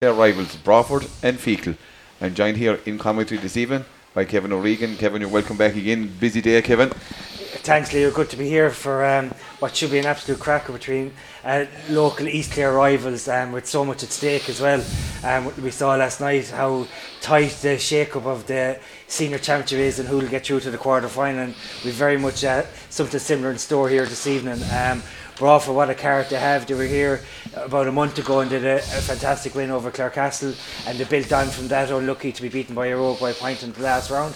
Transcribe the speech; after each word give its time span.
their 0.00 0.14
rivals 0.14 0.56
Broadford 0.56 1.06
and 1.22 1.36
Feakle. 1.36 1.76
I'm 2.22 2.34
joined 2.34 2.56
here 2.56 2.80
in 2.86 2.96
commentary 2.96 3.38
this 3.38 3.58
evening 3.58 3.84
by 4.14 4.24
Kevin 4.24 4.50
O'Regan. 4.50 4.96
Kevin, 4.96 5.20
you're 5.20 5.28
welcome 5.28 5.58
back 5.58 5.76
again. 5.76 6.10
Busy 6.18 6.40
day, 6.40 6.62
Kevin. 6.62 6.88
Thanks, 6.88 7.92
Leo. 7.92 8.10
Good 8.10 8.30
to 8.30 8.38
be 8.38 8.48
here 8.48 8.70
for 8.70 9.04
um, 9.04 9.28
what 9.58 9.76
should 9.76 9.90
be 9.90 9.98
an 9.98 10.06
absolute 10.06 10.40
cracker 10.40 10.72
between 10.72 11.12
uh, 11.44 11.66
local 11.90 12.26
East 12.26 12.52
Clare 12.52 12.72
rivals 12.72 13.28
um, 13.28 13.52
with 13.52 13.66
so 13.66 13.84
much 13.84 14.02
at 14.02 14.08
stake 14.08 14.48
as 14.48 14.58
well. 14.58 14.82
Um, 15.22 15.52
we 15.62 15.70
saw 15.70 15.94
last 15.96 16.22
night 16.22 16.48
how 16.48 16.86
tight 17.20 17.50
the 17.60 17.76
shake-up 17.76 18.24
of 18.24 18.46
the 18.46 18.80
senior 19.06 19.36
championship 19.36 19.80
is 19.80 19.98
and 19.98 20.08
who 20.08 20.16
will 20.16 20.28
get 20.28 20.46
through 20.46 20.60
to 20.60 20.70
the 20.70 20.78
quarter 20.78 21.08
final. 21.08 21.40
And 21.40 21.54
we've 21.84 21.92
very 21.92 22.16
much 22.16 22.42
uh, 22.42 22.62
something 22.88 23.20
similar 23.20 23.50
in 23.50 23.58
store 23.58 23.90
here 23.90 24.06
this 24.06 24.26
evening. 24.26 24.62
Um, 24.72 25.02
Broadford, 25.40 25.72
what 25.72 25.88
a 25.88 25.94
character 25.94 26.34
they 26.34 26.40
have. 26.40 26.66
They 26.66 26.74
were 26.74 26.84
here 26.84 27.22
about 27.56 27.88
a 27.88 27.92
month 27.92 28.18
ago 28.18 28.40
and 28.40 28.50
did 28.50 28.62
a, 28.62 28.76
a 28.76 29.00
fantastic 29.00 29.54
win 29.54 29.70
over 29.70 29.90
Clarecastle, 29.90 30.54
and 30.86 30.98
they 30.98 31.04
built 31.04 31.32
on 31.32 31.48
from 31.48 31.66
that. 31.68 31.90
Unlucky 31.90 32.30
to 32.30 32.42
be 32.42 32.50
beaten 32.50 32.74
by 32.74 32.92
Og 32.92 33.18
by 33.18 33.30
a 33.30 33.34
point 33.34 33.62
in 33.62 33.72
the 33.72 33.80
last 33.80 34.10
round. 34.10 34.34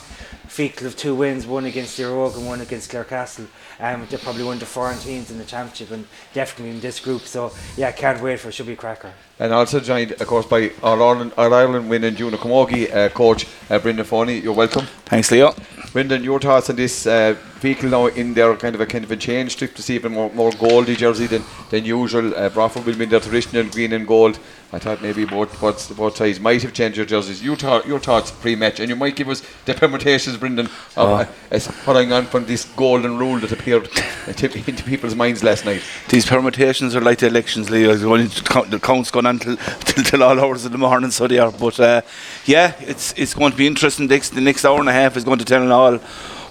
Feakle 0.49 0.87
of 0.87 0.97
two 0.97 1.15
wins, 1.15 1.47
one 1.47 1.67
against 1.67 2.01
Og 2.01 2.35
and 2.37 2.47
one 2.47 2.63
against 2.63 2.91
Clarecastle. 2.91 3.49
Um, 3.81 4.07
they're 4.09 4.19
probably 4.19 4.45
one 4.45 4.55
of 4.55 4.61
the 4.61 4.67
foreign 4.67 4.99
teams 4.99 5.31
in 5.31 5.39
the 5.39 5.45
championship 5.45 5.91
and 5.91 6.07
definitely 6.33 6.71
in 6.75 6.81
this 6.81 7.01
group. 7.01 7.23
So 7.23 7.53
yeah, 7.77 7.91
can't 7.93 8.23
wait 8.23 8.41
for 8.41 8.49
it. 8.49 8.53
Should 8.53 8.67
be 8.67 8.73
a 8.75 8.77
cracker. 8.77 9.13
And 9.41 9.53
also 9.53 9.81
joined, 9.81 10.13
of 10.13 10.27
course, 10.29 10.47
by 10.47 10.71
our 10.83 11.03
Ireland, 11.03 11.33
All 11.37 11.53
Ireland 11.53 11.91
winning 11.91 12.15
Juna 12.15 12.37
Camogie 12.37 12.95
uh, 12.95 13.09
coach 13.09 13.47
uh, 13.69 13.81
Brendan 13.81 14.05
Foley. 14.05 14.39
You're 14.39 14.53
welcome. 14.55 14.87
Thanks, 15.07 15.31
Leo. 15.33 15.55
Brendan, 15.93 16.23
your 16.23 16.39
thoughts 16.39 16.71
on 16.71 16.77
this 16.77 17.05
uh, 17.07 17.35
Feakle 17.61 17.91
now 17.91 18.07
in 18.07 18.35
their 18.35 18.55
kind 18.57 18.75
of 18.77 18.81
a 18.81 18.87
kind 18.87 19.05
of 19.05 19.11
a 19.11 19.17
change 19.17 19.57
trip 19.57 19.75
to 19.75 19.83
see 19.83 19.95
even 19.97 20.13
more, 20.13 20.31
more 20.35 20.53
goldy 20.53 20.95
jersey 20.95 21.27
than, 21.27 21.43
than 21.71 21.85
usual. 21.85 22.33
Uh, 22.35 22.49
Broadford 22.49 22.85
will 22.85 22.95
be 22.95 23.05
in 23.05 23.09
their 23.11 23.21
traditional 23.21 23.65
green 23.65 23.93
and 23.93 24.07
gold. 24.07 24.39
I 24.73 24.79
thought 24.79 25.03
maybe 25.03 25.25
both 25.25 25.61
both, 25.61 25.97
both 25.97 26.17
sides 26.17 26.39
might 26.41 26.63
have 26.63 26.73
changed 26.73 26.99
their 26.99 27.05
jerseys. 27.05 27.43
You 27.43 27.57
thought 27.57 27.87
your 27.87 28.01
thoughts 28.01 28.31
pre-match, 28.31 28.81
and 28.81 28.89
you 28.89 28.97
might 28.97 29.17
give 29.17 29.29
us 29.29 29.43
the 29.65 29.75
permutations, 29.75 30.37
Brendan, 30.37 30.67
of 30.67 30.73
Oh. 30.97 31.15
uh, 31.15 31.27
as 31.51 31.67
following 31.69 32.13
on 32.13 32.27
from 32.27 32.45
this 32.47 32.65
golden 32.77 33.19
rule 33.19 33.39
that 33.41 33.51
into, 33.67 34.83
people's 34.85 35.15
minds 35.15 35.43
last 35.43 35.65
night. 35.65 35.83
These 36.09 36.27
permutations 36.27 36.95
are 36.95 37.01
like 37.01 37.19
the 37.19 37.27
elections, 37.27 37.71
Leo. 37.71 37.95
The 37.95 38.81
count's 38.81 39.11
going 39.11 39.27
on 39.27 39.39
till, 39.39 39.57
till, 39.81 40.05
till 40.05 40.23
all 40.23 40.39
hours 40.39 40.65
of 40.65 40.73
the 40.73 40.79
morning, 40.79 41.11
so 41.11 41.27
they 41.27 41.39
are. 41.39 41.51
But 41.51 41.81
uh, 41.81 42.03
yeah, 42.47 42.75
it's 42.81 43.13
it's 43.15 43.35
going 43.35 43.53
to 43.53 43.59
be 43.59 43.67
interesting. 43.67 44.09
The 44.09 44.15
next, 44.15 44.31
the 44.31 44.41
next 44.41 44.65
hour 44.65 44.81
and 44.81 44.89
a 44.89 44.93
half 44.93 45.17
is 45.17 45.25
going 45.25 45.39
to 45.39 45.45
tell 45.45 45.71
all 45.73 45.99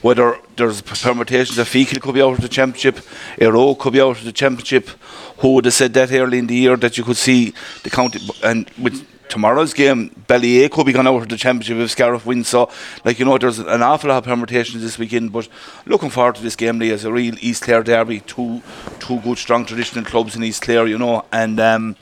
whether 0.02 0.38
there's 0.58 0.82
permutations. 0.82 1.58
A 1.58 1.64
Feakle 1.64 2.02
could 2.02 2.16
be 2.16 2.22
out 2.22 2.34
of 2.34 2.42
the 2.42 2.50
championship, 2.50 2.98
Eiro 3.38 3.78
could 3.78 3.94
be 3.94 4.02
out 4.02 4.18
of 4.18 4.24
the 4.24 4.34
championship. 4.34 4.90
Who 5.38 5.56
would 5.56 5.66
have 5.66 5.74
said 5.74 5.94
that 5.96 6.12
early 6.12 6.38
in 6.38 6.48
the 6.48 6.56
year 6.56 6.78
that 6.78 6.98
you 6.98 7.04
could 7.04 7.18
see 7.18 7.54
the 7.84 7.90
county 7.90 8.20
and 8.44 8.70
with 8.78 9.06
tomorrow's 9.30 9.74
game, 9.74 10.10
Ballyea 10.28 10.70
could 10.70 10.86
be 10.86 10.94
gone 10.94 11.08
out 11.08 11.22
of 11.22 11.30
the 11.30 11.38
championship 11.38 11.78
if 11.78 11.92
Scariff 11.92 12.26
wins. 12.26 12.48
So, 12.48 12.70
like 13.04 13.20
you 13.20 13.26
know, 13.26 13.38
there's 13.38 13.60
an 13.60 13.82
awful 13.82 14.10
lot 14.10 14.18
of 14.18 14.24
permutations 14.26 14.84
this 14.84 14.98
weekend. 14.98 15.32
But 15.32 15.48
looking 15.86 16.10
forward 16.10 16.36
to 16.36 16.44
this 16.44 16.56
game, 16.56 16.80
Lee, 16.80 16.92
as 16.92 17.06
a 17.06 17.12
real 17.12 17.36
East 17.40 17.64
Clare 17.64 17.84
derby. 17.84 18.22
Two, 18.22 18.62
two 19.00 19.20
good, 19.22 19.38
strong 19.38 19.66
traditional 19.66 20.06
clubs 20.06 20.36
in 20.36 20.44
East 20.44 20.62
Clare, 20.62 20.88
you 20.88 20.98
know. 20.98 21.26
And 21.32 21.60
um, 21.60 21.96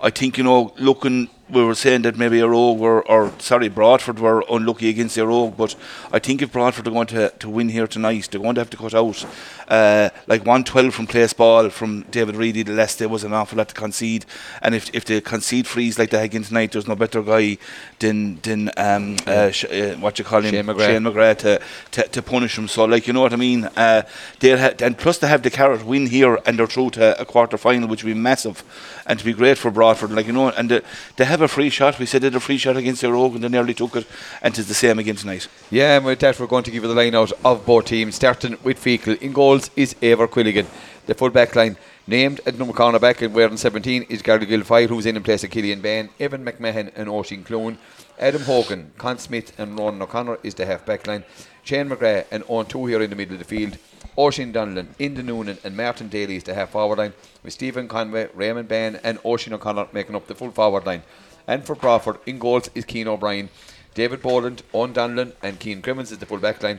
I 0.00 0.10
think 0.10 0.38
you 0.38 0.44
know, 0.44 0.72
looking, 0.78 1.28
we 1.50 1.64
were 1.64 1.74
saying 1.74 2.02
that 2.02 2.16
maybe 2.16 2.38
Eiro 2.38 2.76
were, 2.76 3.06
or 3.08 3.32
sorry, 3.38 3.68
Broadford 3.68 4.20
were 4.20 4.44
unlucky 4.48 4.88
against 4.88 5.16
Eiro, 5.16 5.56
but 5.56 5.74
I 6.12 6.20
think 6.20 6.40
if 6.40 6.52
Broadford 6.52 6.86
are 6.86 6.92
going 6.92 7.08
to, 7.08 7.30
to 7.30 7.50
win 7.50 7.68
here 7.68 7.88
tonight, 7.88 8.28
they're 8.30 8.40
going 8.40 8.54
to 8.54 8.60
have 8.60 8.70
to 8.70 8.76
cut 8.76 8.94
out 8.94 9.26
uh, 9.68 10.08
like 10.26 10.40
112 10.40 10.94
from 10.94 11.06
place 11.06 11.32
ball 11.32 11.70
from 11.70 12.02
David 12.10 12.36
Reidy. 12.36 12.62
The 12.62 12.72
last 12.72 12.98
day 12.98 13.06
was 13.06 13.24
an 13.24 13.32
awful 13.32 13.58
lot 13.58 13.68
to 13.68 13.74
concede, 13.74 14.24
and 14.62 14.74
if 14.74 14.92
if 14.94 15.04
they 15.04 15.20
concede 15.20 15.66
frees 15.66 15.98
like 15.98 16.10
that 16.10 16.24
again 16.24 16.42
tonight, 16.42 16.72
there's 16.72 16.88
no 16.88 16.96
better 16.96 17.22
guy 17.22 17.58
than 17.98 18.40
than 18.42 18.70
um, 18.76 19.16
uh, 19.26 19.50
sh- 19.50 19.64
uh, 19.66 19.94
what 19.96 20.18
you 20.18 20.24
call 20.24 20.40
him, 20.42 20.52
Shane 20.52 20.64
McGrath. 20.64 20.86
Shane 20.86 21.02
McGrath 21.02 21.38
to, 21.38 21.60
to, 21.92 22.08
to 22.08 22.22
punish 22.22 22.56
him. 22.56 22.68
So 22.68 22.84
like 22.84 23.06
you 23.06 23.12
know 23.12 23.20
what 23.20 23.32
I 23.32 23.36
mean. 23.36 23.64
Uh, 23.76 24.02
they'll 24.40 24.58
ha- 24.58 24.74
and 24.80 24.96
plus 24.96 25.18
they 25.18 25.28
have 25.28 25.42
the 25.42 25.50
carrot 25.50 25.84
win 25.84 26.06
here 26.06 26.38
and 26.46 26.58
they're 26.58 26.66
through 26.66 26.90
to 26.90 27.20
a 27.20 27.24
quarter 27.24 27.58
final, 27.58 27.88
which 27.88 28.02
would 28.02 28.14
be 28.14 28.18
massive, 28.18 28.64
and 29.06 29.18
to 29.18 29.24
be 29.24 29.32
great 29.32 29.58
for 29.58 29.70
Broadford. 29.70 30.12
Like 30.12 30.26
you 30.26 30.32
know, 30.32 30.48
and 30.50 30.70
they, 30.70 30.80
they 31.16 31.24
have 31.24 31.42
a 31.42 31.48
free 31.48 31.70
shot. 31.70 31.98
We 31.98 32.06
said 32.06 32.22
they 32.22 32.26
had 32.26 32.34
a 32.34 32.40
free 32.40 32.58
shot 32.58 32.76
against 32.76 33.02
their 33.02 33.14
Oak 33.14 33.34
and 33.34 33.44
they 33.44 33.48
nearly 33.48 33.74
took 33.74 33.96
it, 33.96 34.06
and 34.42 34.56
it's 34.56 34.68
the 34.68 34.74
same 34.74 34.98
again 34.98 35.16
tonight. 35.16 35.48
Yeah, 35.70 35.96
and 35.96 36.04
with 36.04 36.20
that, 36.20 36.38
we're 36.40 36.46
going 36.46 36.64
to 36.64 36.70
give 36.70 36.82
you 36.82 36.88
the 36.88 36.94
line 36.94 37.14
out 37.14 37.32
of 37.44 37.66
both 37.66 37.86
teams, 37.86 38.14
starting 38.14 38.56
with 38.62 38.82
Feakle. 38.82 39.20
In 39.20 39.32
goals 39.58 39.70
is 39.74 39.94
Eibhear 39.94 40.28
Quilligan. 40.28 40.66
The 41.06 41.14
full 41.14 41.30
back 41.30 41.56
line, 41.56 41.76
named 42.06 42.40
at 42.46 42.56
number 42.58 42.74
cornerback 42.74 43.22
and 43.22 43.34
wearing 43.34 43.56
17, 43.56 44.04
is 44.08 44.22
Gary 44.22 44.46
Guilfoyle, 44.46 44.88
who's 44.88 45.06
in 45.06 45.16
in 45.16 45.22
place 45.24 45.42
of 45.42 45.50
Killian 45.50 45.80
Bain, 45.80 46.10
Evan 46.20 46.44
McMahon, 46.44 46.92
and 46.94 47.08
Oisin 47.08 47.42
Clune. 47.42 47.76
Adam 48.20 48.42
Hogan, 48.42 48.92
Con 48.98 49.18
Smyth, 49.18 49.58
and 49.58 49.76
Ron 49.76 50.00
O'Connor 50.00 50.38
is 50.44 50.54
the 50.54 50.64
half 50.64 50.86
back 50.86 51.08
line. 51.08 51.24
Shane 51.64 51.88
McGrath 51.88 52.26
and 52.30 52.44
Owen 52.48 52.66
Two 52.66 52.86
here 52.86 53.02
in 53.02 53.10
the 53.10 53.16
middle 53.16 53.34
of 53.34 53.40
the 53.40 53.44
field. 53.44 53.78
Oisin 54.16 54.52
Donlan, 54.52 54.94
Enda 55.00 55.24
Noonan, 55.24 55.58
and 55.64 55.76
Martin 55.76 56.08
Daly 56.08 56.36
is 56.36 56.44
the 56.44 56.54
half 56.54 56.70
forward 56.70 56.98
line, 56.98 57.14
with 57.42 57.52
Stephen 57.52 57.88
Conway, 57.88 58.28
Raymond 58.34 58.68
Bain, 58.68 59.00
and 59.02 59.18
Oisin 59.24 59.54
O'Connor 59.54 59.88
making 59.92 60.14
up 60.14 60.28
the 60.28 60.36
full 60.36 60.52
forward 60.52 60.86
line. 60.86 61.02
And 61.48 61.64
for 61.64 61.74
Broadford, 61.74 62.18
in 62.26 62.38
goals 62.38 62.70
is 62.76 62.84
Keane 62.84 63.08
O'Brien. 63.08 63.48
David 63.94 64.22
Boland, 64.22 64.62
Owen 64.72 64.92
Donlan, 64.92 65.32
and 65.42 65.58
Keane 65.58 65.82
Crimmins 65.82 66.12
is 66.12 66.18
the 66.18 66.26
full 66.26 66.38
back 66.38 66.62
line. 66.62 66.78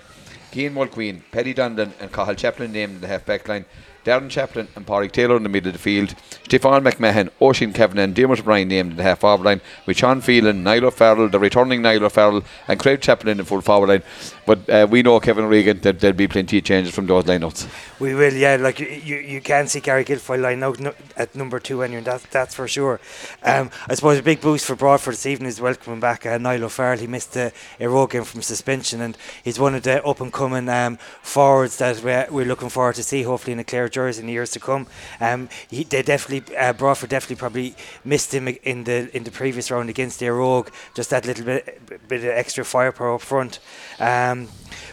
Keane 0.51 0.73
Mulqueen, 0.73 1.21
Paddy 1.31 1.53
Donlan, 1.53 1.91
and 1.99 2.11
Cathal 2.11 2.35
Chaplin 2.35 2.71
named 2.71 3.01
the 3.01 3.07
half 3.07 3.25
back 3.25 3.47
line. 3.47 3.65
Darren 4.05 4.29
Chaplin 4.29 4.67
and 4.75 4.85
Pádraig 4.85 5.11
Taylor 5.11 5.37
in 5.37 5.43
the 5.43 5.49
middle 5.49 5.69
of 5.69 5.73
the 5.73 5.79
field. 5.79 6.15
Stefan 6.45 6.83
McMahon, 6.83 7.29
Oisin 7.41 7.73
Kevin, 7.73 7.99
and 7.99 8.15
Dermot 8.15 8.39
O'Brien 8.39 8.67
named 8.67 8.91
in 8.91 8.97
the 8.97 9.03
half 9.03 9.19
forward 9.19 9.43
line. 9.43 9.61
With 9.85 9.97
Sean 9.97 10.21
Phelan, 10.21 10.63
Niall 10.63 10.85
O'Farrell, 10.85 11.29
the 11.29 11.39
returning 11.39 11.81
Niall 11.81 12.05
O'Farrell, 12.05 12.43
and 12.67 12.79
Craig 12.79 13.01
Chaplin 13.01 13.31
in 13.31 13.37
the 13.37 13.43
full 13.43 13.61
forward 13.61 13.89
line. 13.89 14.03
But 14.45 14.69
uh, 14.69 14.87
we 14.89 15.03
know 15.03 15.19
Kevin 15.19 15.45
Regan 15.45 15.79
that 15.81 15.99
there'll 15.99 16.15
be 16.15 16.27
plenty 16.27 16.57
of 16.57 16.63
changes 16.63 16.93
from 16.93 17.07
those 17.07 17.25
lineouts. 17.25 17.67
We 17.99 18.15
will, 18.15 18.33
yeah. 18.33 18.55
Like 18.55 18.79
you, 18.79 18.87
you, 18.87 19.17
you 19.17 19.41
can 19.41 19.67
see 19.67 19.79
Gary 19.79 20.05
Guilfoyle 20.05 20.41
line 20.41 20.63
out 20.63 20.79
no, 20.79 20.93
at 21.17 21.35
number 21.35 21.59
two, 21.59 21.83
anyway. 21.83 22.01
That, 22.01 22.23
that's 22.31 22.55
for 22.55 22.67
sure. 22.67 22.99
Um, 23.43 23.69
I 23.87 23.95
suppose 23.95 24.17
a 24.17 24.23
big 24.23 24.41
boost 24.41 24.65
for 24.65 24.75
Broadford 24.75 25.13
this 25.13 25.25
evening 25.25 25.49
is 25.49 25.61
welcoming 25.61 25.99
back 25.99 26.25
uh, 26.25 26.37
Niall 26.37 26.63
O'Farrell. 26.63 26.99
He 26.99 27.07
missed 27.07 27.33
the 27.33 27.51
Euro 27.79 28.07
game 28.07 28.23
from 28.23 28.41
suspension, 28.41 29.01
and 29.01 29.17
he's 29.43 29.59
one 29.59 29.75
of 29.75 29.83
the 29.83 30.03
up 30.03 30.21
and 30.21 30.31
coming 30.31 30.69
um, 30.69 30.97
forwards 31.21 31.77
that 31.77 32.01
we're, 32.03 32.27
we're 32.31 32.45
looking 32.45 32.69
forward 32.69 32.95
to 32.95 33.03
see. 33.03 33.23
Hopefully 33.23 33.53
in 33.53 33.59
a 33.59 33.63
clear 33.63 33.88
jersey 33.89 34.21
in 34.21 34.27
the 34.27 34.33
years 34.33 34.51
to 34.51 34.59
come. 34.59 34.87
Um, 35.19 35.49
he, 35.69 35.83
they 35.83 36.01
definitely 36.01 36.55
uh, 36.55 36.73
definitely 36.73 37.35
probably 37.35 37.75
missed 38.03 38.33
him 38.33 38.47
in 38.47 38.83
the 38.83 39.15
in 39.15 39.23
the 39.23 39.31
previous 39.31 39.71
round 39.71 39.89
against 39.89 40.19
the 40.19 40.29
Rogue. 40.29 40.69
Just 40.93 41.09
that 41.09 41.25
little 41.25 41.45
bit 41.45 42.07
bit 42.07 42.23
of 42.23 42.29
extra 42.29 42.63
firepower 42.63 43.15
up 43.15 43.21
front. 43.21 43.59
Um, 43.99 44.47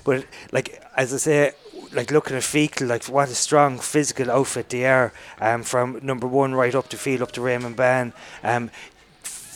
but 0.04 0.26
like 0.52 0.82
as 0.96 1.12
I 1.12 1.18
say, 1.18 1.52
like 1.92 2.10
looking 2.10 2.36
at 2.36 2.42
Feakle, 2.42 2.88
like 2.88 3.04
what 3.04 3.28
a 3.28 3.34
strong 3.34 3.78
physical 3.78 4.30
outfit 4.30 4.68
they 4.68 4.86
are. 4.86 5.12
Um, 5.40 5.62
from 5.62 6.00
number 6.02 6.26
one 6.26 6.54
right 6.54 6.74
up 6.74 6.88
to 6.88 6.96
field, 6.96 7.22
up 7.22 7.32
to 7.32 7.40
Raymond 7.40 7.76
Ban. 7.76 8.12
Um, 8.42 8.70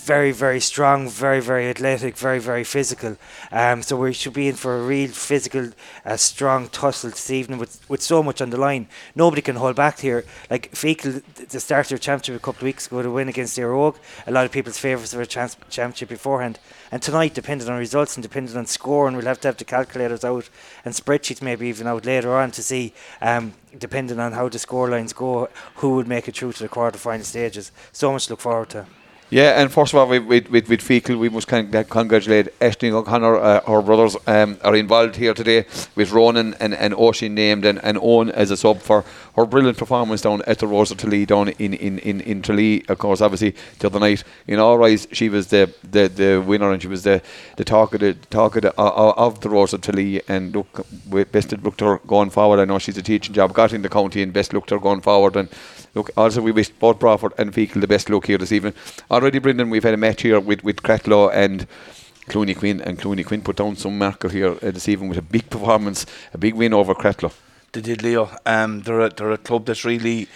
very, 0.00 0.32
very 0.32 0.60
strong, 0.60 1.08
very, 1.08 1.40
very 1.40 1.68
athletic, 1.68 2.16
very, 2.16 2.38
very 2.38 2.64
physical. 2.64 3.16
Um, 3.52 3.82
so 3.82 3.96
we 3.96 4.12
should 4.12 4.32
be 4.32 4.48
in 4.48 4.54
for 4.54 4.78
a 4.78 4.82
real 4.82 5.10
physical, 5.10 5.70
uh, 6.04 6.16
strong 6.16 6.68
tussle 6.68 7.10
this 7.10 7.30
evening 7.30 7.58
with, 7.58 7.80
with 7.88 8.02
so 8.02 8.22
much 8.22 8.40
on 8.40 8.50
the 8.50 8.56
line. 8.56 8.88
Nobody 9.14 9.42
can 9.42 9.56
hold 9.56 9.76
back 9.76 10.00
here. 10.00 10.24
Like 10.50 10.72
th- 10.72 11.22
the 11.48 11.60
start 11.60 11.92
of 11.92 12.00
championship 12.00 12.36
a 12.36 12.44
couple 12.44 12.60
of 12.60 12.64
weeks 12.64 12.86
ago 12.86 13.02
to 13.02 13.10
win 13.10 13.28
against 13.28 13.56
the 13.56 13.66
Rogue, 13.66 13.96
a 14.26 14.32
lot 14.32 14.46
of 14.46 14.52
people's 14.52 14.78
favourites 14.78 15.14
of 15.14 15.20
a 15.20 15.26
chance- 15.26 15.56
championship 15.68 16.08
beforehand. 16.08 16.58
And 16.90 17.00
tonight, 17.00 17.34
depending 17.34 17.68
on 17.68 17.78
results 17.78 18.16
and 18.16 18.22
depending 18.22 18.56
on 18.56 18.66
scoring, 18.66 19.14
we'll 19.14 19.26
have 19.26 19.40
to 19.42 19.48
have 19.48 19.58
the 19.58 19.64
calculators 19.64 20.24
out 20.24 20.48
and 20.84 20.94
spreadsheets 20.94 21.42
maybe 21.42 21.68
even 21.68 21.86
out 21.86 22.04
later 22.04 22.34
on 22.34 22.50
to 22.52 22.62
see, 22.62 22.94
um, 23.20 23.52
depending 23.78 24.18
on 24.18 24.32
how 24.32 24.48
the 24.48 24.58
score 24.58 24.88
lines 24.88 25.12
go, 25.12 25.48
who 25.76 25.94
would 25.94 26.08
make 26.08 26.26
it 26.26 26.36
through 26.36 26.52
to 26.54 26.62
the 26.62 26.68
quarter 26.68 26.98
final 26.98 27.24
stages. 27.24 27.70
So 27.92 28.12
much 28.12 28.26
to 28.26 28.32
look 28.32 28.40
forward 28.40 28.70
to. 28.70 28.86
Yeah, 29.32 29.60
and 29.62 29.70
first 29.70 29.92
of 29.92 30.00
all, 30.00 30.08
with, 30.08 30.24
with, 30.24 30.50
with, 30.50 30.68
with 30.68 30.80
Feakle, 30.80 31.16
we 31.16 31.28
must 31.28 31.46
con- 31.46 31.70
congratulate 31.84 32.48
Ashton 32.60 32.92
O'Connor. 32.92 33.36
Uh, 33.36 33.60
her 33.60 33.80
brothers 33.80 34.16
um, 34.26 34.58
are 34.64 34.74
involved 34.74 35.14
here 35.14 35.34
today 35.34 35.66
with 35.94 36.10
Ronan 36.10 36.54
and, 36.54 36.74
and 36.74 36.92
Oisin 36.94 37.36
named 37.36 37.64
and, 37.64 37.78
and 37.84 37.96
Owen 38.02 38.30
as 38.32 38.50
a 38.50 38.56
sub 38.56 38.80
for 38.80 39.04
her 39.36 39.46
brilliant 39.46 39.78
performance 39.78 40.22
down 40.22 40.42
at 40.48 40.58
the 40.58 40.66
Rose 40.66 40.90
of 40.90 40.98
Tralee 40.98 41.26
down 41.26 41.50
in, 41.50 41.74
in, 41.74 42.00
in, 42.00 42.20
in 42.22 42.42
Tralee. 42.42 42.84
Of 42.88 42.98
course, 42.98 43.20
obviously, 43.20 43.54
the 43.78 43.86
other 43.86 44.00
night, 44.00 44.24
in 44.48 44.58
our 44.58 44.82
eyes, 44.82 45.06
she 45.12 45.28
was 45.28 45.46
the, 45.46 45.72
the, 45.88 46.08
the 46.08 46.44
winner 46.44 46.72
and 46.72 46.82
she 46.82 46.88
was 46.88 47.04
the, 47.04 47.22
the 47.56 47.64
talk 47.64 47.94
of 47.94 48.00
the, 48.00 48.14
talk 48.30 48.56
of, 48.56 48.62
the, 48.62 48.74
of, 48.80 49.16
of 49.16 49.40
the 49.42 49.48
Rose 49.48 49.72
of 49.72 49.82
Tralee. 49.82 50.22
And 50.26 50.52
look, 50.52 50.84
best 51.30 51.52
looked 51.62 51.82
her 51.82 51.98
going 51.98 52.30
forward. 52.30 52.58
I 52.58 52.64
know 52.64 52.80
she's 52.80 52.98
a 52.98 53.02
teaching 53.02 53.32
job, 53.32 53.54
got 53.54 53.72
in 53.72 53.82
the 53.82 53.88
county, 53.88 54.22
and 54.22 54.32
best 54.32 54.52
looked 54.52 54.70
her 54.70 54.80
going 54.80 55.02
forward. 55.02 55.36
And 55.36 55.48
Look, 55.94 56.10
also 56.16 56.40
we 56.40 56.52
wish 56.52 56.68
both 56.68 56.98
Broadford 56.98 57.32
and 57.36 57.52
Feakle 57.52 57.80
the 57.80 57.88
best 57.88 58.08
luck 58.08 58.26
here 58.26 58.38
this 58.38 58.52
evening. 58.52 58.74
Already, 59.10 59.40
Brendan, 59.40 59.70
we've 59.70 59.82
had 59.82 59.94
a 59.94 59.96
match 59.96 60.22
here 60.22 60.38
with 60.38 60.62
with 60.62 60.82
Cratloe 60.82 61.32
and 61.32 61.66
Clooney 62.28 62.56
Quin, 62.56 62.80
and 62.80 62.98
Clooney 62.98 63.26
Quin 63.26 63.42
put 63.42 63.56
down 63.56 63.74
some 63.74 63.98
marker 63.98 64.28
here 64.28 64.52
uh, 64.52 64.70
this 64.70 64.88
evening 64.88 65.08
with 65.08 65.18
a 65.18 65.22
big 65.22 65.50
performance, 65.50 66.06
a 66.32 66.38
big 66.38 66.54
win 66.54 66.72
over 66.72 66.94
Cratloe. 66.94 67.32
They 67.72 67.80
did, 67.80 68.02
Leo. 68.02 68.30
Um, 68.46 68.82
they're 68.82 69.00
a, 69.00 69.10
they're 69.10 69.32
a 69.32 69.38
club 69.38 69.66
that's 69.66 69.84
really 69.84 70.28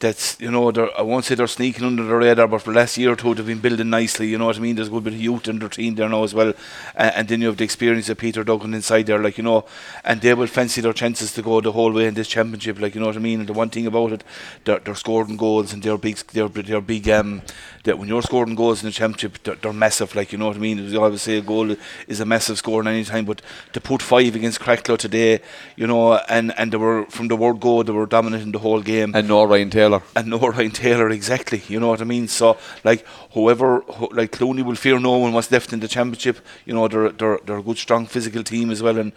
that's 0.00 0.40
you 0.40 0.50
know 0.50 0.70
I 0.96 1.02
won't 1.02 1.24
say 1.24 1.34
they're 1.34 1.46
sneaking 1.48 1.84
under 1.84 2.04
the 2.04 2.14
radar, 2.14 2.46
but 2.46 2.62
for 2.62 2.72
the 2.72 2.78
last 2.78 2.96
year 2.96 3.12
or 3.12 3.16
two 3.16 3.34
they've 3.34 3.46
been 3.46 3.58
building 3.58 3.90
nicely. 3.90 4.28
You 4.28 4.38
know 4.38 4.46
what 4.46 4.56
I 4.56 4.60
mean? 4.60 4.76
There's 4.76 4.88
a 4.88 4.90
good 4.90 5.04
bit 5.04 5.14
of 5.14 5.20
youth 5.20 5.48
in 5.48 5.58
their 5.58 5.68
team 5.68 5.96
there 5.96 6.08
now 6.08 6.22
as 6.22 6.34
well, 6.34 6.50
uh, 6.96 7.10
and 7.14 7.26
then 7.26 7.40
you 7.40 7.48
have 7.48 7.56
the 7.56 7.64
experience 7.64 8.08
of 8.08 8.18
Peter 8.18 8.44
Duggan 8.44 8.74
inside 8.74 9.06
there, 9.06 9.18
like 9.18 9.38
you 9.38 9.44
know, 9.44 9.64
and 10.04 10.20
they 10.20 10.34
will 10.34 10.46
fancy 10.46 10.80
their 10.80 10.92
chances 10.92 11.32
to 11.32 11.42
go 11.42 11.60
the 11.60 11.72
whole 11.72 11.92
way 11.92 12.06
in 12.06 12.14
this 12.14 12.28
championship. 12.28 12.80
Like 12.80 12.94
you 12.94 13.00
know 13.00 13.08
what 13.08 13.16
I 13.16 13.20
mean? 13.20 13.40
And 13.40 13.48
the 13.48 13.52
one 13.52 13.70
thing 13.70 13.86
about 13.86 14.12
it, 14.12 14.24
they're, 14.64 14.78
they're 14.78 14.94
scoring 14.94 15.36
goals 15.36 15.72
and 15.72 15.82
they're 15.82 15.98
big, 15.98 16.16
they're 16.32 16.48
they're 16.48 16.80
big. 16.80 17.08
Um, 17.08 17.42
that 17.84 17.98
when 17.98 18.08
you're 18.08 18.22
scoring 18.22 18.54
goals 18.54 18.82
in 18.82 18.86
the 18.86 18.92
championship, 18.92 19.42
they're, 19.42 19.56
they're 19.56 19.72
massive. 19.72 20.14
Like 20.14 20.30
you 20.30 20.38
know 20.38 20.48
what 20.48 20.56
I 20.56 20.60
mean? 20.60 20.78
We 20.78 20.96
always 20.96 21.22
say 21.22 21.38
a 21.38 21.40
goal 21.40 21.74
is 22.06 22.20
a 22.20 22.24
massive 22.24 22.58
score 22.58 22.82
in 22.82 22.86
any 22.86 23.04
time, 23.04 23.24
but 23.24 23.42
to 23.72 23.80
put 23.80 24.02
five 24.02 24.36
against 24.36 24.60
Cratloe 24.60 24.98
today, 24.98 25.40
you 25.74 25.86
know, 25.88 26.14
and 26.28 26.56
and 26.56 26.70
they 26.70 26.76
were 26.76 27.06
from 27.06 27.28
the 27.28 27.36
word 27.36 27.58
go, 27.58 27.82
they 27.82 27.92
were 27.92 28.06
dominating 28.06 28.52
the 28.52 28.60
whole 28.60 28.82
game. 28.82 29.12
And 29.14 29.26
no 29.26 29.42
Ryan 29.42 29.70
Taylor. 29.70 29.87
And 30.16 30.28
no 30.28 30.38
Ryan 30.56 30.70
Taylor, 30.70 31.10
exactly. 31.10 31.62
You 31.68 31.80
know 31.80 31.88
what 31.88 32.00
I 32.00 32.04
mean? 32.04 32.28
So 32.28 32.56
like 32.84 33.06
whoever, 33.32 33.84
like 34.10 34.32
Clooney 34.32 34.64
will 34.64 34.74
fear 34.74 34.98
no 34.98 35.18
one 35.18 35.32
what's 35.32 35.50
left 35.50 35.72
in 35.72 35.80
the 35.80 35.88
championship. 35.88 36.38
You 36.64 36.74
know 36.74 36.88
they're 36.88 37.10
they're 37.10 37.38
they're 37.44 37.58
a 37.58 37.62
good 37.62 37.78
strong 37.78 38.06
physical 38.06 38.42
team 38.42 38.70
as 38.70 38.82
well 38.82 38.98
and 38.98 39.12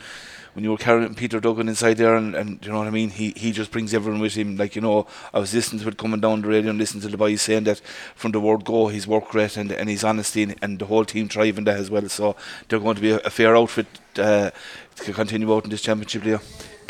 when 0.53 0.63
you 0.65 0.71
were 0.71 0.77
carrying 0.77 1.15
Peter 1.15 1.39
Duggan 1.39 1.69
inside 1.69 1.97
there, 1.97 2.15
and, 2.15 2.35
and 2.35 2.65
you 2.65 2.71
know 2.71 2.79
what 2.79 2.87
I 2.87 2.91
mean, 2.91 3.09
he 3.09 3.33
he 3.35 3.51
just 3.51 3.71
brings 3.71 3.93
everyone 3.93 4.19
with 4.19 4.33
him. 4.33 4.57
Like 4.57 4.75
you 4.75 4.81
know, 4.81 5.07
I 5.33 5.39
was 5.39 5.53
listening 5.53 5.81
to 5.81 5.87
it 5.87 5.97
coming 5.97 6.19
down 6.19 6.41
the 6.41 6.47
radio 6.47 6.71
and 6.71 6.79
listening 6.79 7.01
to 7.03 7.07
the 7.07 7.17
boys 7.17 7.41
saying 7.41 7.63
that 7.65 7.79
from 8.15 8.31
the 8.31 8.39
word 8.39 8.65
go, 8.65 8.87
his 8.87 9.07
work 9.07 9.33
rate 9.33 9.57
and 9.57 9.71
and 9.71 9.89
his 9.89 10.03
honesty 10.03 10.43
and, 10.43 10.55
and 10.61 10.79
the 10.79 10.85
whole 10.85 11.05
team 11.05 11.29
thriving 11.29 11.63
that 11.65 11.77
as 11.77 11.89
well. 11.89 12.07
So 12.09 12.35
they're 12.67 12.79
going 12.79 12.95
to 12.95 13.01
be 13.01 13.11
a, 13.11 13.17
a 13.19 13.29
fair 13.29 13.55
outfit 13.55 13.87
uh, 14.17 14.51
to 14.97 15.13
continue 15.13 15.53
out 15.53 15.63
in 15.63 15.69
this 15.69 15.81
championship, 15.81 16.25
Leo. 16.25 16.41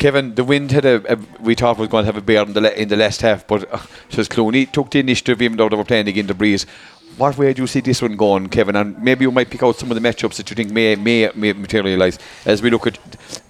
Kevin, 0.02 0.34
the 0.34 0.42
wind 0.42 0.72
had 0.72 0.84
a, 0.84 1.12
a, 1.12 1.16
we 1.38 1.54
thought 1.54 1.78
was 1.78 1.86
going 1.88 2.02
to 2.02 2.06
have 2.06 2.16
a 2.16 2.20
bear 2.20 2.42
in 2.42 2.54
the 2.54 2.82
in 2.82 2.88
the 2.88 2.96
last 2.96 3.22
half, 3.22 3.46
but 3.46 3.72
uh, 3.72 3.78
says 4.08 4.28
Clooney 4.28 4.68
took 4.72 4.90
the 4.90 4.98
initiative 4.98 5.40
even 5.40 5.56
though 5.56 5.68
they 5.68 5.76
were 5.76 5.84
playing 5.84 6.08
against 6.08 6.26
the 6.26 6.34
breeze. 6.34 6.66
What 7.18 7.36
way 7.36 7.52
do 7.52 7.62
you 7.62 7.66
see 7.66 7.80
this 7.80 8.00
one 8.00 8.16
going, 8.16 8.48
Kevin? 8.48 8.74
And 8.74 8.98
maybe 9.02 9.24
you 9.24 9.30
might 9.30 9.50
pick 9.50 9.62
out 9.62 9.76
some 9.76 9.90
of 9.90 10.00
the 10.00 10.08
matchups 10.08 10.36
that 10.36 10.48
you 10.48 10.56
think 10.56 10.70
may 10.70 10.96
may, 10.96 11.30
may 11.34 11.52
materialise 11.52 12.18
as 12.46 12.62
we 12.62 12.70
look 12.70 12.86
at 12.86 12.98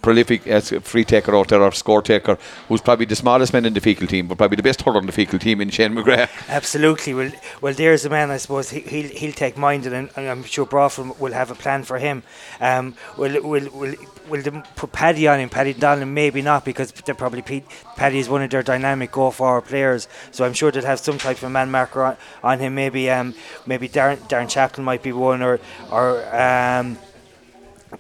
prolific 0.02 0.46
as 0.48 0.70
free 0.82 1.04
taker 1.04 1.36
out 1.36 1.48
there 1.48 1.62
or 1.62 1.72
score 1.72 2.02
taker, 2.02 2.36
who's 2.68 2.80
probably 2.80 3.06
the 3.06 3.14
smallest 3.14 3.52
man 3.52 3.64
in 3.64 3.72
the 3.72 3.80
Feakle 3.80 4.08
team, 4.08 4.26
but 4.26 4.36
probably 4.36 4.56
the 4.56 4.62
best 4.62 4.82
hurler 4.82 4.98
in 4.98 5.06
the 5.06 5.12
Feakle 5.12 5.40
team 5.40 5.60
in 5.60 5.70
Shane 5.70 5.94
McGrath. 5.94 6.28
Absolutely. 6.48 7.14
Well, 7.14 7.30
well, 7.60 7.72
there's 7.72 8.04
a 8.04 8.10
man. 8.10 8.30
I 8.30 8.36
suppose 8.38 8.70
he, 8.70 8.80
he'll 8.80 9.08
he'll 9.10 9.32
take 9.32 9.56
mind, 9.56 9.86
and, 9.86 10.10
and 10.16 10.28
I'm 10.28 10.42
sure 10.42 10.66
Broughton 10.66 11.12
will 11.18 11.32
have 11.32 11.50
a 11.50 11.54
plan 11.54 11.84
for 11.84 11.98
him. 11.98 12.24
Um, 12.60 12.96
will 13.16 13.40
will 13.42 13.68
will 13.70 13.94
will 14.28 14.62
put 14.76 14.92
Paddy 14.92 15.28
on 15.28 15.38
him? 15.38 15.48
Paddy 15.48 15.74
Donlan 15.74 16.08
maybe 16.08 16.42
not 16.42 16.64
because 16.64 16.90
they're 16.92 17.14
probably 17.14 17.42
Pete, 17.42 17.64
Paddy 17.96 18.18
is 18.18 18.28
one 18.28 18.42
of 18.42 18.50
their 18.50 18.62
dynamic 18.62 19.12
go 19.12 19.30
forward 19.30 19.62
players. 19.62 20.08
So 20.30 20.44
I'm 20.44 20.52
sure 20.52 20.70
they'll 20.70 20.84
have 20.84 21.00
some 21.00 21.18
type 21.18 21.42
of 21.42 21.50
man 21.50 21.70
marker 21.70 22.02
on, 22.02 22.16
on 22.42 22.58
him. 22.58 22.74
Maybe 22.74 23.10
um 23.10 23.34
maybe 23.66 23.88
Darren 23.88 24.18
Darren 24.28 24.48
Chaplin 24.48 24.84
might 24.84 25.02
be 25.02 25.12
one 25.12 25.42
or 25.42 25.60
or 25.90 26.24
um. 26.34 26.98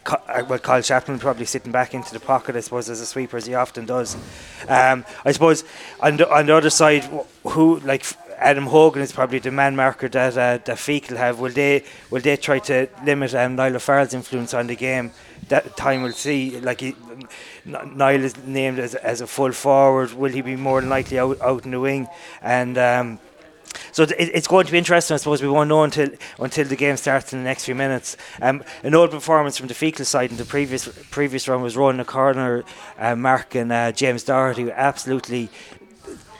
Uh, 0.06 0.42
well, 0.48 0.58
Kyle 0.58 0.80
Chaplin 0.80 1.18
probably 1.18 1.44
sitting 1.44 1.70
back 1.70 1.92
into 1.92 2.14
the 2.14 2.18
pocket, 2.18 2.56
I 2.56 2.60
suppose, 2.60 2.88
as 2.88 3.02
a 3.02 3.06
sweeper, 3.06 3.36
as 3.36 3.44
he 3.44 3.54
often 3.54 3.84
does. 3.84 4.16
Um, 4.66 5.04
I 5.22 5.32
suppose 5.32 5.64
on 6.00 6.16
the, 6.16 6.32
on 6.32 6.46
the 6.46 6.56
other 6.56 6.70
side, 6.70 7.04
who 7.44 7.78
like 7.80 8.06
Adam 8.38 8.66
Hogan 8.66 9.02
is 9.02 9.12
probably 9.12 9.38
the 9.38 9.50
man 9.50 9.76
marker 9.76 10.08
that 10.08 10.32
uh, 10.32 10.58
that 10.64 10.78
Feakle 10.78 11.16
have. 11.16 11.38
Will 11.40 11.52
they 11.52 11.84
will 12.10 12.22
they 12.22 12.36
try 12.36 12.58
to 12.60 12.88
limit 13.04 13.34
um, 13.34 13.54
Niall 13.56 13.76
O'Farrell's 13.76 14.14
influence 14.14 14.54
on 14.54 14.66
the 14.66 14.76
game? 14.76 15.12
That 15.48 15.76
time 15.76 16.02
we'll 16.02 16.12
see. 16.12 16.58
Like 16.58 16.80
he, 16.80 16.96
Niall 17.64 18.24
is 18.24 18.36
named 18.44 18.78
as, 18.78 18.94
as 18.94 19.20
a 19.20 19.26
full 19.26 19.52
forward. 19.52 20.12
Will 20.14 20.32
he 20.32 20.40
be 20.40 20.56
more 20.56 20.80
than 20.80 20.90
likely 20.90 21.18
out, 21.18 21.40
out 21.40 21.64
in 21.64 21.70
the 21.70 21.80
wing? 21.80 22.08
And 22.40 22.76
um, 22.76 23.18
so 23.92 24.06
it's 24.18 24.46
going 24.46 24.66
to 24.66 24.72
be 24.72 24.78
interesting. 24.78 25.14
I 25.14 25.18
suppose 25.18 25.42
we 25.42 25.48
won't 25.48 25.68
know 25.68 25.84
until 25.84 26.10
until 26.38 26.66
the 26.66 26.76
game 26.76 26.96
starts 26.96 27.32
in 27.32 27.38
the 27.38 27.44
next 27.44 27.64
few 27.64 27.74
minutes. 27.74 28.16
Um, 28.40 28.62
an 28.82 28.94
old 28.94 29.10
performance 29.10 29.56
from 29.56 29.68
the 29.68 29.74
Feakle 29.74 30.04
side 30.04 30.30
in 30.30 30.36
the 30.36 30.44
previous 30.44 30.88
previous 31.10 31.48
round 31.48 31.62
was 31.62 31.76
Ronan 31.76 32.00
O'Connor, 32.00 32.64
uh, 32.98 33.16
Mark 33.16 33.54
and 33.54 33.72
uh, 33.72 33.92
James 33.92 34.24
Doherty, 34.24 34.62
who 34.62 34.70
absolutely 34.72 35.48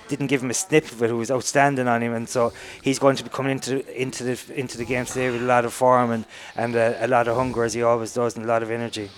didn't 0.09 0.27
give 0.27 0.43
him 0.43 0.51
a 0.51 0.55
snip 0.55 0.85
of 0.93 1.03
it, 1.03 1.09
who 1.09 1.17
was 1.17 1.31
outstanding 1.31 1.89
on 1.89 2.03
him, 2.03 2.13
and 2.13 2.29
so 2.29 2.53
he's 2.83 2.99
going 2.99 3.17
to 3.17 3.25
be 3.25 3.31
coming 3.31 3.53
into 3.53 4.01
into 4.01 4.25
the 4.25 4.55
into 4.55 4.77
the 4.77 4.85
game 4.85 5.05
today 5.05 5.31
with 5.31 5.41
a 5.41 5.45
lot 5.45 5.65
of 5.65 5.73
form 5.73 6.11
and 6.11 6.27
and 6.57 6.75
a, 6.75 7.07
a 7.07 7.09
lot 7.09 7.29
of 7.29 7.37
hunger 7.37 7.65
as 7.65 7.75
he 7.75 7.83
always 7.83 8.13
does, 8.13 8.37
and 8.37 8.45
a 8.45 8.49
lot 8.49 8.63
of 8.63 8.71
energy. 8.71 9.11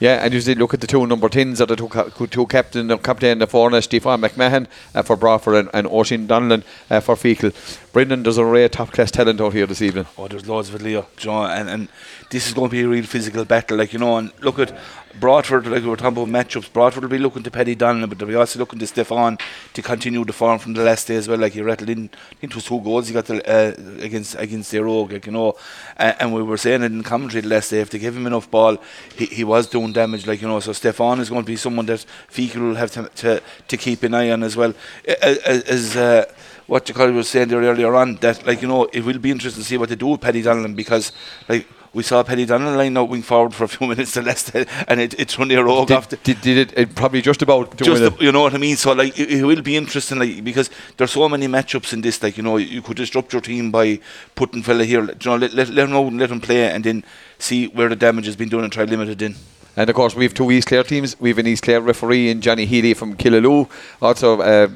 Yeah, 0.00 0.24
and 0.24 0.32
you 0.32 0.40
see, 0.40 0.54
look 0.54 0.72
at 0.72 0.80
the 0.80 0.86
two 0.86 1.06
number 1.06 1.28
10s, 1.28 1.58
that 1.58 1.68
the 1.68 1.76
two, 1.76 2.26
two 2.26 2.46
captain, 2.46 2.86
the 2.86 2.96
captain, 2.96 3.38
the 3.38 3.46
foreigner, 3.46 3.82
Stefan 3.82 4.22
McMahon 4.22 4.66
uh, 4.94 5.02
for 5.02 5.14
Broadford 5.14 5.56
and, 5.56 5.70
and 5.74 5.86
Oisin 5.86 6.26
Donlan 6.26 6.64
uh, 6.88 7.00
for 7.00 7.16
Feakle. 7.16 7.52
Brendan, 7.92 8.22
there's 8.22 8.38
a 8.38 8.44
rare 8.44 8.70
top 8.70 8.92
class 8.92 9.10
talent 9.10 9.42
out 9.42 9.52
here 9.52 9.66
this 9.66 9.82
evening. 9.82 10.06
Oh, 10.16 10.26
there's 10.26 10.48
loads 10.48 10.70
of 10.70 10.76
it, 10.76 10.82
Leo. 10.82 11.06
Know, 11.24 11.44
and, 11.44 11.68
and 11.68 11.88
this 12.30 12.46
is 12.46 12.54
going 12.54 12.70
to 12.70 12.72
be 12.72 12.82
a 12.82 12.88
real 12.88 13.04
physical 13.04 13.44
battle. 13.44 13.76
Like, 13.76 13.92
you 13.92 13.98
know, 13.98 14.16
and 14.16 14.32
look 14.40 14.58
at 14.58 14.76
Broadford, 15.18 15.66
like 15.66 15.82
we 15.82 15.88
were 15.88 15.96
talking 15.96 16.22
about 16.22 16.28
matchups, 16.28 16.72
Broadford 16.72 17.02
will 17.02 17.10
be 17.10 17.18
looking 17.18 17.42
to 17.42 17.50
Paddy 17.50 17.74
Donlan, 17.74 18.08
but 18.08 18.18
they'll 18.18 18.28
be 18.28 18.36
also 18.36 18.60
looking 18.60 18.78
to 18.78 18.86
Stefan 18.86 19.36
to 19.74 19.82
continue 19.82 20.24
the 20.24 20.32
form 20.32 20.60
from 20.60 20.74
the 20.74 20.84
last 20.84 21.08
day 21.08 21.16
as 21.16 21.26
well. 21.26 21.38
Like 21.38 21.52
he 21.52 21.60
rattled 21.60 21.90
in, 21.90 22.08
it 22.40 22.54
was 22.54 22.64
two 22.64 22.80
goals 22.80 23.08
he 23.08 23.14
got 23.14 23.28
uh, 23.28 23.72
against 23.98 24.36
against 24.36 24.70
the 24.70 24.82
Rogue, 24.82 25.12
like, 25.12 25.26
you 25.26 25.32
know. 25.32 25.56
And 25.96 26.32
we 26.32 26.42
were 26.42 26.56
saying 26.56 26.82
it 26.82 26.92
in 26.92 27.02
commentary 27.02 27.40
the 27.40 27.48
last 27.48 27.70
day, 27.70 27.80
if 27.80 27.90
they 27.90 27.98
give 27.98 28.16
him 28.16 28.28
enough 28.28 28.48
ball, 28.48 28.78
he, 29.16 29.26
he 29.26 29.44
was 29.44 29.66
doing 29.66 29.92
damage, 29.92 30.28
like, 30.28 30.40
you 30.40 30.46
know. 30.46 30.60
So 30.60 30.72
Stefan 30.72 31.18
is 31.18 31.28
going 31.28 31.42
to 31.42 31.46
be 31.46 31.56
someone 31.56 31.86
that 31.86 32.06
Feakle 32.30 32.60
will 32.60 32.76
have 32.76 32.92
to, 32.92 33.08
to, 33.16 33.42
to 33.66 33.76
keep 33.76 34.04
an 34.04 34.14
eye 34.14 34.30
on 34.30 34.44
as 34.44 34.56
well. 34.56 34.72
As 35.20 35.96
uh, 35.96 36.32
what 36.68 36.88
you 36.88 36.94
was 36.94 37.28
saying 37.28 37.48
there 37.48 37.60
earlier 37.60 37.96
on, 37.96 38.14
that, 38.16 38.46
like, 38.46 38.62
you 38.62 38.68
know, 38.68 38.84
it 38.84 39.04
will 39.04 39.18
be 39.18 39.32
interesting 39.32 39.64
to 39.64 39.68
see 39.68 39.76
what 39.76 39.88
they 39.88 39.96
do 39.96 40.06
with 40.06 40.20
Paddy 40.20 40.40
Donlan 40.40 40.76
because, 40.76 41.10
like, 41.48 41.66
we 41.92 42.02
saw 42.02 42.22
Paddy 42.22 42.46
line 42.46 42.96
out 42.96 43.08
wing 43.08 43.22
forward 43.22 43.54
for 43.54 43.64
a 43.64 43.68
few 43.68 43.86
minutes 43.92 44.14
the 44.14 44.22
last 44.22 44.54
and 44.54 45.00
it, 45.00 45.18
it's 45.18 45.38
running 45.38 45.58
a 45.58 45.64
rogue 45.64 45.88
did, 45.88 45.96
off. 45.96 46.08
The, 46.08 46.16
did, 46.16 46.40
did 46.40 46.58
it, 46.58 46.78
it, 46.78 46.94
probably 46.94 47.20
just 47.20 47.42
about 47.42 47.76
just 47.76 48.00
the, 48.00 48.24
you 48.24 48.32
know 48.32 48.42
what 48.42 48.54
I 48.54 48.58
mean. 48.58 48.76
So 48.76 48.92
like 48.92 49.18
it, 49.18 49.30
it, 49.30 49.44
will 49.44 49.62
be 49.62 49.76
interesting, 49.76 50.18
like 50.18 50.44
because 50.44 50.70
there's 50.96 51.10
so 51.10 51.28
many 51.28 51.48
matchups 51.48 51.92
in 51.92 52.00
this. 52.00 52.22
Like 52.22 52.36
you 52.36 52.42
know, 52.42 52.56
you 52.58 52.82
could 52.82 52.96
disrupt 52.96 53.32
your 53.32 53.42
team 53.42 53.70
by 53.70 54.00
putting 54.34 54.62
fella 54.62 54.84
here. 54.84 55.02
You 55.04 55.16
know, 55.24 55.36
let 55.36 55.52
let, 55.52 55.68
let 55.70 55.88
him 55.88 55.96
out 55.96 56.06
and 56.06 56.20
let 56.20 56.30
him 56.30 56.40
play, 56.40 56.70
and 56.70 56.84
then 56.84 57.04
see 57.38 57.66
where 57.68 57.88
the 57.88 57.96
damage 57.96 58.26
has 58.26 58.36
been 58.36 58.48
done 58.48 58.64
and 58.64 58.72
try 58.72 58.84
to 58.84 58.90
limit 58.90 59.08
it 59.08 59.22
in. 59.22 59.34
And 59.76 59.88
of 59.88 59.96
course, 59.96 60.14
we 60.14 60.24
have 60.24 60.34
two 60.34 60.50
East 60.50 60.68
Clare 60.68 60.84
teams. 60.84 61.18
We 61.20 61.30
have 61.30 61.38
an 61.38 61.46
East 61.46 61.62
Clare 61.62 61.80
referee 61.80 62.30
in 62.30 62.40
Johnny 62.40 62.66
Healy 62.66 62.94
from 62.94 63.16
Killaloe. 63.16 63.68
Also, 64.02 64.40
uh, 64.40 64.68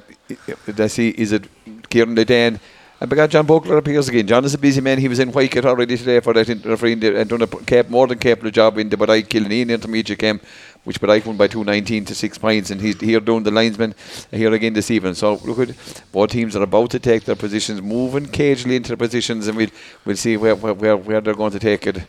let's 0.76 0.94
see, 0.94 1.11
is 1.11 1.32
it 1.32 1.44
Kieran 1.90 2.16
Ledan? 2.16 2.61
And 3.05 3.11
because 3.11 3.29
John 3.29 3.47
Bogler 3.47 3.77
appears 3.77 4.09
again. 4.09 4.27
John 4.27 4.47
is 4.47 4.55
a 4.55 4.59
busy 4.59 4.81
man. 4.81 4.97
He 4.97 5.09
was 5.09 5.19
in 5.19 5.31
Whitegate 5.31 5.67
already 5.67 5.99
today 5.99 6.21
for 6.21 6.33
that 6.33 6.49
refereeing 6.65 7.05
and 7.05 7.29
done 7.29 7.43
a 7.43 7.47
cap, 7.47 7.91
more 7.91 8.06
than 8.06 8.19
capable 8.19 8.50
job 8.50 8.78
in 8.78 8.88
the 8.88 8.97
Badai 8.97 9.26
Killeen 9.26 9.69
intermediate 9.69 10.19
game, 10.19 10.40
which 10.85 10.99
Badai 10.99 11.23
won 11.26 11.37
by 11.37 11.47
219 11.47 12.07
to 12.07 12.14
6 12.14 12.38
points. 12.38 12.71
And 12.71 12.81
he's 12.81 12.99
here 12.99 13.21
doing 13.21 13.43
the 13.43 13.50
linesman 13.50 13.95
here 14.31 14.55
again 14.55 14.73
this 14.73 14.90
evening. 14.90 15.12
So 15.12 15.35
look 15.45 15.59
at 15.59 15.76
both 16.12 16.31
teams 16.31 16.57
are 16.57 16.62
about 16.62 16.93
to 16.93 16.99
take 16.99 17.25
their 17.25 17.37
positions, 17.37 17.83
moving 17.83 18.25
cagely 18.25 18.75
into 18.75 18.88
their 18.88 18.97
positions, 18.97 19.49
and 19.49 19.59
we'll, 19.59 19.69
we'll 20.07 20.17
see 20.17 20.38
where, 20.38 20.55
where, 20.55 20.97
where 20.97 21.21
they're 21.21 21.35
going 21.35 21.52
to 21.52 21.61
take 21.61 21.87
it. 21.87 22.07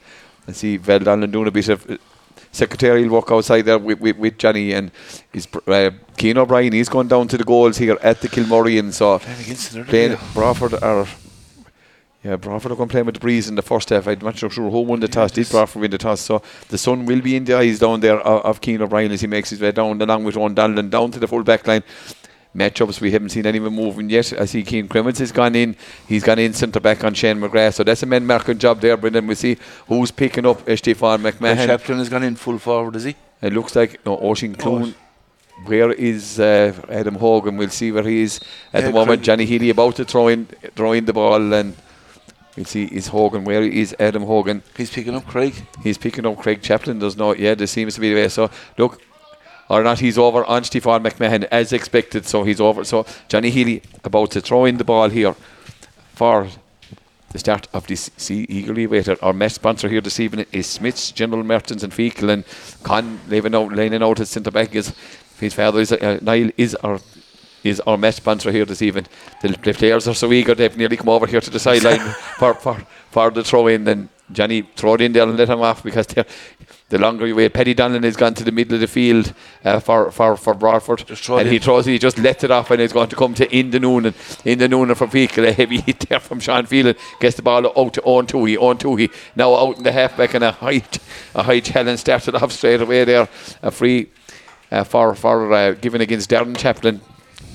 And 0.48 0.56
see 0.56 0.80
Veldon 0.80 1.30
doing 1.30 1.48
a 1.48 1.52
bit 1.52 1.68
of 1.68 2.00
secretarial 2.52 3.10
work 3.10 3.32
outside 3.32 3.62
there 3.62 3.78
with, 3.78 4.00
with, 4.00 4.18
with 4.18 4.38
Johnny 4.38 4.74
and 4.74 4.92
his 5.32 5.48
uh, 5.68 5.92
Keane 6.18 6.38
O'Brien. 6.38 6.74
He's 6.74 6.90
gone 6.90 7.08
down 7.08 7.28
to 7.28 7.38
the 7.38 7.44
goals 7.44 7.78
here 7.78 7.98
at 8.02 8.22
the 8.22 8.28
Kilmurray, 8.28 8.94
so 8.94 9.20
playing 9.86 10.18
Broadford 10.34 10.76
are. 10.76 11.08
Yeah, 12.24 12.38
Broadford 12.38 12.72
are 12.72 12.76
going 12.76 12.90
to 12.90 12.94
play 12.94 13.04
with 13.04 13.14
the 13.14 13.20
breeze 13.20 13.48
in 13.48 13.54
the 13.54 13.62
first 13.62 13.90
half. 13.90 14.08
I'm 14.08 14.18
not 14.18 14.36
sure 14.36 14.50
who 14.50 14.82
won 14.82 15.00
the 15.00 15.08
toss. 15.08 15.32
Did 15.32 15.48
Broadford 15.48 15.82
win 15.82 15.92
the 15.92 16.00
toss? 16.00 16.22
So 16.22 16.42
the 16.70 16.78
sun 16.78 17.06
will 17.06 17.22
be 17.22 17.36
in 17.36 17.46
the 17.46 17.56
eyes 17.56 17.78
down 17.78 18.00
there 18.00 18.20
of, 18.20 18.44
of 18.44 18.62
Keane 18.62 18.82
O'Brien 18.82 19.12
as 19.12 19.22
he 19.22 19.28
makes 19.28 19.52
his 19.52 19.62
way 19.62 19.72
down, 19.72 20.02
along 20.02 20.24
with 20.24 20.36
Ron 20.36 20.56
Donlan, 20.56 20.90
down 20.90 21.12
to 21.12 21.20
the 21.20 21.28
full 21.28 21.44
back 21.44 21.68
line 21.68 21.84
matchups. 22.56 23.02
We 23.02 23.12
haven't 23.12 23.30
seen 23.30 23.46
anyone 23.46 23.74
moving 23.74 24.10
yet. 24.10 24.34
I 24.34 24.46
see 24.46 24.64
Keane 24.64 24.88
Crimmins 24.88 25.20
has 25.20 25.32
gone 25.32 25.56
in. 25.56 25.76
He's 26.08 26.24
gone 26.24 26.40
in 26.40 26.54
centre 26.54 26.80
back 26.80 27.04
on 27.04 27.14
Shane 27.14 27.40
McGrath. 27.40 27.76
So 27.76 27.84
that's 27.84 28.04
a 28.04 28.06
men 28.06 28.26
marking 28.26 28.58
job 28.58 28.82
there. 28.82 28.98
But 28.98 29.14
then 29.14 29.28
we 29.28 29.36
see 29.36 29.58
who's 29.88 30.12
picking 30.12 30.46
up 30.46 30.66
Estefan 30.66 31.20
McMahon. 31.20 31.66
Chaplin 31.66 32.00
has 32.00 32.10
gone 32.10 32.24
in 32.24 32.36
full 32.36 32.58
forward, 32.58 32.96
is 32.96 33.04
he? 33.04 33.16
It 33.42 33.54
looks 33.54 33.76
like 33.76 34.06
no, 34.06 34.18
Oisin 34.22 34.56
Clune. 34.56 34.96
Where 35.66 35.92
is 35.92 36.40
uh, 36.40 36.74
Adam 36.90 37.16
Hogan? 37.16 37.58
We'll 37.58 37.70
see 37.70 37.92
where 37.92 38.04
he 38.04 38.22
is 38.22 38.40
at 38.74 38.82
yeah, 38.82 38.88
the 38.88 38.94
moment. 38.94 39.22
Johnny 39.22 39.46
Healy 39.46 39.70
about 39.70 39.96
to 39.98 40.06
throw 40.06 40.28
in, 40.28 40.46
throw 40.76 40.94
in 40.94 41.06
the 41.06 41.14
ball 41.14 41.54
and. 41.54 41.76
We'll 42.56 42.66
see 42.66 42.86
is 42.86 43.08
Hogan. 43.08 43.44
Where 43.44 43.64
is 43.64 43.94
Adam 44.00 44.24
Hogan? 44.24 44.64
He's 44.78 44.90
picking 44.90 45.14
up 45.14 45.28
Craig. 45.28 45.54
He's 45.84 45.98
picking 45.98 46.26
up 46.26 46.38
Craig 46.38 46.62
Chaplin. 46.62 47.00
Does 47.00 47.18
not. 47.18 47.38
Yeah, 47.38 47.54
there 47.54 47.68
seems 47.68 47.96
to 47.96 48.00
be 48.00 48.14
the 48.14 48.16
way. 48.16 48.30
So 48.30 48.50
look, 48.78 49.02
or 49.70 49.84
not 49.84 50.00
he's 50.00 50.18
over 50.18 50.44
on 50.46 50.64
Stefan 50.64 51.04
McMahon 51.04 51.48
as 51.52 51.74
expected 51.74 52.26
so 52.26 52.44
he's 52.44 52.62
over 52.62 52.84
so 52.84 53.06
Johnny 53.28 53.50
Healy 53.50 53.82
about 54.04 54.32
to 54.32 54.42
throw 54.42 54.66
in 54.66 54.78
the 54.78 54.84
ball 54.84 55.10
here 55.10 55.36
for 56.14 56.48
the 57.32 57.40
start 57.40 57.68
of 57.74 57.88
this 57.88 58.10
see 58.18 58.46
eagerly 58.48 58.86
awaited 58.86 59.18
our 59.22 59.34
match 59.34 59.54
sponsor 59.54 59.90
here 59.90 60.02
this 60.02 60.20
evening 60.20 60.46
is 60.52 60.68
Smyth's 60.68 61.12
General 61.12 61.44
Merchants 61.44 61.84
and 61.84 61.92
Feakle 61.92 62.30
and 62.30 62.44
Con 62.84 63.20
leaving 63.28 63.56
out, 63.56 63.74
laying 63.74 63.94
out 64.02 64.18
his 64.18 64.30
centre 64.30 64.52
back 64.52 64.74
is 64.76 64.94
his 65.40 65.54
father 65.54 65.80
is 65.80 65.92
uh, 65.92 66.20
Niall 66.22 66.52
is 66.58 66.76
our 66.76 67.00
is 67.66 67.82
our 67.82 67.98
match 67.98 68.16
sponsor 68.16 68.52
here 68.52 68.64
this 68.64 68.82
evening. 68.82 69.08
The, 69.42 69.50
the 69.50 69.74
players 69.74 70.08
are 70.08 70.14
so 70.14 70.32
eager 70.32 70.54
they've 70.54 70.78
nearly 70.78 70.98
come 70.98 71.10
over 71.10 71.26
here 71.26 71.42
to 71.42 71.50
the 71.50 71.60
sideline 71.60 72.00
for, 72.38 72.54
for, 72.54 72.76
for 73.10 73.32
the 73.32 73.44
throw 73.44 73.68
in. 73.68 73.88
And 73.88 74.10
Johnny 74.32 74.64
throw 74.76 74.96
it 74.96 75.02
in 75.02 75.14
there 75.14 75.24
and 75.24 75.38
let 75.38 75.50
him 75.50 75.62
off 75.62 75.84
because 75.84 76.08
the 76.08 76.98
longer 76.98 77.28
you 77.28 77.36
wait, 77.36 77.54
Paddy 77.54 77.76
Donlan 77.76 78.04
has 78.04 78.16
gone 78.16 78.34
to 78.36 78.44
the 78.44 78.52
middle 78.52 78.76
of 78.76 78.82
the 78.82 78.88
field 78.88 79.34
uh, 79.64 79.80
for, 79.80 80.12
for, 80.12 80.36
for 80.36 80.54
Broadford. 80.54 81.04
And 81.30 81.48
he 81.48 81.60
throws 81.60 81.88
it, 81.88 81.92
he 81.92 82.00
just 82.00 82.18
lets 82.18 82.44
it 82.44 82.52
off 82.52 82.72
and 82.72 82.82
he's 82.82 82.94
going 82.94 83.10
to 83.10 83.16
come 83.16 83.34
to 83.36 83.56
in 83.56 83.70
the 83.72 83.80
noon 83.80 84.08
and 84.08 84.16
in 84.44 84.60
the 84.60 84.68
noon 84.68 84.94
from 84.96 85.10
Feakle. 85.10 85.48
A 85.48 85.52
heavy 85.52 85.82
hit 85.82 86.00
there 86.02 86.20
from 86.20 86.40
Sean 86.40 86.66
Phelan. 86.66 86.96
Gets 87.20 87.38
the 87.38 87.42
ball 87.44 87.68
out 87.68 87.94
to 87.94 88.02
on 88.04 88.28
Toohey, 88.28 88.58
on 88.58 88.78
Toohey. 88.78 89.12
Now 89.36 89.54
out 89.56 89.78
in 89.78 89.84
the 89.84 89.92
halfback 89.92 90.34
and 90.34 90.44
a 90.44 90.52
high, 90.52 90.84
a 91.36 91.44
high 91.44 91.60
challenge 91.60 92.00
started 92.00 92.36
off 92.36 92.52
straight 92.52 92.82
away 92.82 93.04
there. 93.04 93.30
A 93.62 93.72
free 93.72 94.10
uh, 94.72 94.84
for, 94.84 95.14
for 95.16 95.54
uh, 95.54 95.72
given 95.74 96.02
against 96.02 96.30
Darren 96.30 96.58
Chaplin 96.58 97.00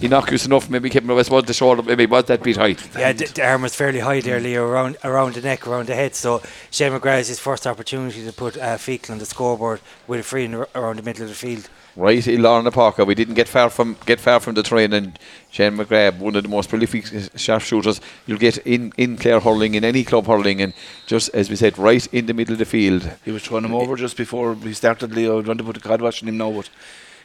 innocuous 0.01 0.47
enough. 0.47 0.69
Maybe 0.71 0.91
keeping 0.91 1.11
I 1.11 1.23
suppose 1.23 1.45
the 1.45 1.55
shoulder 1.55 1.83
maybe 1.83 2.07
was 2.07 2.25
that 2.25 2.43
bit 2.43 2.57
high. 2.57 2.77
Yeah, 2.99 3.13
the, 3.13 3.27
the 3.27 3.47
arm 3.47 3.63
was 3.63 3.75
fairly 3.75 4.01
high 4.01 4.21
there, 4.21 4.41
Leo, 4.41 4.67
around 4.67 4.97
around 5.05 5.35
the 5.35 5.41
neck, 5.41 5.67
around 5.67 5.87
the 5.87 5.95
head. 5.95 6.15
So 6.15 6.43
Shane 6.71 6.93
McGrath 6.93 7.21
is 7.21 7.29
his 7.29 7.39
first 7.39 7.67
opportunity 7.67 8.25
to 8.25 8.33
put 8.33 8.57
uh, 8.57 8.77
Feakle 8.77 9.11
on 9.11 9.19
the 9.19 9.27
scoreboard 9.27 9.81
with 10.07 10.21
a 10.21 10.23
free 10.23 10.45
in, 10.45 10.55
around 10.55 10.97
the 10.97 11.03
middle 11.03 11.23
of 11.23 11.29
the 11.29 11.35
field. 11.35 11.69
Right, 11.97 12.25
Lorna 12.27 12.71
Parker. 12.71 13.05
We 13.05 13.17
didn't 13.17 13.35
get 13.35 13.49
far 13.49 13.69
from 13.69 13.97
get 14.07 14.21
far 14.21 14.41
from 14.41 14.55
the 14.55 14.63
train, 14.63 14.93
and 14.93 15.19
Shane 15.51 15.77
McGrath, 15.77 16.19
one 16.19 16.37
of 16.37 16.45
the 16.45 16.49
most 16.49 16.69
prolific 16.69 17.05
sharpshooters 17.37 18.01
you'll 18.27 18.39
get 18.39 18.59
in 18.59 18.93
in 18.97 19.17
Clare 19.17 19.41
hurling 19.41 19.75
in 19.75 19.85
any 19.85 20.05
club 20.05 20.27
hurling, 20.27 20.63
and 20.63 20.73
just 21.07 21.31
as 21.35 21.51
we 21.51 21.57
said, 21.57 21.79
right 21.79 22.07
in 22.13 22.27
the 22.27 22.35
middle 22.35 22.53
of 22.53 22.59
the 22.61 22.65
field. 22.65 23.11
He 23.25 23.33
was 23.33 23.43
throwing 23.43 23.65
him 23.65 23.75
over 23.75 23.97
just 23.97 24.17
before 24.17 24.55
he 24.55 24.73
started. 24.73 25.13
Leo, 25.13 25.43
I 25.43 25.47
want 25.47 25.59
to 25.59 25.65
put 25.65 25.77
a 25.77 25.81
card 25.81 26.01
watching 26.01 26.29
him 26.29 26.39
now, 26.39 26.53
but 26.53 26.71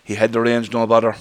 he 0.03 0.15
had 0.15 0.33
the 0.33 0.41
range, 0.41 0.73
no 0.73 0.85
bother. 0.87 1.15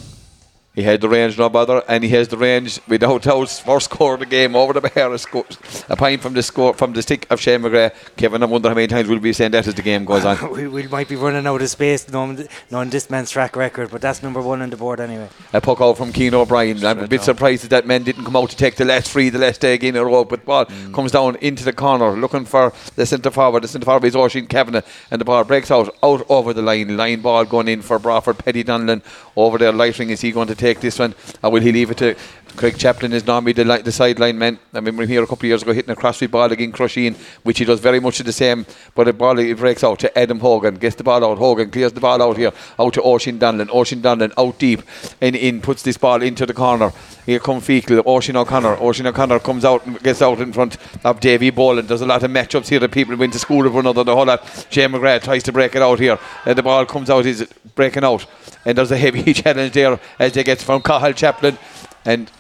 He 0.75 0.83
had 0.83 1.01
the 1.01 1.09
range, 1.09 1.39
no 1.39 1.49
bother, 1.49 1.85
and 1.87 2.03
he 2.03 2.11
has 2.11 2.27
the 2.27 2.37
range 2.37 2.81
without 2.89 3.23
doubt. 3.23 3.49
First 3.49 3.93
score 3.93 4.15
of 4.15 4.21
the 4.21 4.27
game 4.27 4.57
over 4.57 4.73
the 4.73 4.81
bar, 4.81 5.13
a, 5.13 5.19
sco- 5.19 5.47
a 5.89 5.95
point 5.95 6.21
from 6.21 6.35
the 6.35 6.43
score 6.43 6.75
from 6.75 6.93
the 6.93 7.01
stick 7.01 7.29
of 7.31 7.41
Shane 7.41 7.61
McGrath. 7.61 7.95
Kevin, 8.17 8.43
I 8.43 8.47
wonder 8.47 8.69
how 8.69 8.75
many 8.75 8.89
times 8.89 9.09
we'll 9.09 9.21
be 9.21 9.33
saying 9.33 9.53
that 9.53 9.69
as 9.69 9.75
the 9.75 9.83
game 9.83 10.05
goes 10.05 10.25
on. 10.25 10.51
we, 10.53 10.67
we 10.67 10.89
might 10.89 11.09
be 11.09 11.15
running 11.15 11.47
out 11.47 11.63
of 11.63 11.71
space 11.71 12.09
knowing, 12.11 12.49
knowing 12.73 12.91
this 12.91 13.09
man's 13.09 13.31
track 13.31 13.55
record, 13.55 13.93
but 13.93 14.01
that's 14.01 14.21
number 14.21 14.43
one 14.43 14.63
on 14.63 14.71
the 14.71 14.77
board 14.77 14.99
anyway. 14.99 15.29
A 15.53 15.61
puck 15.61 15.81
out 15.81 15.97
from 15.97 16.13
Keane 16.13 16.35
O'Brien. 16.35 16.85
I'm 16.85 16.99
a 16.99 17.07
bit 17.07 17.23
surprised 17.23 17.63
that 17.63 17.71
that 17.71 17.87
man 17.87 18.03
didn't 18.03 18.25
come 18.25 18.35
out 18.35 18.51
to 18.51 18.57
take 18.57 18.75
the 18.75 18.85
last 18.85 19.11
free, 19.11 19.29
the 19.29 19.39
last 19.39 19.61
day 19.61 19.77
in 19.77 19.95
a 19.95 20.05
row, 20.05 20.25
but 20.25 20.45
ball 20.45 20.65
mm. 20.65 20.93
comes 20.93 21.13
down 21.13 21.37
into 21.37 21.63
the 21.63 21.73
corner, 21.73 22.17
looking 22.17 22.45
for 22.45 22.73
the 22.97 23.07
centre 23.07 23.31
forward. 23.31 23.63
The 23.63 23.69
centre 23.69 23.85
forward 23.85 24.07
is 24.07 24.17
Oisin 24.17 24.49
Kavanagh, 24.49 24.83
and 25.13 25.21
the 25.21 25.25
ball 25.25 25.45
breaks 25.45 25.71
out 25.71 25.95
out 26.03 26.27
over 26.29 26.53
the 26.53 26.63
line. 26.63 26.97
Line 26.97 27.21
ball 27.21 27.45
going 27.45 27.69
in 27.69 27.81
for 27.81 28.01
Broadford. 28.01 28.39
Petty 28.39 28.65
Donlan 28.65 29.03
over 29.37 29.57
there. 29.57 29.73
Lighting 29.73 30.11
is 30.11 30.21
he 30.21 30.33
going 30.33 30.49
to 30.49 30.55
take 30.55 30.64
this 30.73 30.99
one? 30.99 31.15
Or 31.43 31.51
will 31.51 31.63
he 31.63 31.73
leave 31.73 31.91
it 31.91 31.99
to 31.99 32.17
Craig 32.57 32.79
Chaplin 32.79 33.13
is 33.13 33.27
normally 33.27 33.53
the, 33.53 33.65
li- 33.65 33.83
the 33.83 33.91
sideline 33.91 34.39
man. 34.39 34.59
I 34.73 34.79
remember 34.79 35.03
him 35.03 35.09
here 35.09 35.25
a 35.25 35.27
couple 35.27 35.47
of 35.47 35.49
years 35.49 35.63
ago 35.63 35.73
hitting 35.73 35.91
a 35.91 35.97
crossfit 35.97 36.31
ball 36.31 36.53
against 36.53 36.79
Crusheen, 36.79 37.17
which 37.43 37.59
he 37.59 37.65
does 37.65 37.81
very 37.81 37.99
much 37.99 38.19
the 38.19 38.33
same. 38.33 38.65
But 38.95 39.05
the 39.05 39.13
ball 39.13 39.39
it 39.41 39.57
breaks 39.57 39.83
out 39.83 39.99
to 40.01 40.19
Adam 40.19 40.39
Hogan, 40.39 40.77
gets 40.77 40.95
the 40.95 41.03
ball 41.03 41.25
out. 41.25 41.39
Hogan 41.39 41.71
clears 41.71 41.93
the 41.93 42.01
ball 42.01 42.23
out 42.23 42.37
here, 42.37 42.53
out 42.79 42.95
to 42.95 43.03
Oisin 43.03 43.41
Donlan. 43.41 43.75
Oisin 43.75 44.03
Donlan 44.03 44.33
out 44.39 44.59
deep 44.61 44.83
and 45.21 45.35
in 45.35 45.61
puts 45.61 45.83
this 45.83 45.97
ball 45.97 46.23
into 46.23 46.47
the 46.47 46.55
corner. 46.55 46.93
Here 47.27 47.41
come 47.41 47.61
Feakle, 47.61 48.07
Oisin 48.07 48.37
O'Connor. 48.37 48.81
Oisin 48.81 49.07
O'Connor 49.07 49.41
comes 49.41 49.65
out 49.65 49.85
and 49.85 50.01
gets 50.01 50.23
out 50.23 50.41
in 50.41 50.53
front 50.53 50.77
of 51.05 51.19
Davy 51.19 51.51
Boland. 51.51 51.89
There's 51.89 52.03
a 52.03 52.07
lot 52.07 52.23
of 52.23 52.31
matchups 52.31 52.69
here 52.69 52.79
that 52.79 52.93
people 52.93 53.17
went 53.17 53.33
to 53.33 53.39
school 53.41 53.65
with 53.65 53.73
one 53.73 53.85
another. 53.85 54.05
The 54.05 54.15
whole 54.15 54.27
lot. 54.27 54.67
Jay 54.71 54.87
McGrath 54.87 55.25
tries 55.25 55.43
to 55.45 55.53
break 55.53 55.75
it 55.75 55.83
out 55.83 55.99
here. 55.99 56.19
And 56.47 56.57
the 56.57 56.63
ball 56.63 56.87
comes 56.87 57.11
out, 57.11 57.27
is 57.27 57.49
breaking 57.75 58.05
out. 58.05 58.27
And 58.65 58.79
there's 58.79 58.93
a 58.93 58.97
heavy 58.97 59.33
challenge 59.35 59.73
there 59.73 59.99
as 60.21 60.33
they 60.33 60.45
get 60.45 60.61
from 60.61 60.83
Cathal 60.83 61.15
Chaplin. 61.15 61.59
And 62.05 62.31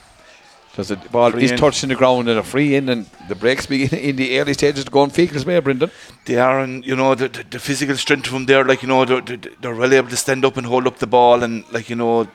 the 0.83 0.97
ball 1.11 1.31
free 1.31 1.45
is 1.45 1.53
in. 1.53 1.57
touching 1.59 1.89
the 1.89 1.95
ground 1.95 2.29
and 2.29 2.39
a 2.39 2.43
free 2.43 2.75
in, 2.75 2.89
and 2.89 3.07
the 3.29 3.35
breaks 3.35 3.67
begin 3.67 3.99
in 3.99 4.17
the 4.17 4.39
early 4.39 4.55
stages 4.55 4.85
to 4.85 4.91
go 4.91 5.01
on 5.01 5.11
Feakle's 5.11 5.47
way, 5.47 5.59
Brendan. 5.61 5.91
They 6.25 6.37
are, 6.37 6.61
and 6.61 6.85
you 6.85 6.97
know 6.97 7.15
the, 7.15 7.29
the, 7.29 7.45
the 7.45 7.59
physical 7.59 7.97
strength 7.97 8.27
from 8.27 8.47
there, 8.47 8.65
like 8.65 8.83
you 8.83 8.89
know 8.89 9.05
they're, 9.05 9.21
they're 9.21 9.75
really 9.75 9.97
able 9.97 10.11
to 10.11 10.17
stand 10.17 10.45
up 10.45 10.57
and 10.57 10.67
hold 10.67 10.87
up 10.87 10.99
the 10.99 11.07
ball, 11.07 11.43
and 11.43 11.65
like 11.73 11.89
you 11.89 11.97
know, 11.97 12.29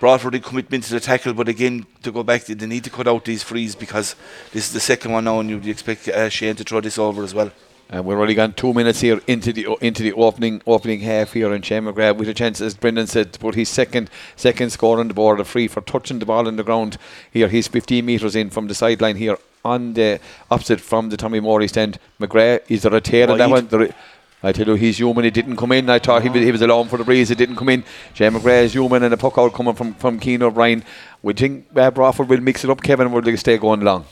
brought 0.00 0.22
the 0.22 0.40
commitment 0.40 0.84
to 0.84 0.94
the 0.94 1.00
tackle. 1.00 1.34
But 1.34 1.48
again, 1.48 1.86
to 2.02 2.12
go 2.12 2.22
back, 2.22 2.44
they 2.46 2.66
need 2.66 2.84
to 2.84 2.90
cut 2.90 3.06
out 3.06 3.24
these 3.24 3.42
frees 3.42 3.74
because 3.74 4.16
this 4.52 4.66
is 4.66 4.72
the 4.72 4.80
second 4.80 5.12
one 5.12 5.24
now, 5.24 5.40
and 5.40 5.50
you'd 5.50 5.66
expect 5.66 6.08
uh, 6.08 6.28
Shane 6.28 6.56
to 6.56 6.64
throw 6.64 6.80
this 6.80 6.98
over 6.98 7.22
as 7.22 7.34
well. 7.34 7.52
And 7.90 8.04
we're 8.04 8.20
only 8.20 8.34
gone 8.34 8.54
two 8.54 8.72
minutes 8.72 9.00
here 9.00 9.20
into 9.26 9.52
the 9.52 9.66
into 9.80 10.02
the 10.02 10.14
opening 10.14 10.62
opening 10.66 11.00
half 11.00 11.34
here, 11.34 11.52
and 11.52 11.64
Shane 11.64 11.84
McGrath 11.84 12.16
with 12.16 12.28
a 12.28 12.34
chance, 12.34 12.60
as 12.60 12.74
Brendan 12.74 13.06
said, 13.06 13.32
to 13.34 13.38
put 13.38 13.54
his 13.54 13.68
second 13.68 14.10
second 14.36 14.70
score 14.70 15.00
on 15.00 15.08
the 15.08 15.14
board, 15.14 15.38
a 15.38 15.44
free 15.44 15.68
for 15.68 15.80
touching 15.82 16.18
the 16.18 16.26
ball 16.26 16.48
on 16.48 16.56
the 16.56 16.64
ground 16.64 16.96
here. 17.30 17.48
He's 17.48 17.68
15 17.68 18.04
metres 18.04 18.34
in 18.34 18.50
from 18.50 18.68
the 18.68 18.74
sideline 18.74 19.16
here 19.16 19.36
on 19.64 19.94
the 19.94 20.20
opposite 20.50 20.80
from 20.80 21.10
the 21.10 21.16
Tommy 21.16 21.40
Morris 21.40 21.76
end. 21.76 21.98
McGrath 22.20 22.60
is 22.68 22.82
there 22.82 22.94
a 22.94 23.00
tail 23.00 23.32
on 23.32 23.38
that 23.38 23.50
one? 23.50 23.66
There, 23.68 23.94
I 24.42 24.52
tell 24.52 24.66
you, 24.66 24.74
he's 24.74 24.98
human. 24.98 25.24
He 25.24 25.30
didn't 25.30 25.56
come 25.56 25.72
in. 25.72 25.88
I 25.88 25.98
thought 25.98 26.22
he, 26.22 26.28
was, 26.28 26.42
he 26.42 26.52
was 26.52 26.60
alone 26.60 26.88
for 26.88 26.98
the 26.98 27.04
breeze. 27.04 27.30
He 27.30 27.34
didn't 27.34 27.56
come 27.56 27.70
in. 27.70 27.82
Shane 28.12 28.32
McGrath 28.32 28.64
is 28.64 28.72
human, 28.74 29.02
and 29.02 29.14
a 29.14 29.16
puck 29.16 29.38
out 29.38 29.54
coming 29.54 29.74
from 29.74 29.94
from 29.94 30.18
Keane 30.18 30.42
O'Brien. 30.42 30.84
We 31.22 31.32
think 31.32 31.66
uh, 31.76 31.90
will 31.94 32.40
mix 32.40 32.64
it 32.64 32.70
up. 32.70 32.82
Kevin 32.82 33.12
will 33.12 33.22
they 33.22 33.36
stay 33.36 33.56
going 33.56 33.80
long. 33.80 34.04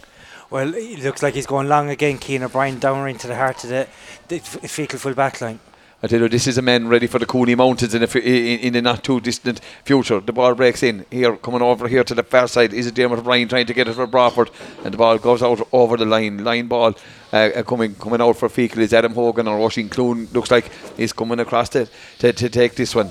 Well, 0.52 0.75
it 0.75 0.99
looks 0.99 1.23
like 1.23 1.32
he's 1.32 1.47
going 1.47 1.66
long 1.66 1.88
again. 1.88 2.18
Keane 2.18 2.42
O'Brien 2.42 2.78
down 2.78 3.09
into 3.09 3.26
the 3.26 3.37
heart 3.37 3.64
of 3.64 3.71
the, 3.71 3.88
the 4.28 4.38
Feakle 4.38 4.99
full 4.99 5.14
back 5.14 5.40
line. 5.40 5.59
I 6.02 6.09
tell 6.09 6.21
you, 6.21 6.28
this 6.28 6.47
is 6.47 6.59
a 6.59 6.62
man 6.62 6.88
ready 6.88 7.06
for 7.06 7.18
the 7.18 7.25
Cooney 7.25 7.54
Mountains 7.54 7.94
in 7.94 8.02
a, 8.02 8.18
in, 8.18 8.61
in 8.61 8.76
a 8.76 8.82
not 8.82 9.02
too 9.02 9.18
distant 9.18 9.62
future. 9.82 10.21
The 10.21 10.35
ball 10.35 10.54
breaks 10.54 10.82
in 10.82 11.06
here, 11.11 11.37
coming 11.38 11.62
over 11.62 11.88
here 11.88 12.04
to 12.04 12.14
the 12.14 12.23
far 12.23 12.49
side. 12.49 12.75
Is 12.75 12.87
it 12.87 12.94
Dermot 12.94 13.21
O'Brien 13.21 13.49
trying 13.49 13.64
to 13.64 13.73
get 13.73 13.88
it 13.88 13.94
for 13.94 14.06
Broadford? 14.06 14.50
And 14.85 14.92
the 14.92 14.99
ball 14.99 15.16
goes 15.16 15.42
out 15.42 15.66
over 15.73 15.97
the 15.97 16.04
line. 16.04 16.44
Line 16.44 16.66
ball 16.66 16.97
uh, 17.32 17.37
uh 17.37 17.62
coming 17.62 17.94
coming 17.94 18.21
out 18.21 18.37
for 18.37 18.50
Feakle 18.50 18.82
is 18.82 18.92
Adam 18.92 19.14
Hogan 19.14 19.49
or 19.49 19.59
Washington 19.59 19.88
Clune. 19.88 20.28
Looks 20.35 20.50
like 20.50 20.71
he's 20.99 21.14
coming 21.14 21.40
across 21.40 21.71
to, 21.71 21.88
to, 22.18 22.30
to 22.35 22.50
take 22.50 22.75
this 22.75 22.94
one 22.94 23.09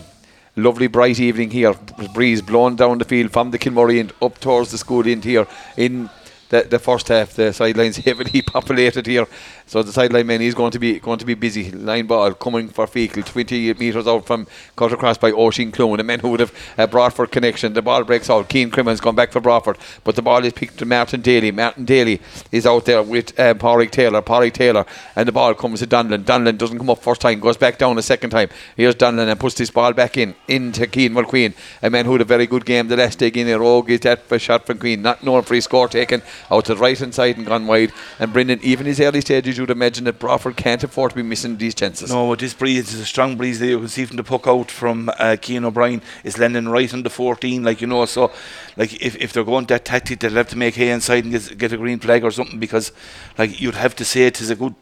lovely 0.56 0.86
bright 0.86 1.20
evening 1.20 1.50
here. 1.50 1.74
Breeze 2.14 2.44
blowing 2.44 2.76
down 2.76 3.00
the 3.00 3.06
field 3.06 3.32
from 3.32 3.50
the 3.50 3.58
Kilmore 3.58 3.90
end 3.90 4.14
up 4.22 4.40
towards 4.40 4.70
the 4.70 4.78
school 4.78 5.08
end 5.08 5.24
here 5.24 5.48
in 5.76 6.08
the, 6.52 6.68
the 6.70 6.80
first 6.80 7.08
half. 7.08 7.34
The 7.34 7.52
sideline's 7.52 7.98
heavily 8.06 8.42
populated 8.42 9.08
here. 9.08 9.28
So 9.66 9.84
the 9.84 9.92
sideline 9.92 10.28
man 10.28 10.42
is 10.42 10.54
going 10.54 10.72
to 10.72 10.80
be 10.80 11.00
going 11.00 11.20
to 11.20 11.26
be 11.26 11.34
busy. 11.34 11.72
Line 11.72 12.08
ball 12.08 12.34
coming 12.34 12.68
for 12.68 12.86
Feakle, 12.86 13.26
20 13.26 13.74
metres 13.76 14.08
out 14.08 14.26
from 14.26 14.48
cut 14.76 14.92
across 14.92 15.18
by 15.18 15.32
Oisin 15.32 15.72
Clune. 15.72 15.98
The 15.98 16.04
man 16.04 16.20
who 16.20 16.30
would 16.30 16.40
have 16.40 16.54
uh, 16.78 16.88
Broadford 16.88 17.32
connection. 17.32 17.74
The 17.74 17.82
ball 17.82 18.04
breaks 18.04 18.30
out. 18.30 18.50
Keane 18.50 18.72
Crimmins 18.72 19.00
gone 19.00 19.16
back 19.16 19.32
for 19.32 19.40
Broadford, 19.40 19.78
but 20.04 20.16
the 20.16 20.22
ball 20.22 20.44
is 20.44 20.54
picked 20.54 20.78
to 20.80 20.86
Martin 20.86 21.22
Daly. 21.22 21.52
Martin 21.52 21.86
Daly 21.86 22.22
is 22.52 22.66
out 22.66 22.86
there 22.86 23.04
with 23.04 23.40
um, 23.40 23.58
Pádraig 23.58 23.92
Taylor. 23.92 24.22
Pádraig 24.22 24.54
Taylor, 24.54 24.86
and 25.16 25.28
the 25.28 25.32
ball 25.32 25.54
comes 25.54 25.80
to 25.80 25.88
Donlan. 25.88 26.24
Donlan 26.24 26.58
doesn't 26.58 26.78
come 26.78 26.90
up 26.90 27.00
first 27.00 27.22
time, 27.22 27.40
goes 27.40 27.58
back 27.58 27.78
down 27.78 27.98
a 27.98 28.02
second 28.02 28.32
time. 28.32 28.50
Here's 28.76 28.96
Donlan 28.96 29.30
and 29.30 29.40
puts 29.40 29.56
this 29.56 29.72
ball 29.72 29.94
back 29.94 30.18
in 30.18 30.36
into 30.48 30.88
Keane 30.88 31.14
Mulqueen. 31.14 31.54
A 31.82 31.90
man 31.90 32.06
who 32.06 32.14
had 32.14 32.22
a 32.22 32.26
very 32.26 32.48
good 32.48 32.66
game 32.66 32.88
the 32.88 32.98
last 32.98 33.20
day 33.20 33.28
in 33.28 33.48
a 33.48 33.60
rogue 33.60 33.90
is 33.90 34.02
that 34.02 34.24
for 34.24 34.38
shot 34.38 34.66
from 34.66 34.80
Queen, 34.80 35.02
not 35.02 35.24
known 35.24 35.44
for 35.44 35.56
his 35.56 35.64
score 35.64 35.88
taken 35.88 36.22
out 36.50 36.66
to 36.66 36.76
the 36.76 36.82
right 36.82 36.98
hand 36.98 37.14
side 37.14 37.38
and 37.38 37.46
gone 37.46 37.68
wide. 37.68 37.92
And 38.20 38.34
Brendan, 38.34 38.60
even 38.64 38.86
his 38.86 39.00
early 39.00 39.22
stages 39.22 39.60
you'd 39.62 39.70
imagine 39.70 40.04
that 40.06 40.20
Broadford 40.20 40.58
can't 40.58 40.84
afford 40.84 41.12
to 41.12 41.16
be 41.16 41.24
missing 41.24 41.58
these 41.58 41.76
chances. 41.76 42.12
No, 42.12 42.36
this 42.36 42.54
breeze 42.54 42.94
is 42.94 43.00
a 43.00 43.06
strong 43.06 43.38
breeze 43.38 43.60
there. 43.60 43.70
You 43.70 43.80
can 43.80 43.88
see 43.88 44.06
from 44.06 44.18
the 44.18 44.24
puck 44.24 44.48
out 44.48 44.72
from 44.72 45.10
uh, 45.20 45.38
Keane 45.40 45.64
O'Brien 45.64 46.02
is 46.24 46.38
landing 46.38 46.68
right 46.68 46.92
on 46.94 47.04
the 47.04 47.10
14, 47.10 47.64
like 47.64 47.80
you 47.80 47.88
know. 47.88 48.06
So, 48.06 48.32
like 48.76 48.94
if, 49.02 49.16
if 49.16 49.32
they're 49.32 49.44
going 49.44 49.66
that 49.68 49.86
tactic, 49.86 50.20
they'll 50.20 50.32
have 50.32 50.50
to 50.50 50.58
make 50.58 50.76
hay 50.76 50.90
inside 50.90 51.24
and 51.24 51.32
get, 51.32 51.58
get 51.58 51.74
a 51.74 51.78
green 51.78 52.00
flag 52.00 52.24
or 52.24 52.32
something 52.32 52.60
because, 52.60 52.92
like, 53.38 53.62
you'd 53.62 53.76
have 53.76 53.96
to 53.98 54.06
say 54.06 54.26
it 54.26 54.42
is 54.42 54.50
a 54.50 54.56
good 54.56 54.76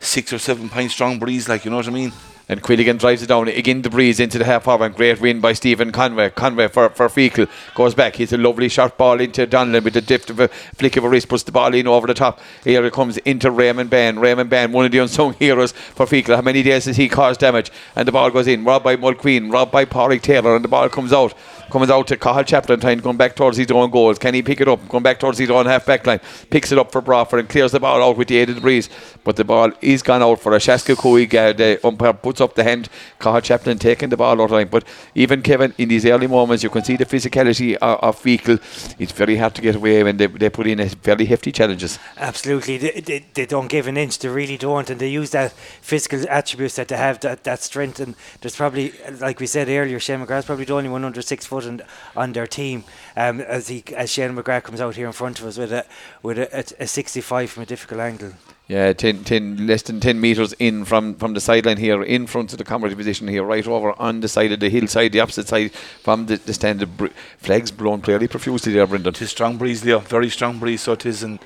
six 0.00 0.32
or 0.32 0.38
seven 0.38 0.68
pint 0.68 0.90
strong 0.90 1.18
breeze, 1.18 1.48
like 1.48 1.64
you 1.64 1.70
know 1.70 1.78
what 1.78 1.88
I 1.88 1.90
mean. 1.90 2.12
And 2.48 2.62
Quilligan 2.62 2.98
drives 2.98 3.22
it 3.22 3.28
down 3.28 3.48
again. 3.48 3.80
The 3.80 3.88
breeze 3.88 4.20
into 4.20 4.38
the 4.38 4.44
half 4.44 4.68
hour. 4.68 4.88
Great 4.90 5.20
win 5.20 5.40
by 5.40 5.54
Stephen 5.54 5.92
Conway. 5.92 6.28
Conway 6.30 6.68
for, 6.68 6.90
for 6.90 7.08
Feakle 7.08 7.48
goes 7.74 7.94
back. 7.94 8.16
He's 8.16 8.34
a 8.34 8.36
lovely 8.36 8.68
shot 8.68 8.98
ball 8.98 9.18
into 9.18 9.46
Donlan 9.46 9.82
with 9.82 9.94
the 9.94 10.02
deft 10.02 10.28
of 10.28 10.40
a 10.40 10.48
flick 10.48 10.96
of 10.96 11.04
a 11.04 11.08
wrist. 11.08 11.28
Puts 11.28 11.44
the 11.44 11.52
ball 11.52 11.72
in 11.72 11.86
over 11.86 12.06
the 12.06 12.12
top. 12.12 12.40
Here 12.62 12.84
it 12.84 12.92
comes 12.92 13.16
into 13.18 13.50
Raymond 13.50 13.88
Ban. 13.88 14.18
Raymond 14.18 14.50
Ban, 14.50 14.72
one 14.72 14.84
of 14.84 14.92
the 14.92 14.98
unsung 14.98 15.32
heroes 15.38 15.72
for 15.72 16.04
Feakle. 16.04 16.36
How 16.36 16.42
many 16.42 16.62
days 16.62 16.84
has 16.84 16.98
he 16.98 17.08
caused 17.08 17.40
damage? 17.40 17.72
And 17.96 18.06
the 18.06 18.12
ball 18.12 18.30
goes 18.30 18.46
in. 18.46 18.62
Robbed 18.64 18.84
by 18.84 18.96
Mulqueen. 18.96 19.50
Robbed 19.50 19.72
by 19.72 19.86
Pádraig 19.86 20.20
Taylor. 20.20 20.54
And 20.54 20.64
the 20.64 20.68
ball 20.68 20.90
comes 20.90 21.14
out 21.14 21.32
comes 21.70 21.90
out 21.90 22.06
to 22.08 22.16
Cathal 22.16 22.44
Chaplin 22.44 22.80
come 23.00 23.16
back 23.16 23.36
towards 23.36 23.56
his 23.56 23.70
own 23.70 23.90
goals. 23.90 24.18
Can 24.18 24.34
he 24.34 24.42
pick 24.42 24.60
it 24.60 24.68
up? 24.68 24.88
Going 24.88 25.02
back 25.02 25.18
towards 25.20 25.38
his 25.38 25.50
own 25.50 25.66
half 25.66 25.86
back 25.86 26.06
line. 26.06 26.20
Picks 26.50 26.72
it 26.72 26.78
up 26.78 26.92
for 26.92 27.00
Broadford 27.00 27.40
and 27.40 27.48
clears 27.48 27.72
the 27.72 27.80
ball 27.80 28.02
out 28.02 28.16
with 28.16 28.28
the 28.28 28.36
aid 28.36 28.48
of 28.48 28.56
the 28.56 28.60
breeze. 28.60 28.88
But 29.24 29.36
the 29.36 29.44
ball 29.44 29.72
is 29.80 30.02
gone 30.02 30.22
out 30.22 30.40
for 30.40 30.54
a 30.54 30.58
Shaska 30.58 30.96
Cooey. 30.96 31.26
Uh, 31.34 31.52
the 31.52 31.80
umpire 31.86 32.12
puts 32.12 32.40
up 32.40 32.54
the 32.54 32.64
hand. 32.64 32.88
Cathal 33.18 33.40
Chaplin 33.40 33.78
taking 33.78 34.08
the 34.08 34.16
ball 34.16 34.40
out 34.40 34.44
of 34.44 34.50
line. 34.50 34.68
But 34.68 34.84
even 35.14 35.42
Kevin, 35.42 35.74
in 35.78 35.88
these 35.88 36.06
early 36.06 36.26
moments, 36.26 36.62
you 36.62 36.70
can 36.70 36.84
see 36.84 36.96
the 36.96 37.06
physicality 37.06 37.74
of, 37.76 37.98
of 38.00 38.22
Feakle. 38.22 38.60
It's 38.98 39.12
very 39.12 39.36
hard 39.36 39.54
to 39.54 39.62
get 39.62 39.76
away 39.76 40.02
when 40.02 40.16
they, 40.16 40.26
they 40.26 40.50
put 40.50 40.66
in 40.66 40.80
a 40.80 40.86
very 40.86 41.24
hefty 41.24 41.52
challenges. 41.52 41.98
Absolutely, 42.16 42.78
they, 42.78 43.00
they, 43.00 43.26
they 43.34 43.46
don't 43.46 43.68
give 43.68 43.86
an 43.86 43.96
inch. 43.96 44.18
They 44.18 44.28
really 44.28 44.56
don't, 44.56 44.88
and 44.90 45.00
they 45.00 45.08
use 45.08 45.30
that 45.30 45.52
physical 45.52 46.24
attributes 46.28 46.76
that 46.76 46.88
they 46.88 46.96
have, 46.96 47.20
that, 47.20 47.44
that 47.44 47.60
strength. 47.62 48.00
And 48.00 48.14
there's 48.40 48.56
probably, 48.56 48.92
like 49.20 49.40
we 49.40 49.46
said 49.46 49.68
earlier, 49.68 49.98
Shane 50.00 50.24
McGrath's 50.24 50.46
probably 50.46 50.64
the 50.64 50.74
only 50.74 50.90
one 50.90 51.04
under 51.04 51.22
six 51.22 51.46
foot 51.54 51.66
on, 51.66 51.82
on 52.16 52.32
their 52.32 52.46
team. 52.46 52.84
Um, 53.16 53.40
as 53.40 53.68
he 53.68 53.84
as 53.96 54.10
Shane 54.10 54.34
McGrath 54.34 54.64
comes 54.64 54.80
out 54.80 54.96
here 54.96 55.06
in 55.06 55.12
front 55.12 55.40
of 55.40 55.46
us 55.46 55.58
with 55.58 55.72
a 55.72 55.84
with 56.22 56.38
a, 56.38 56.48
a, 56.56 56.84
a 56.84 56.86
65 56.86 57.50
from 57.50 57.62
a 57.62 57.66
difficult 57.66 58.00
angle. 58.00 58.32
Yeah, 58.66 58.94
10, 58.94 59.24
10, 59.24 59.66
less 59.66 59.82
than 59.82 60.00
10 60.00 60.18
metres 60.18 60.54
in 60.58 60.86
from, 60.86 61.16
from 61.16 61.34
the 61.34 61.40
sideline 61.40 61.76
here, 61.76 62.02
in 62.02 62.26
front 62.26 62.50
of 62.50 62.56
the 62.56 62.64
commentary 62.64 62.96
position 62.96 63.28
here, 63.28 63.44
right 63.44 63.66
over 63.66 63.92
on 64.00 64.20
the 64.20 64.28
side 64.28 64.52
of 64.52 64.60
the 64.60 64.70
hillside, 64.70 65.12
the 65.12 65.20
opposite 65.20 65.48
side 65.48 65.70
from 66.02 66.24
the, 66.24 66.36
the 66.36 66.54
stand. 66.54 66.80
The 66.80 66.86
br- 66.86 67.08
flags 67.36 67.70
blown 67.70 68.00
clearly 68.00 68.26
profusely 68.26 68.72
there, 68.72 68.86
Brendan. 68.86 69.12
It 69.12 69.20
is 69.20 69.30
strong 69.30 69.58
breeze 69.58 69.82
there, 69.82 69.98
very 69.98 70.30
strong 70.30 70.58
breeze, 70.58 70.80
so 70.80 70.92
it 70.92 71.04
is. 71.04 71.22
And, 71.22 71.40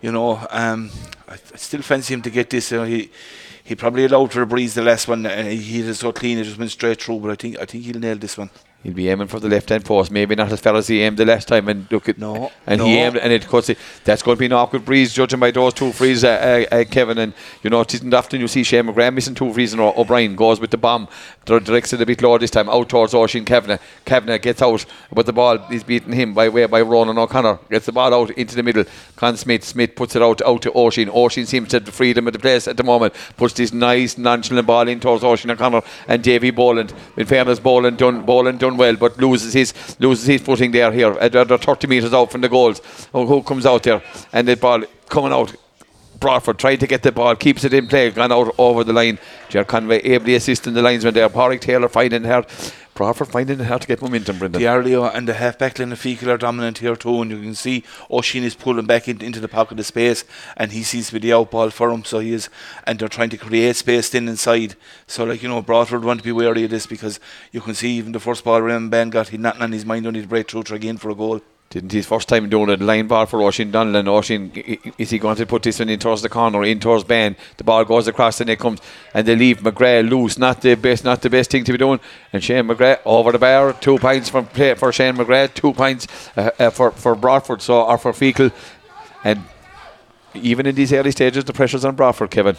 you 0.00 0.12
know, 0.12 0.46
um, 0.50 0.92
I, 1.28 1.32
I 1.32 1.56
still 1.56 1.82
fancy 1.82 2.14
him 2.14 2.22
to 2.22 2.30
get 2.30 2.50
this. 2.50 2.70
You 2.70 2.76
know, 2.78 2.84
he 2.84 3.10
he 3.64 3.74
probably 3.74 4.04
allowed 4.04 4.32
for 4.32 4.42
a 4.42 4.46
breeze 4.46 4.74
the 4.74 4.82
last 4.82 5.08
one, 5.08 5.26
and 5.26 5.48
he 5.48 5.56
hit 5.56 5.88
it 5.88 5.94
so 5.94 6.12
clean, 6.12 6.38
it 6.38 6.44
just 6.44 6.58
went 6.58 6.70
straight 6.70 7.02
through. 7.02 7.18
But 7.18 7.32
I 7.32 7.34
think 7.34 7.58
I 7.58 7.64
think 7.64 7.84
he'll 7.84 7.98
nail 7.98 8.16
this 8.16 8.38
one. 8.38 8.50
He'll 8.82 8.94
be 8.94 9.10
aiming 9.10 9.26
for 9.26 9.38
the 9.38 9.48
left 9.48 9.68
hand 9.68 9.84
post, 9.84 10.10
maybe 10.10 10.34
not 10.34 10.50
as 10.50 10.58
far 10.60 10.74
as 10.74 10.88
he 10.88 11.02
aimed 11.02 11.18
the 11.18 11.26
last 11.26 11.46
time. 11.48 11.68
And 11.68 11.86
look 11.92 12.08
at 12.08 12.16
No, 12.16 12.50
and 12.66 12.78
no. 12.78 12.86
he 12.86 12.96
aimed, 12.96 13.18
and 13.18 13.30
it 13.30 13.46
cuts 13.46 13.68
it. 13.68 13.76
That's 14.04 14.22
going 14.22 14.36
to 14.36 14.38
be 14.38 14.46
an 14.46 14.54
awkward 14.54 14.86
breeze, 14.86 15.12
judging 15.12 15.38
by 15.38 15.50
those 15.50 15.74
two 15.74 15.92
frees, 15.92 16.24
uh, 16.24 16.64
uh, 16.72 16.74
uh, 16.76 16.84
Kevin. 16.84 17.18
And 17.18 17.34
you 17.62 17.68
know, 17.68 17.82
it 17.82 17.92
isn't 17.92 18.14
often 18.14 18.40
you 18.40 18.48
see 18.48 18.62
Shane 18.62 18.86
McGrath 18.86 19.12
missing 19.12 19.34
two 19.34 19.52
frees, 19.52 19.74
and 19.74 19.82
O'Brien 19.82 20.34
goes 20.34 20.60
with 20.60 20.70
the 20.70 20.78
bomb, 20.78 21.08
dir- 21.44 21.60
directs 21.60 21.92
it 21.92 22.00
a 22.00 22.06
bit 22.06 22.22
lower 22.22 22.38
this 22.38 22.50
time, 22.50 22.70
out 22.70 22.88
towards 22.88 23.12
Oisin 23.12 23.44
Kavanagh. 23.44 23.76
Kavanagh 24.06 24.38
gets 24.38 24.62
out, 24.62 24.86
but 25.12 25.26
the 25.26 25.32
ball 25.34 25.58
is 25.70 25.84
beating 25.84 26.14
him 26.14 26.32
by 26.32 26.48
way 26.48 26.64
by 26.64 26.80
Ronan 26.80 27.18
O'Connor. 27.18 27.58
Gets 27.70 27.84
the 27.84 27.92
ball 27.92 28.14
out 28.14 28.30
into 28.30 28.56
the 28.56 28.62
middle. 28.62 28.84
Con 29.16 29.36
Smyth, 29.36 29.62
Smith 29.64 29.94
puts 29.94 30.16
it 30.16 30.22
out 30.22 30.40
out 30.40 30.62
to 30.62 30.72
Oisin. 30.74 31.10
Oisin 31.10 31.44
seems 31.44 31.68
to 31.68 31.76
have 31.76 31.84
the 31.84 31.92
freedom 31.92 32.26
of 32.26 32.32
the 32.32 32.38
place 32.38 32.66
at 32.66 32.78
the 32.78 32.82
moment. 32.82 33.12
Puts 33.36 33.52
this 33.52 33.74
nice 33.74 34.16
nonchalant 34.16 34.66
ball 34.66 34.88
in 34.88 35.00
towards 35.00 35.22
Oisin 35.22 35.50
O'Connor 35.50 35.82
and 36.08 36.22
Davy 36.22 36.50
Boland. 36.50 36.94
In 37.18 37.26
fairness, 37.26 37.60
Boland 37.60 37.98
done 37.98 38.22
Boland 38.22 38.58
done 38.58 38.69
well, 38.76 38.96
but 38.96 39.18
loses 39.18 39.52
his 39.52 39.72
loses 39.98 40.26
his 40.26 40.42
footing 40.42 40.70
there 40.70 40.92
here. 40.92 41.14
They're, 41.28 41.44
they're 41.44 41.58
30 41.58 41.86
metres 41.86 42.12
out 42.12 42.30
from 42.30 42.40
the 42.40 42.48
goals. 42.48 42.80
Oh, 43.14 43.26
who 43.26 43.42
comes 43.42 43.66
out 43.66 43.82
there? 43.82 44.02
And 44.32 44.46
the 44.46 44.56
ball 44.56 44.82
coming 45.08 45.32
out. 45.32 45.54
Broadford 46.18 46.58
tried 46.58 46.80
to 46.80 46.86
get 46.86 47.02
the 47.02 47.12
ball, 47.12 47.34
keeps 47.34 47.64
it 47.64 47.72
in 47.72 47.88
play, 47.88 48.10
gone 48.10 48.30
out 48.30 48.54
over 48.58 48.84
the 48.84 48.92
line. 48.92 49.18
Ger 49.48 49.64
Conway 49.64 50.00
ably 50.02 50.34
assisting 50.34 50.74
the 50.74 50.82
linesman 50.82 51.14
there. 51.14 51.30
Pádraig 51.30 51.62
Taylor 51.62 51.88
finding 51.88 52.24
her. 52.24 52.44
Broadford 53.00 53.28
finding 53.28 53.60
it 53.60 53.64
hard 53.64 53.80
to 53.80 53.88
get 53.88 54.02
momentum, 54.02 54.38
Brendan. 54.38 54.60
Arleo 54.60 55.10
and 55.14 55.26
the 55.26 55.32
half 55.32 55.56
back 55.56 55.78
line 55.78 55.90
of 55.90 55.98
Feakle 55.98 56.28
are 56.28 56.36
dominant 56.36 56.76
here 56.84 56.94
too, 56.94 57.22
and 57.22 57.30
you 57.30 57.40
can 57.40 57.54
see 57.54 57.82
Oisin 58.10 58.44
is 58.44 58.54
pulling 58.54 58.84
back 58.84 59.08
in, 59.08 59.22
into 59.22 59.40
the 59.40 59.48
pocket 59.48 59.80
of 59.80 59.86
space, 59.86 60.22
and 60.54 60.70
he 60.72 60.82
sees 60.82 61.10
with 61.10 61.22
the 61.22 61.32
out 61.32 61.50
ball 61.50 61.70
for 61.70 61.90
him. 61.90 62.04
So 62.04 62.18
he 62.18 62.34
is, 62.34 62.50
and 62.86 62.98
they're 62.98 63.08
trying 63.08 63.30
to 63.30 63.38
create 63.38 63.76
space 63.76 64.10
then 64.10 64.28
inside. 64.28 64.74
So 65.06 65.24
like 65.24 65.42
you 65.42 65.48
know, 65.48 65.62
Broadford 65.62 66.04
want 66.04 66.20
to 66.20 66.24
be 66.24 66.30
wary 66.30 66.64
of 66.64 66.70
this 66.72 66.86
because 66.86 67.18
you 67.52 67.62
can 67.62 67.74
see 67.74 67.92
even 67.92 68.12
the 68.12 68.20
first 68.20 68.44
ball 68.44 68.60
Raymond 68.60 68.90
Ben 68.90 69.08
got, 69.08 69.28
he 69.28 69.38
nothing 69.38 69.62
on 69.62 69.72
his 69.72 69.86
mind, 69.86 70.06
only 70.06 70.20
to 70.20 70.28
break 70.28 70.50
through 70.50 70.64
again 70.76 70.98
for 70.98 71.08
a 71.08 71.14
goal. 71.14 71.40
Didn't 71.70 71.92
his 71.92 72.04
first 72.06 72.28
time 72.28 72.48
doing 72.48 72.68
it, 72.68 72.80
line 72.80 73.06
ball 73.06 73.26
for. 73.26 73.40
Oisin, 73.42 73.72
i- 73.76 74.58
i- 74.58 74.92
is 74.98 75.10
he 75.10 75.18
going 75.20 75.36
to 75.36 75.46
put 75.46 75.62
this 75.62 75.78
one 75.78 75.88
in 75.88 76.00
towards 76.00 76.20
the 76.20 76.28
corner, 76.28 76.64
in 76.64 76.80
towards 76.80 77.04
Ben? 77.04 77.36
The 77.58 77.62
ball 77.62 77.84
goes 77.84 78.08
across 78.08 78.40
and 78.40 78.50
it 78.50 78.58
comes, 78.58 78.80
and 79.14 79.24
they 79.24 79.36
leave 79.36 79.60
McGrath 79.60 80.10
loose. 80.10 80.36
Not 80.36 80.60
the 80.62 80.74
best, 80.74 81.04
not 81.04 81.22
the 81.22 81.30
best 81.30 81.52
thing 81.52 81.62
to 81.62 81.70
be 81.70 81.78
doing. 81.78 82.00
And 82.32 82.42
Shane 82.42 82.66
McGrath 82.66 82.98
over 83.04 83.30
the 83.30 83.38
bar, 83.38 83.72
two 83.74 83.98
points 83.98 84.28
from 84.28 84.46
play 84.46 84.74
for 84.74 84.90
Shane 84.90 85.14
McGrath, 85.16 85.54
two 85.54 85.72
points 85.72 86.08
uh, 86.36 86.50
uh, 86.58 86.70
for 86.70 86.90
for 86.90 87.14
Broadford, 87.14 87.62
so 87.62 87.82
or 87.84 87.98
for 87.98 88.12
Feakle, 88.12 88.50
and 89.22 89.44
even 90.34 90.66
in 90.66 90.74
these 90.74 90.92
early 90.92 91.12
stages, 91.12 91.44
the 91.44 91.52
pressure's 91.52 91.84
on 91.84 91.94
Broadford, 91.94 92.32
Kevin. 92.32 92.56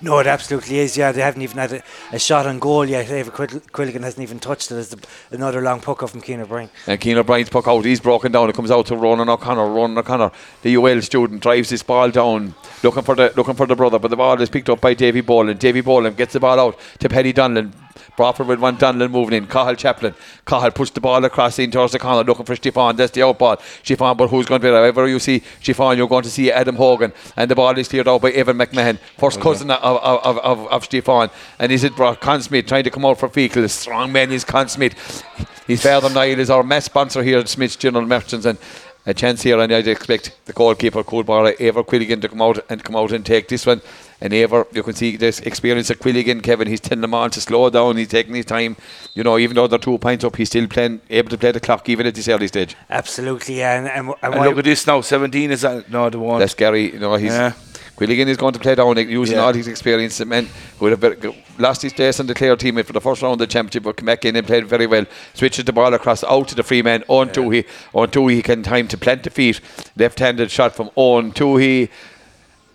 No, 0.00 0.18
it 0.18 0.26
absolutely 0.26 0.78
is. 0.78 0.96
Yeah, 0.96 1.12
they 1.12 1.20
haven't 1.20 1.42
even 1.42 1.58
had 1.58 1.72
a, 1.72 1.82
a 2.12 2.18
shot 2.18 2.46
on 2.46 2.58
goal 2.58 2.84
yet. 2.84 3.08
David 3.08 3.32
Quill- 3.32 3.48
Quilligan 3.48 4.02
hasn't 4.02 4.22
even 4.22 4.38
touched 4.38 4.70
it. 4.70 4.76
As 4.76 4.90
the, 4.90 5.06
another 5.30 5.60
long 5.60 5.80
puck 5.80 6.02
off 6.02 6.10
from 6.10 6.20
Keenan 6.20 6.42
O'Brien. 6.42 6.70
And 6.86 7.00
Keane 7.00 7.16
O'Brien's 7.16 7.50
puck 7.50 7.68
out, 7.68 7.84
he's 7.84 8.00
broken 8.00 8.32
down. 8.32 8.50
It 8.50 8.56
comes 8.56 8.70
out 8.70 8.86
to 8.86 8.96
Ronan 8.96 9.28
O'Connor. 9.28 9.66
Ronan 9.68 9.98
O'Connor, 9.98 10.30
the 10.62 10.76
UL 10.76 11.02
student, 11.02 11.42
drives 11.42 11.70
this 11.70 11.82
ball 11.82 12.10
down, 12.10 12.54
looking 12.82 13.02
for 13.02 13.14
the 13.14 13.32
looking 13.36 13.54
for 13.54 13.66
the 13.66 13.76
brother, 13.76 13.98
but 13.98 14.08
the 14.08 14.16
ball 14.16 14.40
is 14.40 14.50
picked 14.50 14.68
up 14.68 14.80
by 14.80 14.94
Davy 14.94 15.20
Boland. 15.20 15.58
Davy 15.58 15.80
Boland 15.80 16.16
gets 16.16 16.32
the 16.32 16.40
ball 16.40 16.58
out 16.60 16.78
to 16.98 17.08
Paddy 17.08 17.32
Donlan. 17.32 17.72
Broadford 18.16 18.46
with 18.46 18.60
one 18.60 18.76
Donlan 18.76 19.10
moving 19.10 19.36
in. 19.36 19.46
Cathal 19.46 19.74
Chaplin. 19.74 20.14
Cathal 20.46 20.70
puts 20.70 20.90
the 20.90 21.00
ball 21.00 21.24
across 21.24 21.58
in 21.58 21.70
towards 21.70 21.92
the 21.92 21.98
corner, 21.98 22.22
looking 22.22 22.44
for 22.44 22.54
Stefan. 22.56 22.96
That's 22.96 23.12
the 23.12 23.22
out 23.22 23.38
ball. 23.38 23.60
Stefan, 23.82 24.16
but 24.16 24.28
who's 24.28 24.46
going 24.46 24.60
to 24.60 24.66
be 24.66 24.70
there? 24.70 24.80
Wherever 24.80 25.08
you 25.08 25.18
see 25.18 25.42
Stefan, 25.60 25.96
you're 25.96 26.08
going 26.08 26.22
to 26.22 26.30
see 26.30 26.50
Adam 26.50 26.76
Hogan. 26.76 27.12
And 27.36 27.50
the 27.50 27.54
ball 27.54 27.76
is 27.76 27.88
cleared 27.88 28.08
out 28.08 28.22
by 28.22 28.30
Evan 28.30 28.56
McMahon, 28.56 28.98
first 29.18 29.38
oh, 29.40 29.42
cousin 29.42 29.70
of, 29.70 29.93
of, 29.96 30.38
of, 30.38 30.38
of, 30.38 30.72
of 30.72 30.84
Stefan. 30.84 31.30
And 31.58 31.72
is 31.72 31.84
it 31.84 31.96
Brock 31.96 32.20
Con 32.20 32.42
Smyth 32.42 32.66
trying 32.66 32.84
to 32.84 32.90
come 32.90 33.04
out 33.04 33.18
for 33.18 33.28
Feakle? 33.28 33.68
Strong 33.68 34.12
man 34.12 34.32
is 34.32 34.44
Con 34.44 34.68
Smyth. 34.68 35.22
His 35.66 35.82
father 35.82 36.10
Niall 36.10 36.38
is 36.40 36.50
our 36.50 36.62
mess 36.62 36.84
sponsor 36.84 37.22
here 37.22 37.38
at 37.38 37.48
Smyth's 37.48 37.76
General 37.76 38.06
Merchants 38.06 38.46
and 38.46 38.58
a 39.06 39.14
chance 39.14 39.42
here 39.42 39.58
and 39.60 39.72
I'd 39.72 39.86
expect 39.86 40.34
the 40.46 40.52
goalkeeper 40.52 41.02
Coolbar 41.02 41.54
Eibhear 41.56 41.84
Quilligan 41.86 42.22
to 42.22 42.28
come 42.28 42.40
out 42.40 42.64
and 42.70 42.82
come 42.82 42.96
out 42.96 43.12
and 43.12 43.24
take 43.24 43.48
this 43.48 43.66
one 43.66 43.82
and 44.20 44.32
Ever 44.32 44.66
you 44.72 44.82
can 44.82 44.94
see 44.94 45.16
this 45.16 45.40
experience 45.40 45.90
of 45.90 45.98
Quilligan 45.98 46.42
Kevin 46.42 46.68
he's 46.68 46.80
telling 46.80 47.02
them 47.02 47.12
on 47.12 47.30
to 47.32 47.40
slow 47.40 47.68
down 47.68 47.98
he's 47.98 48.08
taking 48.08 48.34
his 48.34 48.46
time 48.46 48.76
you 49.12 49.22
know 49.22 49.36
even 49.36 49.56
though 49.56 49.66
they're 49.66 49.78
two 49.78 49.98
points 49.98 50.24
up 50.24 50.36
he's 50.36 50.48
still 50.48 50.66
playing 50.66 51.02
able 51.10 51.28
to 51.28 51.36
play 51.36 51.52
the 51.52 51.60
clock 51.60 51.86
even 51.88 52.06
at 52.06 52.14
this 52.14 52.28
early 52.28 52.48
stage 52.48 52.76
Absolutely, 52.88 53.58
yeah. 53.58 53.78
And, 53.78 53.88
and, 53.88 54.14
and 54.22 54.34
And 54.34 54.44
look 54.44 54.58
at 54.58 54.64
this 54.64 54.86
now, 54.86 55.02
17 55.02 55.50
is 55.50 55.60
that? 55.62 55.90
No, 55.90 56.08
the 56.08 56.18
one. 56.18 56.40
that's 56.40 56.54
Gary 56.54 56.92
you 56.92 56.98
know 56.98 57.16
he's 57.16 57.30
Yeah. 57.30 57.52
Quilligan 57.96 58.26
is 58.26 58.36
going 58.36 58.52
to 58.52 58.58
play 58.58 58.74
down 58.74 58.96
using 59.08 59.36
Yeah. 59.36 59.44
all 59.44 59.52
his 59.52 59.68
experience. 59.68 60.18
The 60.18 60.24
men 60.24 60.48
who 60.78 60.86
would 60.86 60.90
have 60.92 61.00
been- 61.20 61.34
lost 61.58 61.82
his 61.82 61.92
place 61.92 62.18
on 62.18 62.26
the 62.26 62.34
Clare 62.34 62.56
team 62.56 62.82
for 62.82 62.92
the 62.92 63.00
first 63.00 63.22
round 63.22 63.34
of 63.34 63.38
the 63.38 63.46
championship, 63.46 63.84
but 63.84 63.96
come 63.96 64.06
back 64.06 64.24
in 64.24 64.34
and 64.34 64.46
played 64.46 64.66
very 64.66 64.86
well. 64.86 65.06
Switches 65.34 65.64
the 65.64 65.72
ball 65.72 65.94
across 65.94 66.24
out 66.24 66.48
to 66.48 66.54
the 66.56 66.64
free 66.64 66.82
man. 66.82 67.04
On 67.06 67.28
Toohey. 67.28 67.64
On 67.94 68.08
Toohey 68.08 68.42
can 68.42 68.62
time 68.64 68.88
to 68.88 68.98
plant 68.98 69.22
the 69.22 69.30
feet. 69.30 69.60
Left-handed 69.96 70.50
shot 70.50 70.74
from 70.74 70.90
On 70.96 71.30
Toohey. 71.32 71.88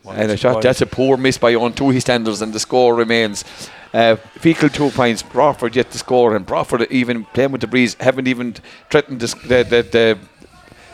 And 0.09 0.31
a 0.31 0.37
shot, 0.37 0.61
that's 0.61 0.81
a 0.81 0.85
poor 0.85 1.17
miss 1.17 1.37
by 1.37 1.53
on 1.53 1.73
Toohey 1.73 2.01
standards, 2.01 2.41
and 2.41 2.53
the 2.53 2.59
score 2.59 2.95
remains. 2.95 3.43
Uh, 3.93 4.15
Feakle 4.39 4.71
two 4.73 4.89
points, 4.91 5.21
Broadford 5.21 5.75
yet 5.75 5.91
to 5.91 5.97
score, 5.97 6.35
and 6.35 6.45
Broadford 6.45 6.87
even 6.89 7.25
playing 7.25 7.51
with 7.51 7.61
the 7.61 7.67
breeze 7.67 7.95
haven't 7.99 8.27
even 8.27 8.55
threatened 8.89 9.19
this, 9.19 9.33
the, 9.33 9.63
the, 9.63 10.17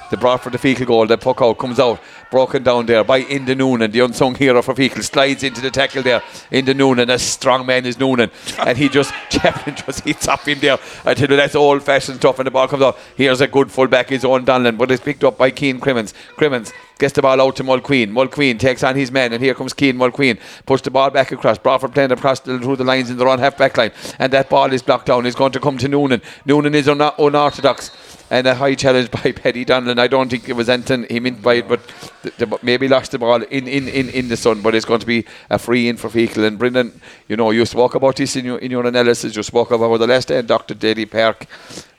the 0.10 0.18
Broadford 0.18 0.54
the 0.54 0.58
Feakle 0.58 0.86
goal, 0.86 1.08
the 1.08 1.18
puck 1.18 1.42
out 1.42 1.58
comes 1.58 1.80
out, 1.80 2.00
broken 2.32 2.64
down 2.64 2.86
there 2.86 3.04
by 3.04 3.24
Enda 3.24 3.58
Noonan, 3.58 3.92
the 3.92 4.00
unsung 4.02 4.36
hero 4.36 4.62
for 4.62 4.74
Feakle, 4.74 5.04
slides 5.04 5.44
into 5.44 5.62
the 5.62 5.72
tackle 5.72 6.04
there. 6.04 6.22
Enda 6.52 6.76
Noonan, 6.76 7.10
a 7.10 7.20
strong 7.20 7.66
man 7.66 7.86
is 7.86 8.00
Noonan, 8.00 8.32
and 8.60 8.78
he 8.78 8.90
just, 8.90 9.14
Chaplin 9.30 9.76
just 9.76 10.02
hits 10.02 10.28
up 10.28 10.48
him 10.48 10.60
there. 10.60 10.78
You, 11.06 11.28
that's 11.28 11.56
old 11.56 11.84
fashioned 11.84 12.18
stuff, 12.18 12.40
and 12.40 12.48
the 12.48 12.52
ball 12.52 12.68
comes 12.68 12.84
out. 12.84 12.98
Here's 13.16 13.42
a 13.42 13.48
good 13.48 13.72
fullback, 13.72 14.10
his 14.10 14.26
own 14.26 14.46
Donlan, 14.46 14.78
but 14.78 14.92
it's 14.92 15.04
picked 15.04 15.24
up 15.24 15.38
by 15.38 15.52
Keane 15.52 15.80
Crimmins. 15.80 16.14
Crimmins 16.36 16.72
gets 17.00 17.14
the 17.14 17.22
ball 17.22 17.42
out 17.42 17.56
to 17.58 17.64
Mulqueen. 17.64 18.12
Mulqueen 18.12 18.60
takes 18.60 18.84
on 18.84 18.96
his 18.96 19.12
men, 19.12 19.34
and 19.34 19.44
here 19.44 19.54
comes 19.54 19.74
Keane 19.74 19.98
Mulqueen. 19.98 20.40
Puts 20.66 20.84
the 20.84 20.92
ball 20.92 21.10
back 21.10 21.32
across. 21.32 21.58
Broadford 21.58 21.94
playing 21.94 22.12
across 22.12 22.40
the, 22.42 22.60
through 22.60 22.78
the 22.78 22.84
lines 22.84 23.10
in 23.10 23.18
the 23.18 23.26
run 23.26 23.40
half 23.40 23.58
back 23.58 23.78
line, 23.78 23.92
and 24.20 24.32
that 24.34 24.50
ball 24.50 24.72
is 24.72 24.82
blocked 24.82 25.08
down. 25.08 25.26
It's 25.26 25.36
going 25.36 25.52
to 25.54 25.60
come 25.60 25.78
to 25.78 25.88
Noonan. 25.88 26.22
Noonan 26.46 26.76
is 26.76 26.88
un- 26.88 27.12
unorthodox 27.18 27.92
and 28.30 28.48
a 28.48 28.56
high 28.56 28.76
challenge 28.76 29.12
by 29.12 29.32
Paddy 29.36 29.66
Donlan. 29.66 30.00
I 30.00 30.08
don't 30.08 30.30
think 30.30 30.50
it 30.50 30.54
was 30.54 30.70
anything 30.70 31.06
he 31.10 31.20
meant 31.20 31.42
by 31.42 31.56
it, 31.56 31.68
but 31.68 31.82
the, 32.24 32.46
the, 32.46 32.60
maybe 32.62 32.88
lost 32.88 33.12
the 33.12 33.20
ball 33.20 33.42
in, 33.44 33.68
in, 33.68 33.88
in, 33.88 34.10
in 34.10 34.28
the 34.28 34.38
sun. 34.38 34.62
But 34.62 34.76
it's 34.76 34.86
going 34.86 35.00
to 35.02 35.06
be 35.06 35.26
a 35.50 35.60
free 35.60 35.88
in 35.88 35.98
for 35.98 36.10
Feakle. 36.10 36.46
And 36.46 36.58
Brendan, 36.58 37.00
you 37.28 37.38
know, 37.38 37.52
you 37.52 37.66
spoke 37.66 37.96
about 37.96 38.16
this 38.16 38.36
in 38.36 38.46
your, 38.46 38.58
in 38.60 38.72
your 38.72 38.86
analysis. 38.86 39.36
You 39.36 39.44
spoke 39.44 39.72
about 39.72 39.98
the 39.98 40.08
last 40.08 40.28
day 40.28 40.40
in 40.40 40.46
Dr. 40.46 40.74
Daly 40.74 41.06
Park. 41.06 41.48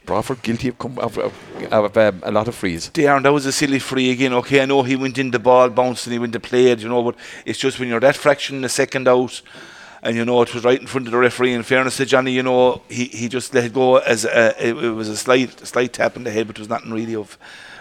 Broadford 0.04 0.40
guilty 0.42 0.68
of, 0.68 0.78
com- 0.78 0.98
of, 1.00 1.18
of, 1.18 1.34
of 1.72 1.96
um, 1.96 2.20
a 2.22 2.30
lot 2.30 2.46
of 2.46 2.54
frees. 2.54 2.92
And 2.96 3.24
that 3.24 3.32
was 3.32 3.44
a 3.44 3.50
silly 3.50 3.80
free 3.80 4.12
again. 4.12 4.32
Okay, 4.34 4.62
I 4.62 4.64
know 4.64 4.84
he 4.84 4.94
went 4.94 5.18
in 5.18 5.32
the 5.32 5.40
ball, 5.40 5.68
bounced, 5.68 6.06
and 6.06 6.12
he 6.12 6.18
went 6.20 6.32
to 6.34 6.40
play 6.40 6.66
it, 6.66 6.78
you 6.78 6.88
know, 6.88 7.02
but 7.02 7.16
it's 7.44 7.58
just 7.58 7.80
when 7.80 7.88
you're 7.88 7.98
that 7.98 8.14
fraction 8.14 8.64
a 8.64 8.68
second 8.68 9.08
out, 9.08 9.42
and 10.06 10.16
you 10.16 10.24
know 10.24 10.40
it 10.40 10.54
was 10.54 10.62
right 10.62 10.80
in 10.80 10.86
front 10.86 11.08
of 11.08 11.10
the 11.10 11.18
referee. 11.18 11.52
In 11.52 11.64
fairness 11.64 11.96
to 11.96 12.06
Johnny, 12.06 12.30
you 12.30 12.42
know 12.44 12.80
he, 12.88 13.06
he 13.06 13.28
just 13.28 13.52
let 13.52 13.64
it 13.64 13.74
go 13.74 13.96
as 13.96 14.24
a, 14.24 14.54
it, 14.64 14.76
it 14.76 14.90
was 14.90 15.08
a 15.08 15.16
slight 15.16 15.66
slight 15.66 15.92
tap 15.92 16.16
in 16.16 16.22
the 16.22 16.30
head, 16.30 16.46
but 16.46 16.56
it 16.56 16.60
was 16.60 16.68
nothing 16.68 16.92
really 16.92 17.16
of 17.16 17.36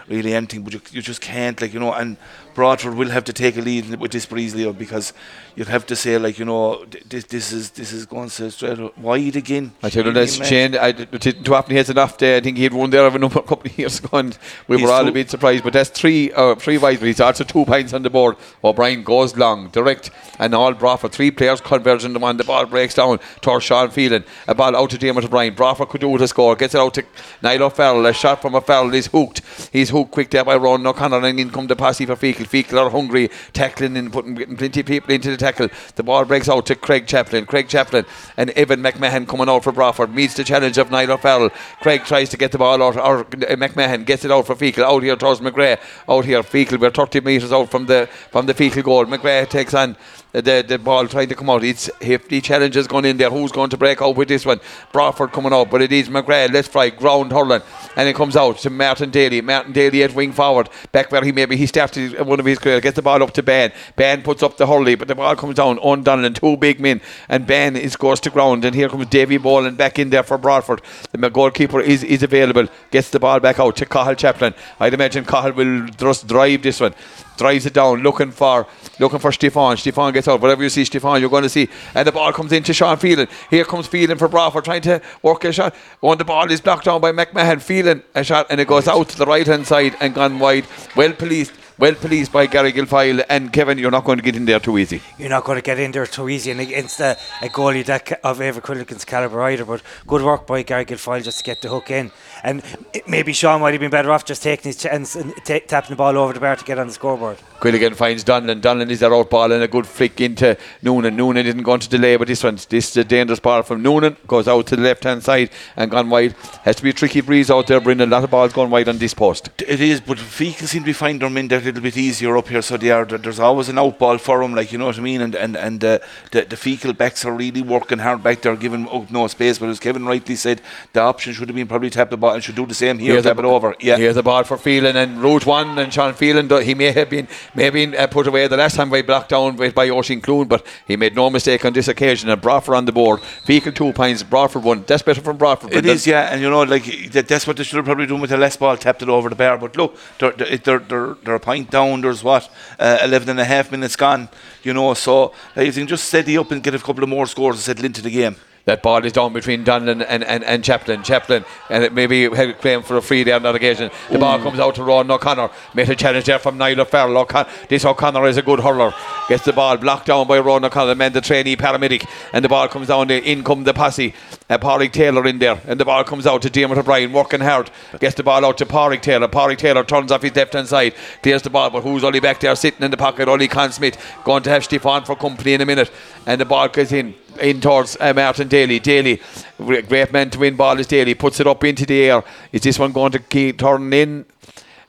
really 0.08 0.34
anything. 0.34 0.64
But 0.64 0.74
you, 0.74 0.82
you 0.92 1.02
just 1.04 1.22
can't 1.22 1.62
like 1.62 1.72
you 1.72 1.80
know. 1.80 1.94
And 1.94 2.18
Broadford 2.56 2.96
will 2.96 3.10
have 3.10 3.26
to 3.26 3.34
take 3.34 3.58
a 3.58 3.62
lead 3.62 4.00
with 4.00 4.12
this 4.12 4.26
Breeze 4.26 4.56
Leo 4.56 4.74
because 4.74 5.14
you'd 5.56 5.68
have 5.68 5.86
to 5.88 5.96
say 5.96 6.18
like 6.18 6.40
you 6.40 6.46
know 6.46 6.86
this 7.10 7.26
this 7.26 7.52
is 7.52 7.72
this 7.72 7.92
is 7.92 8.06
going 8.06 8.30
so 8.30 8.50
straight 8.50 8.98
wide 8.98 9.36
again. 9.36 9.74
I 9.84 9.90
tell 9.90 10.06
you, 10.06 10.14
that's. 10.14 10.36
Shane. 10.48 10.76
I 10.78 10.94
d- 10.94 11.06
t- 11.06 11.34
too 11.34 11.54
often 11.54 11.72
he 11.72 11.78
has 11.78 11.90
enough 11.90 12.18
day. 12.18 12.38
I 12.38 12.40
think 12.40 12.58
he 12.58 12.64
had 12.64 12.74
won 12.74 12.90
there 12.90 13.06
of 13.06 13.14
a 13.16 13.20
number, 13.20 13.42
couple 13.42 13.70
of 13.70 13.78
years 13.78 14.00
ago, 14.00 14.18
and 14.18 14.38
we 14.68 14.78
He's 14.78 14.86
were 14.86 14.92
all 14.94 15.08
a 15.08 15.12
bit 15.12 15.30
surprised. 15.30 15.64
But 15.64 15.74
that's 15.74 15.90
three, 15.90 16.32
uh, 16.32 16.56
three 16.56 16.78
wide. 16.78 17.00
He's 17.00 17.20
also 17.20 17.44
two 17.44 17.66
points 17.66 17.94
on 17.94 18.04
the 18.04 18.10
board. 18.10 18.38
O'Brien 18.64 19.04
goes 19.04 19.36
long, 19.36 19.68
direct, 19.70 20.10
and 20.40 20.56
all 20.56 20.74
Broadford. 20.74 21.12
Three 21.12 21.32
players 21.32 21.60
converge 21.60 22.06
into 22.06 22.20
one. 22.20 22.38
The 22.38 22.46
ball 22.46 22.66
breaks 22.66 22.96
down 22.96 23.20
towards 23.42 23.66
Sean 23.66 23.90
Phelan. 23.90 24.24
A 24.48 24.56
ball 24.56 24.76
out 24.76 24.90
to 24.92 24.98
Dermot 24.98 25.26
O'Brien. 25.26 25.54
Broadford 25.54 25.90
could 25.90 26.02
do 26.02 26.10
with 26.10 26.22
a 26.22 26.28
score. 26.28 26.56
Gets 26.56 26.74
it 26.76 26.80
out 26.80 26.94
to 26.94 27.04
Niall 27.42 27.64
O'Farrell. 27.64 28.06
A 28.06 28.14
shot 28.14 28.42
from 28.42 28.56
O'Farrell 28.56 28.94
is 28.94 29.08
hooked. 29.08 29.42
He's 29.74 29.90
hooked 29.90 30.12
quick 30.12 30.30
there 30.30 30.46
by 30.46 30.56
Ron 30.56 30.88
O'Connor, 30.88 31.26
and 31.26 31.40
in 31.40 31.50
come 31.50 31.68
the 31.68 31.76
posse 31.76 32.06
for 32.06 32.16
Feakle. 32.16 32.45
Feakle 32.46 32.80
are 32.80 32.90
hungry, 32.90 33.30
tackling 33.54 33.98
and 33.98 34.12
putting 34.12 34.36
getting 34.36 34.58
plenty 34.58 34.80
of 34.82 34.86
people 34.86 35.12
into 35.12 35.32
the 35.32 35.38
tackle. 35.38 35.70
The 35.96 36.04
ball 36.04 36.26
breaks 36.26 36.50
out 36.50 36.66
to 36.68 36.76
Craig 36.76 37.08
Chaplin. 37.08 37.46
Craig 37.46 37.68
Chaplin 37.68 38.06
and 38.38 38.50
Evan 38.52 38.82
McMahon 38.82 39.28
coming 39.28 39.50
out 39.50 39.64
for 39.64 39.72
Broadford 39.72 40.14
meets 40.14 40.36
the 40.36 40.44
challenge 40.44 40.78
of 40.78 40.92
Niall 40.92 41.12
O'Farrell. 41.12 41.52
Craig 41.82 42.04
tries 42.06 42.30
to 42.30 42.38
get 42.38 42.52
the 42.52 42.58
ball 42.58 42.82
out, 42.82 42.98
or 42.98 43.20
uh, 43.20 43.24
McMahon 43.24 44.06
gets 44.06 44.26
it 44.26 44.32
out 44.32 44.48
for 44.48 44.56
Feakle. 44.56 44.84
Out 44.84 45.04
here 45.04 45.16
towards 45.16 45.42
McGrath. 45.42 45.80
Out 46.08 46.26
here, 46.26 46.42
Feakle. 46.44 46.80
We're 46.80 46.92
30 46.92 47.22
metres 47.22 47.52
out 47.52 47.70
from 47.70 47.86
the 47.86 48.10
from 48.32 48.46
the 48.46 48.54
Feakle 48.54 48.84
goal. 48.84 49.06
McGrath 49.06 49.50
takes 49.50 49.74
on 49.74 49.98
the, 50.42 50.66
the 50.68 50.78
ball 50.78 51.08
trying 51.08 51.30
to 51.30 51.36
come 51.36 51.50
out. 51.50 51.64
It's 51.64 51.90
hefty 52.02 52.42
challenges 52.42 52.88
going 52.88 53.06
in 53.06 53.18
there. 53.18 53.30
Who's 53.30 53.52
going 53.52 53.70
to 53.70 53.78
break 53.78 54.02
out 54.02 54.16
with 54.16 54.28
this 54.28 54.46
one? 54.46 54.60
Broadford 54.92 55.32
coming 55.32 55.54
out, 55.54 55.70
but 55.72 55.82
it 55.82 55.92
is 55.92 56.10
McGrath. 56.10 56.52
Let's 56.52 56.68
try 56.68 56.90
ground 56.90 57.32
hurling, 57.32 57.62
and 57.96 58.10
it 58.10 58.16
comes 58.16 58.36
out 58.36 58.58
to 58.60 58.70
Martin 58.70 59.12
Daly. 59.12 59.42
Martin 59.42 59.72
Daly 59.72 60.04
at 60.04 60.14
wing 60.14 60.34
forward, 60.34 60.70
back 60.92 61.12
where 61.12 61.24
he 61.24 61.32
maybe 61.32 61.56
he 61.56 61.66
started 61.66 62.20
one 62.26 62.40
of 62.40 62.46
his 62.46 62.60
career. 62.60 62.82
Gets 62.82 62.96
the 62.96 63.02
ball 63.02 63.24
up 63.24 63.32
to 63.32 63.44
Ben. 63.44 63.72
Ben 63.96 64.22
puts 64.22 64.44
up 64.44 64.58
the 64.58 64.68
hurley, 64.68 64.96
but 64.96 65.08
the 65.08 65.16
ball 65.16 65.36
comes 65.36 65.56
down 65.56 65.80
undone 65.84 66.26
and 66.26 66.36
two 66.36 66.58
big 66.58 66.80
men, 66.80 67.02
and 67.30 67.48
Ben 67.48 67.76
is 67.76 67.96
goes 67.96 68.20
to 68.22 68.30
ground. 68.30 68.66
And 68.66 68.76
here 68.76 68.90
comes 68.90 69.06
Davy 69.08 69.38
Boland 69.38 69.78
back 69.78 70.00
in 70.00 70.10
there 70.10 70.24
for 70.24 70.38
Broadford. 70.38 70.82
The 71.12 71.30
goalkeeper 71.30 71.80
is 71.80 72.04
is 72.04 72.24
available. 72.24 72.68
Gets 72.92 73.10
the 73.10 73.20
ball 73.20 73.40
back 73.40 73.60
out 73.60 73.76
to 73.78 73.86
Cathal 73.86 74.16
Chaplin. 74.16 74.54
I'd 74.80 74.94
imagine 74.94 75.26
Cathal 75.26 75.54
will 75.54 75.88
just 75.88 76.28
drive 76.28 76.62
this 76.62 76.80
one 76.80 76.94
drives 77.38 77.66
it 77.66 77.74
down, 77.74 78.02
looking 78.02 78.32
for 78.32 78.68
looking 79.00 79.20
for 79.20 79.32
Stefan. 79.32 79.78
Stefan 79.78 80.14
gets 80.14 80.28
out. 80.28 80.42
Whatever 80.42 80.64
you 80.64 80.70
see 80.70 80.86
Stefan, 80.86 81.20
you're 81.22 81.30
going 81.30 81.44
to 81.44 81.50
see. 81.50 81.70
And 81.94 82.08
the 82.08 82.12
ball 82.12 82.32
comes 82.34 82.52
into 82.52 82.74
Sean 82.74 82.98
Phelan. 82.98 83.28
Here 83.50 83.66
comes 83.66 83.88
Phelan 83.88 84.18
for 84.18 84.28
Broadford, 84.28 84.66
trying 84.66 84.82
to 84.84 85.02
work 85.22 85.44
a 85.44 85.52
shot. 85.52 85.76
One, 86.00 86.18
the 86.18 86.26
ball 86.26 86.50
is 86.52 86.62
blocked 86.62 86.86
down 86.86 87.02
by 87.02 87.12
McMahon. 87.12 87.62
Phelan 87.62 88.04
a 88.14 88.24
shot, 88.24 88.48
and 88.50 88.60
it 88.60 88.68
goes 88.68 88.88
out 88.88 89.10
to 89.10 89.18
the 89.18 89.26
right 89.26 89.46
hand 89.46 89.68
side 89.68 89.96
and 90.00 90.14
gone 90.14 90.40
wide. 90.40 90.66
Well 90.96 91.14
policed. 91.14 91.54
Well 91.78 91.94
policed 91.94 92.32
by 92.32 92.46
Gary 92.46 92.72
Guilfoyle 92.72 93.26
and 93.28 93.52
Kevin. 93.52 93.78
You're 93.78 93.92
not 93.92 94.06
going 94.06 94.18
to 94.18 94.24
get 94.24 94.38
in 94.38 94.46
there 94.46 94.62
too 94.62 94.78
easy. 94.78 95.02
You're 95.20 95.28
not 95.28 95.44
going 95.44 95.58
to 95.58 95.62
get 95.62 95.78
in 95.78 95.92
there 95.92 96.06
too 96.06 96.30
easy 96.30 96.52
and 96.52 96.62
against 96.62 97.02
a, 97.02 97.18
a 97.42 97.50
goalie 97.50 97.84
that 97.84 98.14
of 98.24 98.40
Eibhear 98.40 98.62
Quilligan's 98.62 99.04
calibre 99.04 99.52
either. 99.52 99.66
But 99.66 99.82
good 100.08 100.22
work 100.22 100.48
by 100.48 100.64
Gary 100.64 100.86
Guilfoyle 100.86 101.22
just 101.22 101.40
to 101.40 101.44
get 101.44 101.62
the 101.62 101.68
hook 101.68 101.92
in. 101.92 102.14
And 102.44 102.64
it, 102.94 103.10
maybe 103.10 103.34
Sean 103.34 103.60
might 103.60 103.74
have 103.74 103.82
been 103.82 103.92
better 103.92 104.10
off 104.10 104.24
just 104.24 104.42
taking 104.42 104.70
his 104.70 104.78
chance 104.78 105.18
and 105.18 105.36
ta 105.44 105.60
tapping 105.68 105.90
the 105.90 105.96
ball 105.98 106.18
over 106.18 106.32
the 106.32 106.40
bar 106.40 106.56
to 106.56 106.64
get 106.64 106.80
on 106.80 106.88
the 106.88 106.94
scoreboard. 106.94 107.40
Quilligan 107.60 107.94
finds 107.94 108.24
Donlan. 108.24 108.62
Donlan 108.62 108.90
is 108.90 109.02
their 109.02 109.14
out 109.14 109.30
ball 109.30 109.52
and 109.52 109.62
a 109.62 109.68
good 109.68 109.86
flick 109.86 110.22
into 110.22 110.58
Noonan. 110.82 111.18
Noonan 111.18 111.44
didn't 111.44 111.64
go 111.64 111.74
into 111.74 111.90
delay, 111.90 112.16
but 112.16 112.30
this 112.30 112.42
one, 112.42 112.56
this 112.70 112.92
is 112.92 112.98
a 112.98 113.04
dangerous 113.04 113.42
ball 113.42 113.64
from 113.64 113.82
Noonan. 113.82 114.16
Goes 114.28 114.48
out 114.48 114.68
to 114.68 114.78
the 114.78 114.82
left 114.82 115.04
hand 115.04 115.24
side 115.24 115.50
and 115.76 115.92
gone 115.92 116.10
wide. 116.10 116.36
Has 116.64 116.78
to 116.78 116.84
be 116.84 116.92
a 116.92 116.94
tricky 116.94 117.20
breeze 117.20 117.52
out 117.52 117.68
there, 117.68 117.82
Brendan. 117.82 118.08
A 118.08 118.12
lot 118.14 118.24
of 118.24 118.32
balls 118.32 118.54
going 118.54 118.70
wide 118.70 118.88
on 118.88 118.98
this 118.98 119.14
post. 119.14 119.50
It 119.68 119.82
is, 119.82 120.00
but 120.00 120.20
Feakle 120.20 120.68
seem 120.68 120.84
to 120.84 120.86
be 120.86 120.94
finding 120.94 121.20
their 121.20 121.30
men 121.30 121.50
that 121.50 121.65
little 121.66 121.82
bit 121.82 121.98
easier 121.98 122.38
up 122.38 122.48
here, 122.48 122.62
so 122.62 122.78
they 122.78 122.92
are. 122.92 123.06
There's 123.06 123.40
always 123.40 123.70
an 123.70 123.78
out 123.78 124.00
ball 124.00 124.18
for 124.18 124.42
them, 124.42 124.56
like 124.56 124.72
you 124.72 124.78
know 124.78 124.86
what 124.88 124.98
I 124.98 125.02
mean. 125.02 125.22
And 125.22 125.36
and 125.36 125.56
and 125.58 125.84
uh, 125.84 126.00
the 126.32 126.42
the 126.44 126.56
Feakle 126.56 126.96
backs 126.98 127.26
are 127.26 127.34
really 127.34 127.62
working 127.62 128.00
hard 128.00 128.24
back 128.24 128.42
there, 128.42 128.56
giving 128.56 128.88
up 128.90 129.10
no 129.12 129.28
space. 129.28 129.60
But 129.60 129.70
as 129.70 129.80
Kevin 129.80 130.06
rightly 130.06 130.36
said, 130.36 130.62
the 130.94 131.02
option 131.02 131.34
should 131.34 131.48
have 131.50 131.56
been 131.56 131.68
probably 131.68 131.90
tap 131.90 132.10
the 132.10 132.18
ball 132.18 132.34
and 132.34 132.44
should 132.44 132.56
do 132.56 132.66
the 132.66 132.74
same 132.74 133.00
here, 133.00 133.14
Here's 133.14 133.24
tap 133.24 133.38
the- 133.38 133.44
it 133.44 133.48
over. 133.48 133.76
Yeah, 133.80 133.98
Here's 133.98 134.16
the 134.16 134.24
ball 134.24 134.44
for 134.44 134.58
Phelan 134.58 134.96
and 134.96 135.22
Route 135.22 135.46
1 135.46 135.80
and 135.80 135.94
Sean 135.94 136.14
Phelan. 136.14 136.50
He 136.64 136.74
may 136.76 136.92
have 136.92 137.10
been 137.10 137.28
may 137.54 137.64
have 137.66 137.74
been 137.74 137.96
uh, 137.96 138.08
put 138.08 138.28
away 138.28 138.48
the 138.48 138.58
last 138.58 138.76
time 138.76 138.90
by 138.90 139.02
blocked 139.02 139.30
down 139.30 139.56
by, 139.56 139.70
by 139.70 139.90
Oisin 139.90 140.22
Clune, 140.22 140.48
but 140.48 140.66
he 140.88 140.96
made 140.98 141.16
no 141.16 141.30
mistake 141.30 141.64
on 141.66 141.74
this 141.74 141.88
occasion. 141.88 142.30
And 142.30 142.42
Broadford 142.42 142.76
on 142.76 142.86
the 142.86 142.92
board. 142.92 143.22
Feakle 143.46 143.74
two 143.74 143.92
points, 143.94 144.24
Broadford 144.24 144.64
one. 144.64 144.84
That's 144.88 145.04
better 145.04 145.22
from 145.22 145.38
Broadford. 145.38 145.72
It 145.74 145.84
Brendan. 145.84 146.00
yeah, 146.06 146.32
and 146.34 146.42
you 146.42 146.50
know, 146.50 146.64
like 146.64 147.12
that, 147.12 147.28
that's 147.28 147.48
what 147.48 147.58
they 147.58 147.64
should 147.64 147.78
have 147.78 147.86
probably 147.86 148.06
done 148.06 148.20
with 148.22 148.30
the 148.32 148.38
less 148.38 148.58
ball, 148.58 148.76
tapped 148.78 149.02
it 149.02 149.10
over 149.10 149.30
the 149.30 149.36
bar. 149.36 149.58
But 149.58 149.78
look, 149.78 149.96
they're, 150.20 150.32
they're, 150.32 150.58
they're, 150.58 150.80
they're, 150.80 151.14
they're 151.24 151.36
a 151.36 151.40
point 151.40 151.55
down. 151.64 152.02
There's 152.02 152.24
what, 152.24 152.50
uh, 152.78 153.00
11 153.04 153.30
and 153.30 153.40
a 153.40 153.46
half 153.46 153.72
minutes 153.72 153.96
gone, 153.96 154.30
you 154.64 154.74
know. 154.74 154.94
So 154.94 155.34
like, 155.56 155.68
if 155.68 155.76
they 155.76 155.82
can 155.82 155.88
just 155.88 156.06
steady 156.06 156.38
up 156.38 156.52
and 156.52 156.62
get 156.62 156.76
a 156.76 156.80
couple 156.80 157.04
of 157.04 157.10
more 157.10 157.26
scores 157.26 157.56
and 157.56 157.64
settle 157.64 157.86
into 157.86 158.02
the 158.02 158.12
game. 158.12 158.36
That 158.66 158.82
ball 158.82 159.06
is 159.06 159.14
down 159.14 159.32
between 159.32 159.64
Donlan 159.64 160.04
and, 160.08 160.24
and, 160.24 160.44
and 160.44 160.64
Chaplin. 160.64 161.04
Chaplin, 161.04 161.46
and 161.70 161.84
it 161.84 161.94
maybe 161.94 162.28
had 162.30 162.58
claim 162.60 162.82
for 162.82 162.98
a 162.98 163.02
free 163.02 163.22
there 163.24 163.36
on 163.36 163.44
that 163.44 163.54
occasion. 163.54 163.92
The 164.10 164.18
ball 164.18 164.40
comes 164.40 164.60
out 164.60 164.74
to 164.76 164.84
Ron 164.84 165.10
O'Connor. 165.12 165.52
Made 165.76 165.88
a 165.90 165.96
challenge 165.96 166.26
there 166.26 166.40
from 166.40 166.58
Niall 166.58 166.82
O'Farrell. 166.82 167.16
O'Con- 167.16 167.46
this 167.70 167.86
O'Connor 167.86 168.26
is 168.26 168.38
a 168.38 168.42
good 168.42 168.60
hurler. 168.60 168.92
Gets 169.30 169.46
the 169.46 169.54
ball 169.54 169.78
blocked 169.78 170.08
down 170.08 170.28
by 170.28 170.40
Ron 170.40 170.66
O'Connor, 170.66 170.88
the 170.88 170.96
man, 170.96 171.14
the 171.14 171.22
trainee 171.22 171.56
paramedic. 171.56 172.10
And 172.34 172.44
the 172.44 172.50
ball 172.50 172.68
comes 172.68 172.88
down, 172.88 173.08
the 173.08 173.24
in 173.24 173.44
come 173.44 173.66
the 173.66 173.74
posse. 173.74 174.16
Uh, 174.48 174.60
Pádraig 174.60 174.92
Taylor 174.92 175.26
in 175.26 175.40
there. 175.40 175.60
And 175.66 175.80
the 175.80 175.86
ball 175.86 176.04
comes 176.04 176.28
out 176.28 176.44
to 176.44 176.52
Dermot 176.52 176.78
O'Brien, 176.78 177.12
working 177.12 177.40
hard. 177.40 177.72
Gets 178.00 178.16
the 178.16 178.24
ball 178.24 178.46
out 178.46 178.60
to 178.60 178.66
Pádraig 178.66 179.02
Taylor. 179.02 179.28
Pádraig 179.28 179.58
Taylor 179.58 179.84
turns 179.84 180.12
off 180.12 180.22
his 180.22 180.36
left 180.36 180.54
hand 180.54 180.68
side. 180.68 180.94
Clears 181.24 181.42
the 181.42 181.50
ball, 181.50 181.72
but 181.72 181.82
who's 181.82 182.04
only 182.04 182.20
back 182.20 182.40
there 182.40 182.56
sitting 182.56 182.84
in 182.84 182.92
the 182.92 182.98
pocket? 182.98 183.28
Only 183.28 183.48
Con 183.48 183.72
Smyth. 183.72 183.98
Going 184.24 184.44
to 184.44 184.52
have 184.52 184.64
Stefan 184.64 185.04
for 185.04 185.16
company 185.16 185.54
in 185.54 185.62
a 185.62 185.66
minute. 185.66 185.90
And 186.28 186.40
the 186.40 186.46
ball 186.46 186.68
goes 186.68 186.92
in 186.92 187.16
in 187.42 187.60
towards 187.60 187.98
uh, 188.00 188.14
Martin 188.14 188.48
Daly. 188.48 188.80
Daly, 188.80 189.20
great 189.58 190.14
man 190.14 190.30
to 190.30 190.40
win 190.40 190.56
ball 190.56 190.80
is 190.80 190.88
Daly. 190.88 191.16
Puts 191.16 191.40
it 191.40 191.48
up 191.48 191.64
into 191.64 191.86
the 191.86 192.04
air. 192.04 192.24
Is 192.52 192.62
this 192.62 192.78
one 192.78 192.92
going 192.92 193.14
to 193.14 193.20
keep 193.20 193.58
turning 193.58 193.94
in? 193.94 194.26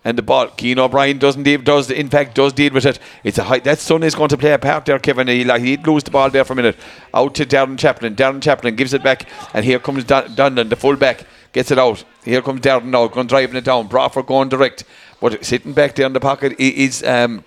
And 0.06 0.16
the 0.16 0.22
ball, 0.22 0.46
Keane 0.50 0.78
O'Brien 0.78 1.18
doesn't 1.18 1.42
deal, 1.42 1.60
does 1.60 1.90
in 1.90 2.08
fact 2.08 2.36
does 2.36 2.52
deal 2.52 2.72
with 2.72 2.86
it. 2.86 3.00
It's 3.24 3.38
a 3.38 3.42
high, 3.42 3.58
that 3.58 3.80
son 3.80 4.04
is 4.04 4.14
going 4.14 4.28
to 4.28 4.36
play 4.36 4.52
a 4.52 4.58
part 4.58 4.84
there, 4.84 5.00
Kevin. 5.00 5.26
He 5.26 5.42
like 5.42 5.62
he'd 5.62 5.84
lose 5.84 6.04
the 6.04 6.12
ball 6.12 6.30
there 6.30 6.44
for 6.44 6.52
a 6.52 6.56
minute. 6.56 6.76
Out 7.12 7.34
to 7.34 7.44
Darren 7.44 7.76
Chaplin. 7.76 8.14
Darren 8.14 8.40
Chaplin 8.40 8.76
gives 8.76 8.94
it 8.94 9.02
back, 9.02 9.28
and 9.52 9.64
here 9.64 9.80
comes 9.80 10.04
Donlan, 10.04 10.68
the 10.68 10.76
full 10.76 10.94
back, 10.94 11.26
gets 11.52 11.72
it 11.72 11.78
out. 11.80 12.04
Here 12.24 12.40
comes 12.40 12.60
Darren 12.60 12.84
now, 12.84 13.08
going 13.08 13.26
driving 13.26 13.56
it 13.56 13.64
down. 13.64 13.88
Broadford 13.88 14.26
going 14.26 14.48
direct, 14.48 14.84
but 15.20 15.44
sitting 15.44 15.72
back 15.72 15.96
there 15.96 16.06
in 16.06 16.12
the 16.12 16.20
pocket 16.20 16.54
is 16.60 17.02
um, 17.02 17.44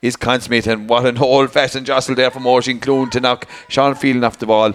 is 0.00 0.14
Con 0.14 0.40
Smyth, 0.40 0.68
and 0.68 0.88
what 0.88 1.04
an 1.06 1.18
old 1.32 1.50
fashioned 1.50 1.86
jostle 1.86 2.14
there 2.14 2.30
from 2.30 2.46
Oisin 2.46 2.78
Clune 2.78 3.10
to 3.10 3.18
knock 3.18 3.48
Sean 3.66 3.96
Phelan 3.96 4.22
off 4.22 4.38
the 4.38 4.46
ball. 4.46 4.74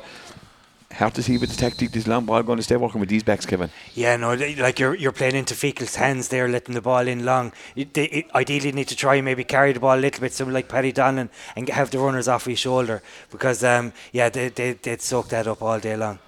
Hard 1.00 1.14
to 1.14 1.24
see 1.24 1.38
with 1.38 1.50
the 1.50 1.56
tactic 1.56 1.92
this 1.92 2.08
long 2.08 2.26
ball 2.26 2.44
going 2.44 2.58
to 2.58 2.64
stay 2.64 2.76
working 2.76 3.00
with 3.00 3.08
these 3.08 3.24
backs, 3.24 3.46
Kevin. 3.46 3.70
Yeah, 3.96 4.18
no, 4.18 4.34
like 4.34 4.80
you're 4.80 4.96
you're 4.96 5.14
playing 5.14 5.36
into 5.36 5.54
Feakle's 5.54 5.96
hands 5.96 6.28
there, 6.28 6.50
letting 6.50 6.76
the 6.76 6.82
ball 6.82 7.08
in 7.08 7.24
long. 7.24 7.54
You, 7.74 7.86
they 7.86 8.08
it, 8.08 8.26
ideally 8.36 8.74
need 8.74 8.90
to 8.90 8.98
try 8.98 9.16
and 9.16 9.24
maybe 9.24 9.46
carry 9.46 9.72
the 9.72 9.80
ball 9.80 9.98
a 9.98 10.02
little 10.02 10.20
bit, 10.20 10.34
someone 10.34 10.54
like 10.54 10.68
Paddy 10.68 10.92
Donlan, 10.92 11.30
and 11.56 11.70
have 11.70 11.90
the 11.92 12.00
runners 12.00 12.28
off 12.28 12.48
his 12.48 12.60
shoulder 12.60 13.02
because 13.32 13.64
um 13.64 13.94
yeah 14.12 14.28
they 14.28 14.50
they 14.50 14.74
they'd 14.74 15.02
soak 15.02 15.30
that 15.30 15.48
up 15.48 15.62
all 15.62 15.80
day 15.80 15.96
long. 15.96 16.20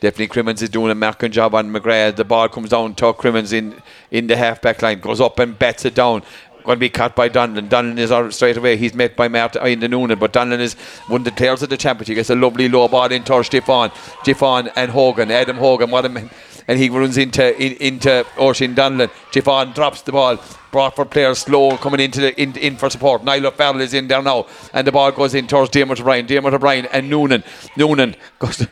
Definitely 0.00 0.28
Crimmins 0.28 0.62
is 0.62 0.68
doing 0.68 0.92
a 0.92 0.94
marking 0.94 1.32
job 1.32 1.56
on 1.56 1.72
McGrath. 1.72 2.14
The 2.14 2.24
ball 2.24 2.48
comes 2.48 2.68
down 2.68 2.94
to 2.96 3.12
Crimmins 3.12 3.52
in, 3.52 3.74
in 4.12 4.28
the 4.28 4.36
half 4.36 4.62
back 4.62 4.80
line, 4.80 5.00
goes 5.00 5.20
up 5.20 5.40
and 5.40 5.58
bats 5.58 5.84
it 5.86 5.96
down. 5.96 6.22
Going 6.64 6.76
to 6.76 6.80
be 6.80 6.90
caught 6.90 7.16
by 7.16 7.28
Donlan. 7.28 7.68
Donlan 7.68 7.98
is 7.98 8.12
out 8.12 8.32
straight 8.34 8.56
away. 8.56 8.76
He's 8.76 8.94
met 8.94 9.16
by 9.16 9.28
Martin 9.28 9.66
in 9.66 9.80
the 9.80 9.88
Noonan, 9.88 10.18
but 10.18 10.32
Donlan 10.32 10.60
is 10.60 10.74
one 11.06 11.22
of 11.22 11.24
the 11.24 11.32
players 11.32 11.62
of 11.62 11.70
the 11.70 11.76
championship. 11.76 12.16
Gets 12.16 12.30
a 12.30 12.34
lovely 12.34 12.68
low 12.68 12.88
ball 12.88 13.10
in 13.10 13.24
towards 13.24 13.46
Stefan. 13.46 13.90
Stefan 14.22 14.68
and 14.76 14.90
Hogan, 14.90 15.30
Adam 15.30 15.56
Hogan, 15.56 15.90
what 15.90 16.04
a 16.04 16.08
man. 16.08 16.30
And 16.66 16.78
he 16.78 16.90
runs 16.90 17.16
into 17.16 17.56
in, 17.56 17.72
into 17.78 18.26
Oisin 18.38 18.74
Donlan. 18.74 19.10
Stefan 19.30 19.72
drops 19.72 20.02
the 20.02 20.12
ball. 20.12 20.38
Broadford 20.70 21.10
players 21.10 21.38
slow 21.38 21.78
coming 21.78 22.00
into 22.00 22.20
the 22.20 22.38
in, 22.38 22.54
in 22.58 22.76
for 22.76 22.90
support. 22.90 23.24
Niall 23.24 23.46
O'Farrell 23.46 23.80
is 23.80 23.94
in 23.94 24.06
there 24.06 24.20
now, 24.20 24.46
and 24.74 24.86
the 24.86 24.92
ball 24.92 25.10
goes 25.12 25.34
in 25.34 25.46
towards 25.46 25.70
Dermot 25.70 25.98
O'Brien. 25.98 26.26
Dermot 26.26 26.52
O'Brien 26.52 26.86
and 26.92 27.08
Noonan. 27.08 27.42
Noonan 27.76 28.14
goes. 28.38 28.66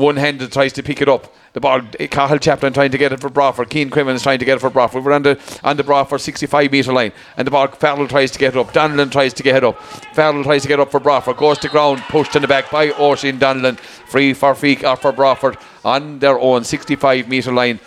One 0.00 0.16
handed 0.16 0.50
tries 0.50 0.72
to 0.72 0.82
pick 0.82 1.02
it 1.02 1.08
up. 1.08 1.32
The 1.52 1.60
ball, 1.60 1.82
Cathal 1.82 2.38
Chaplin 2.38 2.72
trying 2.72 2.90
to 2.90 2.96
get 2.96 3.12
it 3.12 3.20
for 3.20 3.28
Broadford. 3.28 3.68
Keane 3.68 3.90
Crimmins 3.90 4.22
trying 4.22 4.38
to 4.38 4.46
get 4.46 4.56
it 4.56 4.60
for 4.60 4.70
Broadford. 4.70 5.04
We're 5.04 5.12
on 5.12 5.24
the, 5.24 5.38
on 5.62 5.76
the 5.76 5.84
Broadford 5.84 6.20
65 6.20 6.72
metre 6.72 6.92
line. 6.92 7.12
And 7.36 7.46
the 7.46 7.50
ball, 7.50 7.68
Farrell 7.68 8.08
tries 8.08 8.30
to 8.30 8.38
get 8.38 8.54
it 8.54 8.58
up. 8.58 8.72
Donlan 8.72 9.12
tries 9.12 9.34
to 9.34 9.42
get 9.42 9.56
it 9.56 9.64
up. 9.64 9.78
Farrell 10.14 10.42
tries 10.42 10.62
to 10.62 10.68
get 10.68 10.80
up 10.80 10.90
for 10.90 11.00
Broadford. 11.00 11.36
Goes 11.36 11.58
to 11.58 11.68
ground, 11.68 12.00
pushed 12.08 12.34
in 12.34 12.40
the 12.40 12.48
back 12.48 12.70
by 12.70 12.92
Oisin 12.92 13.38
Donlan. 13.38 13.78
Free 13.78 14.32
for 14.32 14.54
Feek 14.54 14.84
or 14.84 14.96
for 14.96 15.12
Broadford 15.12 15.58
on 15.84 16.18
their 16.20 16.38
own 16.38 16.64
65 16.64 17.28
metre 17.28 17.52
line. 17.52 17.78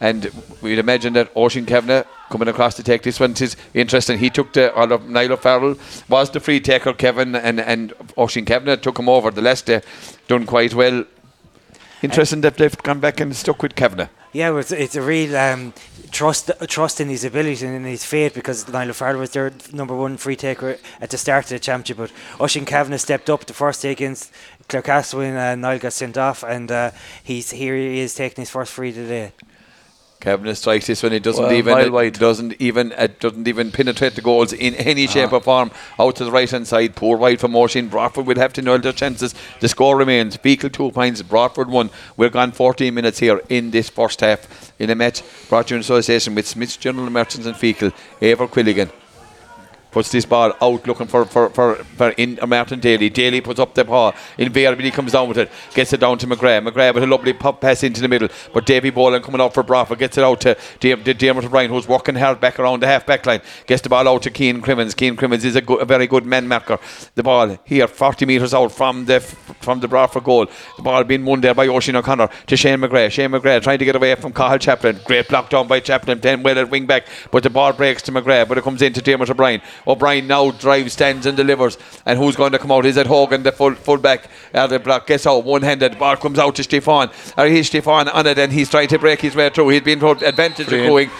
And 0.00 0.32
we'd 0.60 0.80
imagine 0.80 1.12
that 1.12 1.30
Oisin 1.36 1.66
Kavanagh 1.66 2.04
coming 2.30 2.48
across 2.48 2.74
to 2.76 2.82
take 2.82 3.02
this 3.02 3.20
one 3.20 3.32
It 3.32 3.42
is 3.42 3.56
interesting. 3.74 4.18
He 4.18 4.30
took 4.30 4.54
the 4.54 4.74
all 4.74 4.90
of 4.90 5.08
Niall 5.08 5.36
Farrell 5.36 5.76
was 6.08 6.30
the 6.30 6.40
free 6.40 6.58
taker, 6.58 6.94
Kevin, 6.94 7.36
and 7.36 7.60
and 7.60 7.92
Oisin 8.18 8.44
Kavanagh 8.44 8.76
took 8.76 8.98
him 8.98 9.08
over. 9.08 9.30
The 9.30 9.42
Leicester 9.42 9.82
done 10.26 10.46
quite 10.46 10.74
well. 10.74 11.04
Interesting 12.02 12.40
that 12.40 12.56
they've 12.56 12.76
gone 12.82 13.00
back 13.00 13.20
and 13.20 13.36
stuck 13.36 13.62
with 13.62 13.74
Kavanagh. 13.74 14.08
Yeah, 14.32 14.56
it's, 14.58 14.72
it's 14.72 14.96
a 14.96 15.02
real 15.02 15.36
um, 15.36 15.74
trust 16.10 16.50
trust 16.68 17.00
in 17.00 17.08
his 17.08 17.24
ability 17.24 17.66
and 17.66 17.74
in 17.74 17.84
his 17.84 18.04
fate 18.04 18.32
because 18.32 18.68
Niall 18.68 18.92
Farrell 18.92 19.18
was 19.18 19.30
their 19.30 19.52
number 19.72 19.94
one 19.94 20.16
free 20.16 20.36
taker 20.36 20.78
at 21.00 21.10
the 21.10 21.18
start 21.18 21.44
of 21.44 21.50
the 21.50 21.58
championship. 21.58 21.96
But 21.98 22.12
Oisin 22.40 22.64
Kavanagh 22.64 22.98
stepped 22.98 23.28
up 23.28 23.44
the 23.44 23.52
first 23.52 23.82
day 23.82 23.90
against 23.90 24.32
Clarecastle 24.68 25.22
and 25.22 25.60
Niall 25.60 25.78
got 25.78 25.92
sent 25.92 26.16
off, 26.16 26.42
and 26.42 26.70
uh, 26.70 26.92
he's 27.22 27.50
here 27.50 27.76
he 27.76 27.98
is 27.98 28.14
taking 28.14 28.42
his 28.42 28.50
first 28.50 28.72
free 28.72 28.92
today. 28.92 29.32
Kavanagh 30.20 30.54
strikes 30.54 30.86
this 30.86 31.02
one. 31.02 31.12
It 31.14 31.22
doesn't 31.22 31.42
Well, 31.44 31.52
even 31.52 31.78
it 31.78 31.92
wide. 31.92 32.12
doesn't 32.18 32.54
even 32.58 32.92
it 32.92 33.18
doesn't 33.20 33.48
even 33.48 33.72
penetrate 33.72 34.14
the 34.16 34.20
goals 34.20 34.52
in 34.52 34.74
any 34.74 35.06
Ah. 35.08 35.10
shape 35.10 35.32
or 35.32 35.40
form. 35.40 35.70
Out 35.98 36.16
to 36.16 36.24
the 36.24 36.30
right 36.30 36.50
hand 36.50 36.68
side, 36.68 36.94
poor 36.94 37.16
wide 37.16 37.40
from 37.40 37.56
Oisin. 37.56 37.88
Broadford 37.88 38.26
would 38.26 38.36
have 38.36 38.52
to 38.52 38.62
know 38.62 38.76
their 38.76 38.92
chances. 38.92 39.34
The 39.60 39.68
score 39.68 39.96
remains 39.96 40.36
Feakle 40.36 40.70
two 40.72 40.90
points, 40.90 41.22
Broadford 41.22 41.70
one. 41.70 41.88
We're 42.18 42.28
gone 42.28 42.52
14 42.52 42.92
minutes 42.94 43.18
here 43.18 43.40
in 43.48 43.70
this 43.70 43.88
first 43.88 44.20
half 44.20 44.72
in 44.78 44.90
a 44.90 44.94
match 44.94 45.22
brought 45.48 45.68
to 45.68 45.74
you 45.74 45.76
in 45.76 45.80
association 45.80 46.34
with 46.34 46.46
Smyth's 46.46 46.76
General 46.76 47.08
Merchants 47.10 47.46
and 47.46 47.56
Feakle, 47.56 47.92
Eibhear 48.20 48.48
Quilligan. 48.50 48.90
Puts 49.90 50.10
this 50.10 50.24
ball 50.24 50.52
out 50.60 50.86
looking 50.86 51.06
for 51.06 51.24
for, 51.24 51.50
for, 51.50 51.76
for 51.76 52.10
in 52.10 52.38
uh, 52.40 52.46
Martin 52.46 52.80
Daly. 52.80 53.10
Daly 53.10 53.40
puts 53.40 53.58
up 53.58 53.74
the 53.74 53.84
paw. 53.84 54.12
Invariably 54.38 54.90
comes 54.90 55.12
down 55.12 55.28
with 55.28 55.38
it. 55.38 55.50
Gets 55.74 55.92
it 55.92 56.00
down 56.00 56.18
to 56.18 56.26
McGrath. 56.26 56.68
McGrath 56.68 56.94
with 56.94 57.02
a 57.02 57.06
lovely 57.06 57.32
pop 57.32 57.60
pass 57.60 57.82
into 57.82 58.00
the 58.00 58.08
middle. 58.08 58.28
But 58.52 58.66
Davy 58.66 58.90
Boland 58.90 59.24
coming 59.24 59.40
out 59.40 59.54
for 59.54 59.62
Broadford 59.62 59.98
gets 59.98 60.18
it 60.18 60.24
out 60.24 60.40
to 60.40 60.56
Dermot 60.80 61.44
O'Brien 61.44 61.70
who's 61.70 61.88
working 61.88 62.14
hard 62.14 62.40
back 62.40 62.58
around 62.58 62.80
the 62.80 62.86
half 62.86 63.06
back 63.06 63.26
line. 63.26 63.40
Gets 63.66 63.82
the 63.82 63.88
ball 63.88 64.08
out 64.08 64.22
to 64.22 64.30
Keane 64.30 64.60
Crimmins. 64.60 64.94
Keane 64.94 65.16
Crimmins 65.16 65.44
is 65.44 65.56
a, 65.56 65.60
good, 65.60 65.82
a 65.82 65.84
very 65.84 66.06
good 66.06 66.24
man 66.24 66.46
marker. 66.46 66.78
The 67.14 67.22
ball 67.22 67.58
here 67.64 67.86
40 67.86 68.26
metres 68.26 68.54
out 68.54 68.72
from 68.72 69.06
the 69.06 69.20
from 69.20 69.80
the 69.80 69.88
Broadford 69.88 70.24
goal. 70.24 70.46
The 70.76 70.82
ball 70.82 71.04
being 71.04 71.24
won 71.24 71.40
there 71.40 71.54
by 71.54 71.66
Oisin 71.68 71.96
O'Connor 71.96 72.28
to 72.46 72.56
Shane 72.56 72.80
McGrath. 72.80 73.10
Shane 73.10 73.30
McGrath 73.30 73.62
trying 73.62 73.78
to 73.78 73.84
get 73.84 73.96
away 73.96 74.14
from 74.14 74.32
Cathal 74.32 74.58
Chaplin. 74.58 75.00
Great 75.04 75.28
block 75.28 75.50
down 75.50 75.66
by 75.66 75.80
Chaplin. 75.80 76.20
Then 76.20 76.42
well 76.42 76.58
at 76.58 76.70
wing 76.70 76.86
back. 76.86 77.06
But 77.30 77.42
the 77.42 77.50
ball 77.50 77.72
breaks 77.72 78.02
to 78.02 78.12
McGrath. 78.12 78.48
But 78.48 78.58
it 78.58 78.64
comes 78.64 78.82
into 78.82 79.02
Dermot 79.02 79.30
O'Brien. 79.30 79.60
O'Brien 79.86 80.26
now 80.26 80.50
drives, 80.50 80.92
stands 80.92 81.26
and 81.26 81.36
delivers. 81.36 81.78
And 82.06 82.18
who's 82.18 82.36
going 82.36 82.52
to 82.52 82.58
come 82.58 82.72
out? 82.72 82.86
Is 82.86 82.96
it 82.96 83.06
Hogan, 83.06 83.42
the 83.42 83.52
full 83.52 83.74
full 83.74 83.98
back? 83.98 84.28
Uh, 84.52 84.66
the 84.66 84.78
block 84.78 85.06
gets 85.06 85.26
out 85.26 85.44
one 85.44 85.62
handed. 85.62 85.98
Ball 85.98 86.16
comes 86.16 86.38
out 86.38 86.56
to 86.56 86.62
Stefan. 86.62 87.10
Or 87.36 87.46
he's 87.46 87.66
Stefan 87.66 88.08
on 88.08 88.26
it 88.26 88.38
and 88.38 88.52
he's 88.52 88.70
trying 88.70 88.88
to 88.88 88.98
break 88.98 89.20
his 89.20 89.34
way 89.34 89.50
through. 89.50 89.70
He's 89.70 89.82
been 89.82 90.00
told 90.00 90.22
advantage 90.22 90.66
of 90.66 90.72
going. 90.72 91.10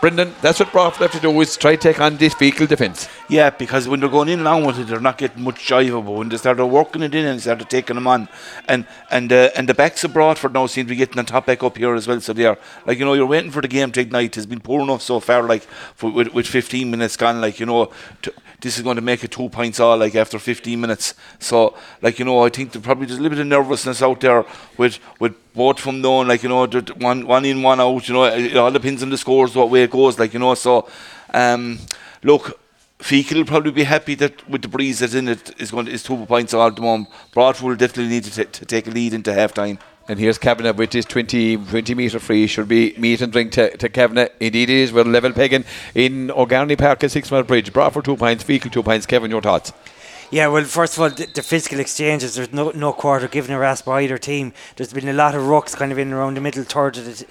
Brendan, 0.00 0.32
that's 0.40 0.60
what 0.60 0.70
Brough 0.70 0.90
have 0.90 1.10
to 1.10 1.18
do 1.18 1.40
is 1.40 1.56
try 1.56 1.74
to 1.74 1.82
take 1.82 2.00
on 2.00 2.18
this 2.18 2.32
Feakle 2.32 2.68
defence. 2.68 3.08
Yeah, 3.28 3.50
because 3.50 3.88
when 3.88 3.98
they're 3.98 4.08
going 4.08 4.28
in 4.28 4.46
out 4.46 4.64
with 4.64 4.78
it, 4.78 4.86
they're 4.86 5.00
not 5.00 5.18
getting 5.18 5.42
much 5.42 5.66
jive 5.66 5.88
it. 5.88 6.10
When 6.10 6.28
they 6.28 6.36
started 6.36 6.66
working 6.66 7.02
it 7.02 7.16
in 7.16 7.26
and 7.26 7.40
started 7.40 7.68
taking 7.68 7.96
them 7.96 8.06
on, 8.06 8.28
and 8.68 8.86
and 9.10 9.32
uh, 9.32 9.50
and 9.56 9.68
the 9.68 9.74
backs 9.74 10.04
of 10.04 10.12
Broadford 10.12 10.52
now 10.52 10.66
seem 10.66 10.86
to 10.86 10.90
be 10.90 10.96
getting 10.96 11.18
on 11.18 11.26
top 11.26 11.46
back 11.46 11.64
up 11.64 11.76
here 11.76 11.94
as 11.96 12.06
well. 12.06 12.20
So 12.20 12.32
they 12.32 12.46
are 12.46 12.56
like 12.86 12.98
you 12.98 13.04
know 13.04 13.14
you're 13.14 13.26
waiting 13.26 13.50
for 13.50 13.60
the 13.60 13.66
game 13.66 13.90
to 13.92 14.00
ignite. 14.00 14.36
It's 14.36 14.46
been 14.46 14.60
poor 14.60 14.82
enough 14.82 15.02
so 15.02 15.18
far. 15.18 15.42
Like 15.42 15.62
for, 15.62 16.12
with 16.12 16.32
with 16.32 16.46
15 16.46 16.88
minutes 16.90 17.16
gone, 17.16 17.40
like 17.40 17.58
you 17.58 17.66
know. 17.66 17.90
To, 18.22 18.32
this 18.60 18.76
is 18.76 18.82
going 18.82 18.96
to 18.96 19.02
make 19.02 19.22
it 19.22 19.30
two 19.30 19.48
points 19.48 19.78
all 19.78 19.96
like 19.96 20.14
after 20.14 20.38
15 20.38 20.80
minutes. 20.80 21.14
So 21.38 21.76
like 22.02 22.18
you 22.18 22.24
know, 22.24 22.44
I 22.44 22.48
think 22.48 22.72
there 22.72 22.82
probably 22.82 23.06
there's 23.06 23.18
a 23.18 23.22
little 23.22 23.36
bit 23.36 23.42
of 23.42 23.46
nervousness 23.46 24.02
out 24.02 24.20
there 24.20 24.44
with 24.76 24.98
with 25.20 25.34
both 25.54 25.78
from 25.78 26.00
knowing 26.00 26.28
like 26.28 26.42
you 26.42 26.48
know 26.48 26.66
one 26.98 27.26
one 27.26 27.44
in 27.44 27.62
one 27.62 27.80
out. 27.80 28.08
You 28.08 28.14
know, 28.14 28.24
it 28.24 28.56
all 28.56 28.70
depends 28.70 29.02
on 29.02 29.10
the 29.10 29.18
scores 29.18 29.54
what 29.54 29.70
way 29.70 29.84
it 29.84 29.90
goes. 29.90 30.18
Like 30.18 30.32
you 30.32 30.40
know, 30.40 30.54
so 30.54 30.88
um, 31.32 31.78
look. 32.22 32.58
Feakle 32.98 33.36
will 33.36 33.44
probably 33.44 33.70
be 33.70 33.84
happy 33.84 34.16
that 34.16 34.48
with 34.50 34.62
the 34.62 34.66
breeze 34.66 34.98
that's 34.98 35.14
in 35.14 35.28
it 35.28 35.54
is 35.60 35.70
going 35.70 35.86
to, 35.86 35.92
is 35.92 36.02
two 36.02 36.16
points 36.26 36.52
all 36.52 36.66
at 36.66 36.74
the 36.74 36.82
moment. 36.82 37.08
Broadford 37.32 37.64
will 37.64 37.76
definitely 37.76 38.08
need 38.08 38.24
to, 38.24 38.44
ta- 38.44 38.50
to 38.50 38.66
take 38.66 38.88
a 38.88 38.90
lead 38.90 39.14
into 39.14 39.32
half 39.32 39.54
time. 39.54 39.78
And 40.08 40.18
here's 40.18 40.38
Kavanagh 40.38 40.72
with 40.72 40.94
his 40.94 41.04
20, 41.04 41.58
20 41.58 41.94
metre 41.94 42.18
free. 42.18 42.46
Should 42.46 42.66
be 42.66 42.94
meat 42.96 43.20
and 43.20 43.30
drink 43.30 43.52
to, 43.52 43.76
to 43.76 43.90
Kavanagh. 43.90 44.28
Indeed, 44.40 44.70
it 44.70 44.74
is. 44.74 44.92
We're 44.92 45.04
level 45.04 45.32
pegging 45.32 45.66
in 45.94 46.30
O'Garney 46.30 46.76
Park 46.76 47.04
at 47.04 47.10
Six 47.10 47.30
Mile 47.30 47.42
Bridge. 47.42 47.74
Bradford 47.74 48.06
two 48.06 48.16
points, 48.16 48.42
Feakle 48.42 48.72
two 48.72 48.82
points. 48.82 49.04
Kevin, 49.04 49.30
your 49.30 49.42
thoughts? 49.42 49.70
Yeah, 50.30 50.48
well, 50.48 50.64
first 50.64 50.96
of 50.96 51.02
all, 51.02 51.10
the, 51.10 51.26
the 51.26 51.42
physical 51.42 51.78
exchanges. 51.78 52.36
There's 52.36 52.52
no 52.54 52.70
no 52.70 52.94
quarter 52.94 53.28
given 53.28 53.54
a 53.54 53.58
rasp 53.58 53.84
by 53.84 54.02
either 54.02 54.16
team. 54.16 54.54
There's 54.76 54.94
been 54.94 55.08
a 55.08 55.12
lot 55.12 55.34
of 55.34 55.42
rucks 55.42 55.76
kind 55.76 55.92
of 55.92 55.98
in 55.98 56.10
around 56.12 56.34
the 56.34 56.40
middle 56.40 56.64
third 56.64 56.96
of 56.96 57.04
the 57.04 57.12
t- 57.12 57.26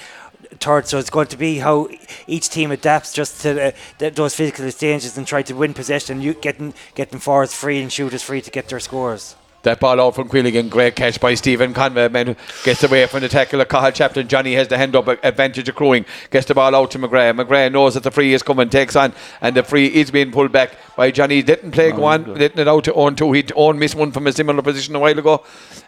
third. 0.59 0.87
So 0.87 0.99
it's 0.99 1.09
going 1.09 1.27
to 1.27 1.37
be 1.37 1.57
how 1.57 1.89
each 2.27 2.49
team 2.49 2.69
adapts 2.71 3.11
just 3.11 3.41
to 3.41 3.73
those 3.97 4.35
physical 4.35 4.65
exchanges 4.65 5.17
and 5.17 5.25
try 5.25 5.41
to 5.41 5.55
win 5.55 5.73
possession. 5.73 6.21
You 6.21 6.35
getting 6.35 6.75
getting 6.93 7.17
forwards 7.17 7.55
free 7.55 7.81
and 7.81 7.91
shooters 7.91 8.21
free 8.21 8.41
to 8.41 8.51
get 8.51 8.69
their 8.69 8.79
scores. 8.79 9.35
That 9.67 9.81
ball 9.81 9.99
out 9.99 10.15
from 10.15 10.29
Quilligan, 10.29 10.69
great 10.69 10.95
catch 10.95 11.19
by 11.19 11.33
Stephen 11.33 11.73
Conway. 11.73 12.07
Man 12.07 12.37
gets 12.63 12.85
away 12.85 13.05
from 13.05 13.19
the 13.19 13.27
tackle 13.27 13.59
of 13.59 13.67
Cathal 13.67 13.91
Chaplin. 13.91 14.25
Johnny 14.29 14.53
has 14.53 14.69
the 14.69 14.77
hand 14.77 14.95
up, 14.95 15.09
advantage 15.09 15.67
accruing. 15.67 16.05
Gets 16.31 16.45
the 16.45 16.55
ball 16.55 16.73
out 16.73 16.91
to 16.91 16.99
McGrath. 16.99 17.37
McGrath 17.37 17.73
knows 17.73 17.95
that 17.95 18.03
the 18.03 18.09
free 18.09 18.33
is 18.33 18.41
coming, 18.41 18.69
takes 18.69 18.95
on, 18.95 19.11
and 19.41 19.57
the 19.57 19.63
free 19.63 19.87
is 19.87 20.09
being 20.09 20.31
pulled 20.31 20.53
back 20.53 20.77
by 20.95 21.11
Johnny. 21.11 21.41
Didn't 21.41 21.71
play 21.71 21.91
go 21.91 22.05
on, 22.05 22.35
letting 22.35 22.59
it 22.59 22.67
out 22.69 22.85
to 22.85 22.93
Owen 22.93 23.17
two. 23.17 23.33
He'd 23.33 23.51
Owen 23.57 23.77
missed 23.77 23.95
one 23.95 24.13
from 24.13 24.27
a 24.27 24.31
similar 24.31 24.61
position 24.61 24.95
a 24.95 24.99
while 24.99 25.19
ago, 25.19 25.43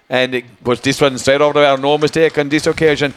and 0.09 0.35
it 0.35 0.43
was 0.61 0.81
this 0.81 0.99
one 0.99 1.17
straight 1.17 1.39
over 1.39 1.61
there. 1.61 1.77
No 1.77 1.97
mistake 1.97 2.37
on 2.37 2.49
this 2.49 2.67
occasion. 2.67 3.13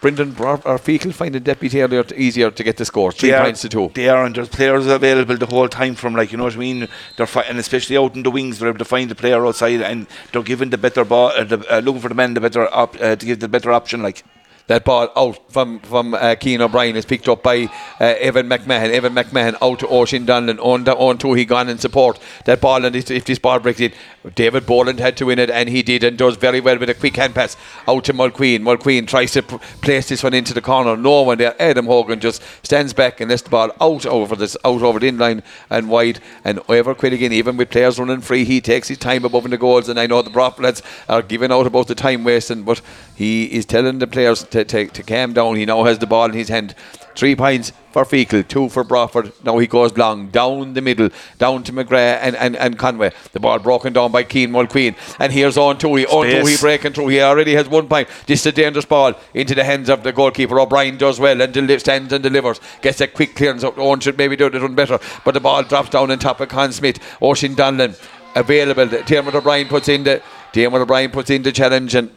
Brendan 0.00 0.32
Feakle 0.34 1.12
finding 1.12 1.42
deputy 1.42 1.82
earlier 1.82 2.04
to, 2.04 2.20
easier 2.20 2.50
to 2.50 2.62
get 2.62 2.76
the 2.76 2.84
score. 2.84 3.10
Three 3.12 3.32
are- 3.32 3.42
points 3.44 3.62
to 3.62 3.68
two. 3.68 3.90
They 3.94 4.08
are, 4.08 4.24
and 4.24 4.34
there's 4.34 4.48
players 4.48 4.86
available 4.86 5.36
the 5.36 5.46
whole 5.46 5.68
time 5.68 5.94
from, 5.96 6.14
like, 6.14 6.30
you 6.30 6.38
know 6.38 6.44
what 6.44 6.54
I 6.54 6.58
mean? 6.58 6.88
They're 7.16 7.26
fi- 7.26 7.42
And 7.42 7.58
especially 7.58 7.96
out 7.96 8.14
in 8.14 8.22
the 8.22 8.30
wings, 8.30 8.58
they're 8.58 8.68
able 8.68 8.78
to 8.78 8.84
find 8.84 9.10
the 9.10 9.14
player 9.14 9.44
outside 9.44 9.82
and 9.82 10.06
they're 10.32 10.42
giving 10.42 10.70
the 10.70 10.78
better 10.78 11.04
ball, 11.04 11.28
uh, 11.34 11.44
the, 11.44 11.58
uh, 11.74 11.80
looking 11.80 12.00
for 12.00 12.08
the 12.08 12.14
man 12.14 12.34
the 12.34 12.40
better 12.40 12.72
op- 12.72 13.00
uh, 13.00 13.16
to 13.16 13.26
give 13.26 13.40
the 13.40 13.48
better 13.48 13.72
option, 13.72 14.02
like. 14.02 14.22
That 14.68 14.84
ball 14.84 15.10
out 15.16 15.50
from 15.50 15.80
from 15.80 16.14
uh, 16.14 16.34
Keane 16.36 16.60
O'Brien 16.60 16.94
is 16.94 17.04
picked 17.04 17.28
up 17.28 17.42
by 17.42 17.64
uh, 18.00 18.04
Evan 18.04 18.48
McMahon. 18.48 18.90
Evan 18.90 19.14
McMahon 19.14 19.56
out 19.60 19.80
to 19.80 19.88
Oisin 19.88 20.26
Donlan. 20.26 20.58
On 20.60 20.84
the, 20.84 20.94
on 20.94 21.18
to 21.18 21.34
he 21.34 21.44
gone 21.44 21.68
in 21.68 21.78
support. 21.78 22.18
That 22.44 22.60
ball 22.60 22.84
and 22.84 22.94
if, 22.94 23.24
this 23.24 23.38
ball 23.38 23.58
breaks 23.58 23.80
in, 23.80 23.92
David 24.34 24.66
Boland 24.66 25.00
had 25.00 25.16
to 25.16 25.26
win 25.26 25.38
it 25.38 25.50
and 25.50 25.68
he 25.68 25.82
did 25.82 26.04
and 26.04 26.18
does 26.18 26.36
very 26.36 26.60
well 26.60 26.78
with 26.78 26.90
a 26.90 26.94
quick 26.94 27.16
hand 27.16 27.34
pass 27.34 27.56
out 27.86 28.04
to 28.04 28.12
Mulqueen. 28.12 28.60
Mulqueen 28.60 29.06
tries 29.06 29.32
to 29.32 29.42
pr- 29.42 29.56
place 29.80 30.08
this 30.08 30.22
one 30.22 30.34
into 30.34 30.52
the 30.52 30.60
corner. 30.60 30.96
No 30.96 31.22
one 31.22 31.38
there. 31.38 31.56
Adam 31.60 31.86
Hogan 31.86 32.20
just 32.20 32.42
stands 32.62 32.92
back 32.92 33.20
and 33.20 33.30
lets 33.30 33.42
the 33.42 33.50
ball 33.50 33.70
out 33.80 34.04
over 34.06 34.36
this 34.36 34.56
out 34.64 34.82
over 34.82 34.98
the 34.98 35.10
inline 35.10 35.42
and 35.70 35.88
wide. 35.88 36.20
And 36.44 36.58
Eibhear 36.60 36.94
Quilligan, 36.94 37.32
even 37.32 37.56
with 37.56 37.70
players 37.70 37.98
running 37.98 38.20
free, 38.20 38.44
he 38.44 38.60
takes 38.60 38.88
his 38.88 38.98
time 38.98 39.24
above 39.24 39.46
in 39.46 39.50
the 39.50 39.58
goals. 39.58 39.88
And 39.88 39.98
I 39.98 40.06
know 40.06 40.20
the 40.20 40.30
Brock 40.30 40.60
lads 40.60 40.82
are 41.08 41.22
giving 41.22 41.52
out 41.52 41.66
about 41.66 41.88
the 41.88 41.94
time 41.94 42.22
wasting, 42.24 42.64
but 42.64 42.82
he 43.16 43.44
is 43.46 43.64
telling 43.64 43.98
the 43.98 44.06
players 44.06 44.44
to, 44.44 44.57
to, 44.64 44.86
to 44.86 45.02
calm 45.02 45.32
down. 45.32 45.56
He 45.56 45.66
now 45.66 45.84
has 45.84 45.98
the 45.98 46.06
ball 46.06 46.26
in 46.26 46.32
his 46.32 46.48
hand. 46.48 46.74
Three 47.14 47.34
points 47.34 47.72
for 47.90 48.04
Feakle, 48.04 48.46
two 48.46 48.68
for 48.68 48.84
Broadford. 48.84 49.32
Now 49.44 49.58
he 49.58 49.66
goes 49.66 49.96
long, 49.96 50.28
down 50.28 50.74
the 50.74 50.80
middle, 50.80 51.10
down 51.38 51.64
to 51.64 51.72
McGrath 51.72 52.20
and, 52.22 52.36
and, 52.36 52.54
and 52.54 52.78
Conway. 52.78 53.10
The 53.32 53.40
ball 53.40 53.58
broken 53.58 53.92
down 53.92 54.12
by 54.12 54.22
Keane 54.22 54.50
Mulqueen. 54.50 54.94
And 55.18 55.32
here's 55.32 55.56
on 55.56 55.78
Tui. 55.78 56.06
On. 56.06 56.24
Tui 56.24 56.56
breaking 56.60 56.92
through. 56.92 57.08
He 57.08 57.20
already 57.20 57.54
has 57.54 57.68
one 57.68 57.88
point. 57.88 58.08
This 58.26 58.40
is 58.40 58.46
a 58.46 58.52
dangerous 58.52 58.84
ball 58.84 59.14
into 59.34 59.56
the 59.56 59.64
hands 59.64 59.88
of 59.88 60.04
the 60.04 60.12
goalkeeper. 60.12 60.60
O'Brien 60.60 60.96
does 60.96 61.18
well 61.18 61.42
and 61.42 61.52
deli- 61.52 61.80
stands 61.80 62.12
and 62.12 62.22
delivers. 62.22 62.60
Gets 62.82 63.00
a 63.00 63.08
quick 63.08 63.34
clearance. 63.34 63.64
Owen 63.64 63.98
should 63.98 64.16
maybe 64.16 64.36
do 64.36 64.46
it 64.46 64.50
done 64.50 64.76
better. 64.76 65.00
But 65.24 65.34
the 65.34 65.40
ball 65.40 65.64
drops 65.64 65.90
down 65.90 66.12
on 66.12 66.18
top 66.20 66.40
of 66.40 66.48
Con 66.50 66.72
Smyth. 66.72 67.00
Oisin 67.20 67.56
Donlan 67.56 67.98
available. 68.36 68.86
Dermot 68.86 69.34
O'Brien 69.34 69.66
puts 69.66 69.88
in 69.88 70.04
the 70.04 70.22
Dermot 70.52 70.82
O'Brien 70.82 71.10
puts 71.10 71.30
in 71.30 71.42
the 71.42 71.52
challenge 71.52 71.94
and 71.94 72.10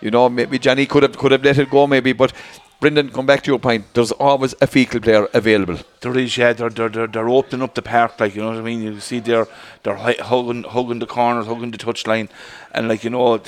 you 0.00 0.10
know, 0.10 0.28
maybe 0.28 0.58
Johnny 0.58 0.86
could 0.86 1.02
have 1.02 1.16
could 1.16 1.32
have 1.32 1.44
let 1.44 1.58
it 1.58 1.70
go, 1.70 1.86
maybe. 1.86 2.12
But 2.12 2.32
Brendan, 2.80 3.10
come 3.10 3.26
back 3.26 3.42
to 3.42 3.50
your 3.50 3.58
point. 3.58 3.84
There's 3.92 4.10
always 4.12 4.54
a 4.54 4.66
Feakle 4.66 5.02
player 5.02 5.28
available. 5.34 5.78
There 6.00 6.16
is, 6.16 6.34
yeah, 6.38 6.54
they're, 6.54 6.70
they're, 6.70 6.88
they're, 6.88 7.06
they're 7.06 7.28
opening 7.28 7.62
up 7.62 7.74
the 7.74 7.82
park, 7.82 8.18
like, 8.18 8.34
you 8.34 8.40
know 8.40 8.48
what 8.48 8.56
I 8.56 8.62
mean? 8.62 8.80
You 8.80 8.98
see 9.00 9.20
they're, 9.20 9.46
they're 9.82 9.96
hugging, 9.96 10.62
hugging 10.62 10.98
the 10.98 11.06
corners, 11.06 11.46
hugging 11.46 11.72
the 11.72 11.76
touchline, 11.76 12.30
and, 12.72 12.88
like, 12.88 13.04
you 13.04 13.10
know, 13.10 13.38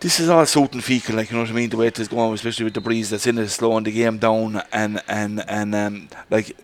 this 0.00 0.18
is 0.18 0.30
all 0.30 0.46
suiting 0.46 0.80
Feakle, 0.80 1.14
like, 1.14 1.30
you 1.30 1.36
know 1.36 1.42
what 1.42 1.50
I 1.50 1.52
mean? 1.52 1.68
The 1.68 1.76
way 1.76 1.88
it 1.88 1.98
is 1.98 2.08
going, 2.08 2.32
especially 2.32 2.64
with 2.64 2.72
the 2.72 2.80
breeze 2.80 3.10
that's 3.10 3.26
in 3.26 3.36
it, 3.36 3.48
slowing 3.48 3.84
the 3.84 3.92
game 3.92 4.16
down, 4.16 4.62
and, 4.72 5.02
and, 5.06 5.44
and 5.46 5.74
um, 5.74 6.08
like, 6.30 6.56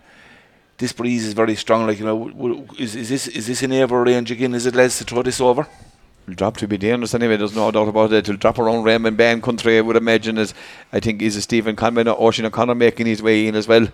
this 0.79 0.92
breeze 0.92 1.27
is 1.27 1.35
very 1.35 1.55
strong, 1.55 1.87
like, 1.87 1.99
you 1.99 2.07
know, 2.07 2.66
is, 2.79 2.97
is 2.97 3.11
this 3.11 3.29
is 3.29 3.47
this 3.47 3.62
in 3.62 3.73
ever 3.73 4.03
range 4.03 4.31
again? 4.31 4.55
Is 4.55 4.64
it 4.64 4.75
less 4.75 4.99
to 4.99 5.05
throw 5.05 5.23
this 5.23 5.40
over? 5.40 5.66
Drop 6.29 6.57
to 6.57 6.67
be 6.67 6.77
dangerous 6.77 7.15
anyway, 7.15 7.37
there's 7.37 7.55
no 7.55 7.71
doubt 7.71 7.87
about 7.87 8.12
it. 8.12 8.29
It'll 8.29 8.37
drop 8.37 8.59
around 8.59 8.83
Raymond 8.83 9.17
Ban 9.17 9.41
country, 9.41 9.79
I 9.79 9.81
would 9.81 9.95
imagine, 9.95 10.39
As 10.39 10.55
I 10.93 10.99
think 10.99 11.23
is 11.23 11.41
Stephen 11.41 11.77
Conway 11.77 12.05
or 12.05 12.21
Oisin 12.21 12.45
O'Connor 12.45 12.75
making 12.75 13.07
his 13.07 13.23
way 13.23 13.47
in 13.47 13.55
as 13.55 13.69
well. 13.69 13.87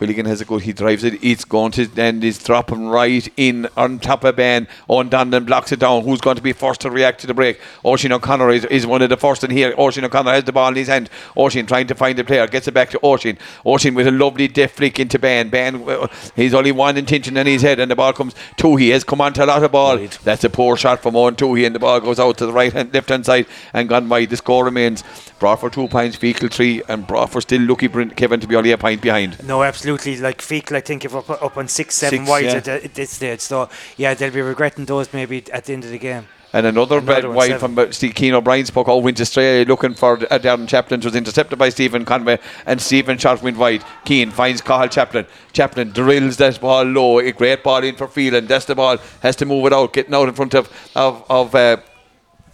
Quilligan 0.00 0.24
has 0.24 0.40
a 0.40 0.46
good, 0.46 0.62
he 0.62 0.72
drives 0.72 1.04
it, 1.04 1.22
it's 1.22 1.44
going 1.44 1.72
to, 1.72 1.86
and 1.98 2.22
he's 2.22 2.42
dropping 2.42 2.88
right 2.88 3.30
in 3.36 3.68
on 3.76 3.98
top 3.98 4.24
of 4.24 4.36
Ben. 4.36 4.66
On 4.88 5.10
Dundon 5.10 5.44
blocks 5.44 5.72
it 5.72 5.80
down. 5.80 6.04
Who's 6.04 6.22
going 6.22 6.36
to 6.36 6.42
be 6.42 6.54
first 6.54 6.80
to 6.80 6.90
react 6.90 7.20
to 7.20 7.26
the 7.26 7.34
break? 7.34 7.60
Oisin 7.84 8.10
O'Connor 8.10 8.48
is, 8.48 8.64
is 8.64 8.86
one 8.86 9.02
of 9.02 9.10
the 9.10 9.18
first 9.18 9.44
in 9.44 9.50
here. 9.50 9.74
Oisin 9.78 10.02
O'Connor 10.06 10.32
has 10.32 10.44
the 10.44 10.52
ball 10.52 10.68
in 10.68 10.76
his 10.76 10.88
hand. 10.88 11.10
Oisin 11.36 11.66
trying 11.66 11.86
to 11.88 11.94
find 11.94 12.18
the 12.18 12.24
player, 12.24 12.46
gets 12.46 12.66
it 12.66 12.72
back 12.72 12.88
to 12.88 13.00
Oisin. 13.04 13.36
Oisin 13.66 13.94
with 13.94 14.06
a 14.06 14.10
lovely 14.10 14.48
deft 14.48 14.76
flick 14.76 14.98
into 14.98 15.18
Ben. 15.18 15.50
Ben, 15.50 15.86
uh, 15.86 16.06
he's 16.34 16.54
only 16.54 16.72
one 16.72 16.96
intention 16.96 17.36
in 17.36 17.46
his 17.46 17.60
head, 17.60 17.78
and 17.78 17.90
the 17.90 17.96
ball 17.96 18.14
comes 18.14 18.34
to 18.56 18.76
he 18.76 18.88
has 18.88 19.04
come 19.04 19.20
on 19.20 19.34
to 19.34 19.44
a 19.44 19.46
lot 19.46 19.62
of 19.62 19.70
ball. 19.70 19.98
Right. 19.98 20.18
That's 20.24 20.44
a 20.44 20.48
poor 20.48 20.78
shot 20.78 21.02
from 21.02 21.14
on 21.14 21.36
Tuhi, 21.36 21.66
and 21.66 21.74
the 21.74 21.78
ball 21.78 22.00
goes 22.00 22.18
out 22.18 22.38
to 22.38 22.46
the 22.46 22.52
right 22.54 22.72
hand, 22.72 22.94
left 22.94 23.10
hand 23.10 23.26
side, 23.26 23.44
and 23.74 23.86
gone 23.86 24.08
wide. 24.08 24.30
The 24.30 24.38
score 24.38 24.64
remains 24.64 25.04
brought 25.38 25.60
for 25.60 25.68
two 25.68 25.88
points, 25.88 26.16
Feakle 26.16 26.50
three, 26.50 26.82
and 26.88 27.06
brought 27.06 27.28
for 27.28 27.42
still 27.42 27.60
lucky 27.60 27.88
Kevin 27.88 28.40
to 28.40 28.46
be 28.46 28.56
only 28.56 28.72
a 28.72 28.78
point 28.78 29.02
behind. 29.02 29.46
No, 29.46 29.62
absolutely. 29.62 29.89
Like 29.96 30.38
Feakle, 30.40 30.76
I 30.76 30.80
think, 30.80 31.04
if 31.04 31.14
up, 31.14 31.28
up 31.30 31.56
on 31.56 31.68
six, 31.68 31.94
seven 31.96 32.20
Six, 32.20 32.30
wide 32.30 32.44
yeah. 32.44 32.54
at, 32.56 32.68
at 32.68 32.94
this 32.94 33.10
stage. 33.10 33.40
So, 33.40 33.68
yeah, 33.96 34.14
they'll 34.14 34.32
be 34.32 34.40
regretting 34.42 34.84
those 34.84 35.12
maybe 35.12 35.44
at 35.52 35.64
the 35.64 35.72
end 35.72 35.84
of 35.84 35.90
the 35.90 35.98
game. 35.98 36.26
And 36.52 36.66
another, 36.66 36.98
Another 36.98 37.28
one, 37.28 37.36
wide 37.36 37.50
seven. 37.50 37.76
from 37.76 37.78
uh, 37.78 37.92
Steve 37.92 38.14
Keane 38.16 38.34
O'Brien's 38.34 38.70
puck 38.72 38.88
all 38.88 39.02
went 39.02 39.20
astray 39.20 39.64
looking 39.64 39.94
for 39.94 40.14
uh, 40.14 40.38
Darren 40.40 40.68
Chaplin. 40.68 41.00
Was 41.00 41.14
intercepted 41.14 41.58
by 41.60 41.68
Stephen 41.68 42.04
Conway 42.04 42.40
and 42.66 42.80
Stephen 42.80 43.18
shot 43.18 43.40
went 43.40 43.56
wide. 43.56 43.84
Keane 44.04 44.32
finds 44.32 44.60
Cathal 44.60 44.88
Chaplin. 44.88 45.26
Chaplin 45.52 45.90
drills 45.92 46.38
that 46.38 46.60
ball 46.60 46.82
low. 46.82 47.20
A 47.20 47.30
great 47.30 47.62
ball 47.62 47.84
in 47.84 47.94
for 47.94 48.08
Phelan. 48.08 48.48
That's 48.48 48.64
the 48.64 48.74
ball. 48.74 48.96
Has 49.22 49.36
to 49.36 49.46
move 49.46 49.64
it 49.66 49.72
out, 49.72 49.92
getting 49.92 50.12
out 50.12 50.28
in 50.28 50.34
front 50.34 50.54
of 50.54 50.68
of, 50.96 51.24
of 51.30 51.54
uh, 51.54 51.76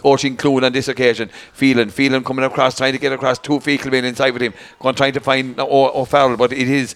Oisin 0.04 0.36
Clune 0.36 0.64
on 0.64 0.72
this 0.72 0.88
occasion. 0.88 1.30
Phelan, 1.54 1.88
Phelan 1.88 2.22
coming 2.22 2.44
across, 2.44 2.76
trying 2.76 2.92
to 2.92 2.98
get 2.98 3.12
across 3.14 3.38
two 3.38 3.58
Feakle 3.60 3.90
men 3.92 4.04
inside 4.04 4.34
with 4.34 4.42
him, 4.42 4.52
going 4.78 4.94
trying 4.94 5.14
to 5.14 5.20
find 5.20 5.58
O- 5.58 6.02
O'Farrell, 6.02 6.36
but 6.36 6.52
it 6.52 6.68
is 6.68 6.94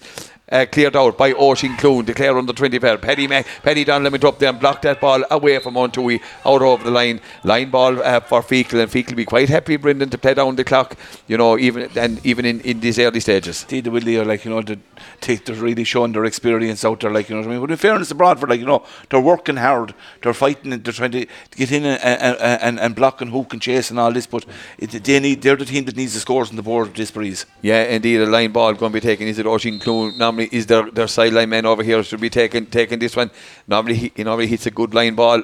uh, 0.51 0.65
cleared 0.71 0.95
out 0.95 1.17
by 1.17 1.33
Oisin 1.33 1.75
Clune, 1.77 2.05
declare 2.05 2.37
under 2.37 2.53
20 2.53 2.79
pair. 2.79 2.97
Paddy 2.97 3.27
Mac, 3.27 3.47
Paddy 3.63 3.85
Donlan 3.85 4.11
went 4.11 4.23
up 4.23 4.39
there 4.39 4.49
and 4.49 4.59
blocked 4.59 4.83
that 4.83 5.01
ball 5.01 5.23
away 5.31 5.59
from 5.59 5.73
Montoui, 5.73 6.21
out 6.45 6.61
over 6.61 6.83
the 6.83 6.91
line. 6.91 7.19
Line 7.43 7.69
ball 7.69 8.01
uh, 8.01 8.19
for 8.19 8.41
Feakle, 8.41 8.81
and 8.81 8.91
Feakle 8.91 9.15
be 9.15 9.25
quite 9.25 9.49
happy, 9.49 9.77
Brendan, 9.77 10.09
to 10.09 10.17
play 10.17 10.33
down 10.33 10.55
the 10.55 10.63
clock, 10.63 10.95
you 11.27 11.37
know, 11.37 11.57
even 11.57 11.89
and 11.95 12.23
even 12.25 12.45
in, 12.45 12.61
in 12.61 12.79
these 12.79 12.99
early 12.99 13.19
stages. 13.19 13.63
Indeed, 13.63 13.85
they 13.85 13.89
will 13.89 14.21
are 14.21 14.25
like 14.25 14.45
you 14.45 14.51
know 14.51 14.61
to 14.61 14.77
take 15.19 15.45
they're 15.45 15.55
really 15.55 15.83
showing 15.83 16.11
their 16.11 16.25
experience 16.25 16.83
out 16.83 16.99
there 16.99 17.11
like 17.11 17.29
you 17.29 17.35
know 17.35 17.41
what 17.41 17.47
I 17.47 17.51
mean 17.51 17.61
but 17.61 17.71
in 17.71 17.77
fairness 17.77 18.09
to 18.09 18.15
Broadford 18.15 18.49
like 18.49 18.59
you 18.59 18.65
know 18.65 18.83
they're 19.09 19.21
working 19.21 19.57
hard 19.57 19.93
they're 20.21 20.33
fighting 20.33 20.73
and 20.73 20.83
they're 20.83 20.93
trying 20.93 21.11
to 21.11 21.25
get 21.55 21.71
in 21.71 21.85
and, 21.85 22.01
and, 22.01 22.37
and, 22.39 22.79
and 22.79 22.95
block 22.95 23.21
and 23.21 23.31
hook 23.31 23.53
and 23.53 23.61
chase 23.61 23.89
and 23.89 23.99
all 23.99 24.11
this 24.11 24.27
but 24.27 24.45
it, 24.77 24.91
they 24.91 25.19
need 25.19 25.41
they're 25.41 25.55
the 25.55 25.65
team 25.65 25.85
that 25.85 25.95
needs 25.95 26.13
the 26.13 26.19
scores 26.19 26.49
on 26.49 26.55
the 26.55 26.63
board 26.63 26.93
this 26.95 27.11
breeze 27.11 27.45
Yeah, 27.61 27.83
indeed, 27.83 28.21
a 28.21 28.25
line 28.25 28.51
ball 28.51 28.73
going 28.73 28.91
to 28.91 28.93
be 28.95 28.99
taken. 28.99 29.27
Is 29.27 29.39
it 29.39 29.45
Oisin 29.45 29.79
Clune? 29.79 30.17
Normally, 30.41 30.57
is 30.57 30.65
their 30.65 30.89
their 30.91 31.07
sideline 31.07 31.49
man 31.49 31.65
over 31.65 31.83
here 31.83 32.03
should 32.03 32.21
be 32.21 32.29
taking 32.29 32.65
taking 32.65 32.99
this 32.99 33.15
one. 33.15 33.29
Normally, 33.67 33.95
he, 33.95 34.11
he 34.15 34.23
normally 34.23 34.47
hits 34.47 34.65
a 34.65 34.71
good 34.71 34.93
line 34.93 35.15
ball, 35.15 35.43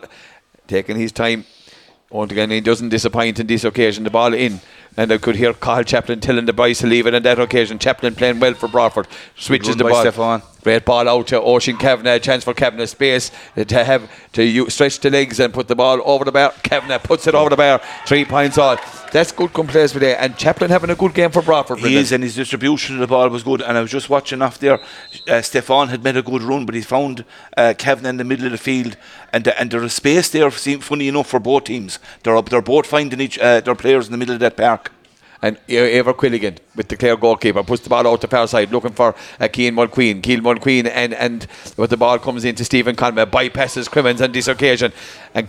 taking 0.68 0.98
his 0.98 1.12
time. 1.12 1.46
Once 2.10 2.32
again, 2.32 2.50
he 2.50 2.62
doesn't 2.62 2.90
disappoint 2.90 3.40
in 3.40 3.48
this 3.48 3.64
occasion. 3.64 4.04
The 4.04 4.10
ball 4.10 4.34
in, 4.34 4.60
and 4.96 5.12
I 5.12 5.18
could 5.18 5.36
hear 5.36 5.54
Cathal 5.54 5.84
Chaplin 5.84 6.20
telling 6.20 6.46
the 6.46 6.54
boys 6.54 6.80
to 6.80 6.88
leave 6.88 7.06
it 7.06 7.14
on 7.14 7.22
that 7.24 7.40
occasion. 7.40 7.78
Chaplin 7.80 8.16
playing 8.16 8.40
well 8.40 8.54
for 8.54 8.68
Broadford, 8.68 9.08
switches 9.36 9.76
the 9.76 9.84
ball. 9.84 10.02
Stefan. 10.02 10.42
Great 10.64 10.86
ball 10.86 11.08
out 11.08 11.28
to 11.28 11.42
Oisin 11.42 11.78
Kavanagh. 11.78 12.20
Chance 12.20 12.44
for 12.44 12.54
Kavanagh. 12.54 12.88
Space 12.88 13.32
to 13.56 13.84
have 13.84 14.10
to 14.34 14.70
stretch 14.70 15.00
the 15.00 15.10
legs 15.10 15.40
and 15.40 15.54
put 15.54 15.68
the 15.68 15.76
ball 15.76 16.02
over 16.04 16.26
the 16.26 16.32
bar. 16.32 16.54
Kavanagh 16.64 17.00
puts 17.00 17.28
it 17.28 17.36
over 17.36 17.50
the 17.50 17.56
bar. 17.56 17.82
Three 18.06 18.26
points 18.26 18.58
all. 18.58 18.78
That's 19.12 19.32
good 19.32 19.54
complaints 19.54 19.94
today. 19.94 20.16
And 20.16 20.38
Chaplin 20.38 20.70
having 20.70 20.90
a 20.90 20.96
good 20.96 21.14
game 21.14 21.32
for 21.32 21.42
Broadford. 21.42 21.78
he 21.78 21.84
Brendan. 21.84 22.02
is 22.02 22.12
and 22.12 22.24
his 22.24 22.36
distribution 22.36 22.96
of 22.96 23.02
the 23.02 23.08
ball 23.08 23.30
was 23.30 23.44
good 23.44 23.62
and 23.62 23.78
I 23.78 23.82
was 23.82 23.92
just 23.92 24.10
watching 24.10 24.42
off 24.42 24.60
there 24.60 24.80
uh, 25.30 25.42
Stefan 25.42 25.88
had 25.88 26.04
made 26.04 26.18
a 26.18 26.22
good 26.22 26.42
run 26.42 26.66
but 26.66 26.76
he 26.76 26.82
found 26.82 27.24
uh, 27.56 27.74
Kevin 27.78 28.06
in 28.06 28.18
the 28.18 28.24
middle 28.26 28.46
of 28.46 28.52
the 28.52 28.58
field 28.58 28.98
and 29.32 29.44
the, 29.46 29.58
and 29.60 29.72
there 29.72 29.84
is 29.84 29.94
space 29.94 30.30
there 30.30 30.52
funny 30.52 31.08
enough 31.08 31.28
for 31.28 31.40
both 31.40 31.66
teams 31.66 32.00
they're, 32.24 32.36
up, 32.36 32.50
they're 32.50 32.62
both 32.62 32.86
finding 32.86 33.22
each 33.22 33.40
uh, 33.40 33.62
their 33.62 33.76
players 33.76 34.08
in 34.08 34.12
the 34.12 34.18
middle 34.18 34.34
of 34.34 34.40
that 34.42 34.58
park 34.58 34.92
And 35.42 35.58
Eibhear 35.68 36.16
Quilligan 36.16 36.58
with 36.76 36.88
the 36.88 36.98
clear 36.98 37.16
goalkeeper 37.16 37.64
puts 37.64 37.84
the 37.84 37.90
ball 37.90 38.08
out 38.08 38.22
the 38.22 38.28
far 38.28 38.48
side 38.48 38.72
looking 38.72 38.92
for 38.92 39.16
uh, 39.40 39.48
Keane 39.48 39.76
Mulqueen. 39.76 40.24
Keane 40.24 40.42
Mulqueen 40.42 40.90
and, 40.92 41.14
and 41.14 41.48
but 41.76 41.90
the 41.90 41.98
ball 41.98 42.18
comes 42.20 42.44
into 42.46 42.66
Stephen 42.66 42.96
Conway, 42.96 43.26
bypasses 43.26 43.90
Crimmins 43.90 44.22
on 44.22 44.32
this 44.32 44.48
occasion. 44.48 44.92
And 45.38 45.48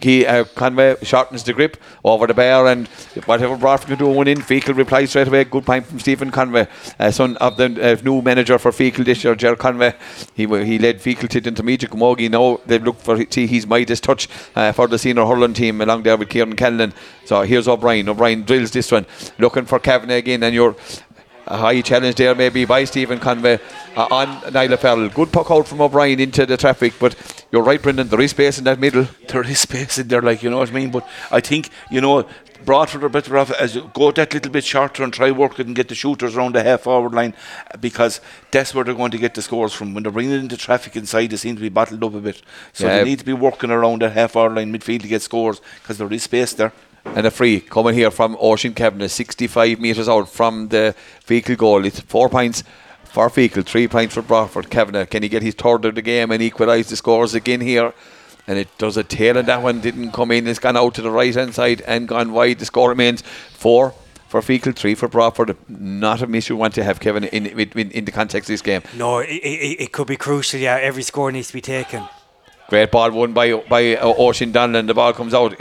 Ke- 0.00 0.26
uh, 0.26 0.42
Conway 0.56 0.96
shortens 1.02 1.44
the 1.44 1.52
grip 1.52 1.76
over 2.02 2.26
the 2.26 2.34
bar 2.34 2.66
and 2.66 2.88
whatever 3.26 3.56
Broadford 3.56 3.90
can 3.90 3.98
do 3.98 4.08
one 4.08 4.26
in, 4.26 4.38
Feakle 4.38 4.76
replies 4.76 5.10
straight 5.10 5.28
away. 5.28 5.44
Good 5.44 5.64
point 5.64 5.86
from 5.86 6.00
Stephen 6.00 6.32
Conway, 6.32 6.66
uh, 6.98 7.12
son 7.12 7.36
of 7.36 7.56
the 7.56 7.66
uh, 7.80 8.02
new 8.02 8.20
manager 8.20 8.58
for 8.58 8.72
Feakle 8.72 9.04
this 9.04 9.22
year, 9.22 9.36
Ger 9.36 9.54
Conway. 9.54 9.94
He 10.34 10.46
he 10.46 10.80
led 10.80 11.00
Feakle 11.00 11.28
to 11.28 11.40
the 11.40 11.50
intermediate 11.50 11.92
Camogie. 11.92 12.28
Now 12.28 12.58
they've 12.66 12.82
looked 12.82 13.02
for 13.02 13.24
see 13.30 13.46
his 13.46 13.64
Midas 13.64 14.00
touch 14.00 14.28
uh, 14.56 14.72
for 14.72 14.88
the 14.88 14.98
senior 14.98 15.24
hurling 15.24 15.54
team 15.54 15.80
along 15.80 16.02
there 16.02 16.16
with 16.16 16.30
Kieran 16.30 16.56
Kennan. 16.56 16.92
So 17.24 17.42
here's 17.42 17.68
O'Brien. 17.68 18.08
O'Brien 18.08 18.42
drills 18.42 18.72
this 18.72 18.90
one, 18.90 19.06
looking 19.38 19.66
for 19.66 19.78
Kavanagh 19.78 20.16
again, 20.16 20.42
and 20.42 20.52
you're 20.52 20.74
a 21.48 21.56
high 21.56 21.80
challenge 21.80 22.16
there 22.16 22.34
maybe 22.34 22.64
by 22.64 22.84
Stephen 22.84 23.18
Conway 23.18 23.58
uh, 23.96 24.06
on 24.10 24.52
Niall 24.52 24.76
Farrell. 24.76 25.08
Good 25.08 25.32
puck 25.32 25.50
out 25.50 25.66
from 25.66 25.80
O'Brien 25.80 26.20
into 26.20 26.46
the 26.46 26.56
traffic, 26.56 26.94
but 27.00 27.16
you're 27.50 27.62
right, 27.62 27.82
Brendan. 27.82 28.08
There 28.08 28.20
is 28.20 28.30
space 28.30 28.58
in 28.58 28.64
that 28.64 28.78
middle. 28.78 29.06
there 29.28 29.42
is 29.46 29.60
space 29.60 29.98
in 29.98 30.08
there, 30.08 30.22
like 30.22 30.42
you 30.42 30.50
know 30.50 30.58
what 30.58 30.68
I 30.70 30.72
mean. 30.72 30.90
But 30.90 31.06
I 31.30 31.40
think 31.40 31.70
you 31.90 32.00
know 32.00 32.26
Broadford 32.64 33.04
are 33.04 33.08
better 33.08 33.38
off 33.38 33.50
as 33.52 33.74
you 33.76 33.90
go 33.94 34.10
that 34.12 34.34
little 34.34 34.52
bit 34.52 34.64
shorter 34.64 35.02
and 35.04 35.12
try 35.12 35.30
work 35.30 35.58
it 35.58 35.66
and 35.66 35.76
get 35.76 35.88
the 35.88 35.94
shooters 35.94 36.36
around 36.36 36.54
the 36.54 36.62
half 36.62 36.82
forward 36.82 37.14
line 37.14 37.34
because 37.80 38.20
that's 38.50 38.74
where 38.74 38.84
they're 38.84 38.94
going 38.94 39.12
to 39.12 39.18
get 39.18 39.34
the 39.34 39.42
scores 39.42 39.72
from. 39.72 39.94
When 39.94 40.02
they're 40.02 40.12
bringing 40.12 40.32
it 40.34 40.40
into 40.40 40.56
traffic 40.56 40.96
inside, 40.96 41.28
they 41.30 41.36
seem 41.36 41.54
to 41.54 41.62
be 41.62 41.68
bottled 41.68 42.02
up 42.04 42.14
a 42.14 42.20
bit. 42.20 42.42
So 42.72 42.86
Yeah. 42.86 42.98
they 42.98 43.04
need 43.04 43.20
to 43.20 43.24
be 43.24 43.32
working 43.32 43.70
around 43.70 44.02
that 44.02 44.12
half 44.12 44.32
forward 44.32 44.56
line 44.56 44.72
midfield 44.72 45.02
to 45.02 45.08
get 45.08 45.22
scores 45.22 45.60
because 45.82 45.98
there 45.98 46.12
is 46.12 46.24
space 46.24 46.52
there. 46.52 46.72
And 47.16 47.26
a 47.26 47.30
free 47.30 47.60
coming 47.60 47.94
here 47.94 48.10
from 48.10 48.36
Oisin 48.40 48.74
Kavanagh, 48.74 49.08
65 49.08 49.80
metres 49.80 50.08
out 50.08 50.28
from 50.28 50.68
the 50.68 50.94
Feakle 51.26 51.56
goal. 51.56 51.84
It's 51.84 52.00
four 52.00 52.28
points 52.28 52.62
for 53.04 53.28
Feakle, 53.28 53.64
three 53.64 53.88
points 53.88 54.14
for 54.14 54.22
Broadford. 54.22 54.70
Kavanagh, 54.70 55.06
can 55.06 55.22
he 55.22 55.28
get 55.28 55.42
his 55.42 55.54
third 55.54 55.84
of 55.84 55.94
the 55.96 56.02
game 56.02 56.30
and 56.30 56.42
equalise 56.42 56.88
the 56.90 56.96
scores 56.96 57.34
again 57.34 57.60
here? 57.60 57.92
And 58.46 58.58
it 58.58 58.68
does 58.78 58.96
a 58.96 59.04
tail, 59.04 59.36
and 59.36 59.48
that 59.48 59.62
one 59.62 59.80
didn't 59.80 60.12
come 60.12 60.30
in. 60.30 60.46
It's 60.46 60.58
gone 60.58 60.76
out 60.76 60.94
to 60.94 61.02
the 61.02 61.10
right 61.10 61.34
hand 61.34 61.54
side 61.54 61.82
and 61.82 62.06
gone 62.06 62.32
wide. 62.32 62.60
The 62.60 62.66
score 62.66 62.88
remains 62.90 63.22
four 63.22 63.94
for 64.28 64.40
Feakle, 64.40 64.74
three 64.74 64.94
for 64.94 65.08
Broadford. 65.08 65.56
Not 65.68 66.22
a 66.22 66.26
miss 66.26 66.48
you 66.48 66.56
want 66.56 66.74
to 66.74 66.84
have, 66.84 67.00
Kevin, 67.00 67.24
in, 67.24 67.46
in, 67.46 67.90
in 67.90 68.04
the 68.04 68.12
context 68.12 68.48
of 68.48 68.54
this 68.54 68.62
game. 68.62 68.82
No, 68.96 69.18
it, 69.18 69.28
it, 69.28 69.80
it 69.80 69.92
could 69.92 70.06
be 70.06 70.16
crucial. 70.16 70.60
Yeah, 70.60 70.78
every 70.80 71.02
score 71.02 71.32
needs 71.32 71.48
to 71.48 71.54
be 71.54 71.60
taken. 71.60 72.04
Great 72.68 72.90
ball 72.90 73.10
won 73.10 73.32
by 73.32 73.54
by 73.54 73.96
uh, 73.96 74.14
Oisin 74.18 74.52
Donlan. 74.52 74.86
The 74.86 74.94
ball 74.94 75.14
comes 75.14 75.32
out. 75.32 75.58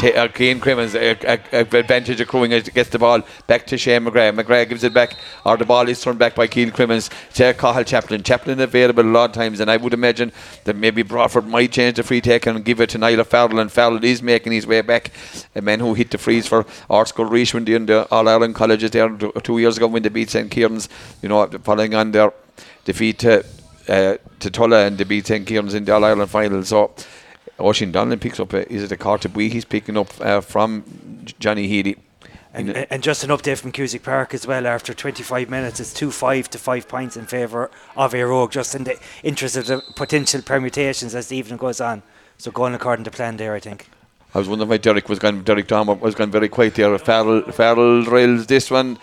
Ta- 0.00 0.18
uh, 0.18 0.28
Crimmins, 0.28 0.94
uh, 0.94 1.14
uh, 1.26 1.36
uh, 1.52 1.58
advantage 1.58 2.22
accruing 2.22 2.54
as 2.54 2.66
gets 2.70 2.88
the 2.88 2.98
ball 2.98 3.20
back 3.46 3.66
to 3.66 3.76
Shane 3.76 4.06
McGrath. 4.06 4.34
McGrath 4.34 4.70
gives 4.70 4.82
it 4.82 4.94
back, 4.94 5.14
or 5.44 5.58
the 5.58 5.66
ball 5.66 5.86
is 5.90 6.00
turned 6.00 6.18
back 6.18 6.34
by 6.34 6.46
Keane 6.46 6.70
Crimmins 6.70 7.10
to 7.34 7.52
Cathal 7.52 7.84
Chaplin. 7.84 8.22
Chaplin 8.22 8.58
available 8.60 9.02
a 9.02 9.12
lot 9.12 9.28
of 9.28 9.34
times, 9.34 9.60
and 9.60 9.70
I 9.70 9.76
would 9.76 9.92
imagine 9.92 10.32
that 10.64 10.74
maybe 10.74 11.02
Broadford 11.02 11.46
might 11.46 11.72
change 11.72 11.96
the 11.96 12.02
free 12.02 12.22
take 12.22 12.46
and 12.46 12.64
give 12.64 12.80
it 12.80 12.88
to 12.90 12.98
Niall 12.98 13.24
Farrell, 13.24 13.58
and 13.58 13.70
Farrell 13.70 14.02
is 14.02 14.22
making 14.22 14.52
his 14.52 14.66
way 14.66 14.80
back. 14.80 15.10
A 15.54 15.60
man 15.60 15.80
who 15.80 15.92
hit 15.92 16.10
the 16.10 16.16
freeze 16.16 16.46
for 16.46 16.64
Artskull 16.88 17.30
Richmond 17.30 17.68
in 17.68 17.84
the 17.84 18.08
All 18.10 18.26
Ireland 18.26 18.54
colleges 18.54 18.92
there 18.92 19.14
two 19.42 19.58
years 19.58 19.76
ago 19.76 19.86
when 19.86 20.02
they 20.02 20.08
beat 20.08 20.30
St 20.30 20.50
Kieran's, 20.50 20.88
you 21.20 21.28
know, 21.28 21.46
following 21.62 21.94
on 21.94 22.12
their 22.12 22.32
defeat 22.86 23.18
to, 23.18 23.44
uh, 23.86 24.16
to 24.38 24.50
Tulla 24.50 24.86
and 24.86 24.96
they 24.96 25.04
beat 25.04 25.26
St 25.26 25.46
Kieran's 25.46 25.74
in 25.74 25.84
the 25.84 25.92
All 25.92 26.04
Ireland 26.04 26.30
final. 26.30 26.64
So, 26.64 26.94
Oisin 27.60 27.92
Donlan 27.92 28.20
picks 28.20 28.40
up, 28.40 28.52
a, 28.52 28.70
is 28.72 28.82
it 28.82 28.92
a 28.92 28.96
Cartabui 28.96 29.50
he's 29.50 29.64
picking 29.64 29.96
up 29.96 30.08
uh, 30.20 30.40
from 30.40 30.84
Johnny 31.38 31.66
Healy? 31.66 31.96
And, 32.52 32.70
and 32.90 33.02
just 33.02 33.22
an 33.22 33.30
update 33.30 33.58
from 33.58 33.70
Cusack 33.70 34.02
Park 34.02 34.34
as 34.34 34.44
well. 34.44 34.66
After 34.66 34.92
25 34.92 35.48
minutes, 35.48 35.78
it's 35.78 35.94
2 35.94 36.10
5 36.10 36.50
to 36.50 36.58
5 36.58 36.88
points 36.88 37.16
in 37.16 37.26
favour 37.26 37.70
of 37.96 38.12
Éire 38.12 38.28
Óg, 38.28 38.50
just 38.50 38.74
in 38.74 38.84
the 38.84 38.98
interest 39.22 39.56
of 39.56 39.66
the 39.66 39.82
potential 39.94 40.42
permutations 40.42 41.14
as 41.14 41.28
the 41.28 41.36
evening 41.36 41.58
goes 41.58 41.80
on. 41.80 42.02
So 42.38 42.50
going 42.50 42.74
according 42.74 43.04
to 43.04 43.10
plan 43.10 43.36
there, 43.36 43.54
I 43.54 43.60
think. 43.60 43.86
I 44.34 44.38
was 44.38 44.48
wondering 44.48 44.68
why 44.68 44.78
Derek 44.78 45.08
was 45.08 45.18
going. 45.18 45.42
Derek 45.42 45.68
Tom 45.68 45.86
was 46.00 46.14
going 46.14 46.30
very 46.30 46.48
quiet 46.48 46.74
there. 46.74 46.96
Farrell, 46.98 47.42
Farrell 47.52 48.04
drills 48.04 48.46
this 48.46 48.70
one, 48.70 48.98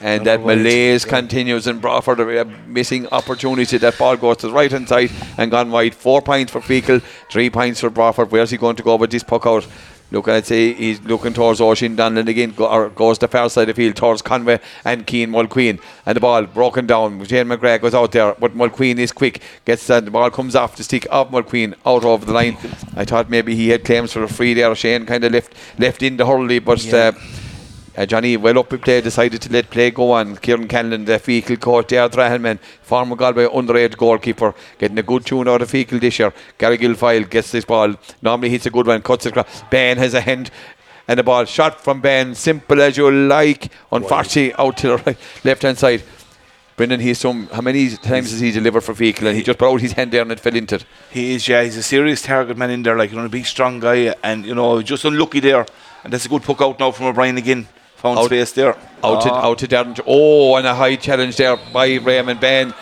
and 0.00 0.26
that 0.26 0.40
malaise 0.44 1.04
continues. 1.04 1.66
And 1.66 1.80
Broadford 1.80 2.20
a 2.20 2.44
missing 2.66 3.06
opportunity. 3.08 3.78
That 3.78 3.98
ball 3.98 4.16
goes 4.16 4.38
to 4.38 4.48
the 4.48 4.52
right 4.52 4.70
hand 4.70 4.88
side 4.88 5.10
and 5.36 5.50
gone 5.50 5.70
wide. 5.70 5.94
Four 5.94 6.22
points 6.22 6.52
for 6.52 6.60
Feakle, 6.60 7.02
three 7.30 7.50
points 7.50 7.80
for 7.80 7.90
Broadford. 7.90 8.30
Where's 8.30 8.50
he 8.50 8.56
going 8.56 8.76
to 8.76 8.82
go 8.82 8.96
with 8.96 9.10
this 9.10 9.22
puck 9.22 9.46
out? 9.46 9.66
Look, 10.10 10.26
I'd 10.26 10.46
say 10.46 10.72
he's 10.72 11.02
looking 11.02 11.34
towards 11.34 11.60
Oisin 11.60 11.94
Donlan 11.94 12.28
again, 12.28 12.52
go, 12.52 12.66
or 12.66 12.88
goes 12.88 13.18
the 13.18 13.28
far 13.28 13.50
side 13.50 13.68
of 13.68 13.76
the 13.76 13.82
field 13.82 13.94
towards 13.94 14.22
Conway 14.22 14.58
and 14.82 15.06
Keane 15.06 15.30
Mulqueen. 15.30 15.78
And 16.06 16.16
the 16.16 16.20
ball 16.20 16.44
broken 16.46 16.86
down. 16.86 17.22
Jane 17.26 17.44
McGrath 17.46 17.82
goes 17.82 17.92
out 17.92 18.12
there, 18.12 18.34
but 18.40 18.56
Mulqueen 18.56 18.98
is 18.98 19.12
quick. 19.12 19.42
Gets 19.66 19.86
that, 19.88 20.06
the 20.06 20.10
ball 20.10 20.30
comes 20.30 20.56
off 20.56 20.76
the 20.76 20.82
stick 20.82 21.06
of 21.10 21.30
Mulqueen 21.30 21.74
out 21.84 22.04
over 22.04 22.24
the 22.24 22.32
line. 22.32 22.56
I 22.96 23.04
thought 23.04 23.28
maybe 23.28 23.54
he 23.54 23.68
had 23.68 23.84
claims 23.84 24.14
for 24.14 24.22
a 24.22 24.28
free 24.28 24.54
there. 24.54 24.74
Shane 24.74 25.04
kind 25.04 25.24
of 25.24 25.32
left 25.32 25.52
left 25.78 26.02
in 26.02 26.16
the 26.16 26.24
hurley, 26.24 26.58
but 26.58 26.82
Yeah. 26.84 27.08
uh, 27.08 27.12
Uh, 27.98 28.06
Johnny, 28.06 28.36
well 28.36 28.60
up 28.60 28.72
in 28.72 28.78
play, 28.78 29.00
decided 29.00 29.42
to 29.42 29.52
let 29.52 29.68
play 29.70 29.90
go 29.90 30.12
on. 30.12 30.36
Kieran 30.36 30.68
Canlon, 30.68 31.04
the 31.04 31.18
Feakle 31.18 31.60
coach, 31.60 31.88
there, 31.88 32.08
Drahelman, 32.08 32.60
former 32.80 33.16
Galway 33.16 33.46
underage 33.46 33.96
goalkeeper, 33.96 34.54
getting 34.78 34.96
a 34.98 35.02
good 35.02 35.26
tune 35.26 35.48
out 35.48 35.62
of 35.62 35.68
Feakle 35.68 36.00
this 36.00 36.16
year. 36.20 36.32
Gary 36.58 36.78
Guilfoyle 36.78 37.28
gets 37.28 37.50
this 37.50 37.64
ball, 37.64 37.96
normally 38.22 38.50
hits 38.50 38.66
a 38.66 38.70
good 38.70 38.86
one, 38.86 39.02
cuts 39.02 39.26
it 39.26 39.30
across. 39.30 39.64
Ben 39.68 39.96
has 39.96 40.14
a 40.14 40.20
hand 40.20 40.52
and 41.08 41.18
the 41.18 41.24
ball 41.24 41.44
shot 41.44 41.80
from 41.80 42.00
Ben, 42.00 42.36
simple 42.36 42.80
as 42.80 42.96
you 42.96 43.10
like. 43.10 43.72
Unfortunately, 43.90 44.54
out 44.56 44.76
to 44.76 44.86
the 44.86 44.96
right, 44.98 45.18
left 45.42 45.62
hand 45.62 45.78
side. 45.78 46.04
Brendan, 46.76 47.00
he's 47.00 47.18
some. 47.18 47.48
How 47.48 47.62
many 47.62 47.90
times 47.96 48.30
has 48.30 48.38
he 48.38 48.52
delivered 48.52 48.82
for 48.82 48.94
Feakle? 48.94 49.26
And 49.26 49.36
he 49.36 49.42
just 49.42 49.58
put 49.58 49.74
out 49.74 49.80
his 49.80 49.94
hand 49.94 50.12
there 50.12 50.22
and 50.22 50.30
it 50.30 50.38
fell 50.38 50.54
into 50.54 50.76
it. 50.76 50.84
He 51.10 51.34
is, 51.34 51.48
yeah. 51.48 51.64
He's 51.64 51.76
a 51.76 51.82
serious 51.82 52.22
target 52.22 52.56
man 52.56 52.70
in 52.70 52.84
there, 52.84 52.96
like, 52.96 53.10
you 53.10 53.16
know, 53.16 53.24
a 53.24 53.28
big, 53.28 53.46
strong 53.46 53.80
guy, 53.80 54.14
and, 54.22 54.46
you 54.46 54.54
know, 54.54 54.80
just 54.82 55.04
unlucky 55.04 55.40
there. 55.40 55.66
And 56.04 56.12
that's 56.12 56.26
a 56.26 56.28
good 56.28 56.44
puck 56.44 56.62
out 56.62 56.78
now 56.78 56.92
from 56.92 57.06
O'Brien 57.06 57.36
again. 57.36 57.66
Found 58.02 58.18
Out- 58.18 58.26
space 58.26 58.52
there. 58.52 58.76
Out 59.02 59.22
to 59.22 59.30
Ah. 59.32 59.46
out 59.46 59.58
to 59.58 59.66
Darren. 59.68 59.98
Oh, 60.06 60.56
and 60.56 60.66
a 60.66 60.74
high 60.74 60.96
challenge 60.96 61.36
there 61.36 61.56
by 61.72 61.96
Raymond 61.96 62.40
Ben. 62.40 62.74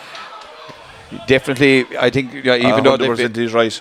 Definitely, 1.27 1.85
I 1.99 2.09
think 2.09 2.33
yeah, 2.43 2.55
even 2.55 2.71
Uh, 2.71 2.81
though 2.81 2.97
they, 2.97 3.07
100% 3.07 3.35
he's 3.35 3.53
right. 3.53 3.79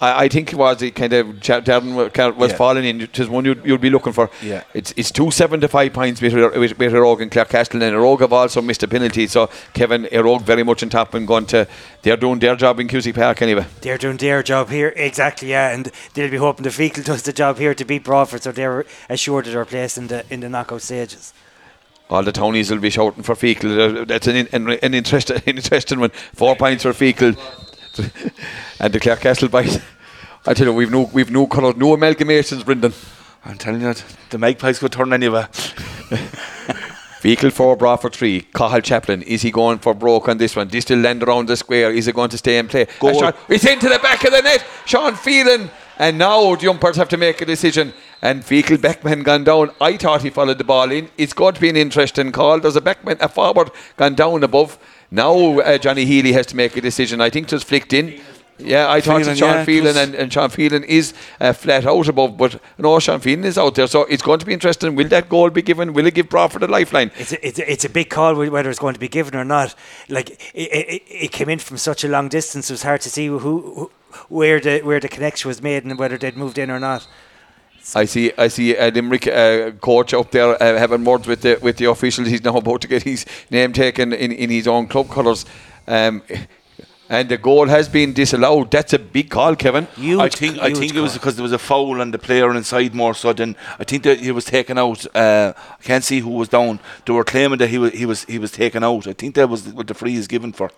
I, 0.00 0.24
I 0.24 0.28
think 0.28 0.52
it 0.52 0.56
was 0.56 0.80
it 0.82 0.94
kind 0.94 1.12
of 1.12 1.40
Ch- 1.40 1.64
Darren 1.66 1.94
was 2.36 2.50
Yeah. 2.50 2.56
falling 2.56 2.84
in. 2.84 3.00
It 3.00 3.18
was 3.18 3.28
one 3.28 3.44
you'd, 3.44 3.64
you'd 3.64 3.80
be 3.80 3.90
looking 3.90 4.12
for. 4.12 4.30
Yeah. 4.42 4.62
It's 4.74 4.92
it's 4.96 5.10
two 5.10 5.30
seventy 5.32 5.66
five 5.66 5.92
points 5.92 6.20
with 6.20 6.34
with, 6.34 6.78
with 6.78 6.92
Éire 6.92 7.02
Óg 7.04 7.20
and 7.22 7.30
Clarecastle, 7.30 7.74
and 7.74 7.82
Éire 7.82 8.02
Óg 8.04 8.20
have 8.20 8.32
also 8.32 8.62
missed 8.62 8.82
a 8.84 8.88
penalty. 8.88 9.26
So 9.26 9.50
Kevin 9.74 10.04
Éire 10.04 10.24
Óg 10.24 10.42
very 10.42 10.62
much 10.62 10.82
on 10.82 10.88
top 10.88 11.14
and 11.14 11.26
going 11.26 11.46
to 11.46 11.66
they're 12.02 12.16
doing 12.16 12.38
their 12.38 12.54
job 12.54 12.78
in 12.78 12.86
Cusack 12.88 13.14
Park 13.16 13.42
anyway. 13.42 13.66
They're 13.80 13.98
doing 13.98 14.18
their 14.18 14.42
job 14.42 14.70
here, 14.70 14.92
exactly, 14.94 15.50
yeah, 15.50 15.70
and 15.74 15.90
they'll 16.14 16.30
be 16.30 16.36
hoping 16.36 16.62
the 16.62 16.70
Feakle 16.70 17.04
does 17.04 17.22
the 17.22 17.32
job 17.32 17.58
here 17.58 17.74
to 17.74 17.84
beat 17.84 18.04
Broadford, 18.04 18.42
so 18.44 18.52
they're 18.52 18.84
assured 19.08 19.46
of 19.48 19.52
their 19.52 19.64
place 19.64 19.98
in 19.98 20.06
the 20.06 20.24
in 20.30 20.40
the 20.40 20.48
knockout 20.48 20.82
stages. 20.82 21.32
All 22.10 22.22
the 22.22 22.32
townies 22.32 22.70
will 22.70 22.78
be 22.78 22.88
shouting 22.88 23.22
for 23.22 23.34
Feakle. 23.34 24.00
Uh, 24.00 24.04
That's 24.06 24.26
an, 24.28 24.48
an, 24.52 24.70
an, 24.82 24.94
interest, 24.94 25.28
an 25.30 25.42
interesting 25.44 26.00
one. 26.00 26.08
Four 26.34 26.56
points 26.56 26.84
for 26.84 26.92
Feakle. 26.92 27.36
and 28.80 28.92
the 28.92 29.00
Clare 29.00 29.16
Castle 29.16 29.48
boys. 29.48 29.80
I 30.46 30.54
tell 30.54 30.66
you, 30.66 30.72
we've 30.72 30.90
no, 30.90 31.10
we've 31.12 31.30
no 31.30 31.46
colours, 31.46 31.76
no 31.76 31.96
amalgamations, 31.96 32.64
Brendan. 32.64 32.92
I'm 33.44 33.58
telling 33.58 33.80
you, 33.80 33.94
the 34.30 34.38
Magpies 34.38 34.78
could 34.78 34.92
turn 34.92 35.12
anywhere. 35.12 35.48
Feakle 37.20 37.52
4, 37.52 37.76
Broadford 37.76 38.14
3, 38.14 38.42
Cathal 38.54 38.80
Chaplin. 38.80 39.22
Is 39.22 39.42
he 39.42 39.50
going 39.50 39.78
for 39.78 39.92
broke 39.92 40.28
on 40.28 40.38
this 40.38 40.54
one? 40.54 40.68
This 40.68 40.84
still 40.84 41.00
land 41.00 41.22
around 41.22 41.48
the 41.48 41.56
square. 41.56 41.90
Is 41.90 42.06
he 42.06 42.12
going 42.12 42.30
to 42.30 42.38
stay 42.38 42.58
and 42.58 42.70
play? 42.70 42.86
Goal. 43.00 43.18
Shot. 43.18 43.36
It's 43.48 43.64
into 43.64 43.88
the 43.88 43.98
back 43.98 44.22
of 44.24 44.30
the 44.30 44.40
net. 44.40 44.64
Sean 44.86 45.16
Phelan. 45.16 45.68
And 45.98 46.16
now 46.16 46.54
the 46.54 46.68
umpires 46.68 46.96
have 46.96 47.08
to 47.08 47.16
make 47.16 47.40
a 47.40 47.44
decision. 47.44 47.92
And 48.20 48.42
Feakle 48.42 48.78
backman 48.78 49.22
gone 49.22 49.44
down. 49.44 49.70
I 49.80 49.96
thought 49.96 50.22
he 50.22 50.30
followed 50.30 50.58
the 50.58 50.64
ball 50.64 50.90
in. 50.90 51.08
It's 51.16 51.32
going 51.32 51.54
to 51.54 51.60
be 51.60 51.68
an 51.68 51.76
interesting 51.76 52.32
call. 52.32 52.58
There's 52.58 52.76
a 52.76 52.80
backman, 52.80 53.20
a 53.20 53.28
forward 53.28 53.70
gone 53.96 54.14
down 54.14 54.42
above. 54.42 54.78
Now 55.10 55.60
uh, 55.60 55.78
Johnny 55.78 56.04
Healy 56.04 56.32
has 56.32 56.46
to 56.46 56.56
make 56.56 56.76
a 56.76 56.80
decision. 56.80 57.20
I 57.20 57.30
think 57.30 57.46
it 57.46 57.52
was 57.52 57.62
flicked 57.62 57.92
in. 57.92 58.20
Yeah, 58.58 58.90
I 58.90 59.00
thought 59.00 59.20
Phelan, 59.20 59.32
it 59.34 59.38
Sean 59.38 59.54
yeah, 59.54 59.64
Phelan 59.64 59.96
and, 59.96 60.14
and 60.16 60.32
Sean 60.32 60.50
Phelan 60.50 60.82
is 60.82 61.14
uh, 61.40 61.52
flat 61.52 61.86
out 61.86 62.08
above, 62.08 62.36
but 62.36 62.60
no, 62.76 62.98
Sean 62.98 63.20
Phelan 63.20 63.44
is 63.44 63.56
out 63.56 63.76
there. 63.76 63.86
So 63.86 64.02
it's 64.06 64.22
going 64.22 64.40
to 64.40 64.46
be 64.46 64.52
interesting. 64.52 64.96
Will 64.96 65.06
that 65.08 65.28
goal 65.28 65.50
be 65.50 65.62
given? 65.62 65.92
Will 65.92 66.06
it 66.06 66.14
give 66.14 66.28
Broadford 66.28 66.64
a 66.64 66.66
lifeline? 66.66 67.12
It's 67.16 67.32
a, 67.32 67.46
it's, 67.46 67.58
a, 67.60 67.72
it's 67.72 67.84
a 67.84 67.88
big 67.88 68.10
call 68.10 68.34
whether 68.34 68.68
it's 68.68 68.80
going 68.80 68.94
to 68.94 69.00
be 69.00 69.08
given 69.08 69.36
or 69.36 69.44
not. 69.44 69.76
Like 70.08 70.30
it, 70.30 70.72
it, 70.72 71.02
it 71.06 71.32
came 71.32 71.48
in 71.48 71.60
from 71.60 71.76
such 71.76 72.02
a 72.02 72.08
long 72.08 72.28
distance, 72.28 72.68
it 72.68 72.72
was 72.72 72.82
hard 72.82 73.00
to 73.02 73.10
see 73.10 73.26
who, 73.26 73.38
who 73.38 73.90
where 74.28 74.58
the 74.58 74.80
where 74.80 74.98
the 74.98 75.08
connection 75.08 75.48
was 75.48 75.62
made 75.62 75.84
and 75.84 75.96
whether 75.96 76.18
they'd 76.18 76.36
moved 76.36 76.58
in 76.58 76.70
or 76.70 76.80
not. 76.80 77.06
I 77.94 78.04
see. 78.04 78.32
I 78.36 78.48
see 78.48 78.76
a 78.76 78.90
Limerick 78.90 79.26
uh, 79.26 79.70
coach 79.80 80.14
up 80.14 80.30
there 80.30 80.62
uh, 80.62 80.78
having 80.78 81.04
words 81.04 81.26
with 81.26 81.42
the 81.42 81.58
with 81.62 81.76
the 81.76 81.86
officials. 81.86 82.28
He's 82.28 82.44
now 82.44 82.56
about 82.64 82.80
to 82.82 82.88
get 82.88 83.02
his 83.02 83.24
name 83.50 83.72
taken 83.72 84.12
in, 84.12 84.32
in 84.32 84.50
his 84.50 84.66
own 84.66 84.88
club 84.88 85.08
colours. 85.10 85.44
Um, 85.86 86.22
and 87.08 87.28
the 87.28 87.38
goal 87.38 87.66
has 87.68 87.88
been 87.88 88.12
disallowed. 88.12 88.70
That's 88.70 88.92
a 88.92 88.98
big 88.98 89.30
call, 89.30 89.56
Kevin. 89.56 89.86
Huge, 89.96 90.20
I 90.20 90.28
think 90.28 90.58
I 90.58 90.68
huge 90.68 90.78
think 90.78 90.94
it 90.94 91.00
was 91.00 91.14
because 91.14 91.36
there 91.36 91.42
was 91.42 91.52
a 91.52 91.58
foul 91.58 92.00
on 92.00 92.10
the 92.10 92.18
player 92.18 92.54
inside 92.54 92.94
more 92.94 93.14
so 93.14 93.32
than 93.32 93.56
I 93.78 93.84
think 93.84 94.02
that 94.02 94.20
he 94.20 94.30
was 94.30 94.44
taken 94.44 94.76
out. 94.76 95.06
Uh, 95.16 95.54
I 95.56 95.82
can't 95.82 96.04
see 96.04 96.20
who 96.20 96.30
was 96.30 96.48
down. 96.48 96.80
They 97.06 97.12
were 97.12 97.24
claiming 97.24 97.58
that 97.58 97.68
he 97.68 97.78
was 97.78 97.92
he 97.92 98.06
was 98.06 98.24
he 98.24 98.38
was 98.38 98.50
taken 98.50 98.84
out. 98.84 99.06
I 99.06 99.14
think 99.14 99.34
that 99.36 99.48
was 99.48 99.68
what 99.68 99.86
the 99.86 99.94
free 99.94 100.16
is 100.16 100.28
given 100.28 100.52
for. 100.52 100.70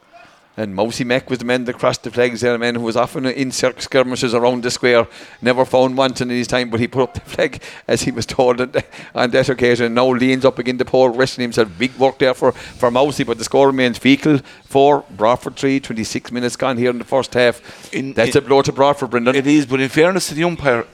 And 0.57 0.75
Mousy 0.75 1.05
Mack 1.05 1.31
was 1.31 1.39
the 1.39 1.45
man 1.45 1.65
that 1.65 1.79
crossed 1.79 2.03
the 2.03 2.11
flags 2.11 2.41
there, 2.43 2.55
a 2.55 2.59
man 2.59 2.75
who 2.75 2.83
was 2.83 2.97
often 2.97 3.25
in 3.25 3.51
circ 3.51 3.81
skirmishes 3.81 4.35
around 4.35 4.63
the 4.63 4.71
square, 4.71 5.07
never 5.41 5.65
found 5.65 5.97
wanton 5.97 6.31
in 6.31 6.37
his 6.37 6.49
time, 6.49 6.69
but 6.69 6.81
he 6.81 6.89
put 6.89 7.03
up 7.05 7.15
the 7.15 7.21
flag 7.31 7.63
as 7.89 8.03
he 8.03 8.11
was 8.11 8.27
told 8.27 8.61
on, 8.61 8.73
on 9.15 9.31
that 9.31 9.49
occasion. 9.49 9.95
Now 9.95 10.09
leans 10.09 10.45
up 10.45 10.59
again 10.59 10.77
the 10.77 10.85
pole, 10.85 11.09
resting 11.11 11.43
himself. 11.43 11.71
Big 11.79 11.97
work 11.97 12.19
there 12.19 12.35
for, 12.35 12.53
for 12.53 12.91
Mousy, 12.91 13.25
but 13.25 13.39
the 13.39 13.45
score 13.45 13.69
remains 13.69 13.99
Feakle. 13.99 14.45
Four, 14.65 15.05
Broadford 15.17 15.57
three, 15.57 15.81
26 15.81 16.31
minutes 16.33 16.57
gone 16.57 16.77
here 16.77 16.91
in 16.91 16.99
the 16.99 17.05
first 17.05 17.33
half. 17.33 17.95
In- 17.95 18.13
That's 18.13 18.37
in- 18.37 18.43
a 18.45 18.47
blow 18.47 18.61
to 18.63 18.73
Broadford, 18.73 19.11
Brendan. 19.11 19.37
It 19.37 19.47
is, 19.47 19.65
but 19.67 19.81
in 19.81 19.89
fairness 19.89 20.29
to 20.29 20.35
the 20.35 20.45
umpire, 20.45 20.85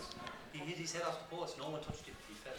He 0.53 0.59
hit 0.61 0.77
his 0.77 0.93
head 0.93 1.03
off 1.03 1.29
the 1.29 1.35
post. 1.37 1.59
No 1.59 1.71
one 1.71 1.81
touched 1.81 2.07
him. 2.07 2.15
He 2.29 2.35
fell. 2.35 2.53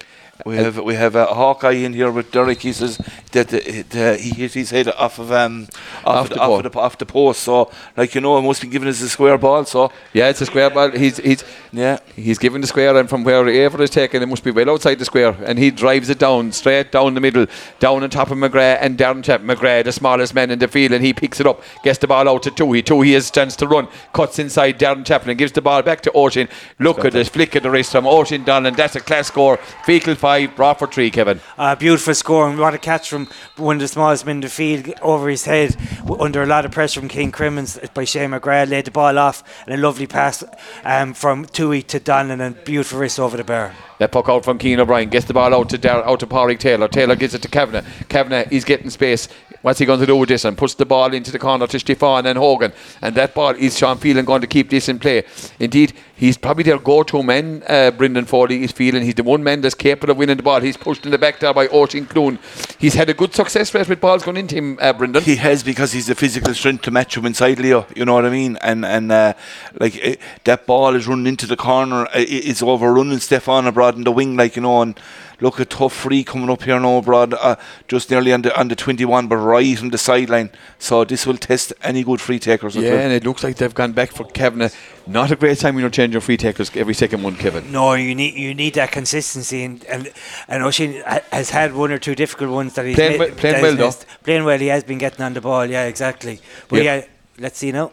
We 0.46 0.58
have 0.58 0.78
we 0.80 0.96
have 0.96 1.16
a 1.16 1.26
Hawkeye 1.26 1.72
in 1.72 1.94
here 1.94 2.12
with 2.12 2.32
Derek. 2.32 2.62
He 2.62 2.74
says 2.74 2.98
that 3.32 3.50
the, 3.50 3.82
the, 3.90 4.18
he 4.18 4.30
hit 4.30 4.54
his 4.54 4.70
head 4.70 4.88
off 4.90 5.20
of 5.20 5.32
um 5.32 5.68
Off 6.06 6.18
off, 6.18 6.30
the 6.30 6.36
the, 6.36 6.42
off, 6.42 6.64
the, 6.64 6.80
off 6.80 6.98
the 6.98 7.06
post. 7.06 7.42
So 7.42 7.72
like 7.96 8.16
you 8.16 8.22
know, 8.22 8.38
it 8.38 8.42
must 8.42 8.62
be 8.62 8.68
given 8.68 8.88
as 8.88 9.02
a 9.02 9.10
square 9.10 9.38
ball. 9.38 9.66
So 9.66 9.92
yeah, 10.14 10.30
it's 10.30 10.42
a 10.42 10.46
square 10.46 10.70
ball. 10.70 10.92
He's, 10.92 11.18
he's, 11.18 11.44
yeah, 11.72 12.00
He's 12.16 12.40
given 12.40 12.62
the 12.62 12.68
square, 12.68 12.98
and 12.98 13.08
from 13.08 13.24
wherever 13.24 13.82
it's 13.84 13.94
taken, 13.94 14.24
it 14.24 14.26
must 14.26 14.44
be 14.44 14.50
well 14.50 14.72
outside 14.72 14.96
the 14.96 15.06
square. 15.06 15.36
And 15.46 15.60
he 15.60 15.70
drives 15.70 16.10
it 16.10 16.18
down, 16.18 16.52
straight 16.52 16.92
down 16.92 17.14
the 17.14 17.22
middle, 17.22 17.46
down 17.80 18.04
on 18.04 18.10
top 18.10 18.32
of 18.32 18.38
McGrath 18.38 18.80
and 18.82 18.98
down 18.98 19.22
top 19.22 19.42
McGrath, 19.42 19.84
the 19.84 19.92
smallest 19.92 20.34
man 20.34 20.50
in 20.50 20.58
the 20.58 20.68
field, 20.68 20.94
and 20.94 21.06
he 21.06 21.14
picks 21.14 21.40
it 21.40 21.46
up, 21.46 21.62
gets 21.84 22.00
the 22.00 22.08
ball 22.08 22.28
out 22.28 22.44
to 22.44 22.52
two. 22.52 22.74
He 22.74 22.82
two, 22.82 23.02
he 23.02 23.14
has 23.14 23.30
a 23.30 23.32
chance 23.32 23.56
to 23.58 23.68
run, 23.68 23.88
cuts 24.14 24.40
inside 24.40 24.80
Darren 24.80 25.06
Chaplin, 25.06 25.38
gives 25.38 25.52
the 25.52 25.62
ball 25.62 25.84
back 25.84 26.02
to 26.02 26.12
Oisin. 26.18 26.50
Look 26.80 27.06
at 27.06 27.14
this 27.14 27.30
flick 27.30 27.54
of 27.56 27.64
the 27.64 27.70
wrist 27.70 27.92
from 27.92 28.08
Oisin 28.08 28.44
Donlan. 28.44 28.76
That's 28.76 28.96
a 28.96 29.00
class 29.00 29.28
score. 29.28 29.58
Feakle 29.86 30.18
five, 30.28 30.54
Broadford 30.58 30.92
three, 30.92 31.10
Kevin. 31.10 31.40
Uh, 31.58 31.74
beautiful 31.74 32.14
score 32.14 32.50
and 32.50 32.60
what 32.60 32.74
a 32.74 32.78
catch 32.78 33.10
from 33.10 33.30
one 33.56 33.78
of 33.78 33.80
the 33.80 33.88
smallest 33.88 34.26
men 34.26 34.38
in 34.38 34.42
the 34.42 34.50
field 34.50 34.94
over 35.02 35.30
his 35.30 35.46
head 35.46 35.74
under 36.20 36.44
a 36.44 36.46
lot 36.46 36.66
of 36.66 36.72
pressure 36.72 37.00
from 37.00 37.08
Keane 37.08 37.32
Crimmins 37.32 37.80
by 37.94 38.04
Shane 38.04 38.32
McGrath 38.32 38.68
laid 38.70 38.84
the 38.84 38.92
ball 38.92 39.18
off 39.18 39.42
and 39.66 39.74
a 39.74 39.78
lovely 39.78 40.06
pass 40.06 40.44
um, 40.84 41.14
from 41.14 41.46
Tui 41.46 41.82
to 41.84 42.02
Donlan 42.02 42.42
and 42.46 42.62
beautiful 42.66 43.00
wrist 43.00 43.22
over 43.22 43.38
the 43.38 43.46
bar. 43.46 43.74
That 44.00 44.12
puck 44.12 44.28
out 44.28 44.44
from 44.44 44.58
Keane 44.58 44.82
O'Brien 44.82 45.10
gets 45.10 45.28
the 45.28 45.34
ball 45.34 45.56
out 45.56 45.70
to 45.70 45.78
Dar- 45.78 46.06
out 46.06 46.20
to 46.20 46.28
Pádraig 46.28 46.60
Taylor. 46.60 46.90
Taylor 46.90 47.16
gives 47.16 47.34
it 47.34 47.42
to 47.44 47.48
Kavanagh. 47.48 47.86
Kavanagh 48.10 48.50
is 48.52 48.66
getting 48.66 48.90
space. 48.90 49.30
What's 49.68 49.80
he 49.80 49.86
going 49.86 50.00
to 50.00 50.06
do 50.06 50.16
with 50.16 50.30
this? 50.30 50.46
And 50.46 50.58
puts 50.58 50.76
the 50.76 50.86
ball 50.86 51.14
into 51.14 51.30
the 51.30 51.40
corner 51.40 51.68
to 51.68 51.78
Stefan 51.78 52.26
and 52.26 52.40
Hogan. 52.40 52.72
And 53.02 53.14
that 53.16 53.34
ball 53.34 53.50
is 53.50 53.78
Sean 53.78 53.98
Phelan 53.98 54.24
going 54.24 54.40
to 54.40 54.48
keep 54.48 54.70
this 54.70 54.88
in 54.88 54.98
play. 54.98 55.26
Indeed, 55.60 55.92
he's 56.16 56.38
probably 56.38 56.64
their 56.64 56.80
go-to 56.80 57.22
man. 57.22 57.64
Uh, 57.68 57.92
Brendan 57.92 58.24
Foley 58.24 58.64
is 58.64 58.72
feeling 58.72 59.04
he's 59.04 59.16
the 59.16 59.24
one 59.24 59.44
man 59.44 59.60
that's 59.60 59.76
capable 59.76 60.12
of 60.12 60.18
winning 60.18 60.38
the 60.38 60.44
ball. 60.44 60.62
He's 60.62 60.78
pushed 60.78 61.04
in 61.04 61.12
the 61.12 61.18
back 61.18 61.40
there 61.40 61.54
by 61.54 61.68
Oisin 61.68 62.06
Clune. 62.06 62.40
He's 62.80 62.94
had 62.94 63.10
a 63.10 63.14
good 63.14 63.36
success 63.36 63.74
rate 63.76 63.90
with 63.90 64.00
balls 64.00 64.24
going 64.24 64.38
into 64.38 64.56
him, 64.56 64.78
uh, 64.80 64.94
Brendan. 64.94 65.24
he 65.24 65.36
has 65.36 65.64
because 65.64 65.92
he's 65.92 66.08
the 66.08 66.16
physical 66.16 66.54
strength 66.54 66.84
to 66.84 66.92
match 66.92 67.18
him 67.18 67.26
inside 67.26 67.60
Leo. 67.60 67.88
You 67.94 68.06
know 68.06 68.14
what 68.14 68.26
I 68.26 68.30
mean? 68.30 68.56
And 68.62 68.86
and 68.86 69.12
uh, 69.12 69.34
like 69.82 69.98
it, 69.98 70.22
that 70.46 70.66
ball 70.66 70.96
is 70.96 71.10
running 71.10 71.28
into 71.28 71.46
the 71.46 71.58
corner. 71.58 72.08
It, 72.16 72.30
it's 72.30 72.64
overrunning 72.64 73.20
Stefan 73.20 73.68
abroad 73.68 73.98
in 73.98 74.06
the 74.06 74.14
wing, 74.14 74.38
like 74.38 74.56
you 74.56 74.62
know. 74.62 74.82
And 74.82 74.98
look, 75.40 75.60
a 75.60 75.66
tough 75.66 75.94
free 75.94 76.24
coming 76.24 76.50
up 76.50 76.64
here 76.64 76.80
now 76.80 76.98
abroad, 76.98 77.34
uh, 77.34 77.56
just 77.88 78.10
nearly 78.10 78.34
on 78.34 78.42
the 78.42 78.58
on 78.60 78.68
the 78.68 78.76
twenty 78.76 79.06
one, 79.06 79.28
but 79.28 79.38
right 79.38 79.82
on 79.82 79.90
the 79.90 79.98
sideline. 79.98 80.50
So 80.80 81.04
this 81.06 81.26
will 81.26 81.38
test 81.38 81.74
any 81.82 82.04
good 82.04 82.20
free 82.22 82.40
takers. 82.40 82.76
as 82.76 82.84
yeah, 82.84 82.92
well. 82.92 83.00
and 83.00 83.14
it 83.14 83.24
looks 83.26 83.44
like 83.44 83.56
they've 83.58 83.74
gone 83.74 83.94
back 83.94 84.12
for 84.12 84.26
Kavanagh. 84.26 84.70
Not 85.06 85.32
a 85.32 85.36
great 85.36 85.58
time 85.60 85.76
when 85.76 85.82
you're 85.82 85.90
changing 85.90 86.20
free 86.22 86.38
takers 86.38 86.70
every 86.76 86.94
second 86.94 87.24
one, 87.24 87.36
Kevin. 87.36 87.72
No, 87.72 87.94
you 87.94 88.14
need 88.14 88.34
you 88.36 88.54
need 88.54 88.74
that 88.76 88.92
consistency, 88.92 89.64
and 89.64 89.84
and, 89.86 90.12
and 90.48 90.64
O'Shea 90.64 91.02
ha- 91.02 91.22
has 91.32 91.50
had 91.52 91.74
one 91.74 91.92
or 91.92 91.98
two 92.00 92.16
difficult 92.16 92.50
ones 92.52 92.74
that 92.74 92.86
he's 92.86 92.96
Playing 92.96 93.18
ma- 93.20 93.26
playing 93.36 93.56
that 93.56 93.62
well, 93.62 93.76
he's 93.78 93.96
though. 93.98 94.06
Playing 94.24 94.44
well, 94.46 94.60
he 94.60 94.68
has 94.68 94.84
been 94.84 94.98
getting 94.98 95.24
on 95.24 95.34
the 95.34 95.42
ball. 95.42 95.66
Yeah, 95.66 95.86
exactly. 95.86 96.42
But 96.68 96.84
Yeah. 96.84 96.96
yeah, 96.98 97.06
let's 97.40 97.58
see 97.58 97.72
now. 97.72 97.92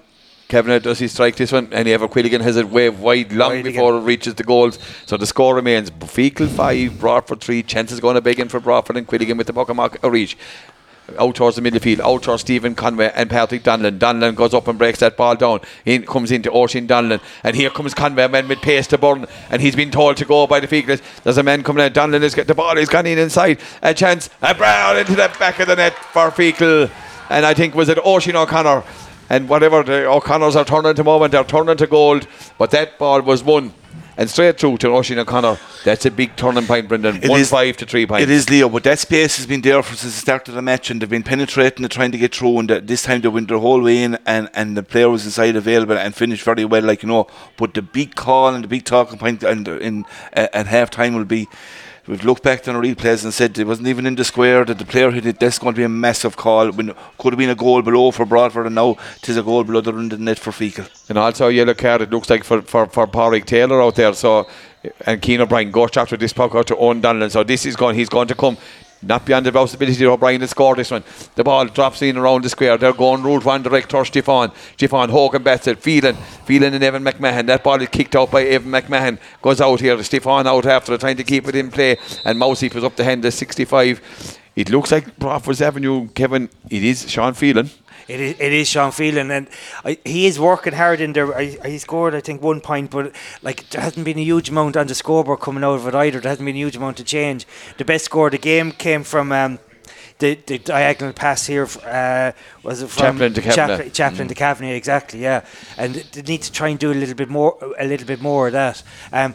Kevin, 0.49 0.81
does 0.83 0.99
he 0.99 1.09
strike 1.09 1.37
this 1.37 1.53
one? 1.53 1.69
And 1.73 1.89
Eibhear 1.89 2.09
Quilligan 2.11 2.41
has 2.43 2.57
it 2.57 2.69
way 2.69 2.91
wide 2.91 3.33
long 3.33 3.53
Wide 3.53 3.65
before 3.65 3.97
it 3.97 4.01
reaches 4.01 4.35
the 4.35 4.45
goals. 4.45 4.79
So 5.07 5.17
the 5.17 5.27
score 5.27 5.55
remains 5.55 5.91
Feakle 5.91 6.49
5, 6.49 7.01
Broadford 7.01 7.41
3. 7.41 7.63
Chances 7.63 7.99
going 7.99 8.15
to 8.17 8.21
big 8.21 8.39
in 8.39 8.49
for 8.49 8.61
Broadford 8.61 8.97
and 8.97 9.07
Quilligan 9.07 9.39
with 9.39 9.47
the 9.47 9.53
puck 9.53 9.75
mark 9.75 10.03
a 10.05 10.11
reach. 10.11 10.37
Out 11.19 11.35
towards 11.35 11.57
the 11.57 11.63
middle 11.63 11.81
field, 11.81 12.01
out 12.01 12.23
towards 12.23 12.43
Stephen 12.43 12.75
Conway 12.75 13.11
and 13.15 13.29
Patrick 13.29 13.63
Donlan. 13.63 13.99
Donlan 13.99 14.35
goes 14.35 14.55
up 14.55 14.69
and 14.69 14.79
breaks 14.79 15.01
that 15.01 15.19
ball 15.19 15.35
down. 15.35 15.61
In 15.85 16.05
comes 16.07 16.31
into 16.31 16.51
Oisin 16.51 16.87
Donlan. 16.87 17.21
And 17.43 17.55
here 17.55 17.69
comes 17.69 17.93
Conway, 17.93 18.25
a 18.25 18.29
man 18.29 18.49
with 18.49 18.61
pace 18.61 18.87
to 18.89 18.99
burn. 18.99 19.27
And 19.51 19.61
he's 19.61 19.77
been 19.77 19.91
told 19.91 20.17
to 20.19 20.25
go 20.25 20.47
by 20.47 20.61
the 20.61 20.67
Feakle. 20.67 21.01
There's 21.23 21.37
a 21.37 21.43
man 21.43 21.63
coming 21.63 21.85
in. 21.85 21.93
Donlan 21.93 22.23
is 22.23 22.35
get 22.35 22.47
the 22.47 22.55
ball, 22.55 22.77
he's 22.77 22.89
gone 22.89 23.07
in 23.07 23.19
inside. 23.19 23.61
A 23.83 23.93
chance. 23.93 24.31
A 24.41 24.55
brown 24.55 24.99
into 24.99 25.13
the 25.13 25.35
back 25.39 25.59
of 25.61 25.69
the 25.69 25.77
net 25.77 25.95
for 25.95 26.31
Feakle. 26.31 26.91
And 27.29 27.45
I 27.45 27.55
think 27.55 27.75
was 27.75 27.89
it 27.89 27.99
Oisin 27.99 28.37
O'Connor 28.37 28.83
and 29.31 29.49
whatever 29.49 29.83
the 29.83 30.07
O'Connors 30.07 30.57
are 30.57 30.65
turning 30.65 30.95
to 30.95 31.05
moment, 31.05 31.33
they're 31.33 31.45
turning 31.45 31.77
to 31.77 31.87
gold. 31.87 32.27
But 32.59 32.71
that 32.73 32.99
ball 32.99 33.23
was 33.23 33.43
won. 33.43 33.73
and 34.17 34.31
straight 34.31 34.57
through 34.61 34.77
to 34.79 34.89
Oisin 34.91 35.19
O'Connor. 35.19 35.59
That's 35.83 36.07
a 36.07 36.11
big 36.11 36.37
turning 36.37 36.67
point, 36.67 36.87
Brendan. 36.87 37.17
It 37.21 37.29
One 37.29 37.41
is- 37.41 37.51
five 37.51 37.77
to 37.79 37.85
three 37.85 38.07
points. 38.07 38.23
It 38.23 38.31
is 38.31 38.49
Leo, 38.49 38.69
but 38.69 38.85
that 38.85 39.01
space 39.01 39.37
has 39.39 39.47
been 39.47 39.61
there 39.61 39.83
for 39.83 39.97
since 39.97 40.15
the 40.15 40.21
start 40.21 40.47
of 40.49 40.55
the 40.55 40.63
match, 40.63 40.89
and 40.89 41.03
they've 41.03 41.11
been 41.11 41.25
penetrating 41.25 41.85
and 41.85 41.91
trying 41.91 42.13
to 42.13 42.19
get 42.19 42.33
through. 42.33 42.61
And 42.61 42.69
this 42.69 43.03
time 43.03 43.23
they 43.23 43.29
went 43.29 43.49
their 43.49 43.59
whole 43.59 43.83
way 43.83 44.05
in, 44.05 44.17
and, 44.25 44.49
and 44.55 44.77
the 44.77 44.85
player 44.85 45.09
was 45.11 45.25
inside 45.25 45.57
available 45.57 45.99
and 45.99 46.15
finished 46.15 46.45
very 46.45 46.65
well, 46.65 46.83
like 46.83 47.03
you 47.03 47.09
know. 47.09 47.27
But 47.57 47.75
the 47.75 47.83
big 47.83 48.15
call 48.15 48.55
and 48.55 48.63
the 48.63 48.69
big 48.69 48.85
talking 48.85 49.19
point 49.19 49.43
and 49.43 49.67
in 49.67 50.05
uh, 50.37 50.47
at 50.53 50.69
half 50.69 50.91
time 50.91 51.17
will 51.17 51.25
be. 51.25 51.49
We've 52.07 52.25
looked 52.25 52.43
back 52.43 52.69
on 52.69 52.81
the 52.81 52.95
replays 52.95 53.25
and 53.25 53.33
said 53.33 53.59
it 53.59 53.67
wasn't 53.67 53.89
even 53.89 54.05
in 54.05 54.15
the 54.15 54.25
square 54.25 54.65
that 54.67 54.79
the 54.79 54.85
player 54.85 55.11
hit 55.11 55.25
it. 55.25 55.41
That's 55.41 55.59
going 55.59 55.75
to 55.75 55.79
be 55.79 55.85
a 55.85 55.89
massive 55.89 56.37
call. 56.37 56.71
When 56.71 56.93
could 57.19 57.33
have 57.33 57.39
been 57.39 57.49
a 57.49 57.55
goal 57.55 57.81
below 57.81 58.11
for 58.11 58.27
Broadford, 58.27 58.67
and 58.67 58.75
now 58.75 58.97
it 59.17 59.29
is 59.29 59.39
a 59.39 59.43
goal 59.43 59.65
below 59.65 59.81
the 59.81 59.93
net 59.93 60.39
for 60.39 60.51
Feakle. 60.51 60.87
And 61.09 61.17
also 61.17 61.49
a 61.49 61.51
yellow 61.51 61.73
card, 61.73 62.03
it 62.03 62.11
looks 62.11 62.29
like 62.29 62.45
for, 62.45 62.61
for, 62.61 62.87
for 62.87 63.07
Pádraig 63.07 63.47
Taylor 63.47 63.81
out 63.81 63.95
there. 63.95 64.13
So 64.13 64.47
and 65.07 65.21
Keane 65.21 65.41
O'Brien 65.41 65.71
goes 65.71 65.97
after 65.97 66.17
this 66.17 66.33
puck 66.33 66.55
out 66.55 66.67
to 66.69 66.77
Owen 66.77 67.01
Donlan. 67.01 67.31
So 67.31 67.43
this 67.43 67.67
is 67.67 67.77
going 67.77 67.97
he's 67.97 68.09
going 68.09 68.29
to 68.29 68.35
come 68.35 68.57
not 69.07 69.25
beyond 69.27 69.47
the 69.47 69.53
possibility 69.53 70.05
of 70.05 70.13
O'Brien 70.13 70.41
to 70.41 70.49
score 70.49 70.75
this 70.75 70.91
one. 70.91 71.05
The 71.35 71.45
ball 71.45 71.67
drops 71.67 72.03
in 72.03 72.17
around 72.17 72.45
the 72.45 72.49
square. 72.49 72.77
They're 72.77 72.93
going 72.93 73.23
route 73.23 73.45
one 73.45 73.63
direct 73.63 73.91
towards 73.91 74.09
Stefan. 74.09 74.53
Stefan 74.77 75.11
Hogan 75.11 75.43
bats 75.43 75.67
it. 75.67 75.79
Phelan. 75.79 76.17
Phelan 76.47 76.75
and 76.75 76.85
Evan 76.85 77.05
McMahon. 77.05 77.47
That 77.47 77.65
ball 77.65 77.81
is 77.81 77.89
kicked 77.89 78.17
out 78.17 78.31
by 78.31 78.43
Evan 78.43 78.71
McMahon. 78.71 79.19
Goes 79.43 79.61
out 79.61 79.81
here. 79.81 80.03
Stefan 80.03 80.47
out 80.47 80.67
after 80.67 80.97
trying 80.99 81.17
to 81.17 81.25
keep 81.25 81.49
it 81.49 81.55
in 81.55 81.71
play. 81.71 81.97
And 82.25 82.39
Mousy 82.39 82.69
was 82.69 82.85
up 82.85 82.97
the 82.97 83.05
hand 83.05 83.25
at 83.25 83.33
65. 83.33 84.39
It 84.57 84.71
looks 84.71 84.93
like 84.93 85.19
Broadford's 85.19 85.61
Avenue, 85.61 86.09
Kevin. 86.09 86.49
It 86.71 86.85
is 86.85 87.11
Sean 87.11 87.35
Phelan. 87.35 87.71
It 88.07 88.21
is, 88.21 88.37
it 88.39 88.53
is 88.53 88.69
Sean 88.69 88.93
Phelan, 88.93 89.31
and 89.31 89.49
I, 89.85 89.99
he 90.05 90.27
is 90.27 90.39
working 90.39 90.75
hard 90.75 91.01
in 91.01 91.13
there. 91.13 91.35
I, 91.35 91.57
he 91.65 91.79
scored, 91.79 92.15
I 92.15 92.21
think, 92.21 92.43
one 92.43 92.61
point, 92.61 92.91
but 92.91 93.13
like 93.43 93.69
there 93.71 93.81
hasn't 93.81 94.05
been 94.05 94.19
a 94.19 94.23
huge 94.23 94.51
amount 94.51 94.77
on 94.77 94.87
the 94.87 94.95
scoreboard 94.95 95.41
coming 95.41 95.65
out 95.65 95.75
of 95.75 95.87
it 95.87 95.95
either. 95.95 96.21
There 96.21 96.29
hasn't 96.29 96.45
been 96.45 96.57
a 96.57 96.59
huge 96.59 96.77
amount 96.77 97.01
of 97.01 97.07
change. 97.07 97.47
The 97.79 97.85
best 97.85 98.05
score 98.05 98.27
of 98.27 98.33
the 98.33 98.39
game 98.39 98.73
came 98.73 99.05
from 99.05 99.33
um, 99.33 99.59
the, 100.19 100.35
the 100.47 100.59
diagonal 100.59 101.13
pass 101.13 101.47
here. 101.47 101.67
Uh, 101.85 102.33
was 102.63 102.83
it 102.83 102.89
from 102.89 103.19
Chaplin 103.19 103.35
to 103.35 103.41
Kavanagh. 103.43 103.67
Chaplin, 103.67 103.93
Chaplin 103.93 104.29
to 104.29 104.35
Kavanagh, 104.35 104.75
exactly, 104.75 105.21
yeah. 105.21 105.45
And 105.77 105.95
they 105.95 106.23
need 106.23 106.43
to 106.43 106.53
try 106.53 106.69
and 106.69 106.79
do 106.79 106.93
a 106.93 106.95
little 106.95 107.15
bit 107.15 107.29
more, 107.29 107.59
a 107.79 107.87
little 107.87 108.07
bit 108.07 108.21
more 108.21 108.47
of 108.47 108.53
that. 108.53 108.83
Um, 109.13 109.35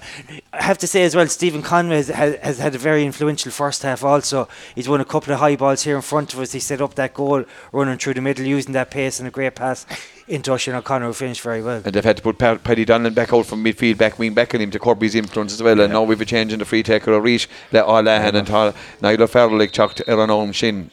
I 0.53 0.63
have 0.63 0.77
to 0.79 0.87
say 0.87 1.03
as 1.03 1.15
well, 1.15 1.27
Stephen 1.27 1.61
Conway 1.61 1.97
has, 1.97 2.07
has, 2.07 2.35
has 2.37 2.59
had 2.59 2.75
a 2.75 2.79
very 2.79 3.05
influential 3.05 3.51
first 3.51 3.83
half. 3.83 4.03
Also, 4.03 4.47
he's 4.75 4.89
won 4.89 5.01
a 5.01 5.05
couple 5.05 5.33
of 5.33 5.39
high 5.39 5.55
balls 5.55 5.83
here 5.83 5.95
in 5.95 6.01
front 6.01 6.33
of 6.33 6.39
us. 6.39 6.53
He 6.53 6.59
set 6.59 6.81
up 6.81 6.95
that 6.95 7.13
goal, 7.13 7.45
running 7.71 7.97
through 7.97 8.15
the 8.15 8.21
middle, 8.21 8.45
using 8.45 8.73
that 8.73 8.89
pace 8.89 9.19
and 9.19 9.27
a 9.27 9.31
great 9.31 9.55
pass 9.55 9.85
into 10.29 10.51
Oisin 10.51 10.75
O'Connor, 10.75 11.07
who 11.07 11.13
finished 11.13 11.41
very 11.41 11.61
well. 11.61 11.81
And 11.83 11.93
they've 11.93 12.03
had 12.03 12.17
to 12.17 12.23
put 12.23 12.37
Pa- 12.37 12.55
Paddy 12.55 12.85
Donlan 12.85 13.15
back 13.15 13.33
out 13.33 13.45
from 13.47 13.63
midfield, 13.63 13.97
back 13.97 14.19
wing, 14.19 14.33
back 14.33 14.53
on 14.53 14.61
him 14.61 14.71
to 14.71 14.79
curb 14.79 15.01
his 15.01 15.15
influence 15.15 15.53
as 15.53 15.61
well. 15.63 15.79
And 15.81 15.91
now 15.91 16.03
we've 16.03 16.21
a 16.21 16.25
change 16.25 16.53
in 16.53 16.59
the 16.59 16.65
free 16.65 16.83
taker 16.83 17.11
of 17.13 17.23
Reach, 17.23 17.49
let 17.71 17.85
O'Lahan 17.85 18.35
and 18.35 18.47
Tara, 18.47 18.73
Niall 19.01 19.27
Farrell 19.27 19.57
like 19.57 19.71
chucked 19.71 20.01
Aaron 20.07 20.29
Ohm 20.29 20.51
Shin. 20.51 20.89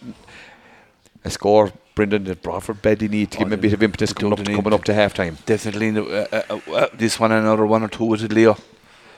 A 1.25 1.31
score, 1.31 1.73
Brendan, 1.95 2.25
that 2.25 2.43
Broadford 2.43 2.83
badly 2.83 3.09
need 3.09 3.33
to 3.33 3.39
give 3.39 3.49
him 3.49 3.53
a 3.53 3.57
bit 3.57 3.73
of 3.73 3.83
impetus 3.83 4.13
coming 4.13 4.33
up, 4.33 4.45
Don't 4.45 4.55
coming 4.55 4.73
up 4.73 4.85
to 4.85 4.95
half 4.95 5.13
time. 5.13 5.39
Definitely 5.45 5.99
uh, 5.99 6.27
uh, 6.33 6.61
uh, 6.73 6.87
this 6.95 7.19
one 7.19 7.33
and 7.33 7.45
another 7.45 7.67
one 7.67 7.83
or 7.83 7.89
two 7.89 8.05
with 8.05 8.23
it, 8.23 8.33
Leo. 8.33 8.57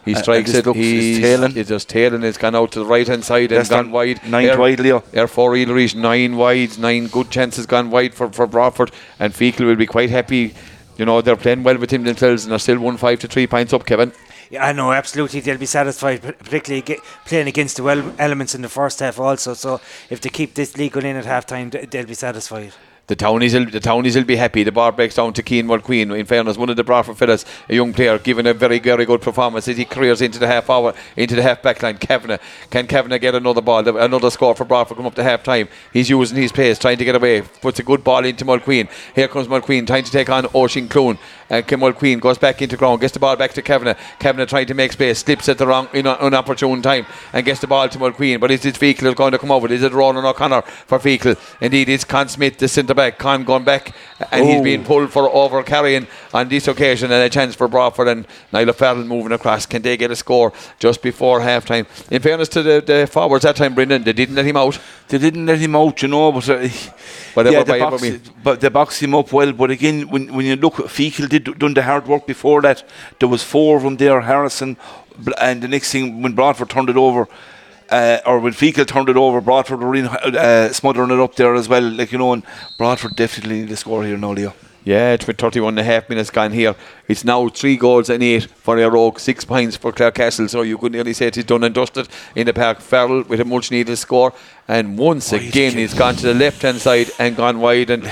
He 0.09 0.14
Uh, 0.14 0.22
strikes 0.22 0.50
this 0.50 0.61
it, 0.61 0.66
looks- 0.66 0.78
it's 0.78 0.86
he's, 0.88 1.20
tailing. 1.20 1.56
it's 1.56 1.68
just 1.68 1.88
tailing, 1.88 2.22
it's 2.22 2.38
gone 2.38 2.54
out 2.54 2.72
to 2.72 2.78
the 2.80 2.86
right 2.86 3.06
hand 3.06 3.24
side 3.24 3.50
and 3.52 3.59
That's 3.61 3.68
gone 3.68 3.90
wide. 3.90 4.20
nine 4.26 4.46
Air- 4.48 4.59
wide, 4.59 4.80
Leo. 4.80 5.02
Air 5.12 5.28
4 5.28 5.54
Eel 5.56 5.72
Reach, 5.74 5.94
nine 5.94 6.36
wide, 6.36 6.78
nine 6.78 7.06
good 7.09 7.30
chances 7.30 7.66
gone 7.66 7.90
wide 7.90 8.14
for, 8.14 8.30
for 8.32 8.46
Broadford. 8.46 8.90
And 9.20 9.32
Feakle 9.34 9.66
will 9.66 9.76
be 9.76 9.86
quite 9.86 10.11
happy. 10.11 10.54
You 10.96 11.04
know, 11.04 11.20
they're 11.20 11.36
playing 11.36 11.62
well 11.62 11.78
with 11.78 11.90
him 11.92 12.04
themselves 12.04 12.44
and 12.44 12.52
they're 12.52 12.59
still 12.59 12.78
1 12.80 12.96
5 12.96 13.18
to 13.20 13.28
3 13.28 13.46
points 13.46 13.72
up, 13.72 13.84
Kevin. 13.86 14.12
Yeah, 14.50 14.64
I 14.66 14.72
know, 14.72 14.92
absolutely. 14.92 15.40
They'll 15.40 15.59
be 15.59 15.66
satisfied, 15.66 16.22
particularly 16.22 16.80
ge- 16.82 17.00
playing 17.26 17.48
against 17.48 17.76
the 17.76 17.82
well 17.82 18.02
elements 18.18 18.54
in 18.54 18.62
the 18.62 18.68
first 18.70 18.98
half 19.00 19.20
also. 19.20 19.52
So 19.54 19.78
if 20.09 20.22
they 20.22 20.30
keep 20.30 20.54
this 20.54 20.76
league 20.78 20.92
going 20.92 21.04
in 21.06 21.16
at 21.16 21.26
half 21.26 21.44
time, 21.44 21.68
they'll 21.70 22.06
be 22.06 22.14
satisfied. 22.14 22.72
The 23.09 23.16
townies 23.16 23.54
will 23.54 23.64
the 23.64 23.80
townies 23.80 24.16
will 24.16 24.24
be 24.24 24.36
happy. 24.36 24.62
The 24.64 24.70
bar 24.70 24.92
breaks 24.92 25.14
down 25.14 25.32
to 25.32 25.42
Keen 25.42 25.66
Queen. 25.80 26.11
In 26.12 26.26
fairness, 26.26 26.59
one 26.59 26.68
of 26.68 26.76
the 26.76 26.84
Broadford 26.84 27.16
fellas, 27.16 27.46
a 27.66 27.74
young 27.74 27.94
player, 27.94 28.18
giving 28.18 28.46
a 28.46 28.52
very 28.52 28.78
very 28.78 29.06
good 29.06 29.22
performance 29.22 29.66
as 29.66 29.78
he 29.78 29.86
careers 29.86 30.20
into 30.20 30.38
the 30.38 30.46
half 30.46 30.68
hour, 30.68 30.92
into 31.16 31.34
the 31.34 31.42
half 31.42 31.62
back 31.62 31.82
line. 31.82 31.96
Kavanagh 31.96 32.36
can 32.70 32.86
Kavanagh 32.86 33.16
get 33.16 33.34
another 33.34 33.62
ball, 33.62 33.88
another 33.96 34.30
score 34.30 34.54
for 34.54 34.66
Broadford? 34.66 34.98
Come 34.98 35.06
up 35.06 35.14
to 35.14 35.24
half 35.24 35.42
time. 35.42 35.68
He's 35.90 36.11
using 36.11 36.36
his 36.36 36.52
pace, 36.52 36.78
trying 36.78 36.98
to 36.98 37.04
get 37.04 37.16
away. 37.16 37.40
Puts 37.40 37.78
a 37.78 37.82
good 37.82 38.04
ball 38.04 38.26
into 38.26 38.44
Mulqueen. 38.44 38.90
Here 39.14 39.26
comes 39.26 39.48
Mulqueen, 39.48 39.86
trying 39.86 40.04
to 40.04 40.12
take 40.12 40.28
on 40.28 40.46
Oisin 40.54 40.88
Clune. 40.88 41.18
And 41.48 41.66
Keane 41.66 41.78
Mulqueen 41.78 42.20
goes 42.20 42.36
back 42.36 42.61
into 42.61 42.76
ground, 42.76 43.00
gets 43.00 43.14
the 43.14 43.20
ball 43.20 43.36
back 43.36 43.54
to 43.54 43.62
Kavanagh. 43.62 43.96
Kavanagh 44.18 44.46
trying 44.46 44.66
to 44.66 44.74
make 44.74 44.92
space, 44.92 45.20
slips 45.20 45.48
at 45.48 45.56
the 45.56 45.66
wrong 45.66 45.88
in 45.94 46.06
an 46.06 46.18
inopportune 46.20 46.82
time, 46.82 47.06
and 47.32 47.46
gets 47.46 47.61
the 47.61 47.66
ball 47.66 47.88
to 47.88 47.98
Mulqueen. 47.98 48.38
But 48.38 48.50
is 48.50 48.66
it 48.66 48.74
Feakle 48.74 49.14
going 49.16 49.32
to 49.32 49.38
come 49.38 49.50
over? 49.50 49.72
Is 49.72 49.82
it 49.82 49.94
Ronan 49.94 50.26
O'Connor 50.26 50.61
for 50.61 50.98
Feakle? 50.98 51.38
Indeed, 51.62 51.88
it's 51.88 52.04
Con 52.04 52.28
Smyth, 52.28 52.59
the 52.59 52.68
centre 52.68 52.97
back. 53.03 53.12
Con 53.18 53.44
going 53.44 53.64
back, 53.64 53.84
and 54.32 54.44
he's 54.49 54.61
Oh. 54.61 54.64
being 54.70 54.84
pulled 54.84 55.11
for 55.16 55.24
over 55.42 55.62
carrying 55.62 56.07
on 56.38 56.49
this 56.49 56.68
occasion, 56.68 57.07
and 57.12 57.22
a 57.22 57.30
chance 57.38 57.55
for 57.61 57.68
Broadford 57.68 58.09
and 58.12 58.26
Niall 58.53 58.72
Farrell 58.80 59.05
moving 59.14 59.32
across. 59.32 59.66
Can 59.72 59.82
they 59.82 59.96
get 59.96 60.11
a 60.11 60.16
score 60.16 60.53
just 60.84 61.03
before 61.03 61.40
half 61.40 61.64
time? 61.72 61.86
In 62.11 62.20
fairness 62.22 62.49
to 62.51 62.62
the, 62.62 62.76
the 62.90 62.99
forwards 63.07 63.44
that 63.44 63.57
time, 63.57 63.74
Brendan, 63.74 64.03
they 64.05 64.12
didn't 64.20 64.34
let 64.34 64.44
him 64.44 64.57
out. 64.57 64.78
They 65.09 65.18
didn't 65.18 65.46
let 65.46 65.59
him 65.59 65.74
out, 65.76 66.03
you 66.03 66.09
know, 66.09 66.32
but 66.32 66.49
uh, 66.49 66.68
Whatever 67.34 67.57
yeah, 67.57 67.64
they, 67.64 67.78
boxed, 67.78 68.42
but 68.42 68.61
they 68.61 68.68
boxed 68.68 69.03
him 69.03 69.14
up 69.14 69.32
well. 69.32 69.53
But 69.53 69.70
again, 69.70 70.09
when 70.12 70.24
when 70.34 70.44
you 70.46 70.57
look, 70.57 70.74
Feakle 70.96 71.28
did 71.28 71.44
done 71.59 71.74
the 71.74 71.82
hard 71.82 72.07
work 72.07 72.26
before 72.26 72.61
that. 72.62 72.82
There 73.20 73.28
was 73.28 73.42
four 73.44 73.76
of 73.76 73.82
them 73.84 73.96
there, 73.96 74.20
Harrison, 74.20 74.76
and 75.40 75.62
the 75.62 75.68
next 75.68 75.92
thing 75.92 76.22
when 76.22 76.32
Broadford 76.34 76.70
turned 76.70 76.90
it 76.90 76.96
over. 76.96 77.28
Uh, 77.91 78.18
or 78.26 78.39
when 78.39 78.53
Feakle 78.53 78.86
turned 78.86 79.09
it 79.09 79.16
over, 79.16 79.41
Broadford 79.41 79.80
were 79.80 79.95
in, 79.95 80.07
uh, 80.07 80.72
smothering 80.72 81.11
it 81.11 81.20
up 81.20 81.34
there 81.36 81.55
as 81.55 81.68
well. 81.68 81.82
Like 81.82 82.12
you 82.12 82.18
know, 82.18 82.32
and 82.32 82.43
Broadford 82.76 83.16
definitely 83.16 83.61
need 83.61 83.68
to 83.68 83.76
score 83.76 84.05
here 84.05 84.18
now, 84.18 84.32
Leo. 84.32 84.55
Yeah, 84.84 85.12
it's 85.12 85.26
with 85.26 85.36
31 85.36 85.72
and 85.72 85.80
a 85.80 85.84
half 85.84 86.09
minutes 86.09 86.30
gone 86.30 86.51
here. 86.53 86.74
It's 87.09 87.22
now 87.22 87.49
three 87.49 87.76
goals 87.76 88.09
and 88.09 88.22
eight 88.22 88.45
for 88.45 88.76
Éire 88.76 88.93
Óg, 88.95 89.20
six 89.20 89.45
points 89.45 89.76
for 89.76 89.93
Clare 89.93 90.12
Castle. 90.12 90.49
So 90.49 90.62
you 90.62 90.78
could 90.78 90.93
nearly 90.93 91.12
say 91.12 91.26
it's 91.26 91.45
done 91.45 91.64
and 91.64 91.74
dusted 91.74 92.09
in 92.34 92.47
the 92.47 92.55
park. 92.55 92.80
Farrell 92.80 93.22
with 93.24 93.41
a 93.41 93.45
much 93.45 93.70
needed 93.70 93.97
score. 93.97 94.32
And 94.66 94.97
once 94.97 95.30
Wide 95.32 95.43
again, 95.43 95.72
kick. 95.72 95.80
he's 95.80 95.93
gone 95.93 96.14
to 96.16 96.26
the 96.28 96.34
left 96.34 96.62
hand 96.62 96.78
side 96.78 97.11
and 97.18 97.36
gone 97.36 97.61
wide. 97.61 97.91
And 97.91 98.07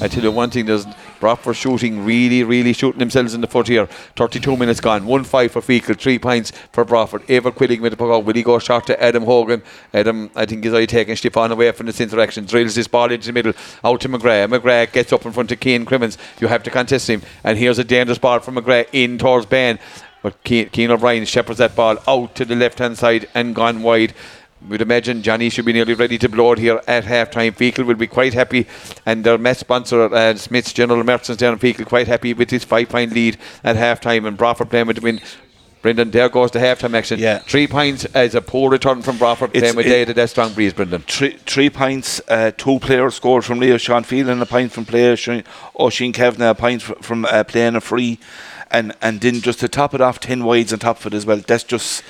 I 0.00 0.08
tell 0.08 0.22
you 0.22 0.30
one 0.30 0.48
thing, 0.48 0.64
there's 0.64 0.86
Broadford 1.22 1.54
shooting, 1.54 2.04
really, 2.04 2.42
really 2.42 2.72
shooting 2.72 2.98
themselves 2.98 3.32
in 3.32 3.42
the 3.42 3.46
foot 3.46 3.68
here. 3.68 3.86
32 4.16 4.56
minutes 4.56 4.80
gone. 4.80 5.06
1 5.06 5.22
5 5.22 5.52
for 5.52 5.60
Feakle, 5.60 5.96
3 5.96 6.18
points 6.18 6.50
for 6.72 6.84
Broadford. 6.84 7.22
Eibhear 7.28 7.52
Quilligan 7.52 7.80
with 7.80 7.92
the 7.92 7.96
puck 7.96 8.10
out. 8.10 8.24
Will 8.24 8.34
he 8.34 8.42
go 8.42 8.58
short 8.58 8.86
to 8.86 9.00
Adam 9.00 9.22
Hogan? 9.22 9.62
Adam, 9.94 10.32
I 10.34 10.46
think, 10.46 10.64
is 10.66 10.74
eye 10.74 10.84
taking 10.84 11.14
Stefan 11.14 11.52
away 11.52 11.70
from 11.70 11.86
this 11.86 12.00
interaction. 12.00 12.44
Drills 12.44 12.74
this 12.74 12.88
ball 12.88 13.12
into 13.12 13.28
the 13.28 13.32
middle, 13.32 13.52
out 13.84 14.00
to 14.00 14.08
McGrath. 14.08 14.48
McGrath 14.48 14.90
gets 14.90 15.12
up 15.12 15.24
in 15.24 15.30
front 15.30 15.52
of 15.52 15.60
Keane 15.60 15.84
Crimmins. 15.84 16.18
You 16.40 16.48
have 16.48 16.64
to 16.64 16.70
contest 16.70 17.08
him. 17.08 17.22
And 17.44 17.56
here's 17.56 17.78
a 17.78 17.84
dangerous 17.84 18.18
ball 18.18 18.40
from 18.40 18.56
McGrath 18.56 18.88
in 18.92 19.16
towards 19.16 19.46
Ben. 19.46 19.78
But 20.22 20.42
Keane 20.42 20.90
O'Brien 20.90 21.24
shepherds 21.24 21.58
that 21.58 21.76
ball 21.76 21.98
out 22.08 22.34
to 22.34 22.44
the 22.44 22.56
left 22.56 22.80
hand 22.80 22.98
side 22.98 23.28
and 23.32 23.54
gone 23.54 23.82
wide. 23.84 24.12
We'd 24.68 24.80
imagine 24.80 25.22
Johnny 25.22 25.50
should 25.50 25.64
be 25.64 25.72
nearly 25.72 25.94
ready 25.94 26.18
to 26.18 26.28
blow 26.28 26.52
it 26.52 26.58
here 26.58 26.80
at 26.86 27.04
half 27.04 27.30
time. 27.30 27.52
Feakle 27.52 27.84
will 27.84 27.96
be 27.96 28.06
quite 28.06 28.32
happy, 28.32 28.66
and 29.04 29.24
their 29.24 29.36
match 29.36 29.58
sponsor, 29.58 30.02
uh, 30.14 30.34
Smyth's 30.36 30.72
General 30.72 31.02
Merchants 31.02 31.40
down 31.40 31.54
in 31.54 31.58
Feakle, 31.58 31.84
quite 31.84 32.06
happy 32.06 32.32
with 32.32 32.50
his 32.50 32.62
five 32.64 32.88
point 32.88 33.12
lead 33.12 33.38
at 33.64 33.76
half 33.76 34.00
time. 34.00 34.24
And 34.24 34.36
Broadford 34.36 34.70
playing 34.70 34.86
with 34.86 34.96
the 34.96 35.02
win. 35.02 35.20
Brendan, 35.82 36.12
there 36.12 36.28
goes 36.28 36.52
the 36.52 36.60
half 36.60 36.78
time 36.78 36.94
action. 36.94 37.18
Yeah. 37.18 37.38
Three 37.38 37.66
points 37.66 38.04
as 38.14 38.36
a 38.36 38.40
poor 38.40 38.70
return 38.70 39.02
from 39.02 39.18
Broadford 39.18 39.50
It's- 39.52 39.62
playing 39.62 39.76
with 39.76 39.86
it- 39.86 39.90
Data 39.90 40.14
that 40.14 40.30
strong 40.30 40.52
breeze, 40.52 40.72
Brendan. 40.72 41.02
Three, 41.08 41.36
three 41.44 41.68
points, 41.70 42.20
uh, 42.28 42.52
two 42.56 42.78
players 42.78 43.16
scored 43.16 43.44
from 43.44 43.58
Leo 43.58 43.78
Sean 43.78 44.04
Field 44.04 44.28
and 44.28 44.40
a 44.40 44.46
point 44.46 44.70
from 44.70 44.84
player 44.84 45.16
Shane- 45.16 45.42
Oisin 45.80 46.12
Kavanagh, 46.12 46.50
a 46.50 46.54
point 46.54 46.82
fr- 46.82 46.92
from 47.02 47.24
uh, 47.24 47.42
playing 47.42 47.74
a 47.74 47.80
free, 47.80 48.20
and 48.70 48.92
and 49.02 49.20
then 49.20 49.40
just 49.40 49.58
to 49.58 49.68
top 49.68 49.92
it 49.92 50.00
off, 50.00 50.20
ten 50.20 50.44
wides 50.44 50.72
on 50.72 50.78
top 50.78 51.00
of 51.00 51.06
it 51.12 51.14
as 51.16 51.26
well. 51.26 51.40
That's 51.44 51.64
just 51.64 52.04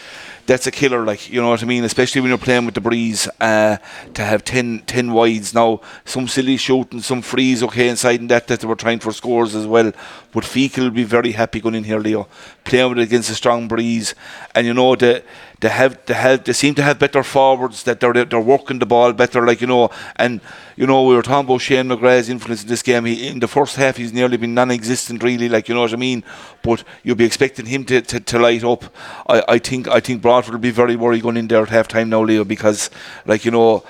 that's 0.47 0.67
a 0.67 0.71
killer, 0.71 1.05
like 1.05 1.31
you 1.31 1.41
know 1.41 1.51
what 1.51 1.63
I 1.63 1.67
mean. 1.67 1.85
Especially 1.85 2.21
when 2.21 2.29
you're 2.29 2.39
playing 2.39 2.67
with 2.67 2.75
the 2.75 2.81
breeze, 2.81 3.29
uh, 3.41 3.77
to 4.15 4.23
have 4.23 4.45
10, 4.45 4.83
10 4.87 5.13
wides 5.13 5.55
now. 5.55 5.81
Some 6.05 6.29
silly 6.29 6.57
shooting, 6.57 7.01
some 7.01 7.23
frees, 7.23 7.63
okay, 7.63 7.89
inside 7.89 8.21
and 8.21 8.31
that 8.31 8.49
that 8.49 8.61
they 8.61 8.67
were 8.67 8.77
trying 8.77 8.99
for 8.99 9.13
scores 9.13 9.55
as 9.55 9.67
well. 9.67 9.93
But 10.33 10.45
Feakle 10.45 10.85
will 10.85 10.91
be 10.91 11.05
very 11.05 11.33
happy 11.33 11.61
going 11.61 11.75
in 11.75 11.85
here, 11.85 12.01
Leo, 12.01 12.29
playing 12.65 12.91
with 12.91 12.99
it 12.99 13.03
against 13.03 13.31
a 13.31 13.35
strong 13.35 13.69
breeze, 13.69 14.15
and 14.55 14.67
you 14.67 14.75
know 14.75 14.97
the. 14.97 15.23
They 15.63 15.69
have, 15.69 16.05
they 16.07 16.15
have, 16.15 16.43
they 16.43 16.55
seem 16.55 16.75
to 16.75 16.83
have 16.83 16.99
better 16.99 17.23
forwards. 17.23 17.85
That 17.85 18.01
they're 18.01 18.25
they're 18.25 18.41
working 18.41 18.81
the 18.81 18.87
ball 18.87 19.13
better, 19.13 19.47
like 19.47 19.61
you 19.61 19.69
know. 19.69 19.91
And 20.17 20.41
you 20.75 20.89
know, 20.89 21.05
we 21.05 21.15
were 21.15 21.23
talking 21.23 21.49
about 21.49 21.61
Shane 21.61 21.87
McGrath's 21.87 22.29
influence 22.29 22.65
in 22.65 22.69
this 22.69 22.83
game. 22.83 23.05
He, 23.05 23.29
in 23.29 23.39
the 23.39 23.47
first 23.47 23.77
half, 23.77 23.97
he's 23.97 24.13
nearly 24.13 24.37
been 24.37 24.55
non-existent, 24.55 25.23
really, 25.23 25.49
like 25.49 25.69
you 25.69 25.77
know 25.77 25.83
what 25.83 25.93
I 25.93 25.97
mean. 25.97 26.25
But 26.65 26.83
you'll 27.05 27.15
be 27.15 27.25
expecting 27.25 27.67
him 27.67 27.85
to, 27.85 28.03
to, 28.03 28.19
to 28.19 28.39
light 28.41 28.65
up. 28.65 28.93
I, 29.29 29.45
I 29.51 29.59
think 29.59 29.87
I 29.87 30.01
think 30.01 30.21
Broadford 30.21 30.55
will 30.55 30.61
be 30.61 30.73
very 30.73 30.97
worried 30.97 31.23
going 31.23 31.37
in 31.37 31.47
there 31.47 31.63
at 31.63 31.69
half 31.69 31.87
time 31.87 32.09
now, 32.09 32.23
Leo, 32.23 32.43
because 32.43 32.91
like 33.25 33.45
you 33.45 33.53
know, 33.53 33.85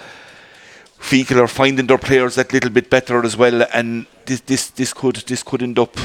Feakle 1.00 1.40
are 1.42 1.48
finding 1.48 1.86
their 1.86 1.96
players 1.96 2.34
that 2.34 2.52
little 2.52 2.68
bit 2.68 2.90
better 2.90 3.24
as 3.24 3.34
well, 3.34 3.66
and 3.72 4.04
this 4.26 4.40
this 4.40 4.68
this 4.68 4.92
could 4.92 5.16
this 5.26 5.42
could 5.42 5.62
end 5.62 5.78
up 5.78 5.96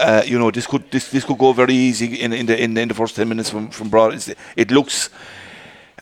uh, 0.00 0.22
you 0.24 0.38
know, 0.38 0.50
this 0.50 0.66
could 0.66 0.90
this 0.90 1.10
this 1.10 1.24
could 1.24 1.38
go 1.38 1.52
very 1.52 1.74
easy 1.74 2.20
in 2.20 2.32
in 2.32 2.46
the 2.46 2.62
in, 2.62 2.76
in 2.76 2.88
the 2.88 2.94
first 2.94 3.16
ten 3.16 3.28
minutes 3.28 3.50
from 3.50 3.70
from 3.70 3.88
Broad. 3.88 4.14
It's, 4.14 4.30
it 4.56 4.70
looks. 4.70 5.10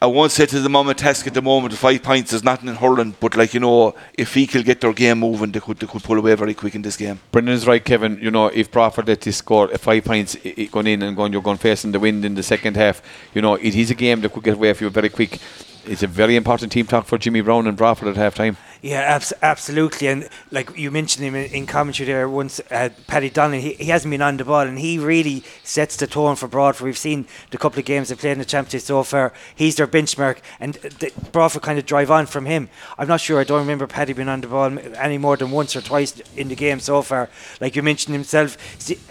I 0.01 0.07
won't 0.07 0.31
say 0.31 0.47
to 0.47 0.61
the 0.61 0.69
moment 0.69 0.99
task 0.99 1.27
at 1.27 1.35
the 1.35 1.43
moment 1.43 1.75
five 1.75 2.05
points 2.05 2.33
is 2.33 2.45
nothing 2.45 2.69
in 2.69 2.77
hurling, 2.77 3.17
but 3.19 3.37
like 3.37 3.53
you 3.53 3.59
know, 3.59 3.97
if 4.15 4.33
he 4.35 4.47
could 4.47 4.65
get 4.65 4.81
their 4.81 4.93
game 4.93 5.19
moving, 5.19 5.51
they 5.51 5.59
could 5.59 5.79
they 5.79 5.89
could 5.89 6.05
pull 6.05 6.19
away 6.19 6.37
very 6.37 6.55
quick 6.55 6.77
in 6.77 6.83
this 6.83 6.97
game. 6.97 7.19
Brendan's 7.33 7.67
right, 7.67 7.85
Kevin. 7.85 8.17
You 8.23 8.31
know, 8.31 8.47
if 8.47 8.71
Broadford 8.71 9.09
let 9.09 9.21
this 9.21 9.39
score 9.39 9.67
five 9.77 10.05
points 10.05 10.37
going 10.71 10.87
in 10.87 11.03
and 11.03 11.17
going, 11.17 11.33
you're 11.33 11.43
going 11.43 11.59
facing 11.59 11.91
the 11.91 11.99
wind 11.99 12.25
in 12.25 12.37
the 12.37 12.45
second 12.45 12.77
half. 12.77 13.03
You 13.35 13.43
know, 13.43 13.55
it 13.57 13.75
is 13.75 13.91
a 13.91 13.97
game 13.97 14.21
that 14.21 14.33
could 14.33 14.45
get 14.45 14.55
away 14.55 14.73
from 14.73 14.85
you 14.85 14.91
very 14.91 15.09
quick. 15.09 15.41
It's 15.89 16.03
a 16.03 16.07
very 16.07 16.37
important 16.37 16.71
team 16.71 16.87
talk 16.87 17.07
for 17.07 17.17
Jimmy 17.17 17.41
Brown 17.41 17.67
and 17.67 17.75
Broadford 17.75 18.09
at 18.09 18.17
halftime. 18.17 18.57
Yeah, 18.83 19.01
abs- 19.01 19.33
absolutely. 19.41 20.07
And 20.07 20.29
like 20.51 20.77
you 20.77 20.91
mentioned 20.91 21.25
him 21.25 21.35
in, 21.35 21.51
in 21.51 21.67
commentary 21.67 22.07
there 22.07 22.29
once, 22.29 22.61
uh, 22.71 22.91
Paddy 23.07 23.31
Donnelly, 23.31 23.63
he, 23.63 23.73
he 23.73 23.85
hasn't 23.87 24.11
been 24.11 24.21
on 24.21 24.37
the 24.37 24.45
ball 24.45 24.61
and 24.61 24.79
he 24.79 24.99
really 24.99 25.43
sets 25.65 25.97
the 25.97 26.07
tone 26.07 26.37
for 26.37 26.47
Broadford. 26.47 26.85
We've 26.85 26.99
seen 26.99 27.27
the 27.51 27.59
couple 27.59 27.79
of 27.79 27.87
games 27.87 28.11
they've 28.11 28.19
played 28.19 28.33
in 28.33 28.39
the 28.39 28.45
Championship 28.45 28.83
so 28.83 29.03
far. 29.03 29.33
He's 29.57 29.77
their 29.77 29.87
benchmark 29.87 30.39
and 30.61 30.75
the, 30.75 31.11
Broadford 31.33 31.63
kind 31.63 31.79
of 31.79 31.87
drive 31.87 32.11
on 32.11 32.27
from 32.27 32.45
him. 32.45 32.69
I'm 32.99 33.09
not 33.09 33.23
sure, 33.23 33.41
I 33.41 33.45
don't 33.45 33.61
remember 33.61 33.87
Paddy 33.87 34.13
being 34.13 34.29
on 34.29 34.43
the 34.43 34.49
ball 34.49 34.79
any 34.97 35.17
more 35.17 35.39
than 35.39 35.51
once 35.51 35.75
or 35.75 35.81
twice 35.81 36.21
in 36.37 36.49
the 36.49 36.55
game 36.55 36.81
so 36.81 37.01
far. 37.01 37.31
Like 37.63 37.75
you 37.75 37.83
mentioned 37.83 38.15
himself, 38.15 38.59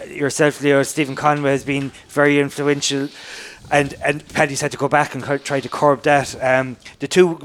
yourself, 0.08 0.62
Leo, 0.62 0.84
Stephen 0.84 1.16
Conway 1.16 1.50
has 1.50 1.64
been 1.64 1.90
very 2.08 2.38
influential 2.38 3.08
and 3.70 3.94
and 4.04 4.26
Paddy's 4.28 4.60
had 4.60 4.72
to 4.72 4.76
go 4.76 4.88
back 4.88 5.14
and 5.14 5.22
try 5.44 5.60
to 5.60 5.68
curb 5.68 6.02
that. 6.02 6.34
Um, 6.42 6.76
the 6.98 7.08
two, 7.08 7.38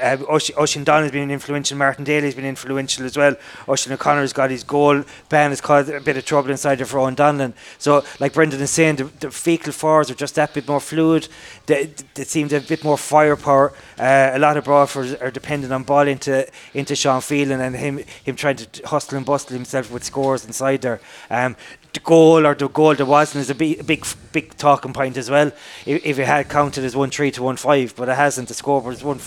uh, 0.00 0.16
Oisin 0.30 0.56
Oisin 0.58 0.84
Donlan's 0.84 1.12
been 1.12 1.30
influential. 1.30 1.76
Martin 1.76 2.04
Daly's 2.04 2.34
been 2.34 2.44
influential 2.44 3.04
as 3.04 3.16
well. 3.16 3.34
Oisin 3.68 3.92
O'Connor's 3.92 4.32
got 4.32 4.50
his 4.50 4.64
goal. 4.64 5.04
Ben 5.28 5.50
has 5.50 5.60
caused 5.60 5.90
a 5.90 6.00
bit 6.00 6.16
of 6.16 6.24
trouble 6.24 6.50
inside 6.50 6.76
there 6.76 6.86
for 6.86 6.98
Owen 6.98 7.16
Donlan. 7.16 7.52
So, 7.78 8.04
like 8.20 8.32
Brendan 8.32 8.60
is 8.60 8.70
saying, 8.70 8.96
the, 8.96 9.04
the 9.04 9.28
Feakle 9.28 9.72
forwards 9.72 10.10
are 10.10 10.14
just 10.14 10.34
that 10.36 10.54
bit 10.54 10.66
more 10.66 10.80
fluid. 10.80 11.28
They, 11.66 11.90
they 12.14 12.24
seem 12.24 12.48
to 12.48 12.56
have 12.56 12.64
a 12.64 12.68
bit 12.68 12.84
more 12.84 12.98
firepower. 12.98 13.72
Uh, 13.98 14.30
a 14.32 14.38
lot 14.38 14.56
of 14.56 14.64
Broadford 14.64 15.20
are 15.20 15.30
dependent 15.30 15.72
on 15.72 15.82
ball 15.82 16.06
into 16.06 16.46
into 16.74 16.96
Sean 16.96 17.20
Phelan 17.20 17.60
and 17.60 17.76
him 17.76 17.98
him 18.24 18.36
trying 18.36 18.56
to 18.56 18.86
hustle 18.86 19.16
and 19.16 19.26
bustle 19.26 19.54
himself 19.54 19.90
with 19.90 20.04
scores 20.04 20.44
inside 20.44 20.82
there. 20.82 21.00
Um, 21.30 21.56
the 21.96 22.00
goal 22.00 22.46
or 22.46 22.54
the 22.54 22.68
goal 22.68 22.94
there 22.94 23.06
wasn't 23.06 23.40
is 23.40 23.48
a 23.48 23.54
big, 23.54 23.84
big, 23.86 24.06
big 24.30 24.54
talking 24.56 24.92
point 24.92 25.16
as 25.16 25.30
well. 25.30 25.50
If, 25.86 26.04
if 26.04 26.18
it 26.18 26.26
had 26.26 26.48
counted 26.48 26.84
as 26.84 26.94
one 26.94 27.10
three 27.10 27.30
to 27.32 27.42
one 27.42 27.56
five, 27.56 27.96
but 27.96 28.08
it 28.10 28.16
hasn't. 28.16 28.48
The 28.48 28.54
score 28.54 28.82
was 28.82 29.02
one, 29.02 29.18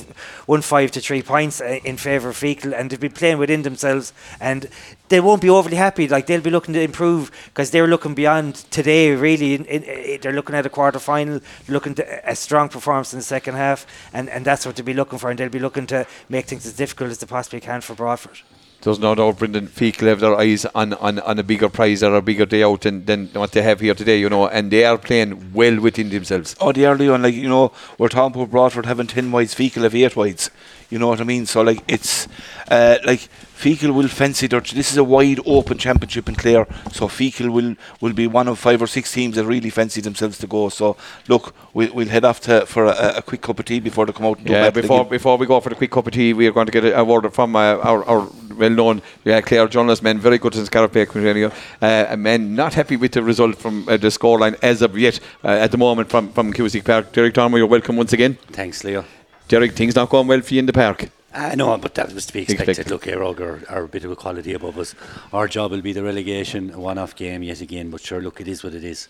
one 0.45 0.61
five 0.61 0.91
to 0.91 1.01
three 1.01 1.24
points 1.24 1.61
uh, 1.61 1.80
in 1.84 1.97
favour 1.97 2.30
of 2.30 2.38
Feakle, 2.38 2.74
and 2.74 2.89
they've 2.89 2.99
been 2.99 3.11
playing 3.11 3.39
within 3.39 3.63
themselves, 3.63 4.13
and 4.39 4.70
they 5.09 5.20
won't 5.20 5.41
be 5.41 5.49
overly 5.49 5.78
happy. 5.78 6.07
Like 6.07 6.28
they'll 6.28 6.41
be 6.41 6.51
looking 6.51 6.76
to 6.76 6.82
improve 6.82 7.32
because 7.45 7.72
they're 7.72 7.88
looking 7.88 8.13
beyond 8.13 8.55
today. 8.70 9.15
Really, 9.15 9.55
in, 9.55 9.65
in, 9.65 9.84
in, 9.84 10.22
they're 10.22 10.34
looking 10.34 10.55
at 10.55 10.65
a 10.65 10.70
quarter 10.70 10.99
final, 10.99 11.41
looking 11.67 11.95
to 11.95 12.30
a 12.30 12.36
strong 12.36 12.70
performance 12.70 13.13
in 13.13 13.20
the 13.20 13.26
second 13.26 13.55
half, 13.55 13.88
and, 14.13 14.30
and 14.30 14.45
that's 14.45 14.65
what 14.65 14.76
they'll 14.76 14.86
be 14.86 14.93
looking 14.93 15.17
for. 15.17 15.32
And 15.32 15.39
they'll 15.39 15.49
be 15.49 15.59
looking 15.59 15.88
to 15.88 16.05
make 16.30 16.45
things 16.45 16.67
as 16.67 16.74
difficult 16.74 17.09
as 17.09 17.17
they 17.17 17.26
possibly 17.26 17.61
can 17.61 17.82
for 17.82 17.95
Broadford. 17.95 18.41
There's 18.82 19.00
no 19.00 19.14
doubt 19.14 19.40
Brendan 19.40 19.68
Feakle 19.68 20.08
have 20.08 20.22
their 20.22 20.36
eyes 20.36 20.66
on, 20.74 20.94
on, 20.94 21.20
on 21.20 21.38
a 21.38 21.44
bigger 21.44 21.68
prize 21.68 22.02
or 22.02 22.16
a 22.16 22.22
bigger 22.22 22.46
day 22.46 22.64
out 22.64 22.82
than, 22.82 23.04
than 23.04 23.28
what 23.34 23.52
they 23.52 23.62
have 23.62 23.82
here 23.82 23.94
today, 23.94 24.18
you 24.18 24.30
know, 24.30 24.48
and 24.48 24.72
they 24.72 24.86
are 24.86 24.98
playing 24.98 25.52
well 25.54 25.82
within 25.82 26.10
themselves. 26.10 26.56
Oh, 26.62 26.72
the 26.72 26.86
early 26.86 27.10
on, 27.10 27.22
like 27.22 27.34
you 27.34 27.50
know, 27.50 27.74
we're 27.98 28.08
talking 28.08 28.40
about 28.40 28.52
Broadford 28.52 28.86
having 28.86 29.08
ten 29.08 29.32
wides, 29.32 29.54
Feakle 29.54 29.84
have 29.84 29.96
eight 29.96 30.16
wides. 30.16 30.50
You 30.90 30.98
know 31.00 31.08
what 31.08 31.22
I 31.22 31.24
mean? 31.24 31.46
So 31.46 31.62
like 31.62 31.84
it's 31.88 32.28
uh, 32.70 32.98
like 33.06 33.30
Feakle 33.60 33.94
will 33.94 34.08
fancy 34.08 34.48
their. 34.48 34.62
This 34.62 34.92
is 34.92 34.98
a 34.98 35.04
wide 35.04 35.40
open 35.46 35.78
championship 35.78 36.30
in 36.30 36.36
Clare, 36.36 36.66
so 36.92 37.08
Feakle 37.08 37.50
will 37.50 37.76
will 38.02 38.14
be 38.14 38.26
one 38.26 38.48
of 38.48 38.58
five 38.58 38.82
or 38.82 38.88
six 38.88 39.12
teams 39.12 39.36
that 39.36 39.46
really 39.46 39.70
fancy 39.70 40.02
themselves 40.02 40.38
to 40.40 40.48
go. 40.48 40.70
So 40.70 40.96
look, 41.28 41.54
we'll, 41.74 41.94
we'll 41.94 42.08
head 42.08 42.26
off 42.26 42.40
to 42.42 42.66
for 42.66 42.86
a, 42.86 43.18
a 43.18 43.22
quick 43.22 43.42
cup 43.42 43.60
of 43.60 43.66
tea 43.66 43.80
before 43.80 44.06
they 44.06 44.14
come 44.14 44.26
out. 44.26 44.40
And 44.40 44.50
Yeah, 44.50 44.70
battle 44.70 44.82
before 44.82 45.02
again. 45.02 45.10
before 45.12 45.38
we 45.38 45.46
go 45.46 45.60
for 45.60 45.70
the 45.70 45.76
quick 45.76 45.92
cup 45.92 46.08
of 46.08 46.14
tea, 46.14 46.34
we 46.34 46.48
are 46.48 46.52
going 46.52 46.66
to 46.66 46.72
get 46.72 46.86
a, 46.86 47.00
a 47.00 47.04
word 47.04 47.32
from 47.34 47.56
uh, 47.56 47.78
our, 47.78 48.04
our 48.06 48.28
well-known 48.58 49.02
uh, 49.26 49.42
Clare 49.42 49.68
journalist, 49.68 50.04
man, 50.04 50.20
very 50.20 50.38
good 50.38 50.56
in 50.56 50.66
Scarlet 50.66 50.92
Bay 50.92 51.06
uh, 51.06 52.06
a 52.10 52.18
man 52.18 52.56
not 52.56 52.74
happy 52.74 52.98
with 52.98 53.12
the 53.12 53.24
result 53.24 53.58
from 53.58 53.88
uh, 53.88 53.98
the 53.98 54.08
scoreline 54.08 54.58
as 54.62 54.82
of 54.82 54.98
yet 54.98 55.20
uh, 55.44 55.48
at 55.48 55.72
the 55.72 55.78
moment 55.78 56.10
from 56.10 56.32
from 56.34 56.54
Cusack 56.54 56.86
Park. 56.86 57.12
Derek 57.12 57.34
Dormer, 57.34 57.58
you're 57.58 57.68
welcome 57.68 57.98
once 57.98 58.14
again. 58.14 58.38
Thanks, 58.52 58.84
Leo. 58.84 59.04
Derek, 59.50 59.74
things 59.74 59.95
not 59.95 60.10
going 60.10 60.28
well 60.28 60.41
for 60.41 60.54
you 60.54 60.60
in 60.60 60.66
the 60.68 60.74
park. 60.74 61.10
I 61.34 61.56
know, 61.56 61.78
but 61.78 61.93
that 61.95 62.14
was 62.14 62.26
to 62.28 62.34
be 62.34 62.41
expected. 62.41 62.70
Expected. 62.70 62.91
Look, 62.91 63.04
Éire 63.04 63.22
Óg 63.22 63.39
are, 63.39 63.62
are 63.70 63.84
a 63.84 63.88
bit 63.88 64.04
of 64.04 64.12
a 64.12 64.16
quality 64.16 64.54
above 64.54 64.80
us. 64.80 64.95
Our 65.34 65.47
job 65.47 65.72
will 65.72 65.82
be 65.82 65.93
the 65.93 66.04
relegation, 66.04 66.72
a 66.74 66.80
one-off 66.80 67.16
game 67.16 67.43
yet 67.43 67.62
again. 67.62 67.89
But 67.89 68.02
sure, 68.02 68.22
look, 68.22 68.39
it 68.41 68.47
is 68.47 68.64
what 68.64 68.74
it 68.74 68.84
is. 68.84 69.08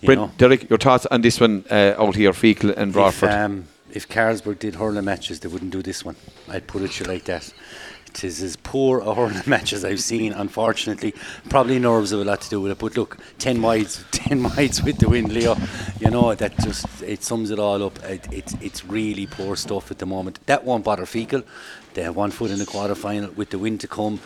You 0.00 0.06
Brent, 0.06 0.20
know, 0.20 0.30
Derek, 0.36 0.68
your 0.68 0.78
thoughts 0.78 1.06
on 1.06 1.22
this 1.22 1.40
one 1.40 1.64
uh, 1.70 1.94
out 1.98 2.16
here, 2.16 2.32
Feakle 2.32 2.74
and 2.76 2.88
if, 2.90 2.92
Broadford? 2.94 3.30
um, 3.30 3.64
if 3.92 4.08
Carlsberg 4.08 4.58
did 4.58 4.74
hurling 4.74 5.04
matches, 5.04 5.40
they 5.40 5.48
wouldn't 5.48 5.70
do 5.70 5.82
this 5.82 6.04
one. 6.04 6.16
I'd 6.48 6.66
put 6.66 6.82
it 6.82 6.92
to 6.92 7.04
you 7.04 7.10
like 7.10 7.24
that. 7.24 7.52
It 8.08 8.24
is 8.24 8.42
as 8.42 8.56
poor 8.56 9.00
a 9.00 9.14
hurling 9.14 9.42
match 9.46 9.72
as 9.72 9.84
I've 9.84 10.00
seen, 10.00 10.32
unfortunately. 10.32 11.14
Probably 11.50 11.78
nerves 11.78 12.10
have 12.10 12.20
a 12.20 12.24
lot 12.24 12.40
to 12.40 12.48
do 12.48 12.60
with 12.60 12.72
it. 12.72 12.78
But 12.78 12.96
look, 12.96 13.18
10 13.38 13.60
wides, 13.60 14.04
10 14.12 14.42
wides 14.42 14.82
with 14.82 14.98
the 14.98 15.08
wind, 15.08 15.30
Leo. 15.30 15.56
You 16.00 16.10
know, 16.10 16.34
that 16.34 16.58
just, 16.58 16.86
it 17.02 17.22
sums 17.22 17.50
it 17.50 17.58
all 17.58 17.82
up. 17.82 18.02
It, 18.04 18.26
it's, 18.32 18.54
it's 18.60 18.84
really 18.86 19.26
poor 19.26 19.56
stuff 19.56 19.90
at 19.90 19.98
the 19.98 20.06
moment. 20.06 20.38
That 20.46 20.64
won't 20.64 20.84
bother 20.84 21.04
Feakle. 21.04 21.44
They 21.94 22.02
have 22.02 22.16
one 22.16 22.30
foot 22.30 22.50
in 22.50 22.58
the 22.58 22.66
quarter 22.66 22.94
final 22.94 23.30
with 23.32 23.50
the 23.50 23.58
win 23.58 23.76
to 23.78 23.86
come. 23.86 24.20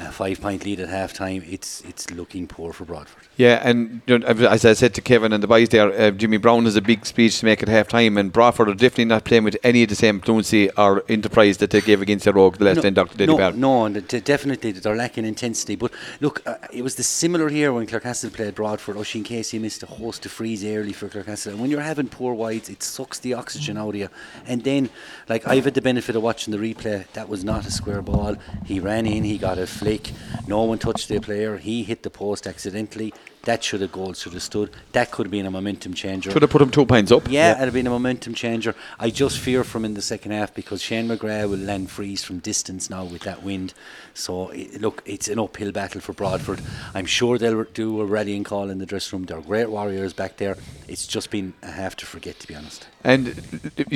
A 0.00 0.12
five 0.12 0.40
point 0.40 0.64
lead 0.64 0.80
at 0.80 0.88
half 0.88 1.12
time. 1.12 1.42
It's, 1.48 1.82
it's 1.82 2.10
looking 2.10 2.46
poor 2.46 2.72
for 2.72 2.84
Broadford. 2.84 3.24
Yeah, 3.36 3.60
and 3.64 4.02
you 4.06 4.18
know, 4.18 4.26
as 4.26 4.64
I 4.64 4.72
said 4.74 4.94
to 4.94 5.00
Kevin 5.00 5.32
and 5.32 5.42
the 5.42 5.46
boys 5.46 5.70
there, 5.70 5.90
uh, 5.92 6.10
Jimmy 6.10 6.36
Brown 6.36 6.64
has 6.64 6.76
a 6.76 6.82
big 6.82 7.06
speech 7.06 7.38
to 7.40 7.46
make 7.46 7.62
at 7.62 7.68
half 7.68 7.88
time, 7.88 8.18
and 8.18 8.32
Broadford 8.32 8.68
are 8.68 8.74
definitely 8.74 9.06
not 9.06 9.24
playing 9.24 9.44
with 9.44 9.56
any 9.64 9.82
of 9.82 9.88
the 9.88 9.94
same 9.94 10.20
fluency 10.20 10.70
or 10.72 11.04
enterprise 11.08 11.56
that 11.58 11.70
they 11.70 11.80
gave 11.80 12.02
against 12.02 12.24
the 12.26 12.32
Rogue 12.32 12.58
the 12.58 12.64
last 12.64 12.82
time, 12.82 12.94
Dr. 12.94 13.16
Daly 13.16 13.36
no, 13.36 13.50
no, 13.50 13.84
and 13.86 13.96
it- 13.96 14.24
definitely 14.24 14.72
they're 14.72 14.96
lacking 14.96 15.24
intensity. 15.24 15.76
But 15.76 15.92
look, 16.20 16.42
uh, 16.46 16.56
it 16.72 16.82
was 16.82 16.96
the 16.96 17.02
similar 17.02 17.48
here 17.48 17.72
when 17.72 17.86
Clarecastle 17.86 18.32
played 18.32 18.54
Broadford. 18.54 18.96
Oisin 18.96 19.24
Casey 19.24 19.58
missed 19.58 19.82
a 19.82 19.86
host 19.86 20.26
of 20.26 20.32
frees 20.32 20.64
early 20.64 20.92
for 20.92 21.08
Clarecastle. 21.08 21.52
And 21.52 21.60
when 21.60 21.70
you're 21.70 21.80
having 21.80 22.08
poor 22.08 22.34
wides, 22.34 22.68
it 22.68 22.82
sucks 22.82 23.18
the 23.18 23.34
oxygen 23.34 23.76
out 23.78 23.90
of 23.90 23.96
you. 23.96 24.08
And 24.46 24.64
then, 24.64 24.90
like 25.28 25.46
I've 25.46 25.64
had 25.64 25.74
the 25.74 25.82
benefit 25.82 26.16
of 26.16 26.22
watching 26.22 26.52
the 26.52 26.58
replay. 26.58 27.06
That 27.12 27.28
was 27.28 27.44
not 27.44 27.66
a 27.66 27.70
square 27.70 28.02
ball. 28.02 28.36
He 28.64 28.80
ran 28.80 29.06
in, 29.06 29.24
he 29.24 29.38
got 29.38 29.58
a 29.58 29.66
flick. 29.78 30.12
No 30.46 30.64
one 30.64 30.78
touched 30.78 31.08
the 31.08 31.20
player. 31.20 31.56
He 31.56 31.84
hit 31.84 32.02
the 32.02 32.10
post 32.10 32.46
accidentally. 32.46 33.12
That 33.42 33.64
should 33.64 33.80
have 33.80 33.92
goal 33.92 34.12
should 34.12 34.34
have 34.34 34.42
stood. 34.42 34.70
That 34.92 35.10
could 35.10 35.26
have 35.26 35.30
been 35.30 35.46
a 35.46 35.50
momentum 35.50 35.94
changer. 35.94 36.30
Should 36.30 36.42
have 36.42 36.50
put 36.50 36.62
him 36.62 36.70
two 36.70 36.84
points 36.84 37.12
up. 37.12 37.28
Yeah, 37.30 37.52
it'd 37.52 37.64
have 37.64 37.74
been 37.74 37.86
a 37.86 37.90
momentum 37.90 38.34
changer. 38.34 38.74
I 38.98 39.10
just 39.10 39.38
fear 39.38 39.64
from 39.64 39.84
in 39.84 39.94
the 39.94 40.02
second 40.02 40.32
half 40.32 40.54
because 40.54 40.82
Shane 40.82 41.08
McGrath 41.08 41.48
will 41.48 41.58
land 41.58 41.90
freeze 41.90 42.24
from 42.24 42.40
distance 42.40 42.90
now 42.90 43.04
with 43.04 43.22
that 43.22 43.42
wind. 43.42 43.74
So 44.14 44.52
i 44.52 44.68
look, 44.78 45.02
it's 45.06 45.28
an 45.28 45.38
uphill 45.38 45.72
battle 45.72 46.00
for 46.00 46.12
Broadford. 46.12 46.60
I'm 46.94 47.06
sure 47.06 47.38
they'll 47.38 47.64
do 47.64 48.00
a 48.00 48.04
rallying 48.04 48.44
call 48.44 48.68
in 48.70 48.78
the 48.78 48.86
dressing 48.86 49.18
room. 49.18 49.26
They're 49.26 49.40
great 49.40 49.70
warriors 49.70 50.12
back 50.12 50.36
there. 50.36 50.56
It's 50.88 51.06
just 51.06 51.30
been 51.30 51.54
a 51.62 51.70
half 51.70 51.96
to 51.96 52.06
forget, 52.06 52.38
to 52.40 52.48
be 52.48 52.54
honest. 52.54 52.86
And 53.04 53.28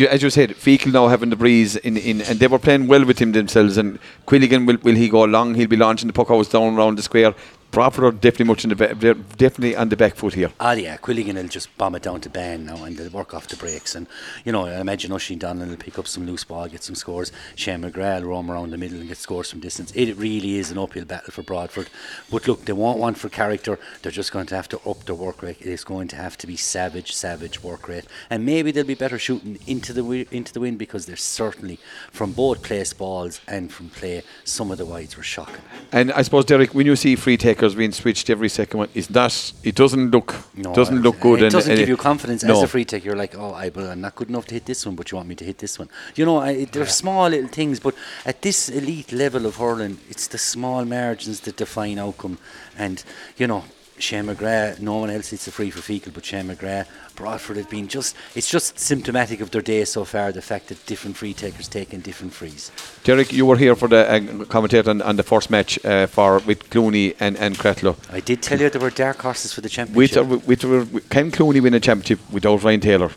as 0.09 0.23
you 0.23 0.31
said, 0.31 0.51
Feakle 0.51 0.93
now 0.93 1.09
having 1.09 1.31
the 1.31 1.37
breeze 1.37 1.77
in, 1.77 1.97
in 1.97 2.23
and 2.23 2.39
they 2.39 2.47
were 2.47 2.59
playing 2.59 2.87
well 2.87 3.05
with 3.05 3.19
him 3.19 3.33
themselves. 3.33 3.77
And 3.77 3.99
Quilligan 4.27 4.67
will, 4.67 4.79
will 4.79 4.95
he 4.95 5.09
go 5.09 5.25
long? 5.25 5.55
He'll 5.55 5.69
be 5.69 5.77
launching 5.77 6.07
the 6.07 6.13
puck 6.13 6.29
house 6.29 6.49
down 6.49 6.77
around 6.77 6.99
the 6.99 7.03
square. 7.03 7.35
Broadford 7.73 8.05
are 8.05 8.13
definitely 8.13 8.45
much 8.45 8.65
in 8.65 8.69
the 8.69 8.77
back, 8.77 9.01
they're 9.01 9.15
definitely 9.15 9.75
on 9.75 9.89
the 9.89 9.97
back 9.97 10.15
foot 10.15 10.35
here. 10.35 10.53
Ah, 10.61 10.73
yeah, 10.73 10.99
Quilligan 10.99 11.37
will 11.37 11.49
just 11.49 11.75
bomb 11.79 11.95
it 11.95 12.03
down 12.03 12.21
to 12.21 12.29
Ben 12.29 12.67
now 12.67 12.85
and 12.85 12.99
they'll 12.99 13.11
work 13.11 13.33
off 13.33 13.49
the 13.49 13.57
breaks. 13.57 13.95
And, 13.95 14.07
you 14.45 14.53
know, 14.53 14.67
I 14.67 14.79
imagine 14.79 15.11
Oisin 15.11 15.39
Donlan 15.39 15.71
will 15.71 15.77
pick 15.79 15.99
up 15.99 16.07
some 16.07 16.27
loose 16.27 16.45
ball, 16.45 16.69
get 16.69 16.83
some 16.85 16.95
scores. 16.95 17.33
Shane 17.55 17.81
McGrath 17.81 18.21
will 18.21 18.29
roam 18.29 18.51
around 18.51 18.73
the 18.73 18.77
middle 18.77 18.99
and 18.99 19.09
get 19.09 19.17
scores 19.17 19.51
from 19.51 19.61
distance. 19.61 19.91
It 19.93 20.15
really 20.19 20.57
is 20.57 20.71
an 20.71 20.77
uphill 20.77 21.07
battle 21.07 21.33
for 21.33 21.43
Broadford. 21.43 21.89
But 22.31 22.47
look, 22.47 22.67
they 22.67 22.75
want 22.75 22.99
one 22.99 23.15
for 23.15 23.31
character. 23.31 23.79
They're 24.03 24.13
just 24.13 24.33
going 24.33 24.47
to 24.49 24.55
have 24.55 24.69
to 24.69 24.81
up 24.87 25.07
their 25.07 25.15
work 25.15 25.43
rate. 25.43 25.57
It's 25.61 25.83
going 25.85 26.09
to 26.09 26.17
have 26.17 26.37
to 26.39 26.47
be 26.47 26.57
savage, 26.57 27.15
savage 27.15 27.63
work 27.63 27.89
rate. 27.89 28.05
And 28.29 28.45
maybe 28.45 28.71
they'll 28.73 28.85
be 28.85 28.95
better 28.95 29.19
shooting 29.19 29.59
into 29.67 29.95
the 29.95 30.03
wi- 30.03 30.27
into 30.31 30.53
the 30.53 30.61
wind 30.61 30.79
because 30.79 31.07
they're 31.07 31.17
certainly, 31.17 31.79
from 32.11 32.33
both 32.33 32.63
place 32.63 32.93
balls 32.93 33.41
and 33.49 33.73
from 33.73 33.89
play, 33.89 34.25
some 34.45 34.71
of 34.71 34.77
the 34.77 34.85
wides 34.85 35.17
were 35.17 35.23
shocking. 35.23 35.63
And 35.91 36.13
I 36.13 36.21
suppose, 36.21 36.45
Derek, 36.45 36.75
when 36.75 36.85
you 36.85 36.97
see 36.97 37.17
free 37.17 37.39
takers 37.63 37.77
being 37.77 37.93
switched 37.93 38.29
every 38.31 38.49
second 38.49 38.79
one, 38.79 38.89
is 38.95 39.07
that 39.09 39.53
it 39.63 39.75
doesn't 39.75 40.11
look 40.11 40.35
doesn't 40.75 41.03
look 41.03 41.21
good. 41.21 41.43
It 41.43 41.53
doesn't 41.53 41.77
give 41.77 41.89
you 41.89 41.97
confidence 41.97 42.43
no. 42.43 42.57
as 42.57 42.63
a 42.63 42.67
free 42.67 42.85
taker. 42.85 43.07
You're 43.07 43.17
like, 43.17 43.37
oh, 43.37 43.53
I, 43.53 43.71
I'm 43.77 44.01
not 44.01 44.15
good 44.17 44.29
enough 44.29 44.47
to 44.47 44.55
hit 44.55 44.67
this 44.67 44.85
one, 44.85 44.97
but 44.97 45.11
you 45.11 45.17
want 45.17 45.29
me 45.29 45.35
to 45.37 45.45
hit 45.45 45.59
this 45.59 45.79
one. 45.79 45.89
You 46.17 46.25
know, 46.25 46.39
I, 46.39 46.65
they're 46.65 46.87
small 46.87 47.29
little 47.29 47.49
things, 47.49 47.81
but 47.81 47.95
at 48.27 48.43
this 48.43 48.69
elite 48.69 49.13
level 49.13 49.47
of 49.47 49.57
hurling, 49.57 49.99
it's 50.11 50.27
the 50.27 50.39
small 50.39 50.85
margins 50.85 51.41
that 51.41 51.57
define 51.57 51.99
outcome. 51.99 52.39
And 52.77 53.03
you 53.37 53.47
know, 53.47 53.65
Shane 54.03 54.27
McGrath, 54.27 54.81
no 54.81 54.97
one 54.97 55.11
else 55.11 55.31
hits 55.31 55.47
a 55.47 55.53
free 55.53 55.71
for 55.71 55.81
Feakle 55.81 56.13
but 56.13 56.25
Shane 56.25 56.49
McGrath. 56.49 56.87
Broadford 57.15 57.57
have 57.57 57.71
been 57.71 57.87
just, 57.87 58.17
it's 58.35 58.51
just 58.51 58.79
symptomatic 58.79 59.41
of 59.41 59.51
their 59.51 59.63
day 59.63 59.85
so 59.85 60.05
far, 60.05 60.33
the 60.33 60.43
fact 60.43 60.69
that 60.69 60.85
different 60.87 61.17
free 61.17 61.33
takers 61.33 61.69
taking 61.69 62.01
different 62.01 62.33
frees. 62.33 62.73
Derek, 63.05 63.33
you 63.33 63.47
were 63.47 63.57
here 63.57 63.77
for 63.77 63.89
the 63.89 64.11
uh, 64.11 64.45
commentator 64.47 64.91
on, 64.91 65.03
on 65.03 65.17
the 65.17 65.23
first 65.23 65.51
match 65.51 65.83
uh, 65.85 66.07
for 66.07 66.41
with 66.41 66.69
Clooney 66.71 67.15
and, 67.21 67.37
and 67.37 67.57
Cratloe. 67.57 67.97
I 68.13 68.21
did 68.21 68.43
tell 68.43 68.61
you 68.61 68.69
there 68.71 68.81
were 68.81 68.91
dark 68.91 69.23
horses 69.23 69.53
for 69.53 69.61
the 69.61 69.67
With, 69.95 70.13
championship. 70.13 70.17
uh, 70.19 70.39
with, 70.47 70.65
with, 70.65 71.09
can 71.09 71.31
Clooney 71.31 71.63
win 71.63 71.75
a 71.75 71.81
championship 71.81 72.19
without 72.33 72.63
Ryan 72.63 72.81
Taylor? 72.81 73.11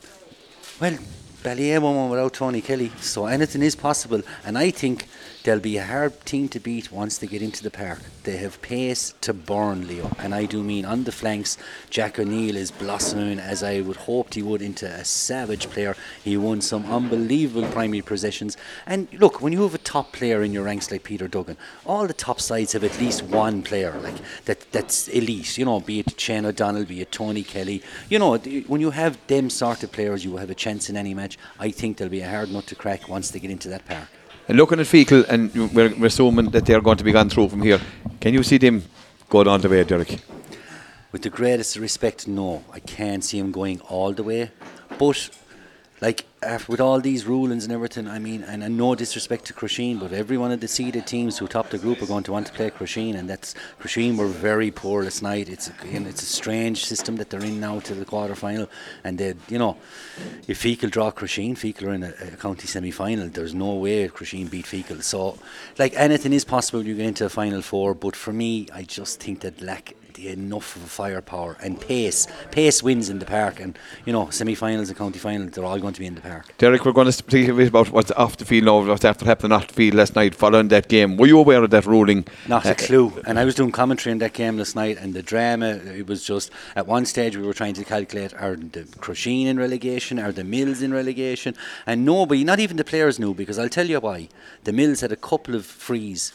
Well, 0.79 0.97
Ballyea 1.43 1.81
won 1.81 1.95
one 1.95 2.09
without 2.09 2.33
Tony 2.33 2.61
Kelly, 2.61 2.91
so 2.99 3.27
anything 3.27 3.61
is 3.61 3.75
possible. 3.75 4.21
And 4.45 4.57
I 4.57 4.71
think 4.71 5.07
they'll 5.45 5.59
be 5.59 5.77
a 5.77 5.85
hard 5.85 6.25
team 6.25 6.49
to 6.49 6.59
beat 6.59 6.91
once 6.91 7.19
they 7.19 7.27
get 7.27 7.41
into 7.41 7.61
the 7.61 7.69
park. 7.69 7.99
They 8.23 8.37
have 8.37 8.59
pace 8.63 9.13
to 9.21 9.31
burn, 9.31 9.87
Leo. 9.87 10.11
And 10.17 10.33
I 10.33 10.45
do 10.45 10.63
mean 10.63 10.85
on 10.85 11.03
the 11.03 11.11
flanks, 11.11 11.55
Jack 11.91 12.17
O'Neill 12.17 12.55
is 12.55 12.71
blossoming 12.71 13.37
as 13.37 13.61
I 13.61 13.81
would 13.81 13.95
hoped 13.95 14.33
he 14.33 14.41
would 14.41 14.63
into 14.63 14.87
a 14.87 15.05
savage 15.05 15.69
player. 15.69 15.95
He 16.23 16.35
won 16.35 16.61
some 16.61 16.91
unbelievable 16.91 17.69
primary 17.69 18.01
possessions. 18.01 18.57
And 18.87 19.07
look, 19.13 19.39
when 19.39 19.53
you 19.53 19.61
have 19.61 19.75
a 19.75 19.77
top 19.77 20.13
player 20.13 20.41
in 20.41 20.51
your 20.51 20.63
ranks 20.63 20.89
like 20.89 21.03
Peter 21.03 21.27
Duggan, 21.27 21.57
all 21.85 22.07
the 22.07 22.13
top 22.13 22.41
sides 22.41 22.73
have 22.73 22.83
at 22.83 22.99
least 22.99 23.21
one 23.21 23.61
player 23.61 23.95
like 24.01 24.17
that 24.45 24.71
that's 24.71 25.07
elite. 25.09 25.59
You 25.59 25.65
know, 25.65 25.79
be 25.79 25.99
it 25.99 26.19
Shane 26.19 26.47
O'Donnell, 26.47 26.85
be 26.85 27.01
it 27.01 27.11
Tony 27.11 27.43
Kelly. 27.43 27.83
You 28.09 28.17
know, 28.17 28.35
when 28.65 28.81
you 28.81 28.89
have 28.89 29.19
them 29.27 29.51
sort 29.51 29.83
of 29.83 29.91
players, 29.91 30.25
you 30.25 30.31
will 30.31 30.39
have 30.39 30.49
a 30.49 30.55
chance 30.55 30.89
in 30.89 30.97
any 30.97 31.13
match. 31.13 31.37
I 31.59 31.69
think 31.69 31.97
they'll 31.97 32.09
be 32.09 32.21
a 32.21 32.29
hard 32.29 32.51
nut 32.51 32.65
to 32.67 32.75
crack 32.75 33.07
once 33.07 33.29
they 33.29 33.39
get 33.39 33.51
into 33.51 33.69
that 33.69 33.85
park. 33.85 34.07
Looking 34.47 34.79
at 34.79 34.85
Fecal, 34.85 35.25
and 35.27 35.51
we're, 35.73 35.89
we're 35.95 36.05
assuming 36.05 36.51
that 36.51 36.67
they're 36.67 36.79
going 36.79 36.97
to 36.97 37.03
be 37.03 37.11
gone 37.11 37.29
through 37.29 37.49
from 37.49 37.63
here. 37.63 37.81
Can 38.21 38.35
you 38.35 38.43
see 38.43 38.59
them 38.59 38.83
going 39.27 39.47
all 39.47 39.57
the 39.57 39.67
way, 39.67 39.83
Derek? 39.83 40.19
With 41.11 41.23
the 41.23 41.31
greatest 41.31 41.77
respect, 41.77 42.27
no, 42.27 42.63
I 42.71 42.79
can't 42.79 43.23
see 43.23 43.39
him 43.39 43.51
going 43.51 43.79
all 43.81 44.13
the 44.13 44.21
way. 44.21 44.51
But 44.99 45.31
like 46.01 46.25
after, 46.43 46.71
with 46.71 46.81
all 46.81 46.99
these 46.99 47.25
rulings 47.25 47.63
and 47.63 47.71
everything, 47.71 48.07
I 48.07 48.19
mean, 48.19 48.43
and, 48.43 48.63
and 48.63 48.77
no 48.77 48.95
disrespect 48.95 49.45
to 49.45 49.53
Crusheen, 49.53 49.99
but 49.99 50.11
every 50.11 50.37
one 50.37 50.51
of 50.51 50.59
the 50.59 50.67
seeded 50.67 51.07
teams 51.07 51.37
who 51.37 51.47
top 51.47 51.69
the 51.69 51.77
group 51.77 52.01
are 52.01 52.05
going 52.05 52.23
to 52.23 52.33
want 52.33 52.47
to 52.47 52.53
play 52.53 52.69
Crusheen, 52.69 53.15
and 53.15 53.29
that's 53.29 53.55
Crusheen 53.81 54.17
were 54.17 54.27
very 54.27 54.71
poor 54.71 55.03
last 55.03 55.23
night. 55.23 55.47
It's 55.47 55.69
a, 55.69 55.87
you 55.87 56.01
know, 56.01 56.09
it's 56.09 56.21
a 56.21 56.25
strange 56.25 56.85
system 56.85 57.15
that 57.15 57.29
they're 57.29 57.43
in 57.43 57.59
now 57.59 57.79
to 57.79 57.93
the 57.93 58.05
quarter 58.05 58.35
final, 58.35 58.69
and 59.03 59.17
they, 59.17 59.35
you 59.47 59.57
know, 59.57 59.77
if 60.47 60.59
Fecal 60.59 60.89
draw 60.89 61.11
Crusheen, 61.11 61.57
Fecal 61.57 61.87
are 61.87 61.93
in 61.93 62.03
a, 62.03 62.13
a 62.21 62.37
county 62.37 62.67
semi 62.67 62.91
final. 62.91 63.29
There's 63.29 63.53
no 63.53 63.75
way 63.75 64.07
Crusheen 64.09 64.49
beat 64.49 64.67
Fecal. 64.67 65.01
So, 65.01 65.37
like 65.79 65.93
anything 65.95 66.33
is 66.33 66.43
possible, 66.43 66.85
you 66.85 66.95
get 66.95 67.05
into 67.05 67.25
a 67.25 67.29
final 67.29 67.61
four. 67.61 67.93
But 67.93 68.15
for 68.15 68.33
me, 68.33 68.67
I 68.73 68.83
just 68.83 69.21
think 69.21 69.39
that 69.41 69.61
lack 69.61 69.95
enough 70.19 70.75
of 70.75 70.83
a 70.83 70.87
firepower 70.87 71.57
and 71.61 71.79
pace. 71.79 72.27
Pace 72.51 72.81
wins 72.83 73.09
in 73.09 73.19
the 73.19 73.25
park, 73.25 73.59
and 73.59 73.77
you 74.05 74.13
know 74.13 74.29
semi-finals 74.29 74.89
and 74.89 74.97
county 74.97 75.19
finals, 75.19 75.51
they're 75.51 75.65
all 75.65 75.79
going 75.79 75.93
to 75.93 75.99
be 75.99 76.05
in 76.05 76.15
the 76.15 76.21
park. 76.21 76.53
Derek, 76.57 76.85
we're 76.85 76.91
going 76.91 77.05
to 77.05 77.11
speak 77.11 77.47
a 77.49 77.53
bit 77.53 77.67
about 77.69 77.89
what's 77.91 78.11
off 78.11 78.37
the 78.37 78.45
field 78.45 78.65
now, 78.65 78.85
what's 78.85 79.05
after 79.05 79.25
happening 79.25 79.51
off 79.51 79.67
the 79.67 79.73
field 79.73 79.95
last 79.95 80.15
night 80.15 80.35
following 80.35 80.67
that 80.69 80.87
game. 80.87 81.17
Were 81.17 81.27
you 81.27 81.39
aware 81.39 81.63
of 81.63 81.69
that 81.71 81.85
ruling? 81.85 82.25
Not 82.47 82.65
Uh, 82.65 82.69
a 82.71 82.75
clue. 82.75 83.13
And 83.25 83.37
I 83.39 83.45
was 83.45 83.55
doing 83.55 83.71
commentary 83.71 84.11
in 84.11 84.19
that 84.19 84.33
game 84.33 84.57
last 84.57 84.75
night, 84.75 84.97
and 84.99 85.13
the 85.13 85.21
drama, 85.21 85.67
it 85.69 86.07
was 86.07 86.23
just 86.23 86.51
at 86.75 86.87
one 86.87 87.05
stage 87.05 87.37
we 87.37 87.43
were 87.45 87.53
trying 87.53 87.73
to 87.75 87.83
calculate 87.83 88.33
are 88.35 88.55
the 88.55 88.83
Crusheen 88.99 89.45
in 89.47 89.57
relegation, 89.57 90.19
are 90.19 90.31
the 90.31 90.43
Mills 90.43 90.81
in 90.81 90.93
relegation, 90.93 91.55
and 91.85 92.05
nobody, 92.05 92.43
not 92.43 92.59
even 92.59 92.77
the 92.77 92.83
players 92.83 93.19
knew, 93.19 93.33
because 93.33 93.57
I'll 93.59 93.69
tell 93.69 93.87
you 93.87 93.99
why. 93.99 94.29
The 94.63 94.73
Mills 94.73 95.01
had 95.01 95.11
a 95.11 95.15
couple 95.15 95.55
of 95.55 95.65
frees 95.65 96.33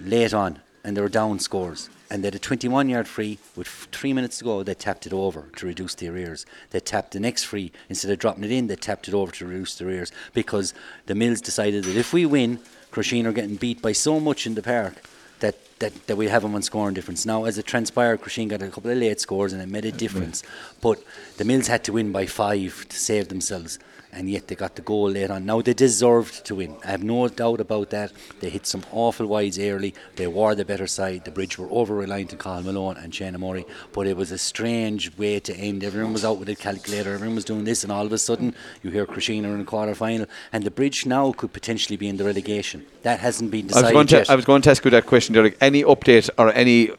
late 0.00 0.32
on, 0.34 0.60
and 0.88 0.96
they 0.96 1.02
were 1.02 1.10
down 1.10 1.38
scores. 1.38 1.90
And 2.10 2.24
they 2.24 2.28
had 2.28 2.34
a 2.34 2.38
21 2.38 2.88
yard 2.88 3.06
free 3.06 3.38
with 3.54 3.68
three 3.68 4.14
minutes 4.14 4.38
to 4.38 4.44
go. 4.44 4.62
They 4.62 4.72
tapped 4.72 5.06
it 5.06 5.12
over 5.12 5.50
to 5.56 5.66
reduce 5.66 5.94
the 5.94 6.08
arrears. 6.08 6.46
They 6.70 6.80
tapped 6.80 7.12
the 7.12 7.20
next 7.20 7.44
free 7.44 7.72
instead 7.90 8.10
of 8.10 8.18
dropping 8.18 8.44
it 8.44 8.50
in. 8.50 8.68
They 8.68 8.76
tapped 8.76 9.06
it 9.06 9.12
over 9.12 9.30
to 9.32 9.46
reduce 9.46 9.74
the 9.74 9.84
arrears 9.84 10.12
because 10.32 10.72
the 11.04 11.14
Mills 11.14 11.42
decided 11.42 11.84
that 11.84 11.94
if 11.94 12.14
we 12.14 12.24
win, 12.24 12.60
Crusheen 12.90 13.26
are 13.26 13.32
getting 13.32 13.56
beat 13.56 13.82
by 13.82 13.92
so 13.92 14.18
much 14.18 14.46
in 14.46 14.54
the 14.54 14.62
park 14.62 14.94
that, 15.40 15.56
that, 15.80 16.06
that 16.06 16.16
we 16.16 16.28
have 16.28 16.40
them 16.40 16.54
on 16.54 16.62
scoring 16.62 16.94
difference. 16.94 17.26
Now, 17.26 17.44
as 17.44 17.58
it 17.58 17.66
transpired, 17.66 18.22
Crusheen 18.22 18.48
got 18.48 18.62
a 18.62 18.68
couple 18.68 18.90
of 18.90 18.96
late 18.96 19.20
scores 19.20 19.52
and 19.52 19.60
it 19.60 19.68
made 19.68 19.84
a 19.84 19.92
difference. 19.92 20.42
But 20.80 21.04
the 21.36 21.44
Mills 21.44 21.66
had 21.66 21.84
to 21.84 21.92
win 21.92 22.12
by 22.12 22.24
five 22.24 22.86
to 22.88 22.98
save 22.98 23.28
themselves, 23.28 23.78
and 24.18 24.28
yet 24.28 24.48
they 24.48 24.56
got 24.56 24.74
the 24.74 24.82
goal 24.82 25.08
late 25.10 25.30
on. 25.30 25.46
Now, 25.46 25.62
they 25.62 25.72
deserved 25.72 26.44
to 26.46 26.56
win. 26.56 26.76
I 26.84 26.88
have 26.88 27.04
no 27.04 27.28
doubt 27.28 27.60
about 27.60 27.90
that. 27.90 28.12
They 28.40 28.50
hit 28.50 28.66
some 28.66 28.82
awful 28.90 29.26
wides 29.26 29.60
early. 29.60 29.94
They 30.16 30.26
were 30.26 30.56
the 30.56 30.64
better 30.64 30.88
side. 30.88 31.24
The 31.24 31.30
Bridge 31.30 31.56
were 31.56 31.68
over 31.70 31.94
reliant 31.94 32.32
on 32.32 32.38
Carl 32.38 32.62
Malone 32.62 32.96
and 32.96 33.14
Shane 33.14 33.38
Murray, 33.38 33.64
but 33.92 34.08
it 34.08 34.16
was 34.16 34.32
a 34.32 34.38
strange 34.38 35.16
way 35.16 35.38
to 35.38 35.56
end. 35.56 35.84
Everyone 35.84 36.12
was 36.12 36.24
out 36.24 36.38
with 36.38 36.48
a 36.48 36.56
calculator, 36.56 37.14
everyone 37.14 37.36
was 37.36 37.44
doing 37.44 37.62
this, 37.62 37.84
and 37.84 37.92
all 37.92 38.04
of 38.04 38.12
a 38.12 38.18
sudden, 38.18 38.56
you 38.82 38.90
hear 38.90 39.06
Crusheen 39.06 39.44
in 39.44 39.56
the 39.56 39.64
quarter 39.64 39.94
final, 39.94 40.26
and 40.52 40.64
the 40.64 40.72
Bridge 40.72 41.06
now 41.06 41.30
could 41.30 41.52
potentially 41.52 41.96
be 41.96 42.08
in 42.08 42.16
the 42.16 42.24
relegation. 42.24 42.84
That 43.02 43.20
hasn't 43.20 43.52
been 43.52 43.66
I 43.66 43.68
was, 43.68 43.74
decided 43.74 43.92
going 43.94 44.08
yet. 44.08 44.26
to, 44.26 44.32
I 44.32 44.34
was 44.34 44.44
going 44.44 44.62
to 44.62 44.70
ask 44.70 44.84
you 44.84 44.90
that 44.90 45.06
question, 45.06 45.32
Derek. 45.34 45.56
Any 45.60 45.84
update 45.84 46.28
or 46.36 46.52
any 46.54 46.90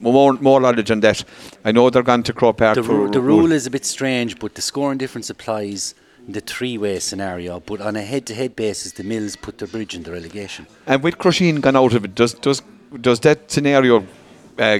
more, 0.00 0.34
more 0.34 0.60
knowledge 0.60 0.92
on 0.92 1.00
that? 1.00 1.24
I 1.64 1.72
know 1.72 1.90
they're 1.90 2.04
gone 2.04 2.22
to 2.22 2.32
Crow 2.32 2.52
Park. 2.52 2.76
the, 2.76 2.82
ru- 2.84 3.10
the 3.10 3.20
rule. 3.20 3.40
rule 3.40 3.52
is 3.52 3.66
a 3.66 3.70
bit 3.70 3.84
strange, 3.84 4.38
but 4.38 4.54
the 4.54 4.62
scoring 4.62 4.98
difference 4.98 5.30
applies 5.30 5.96
the 6.28 6.40
three-way 6.40 6.98
scenario. 6.98 7.60
But 7.60 7.80
on 7.80 7.96
a 7.96 8.02
head-to-head 8.02 8.56
basis, 8.56 8.92
the 8.92 9.04
Mills 9.04 9.36
put 9.36 9.58
the 9.58 9.66
bridge 9.66 9.94
in 9.94 10.02
the 10.02 10.12
relegation. 10.12 10.66
And 10.86 11.02
with 11.02 11.18
Crusheen 11.18 11.60
gone 11.60 11.76
out 11.76 11.94
of 11.94 12.04
it, 12.04 12.14
does 12.14 12.34
does 12.34 12.62
does 13.00 13.20
that 13.20 13.50
scenario 13.50 14.06
uh, 14.58 14.78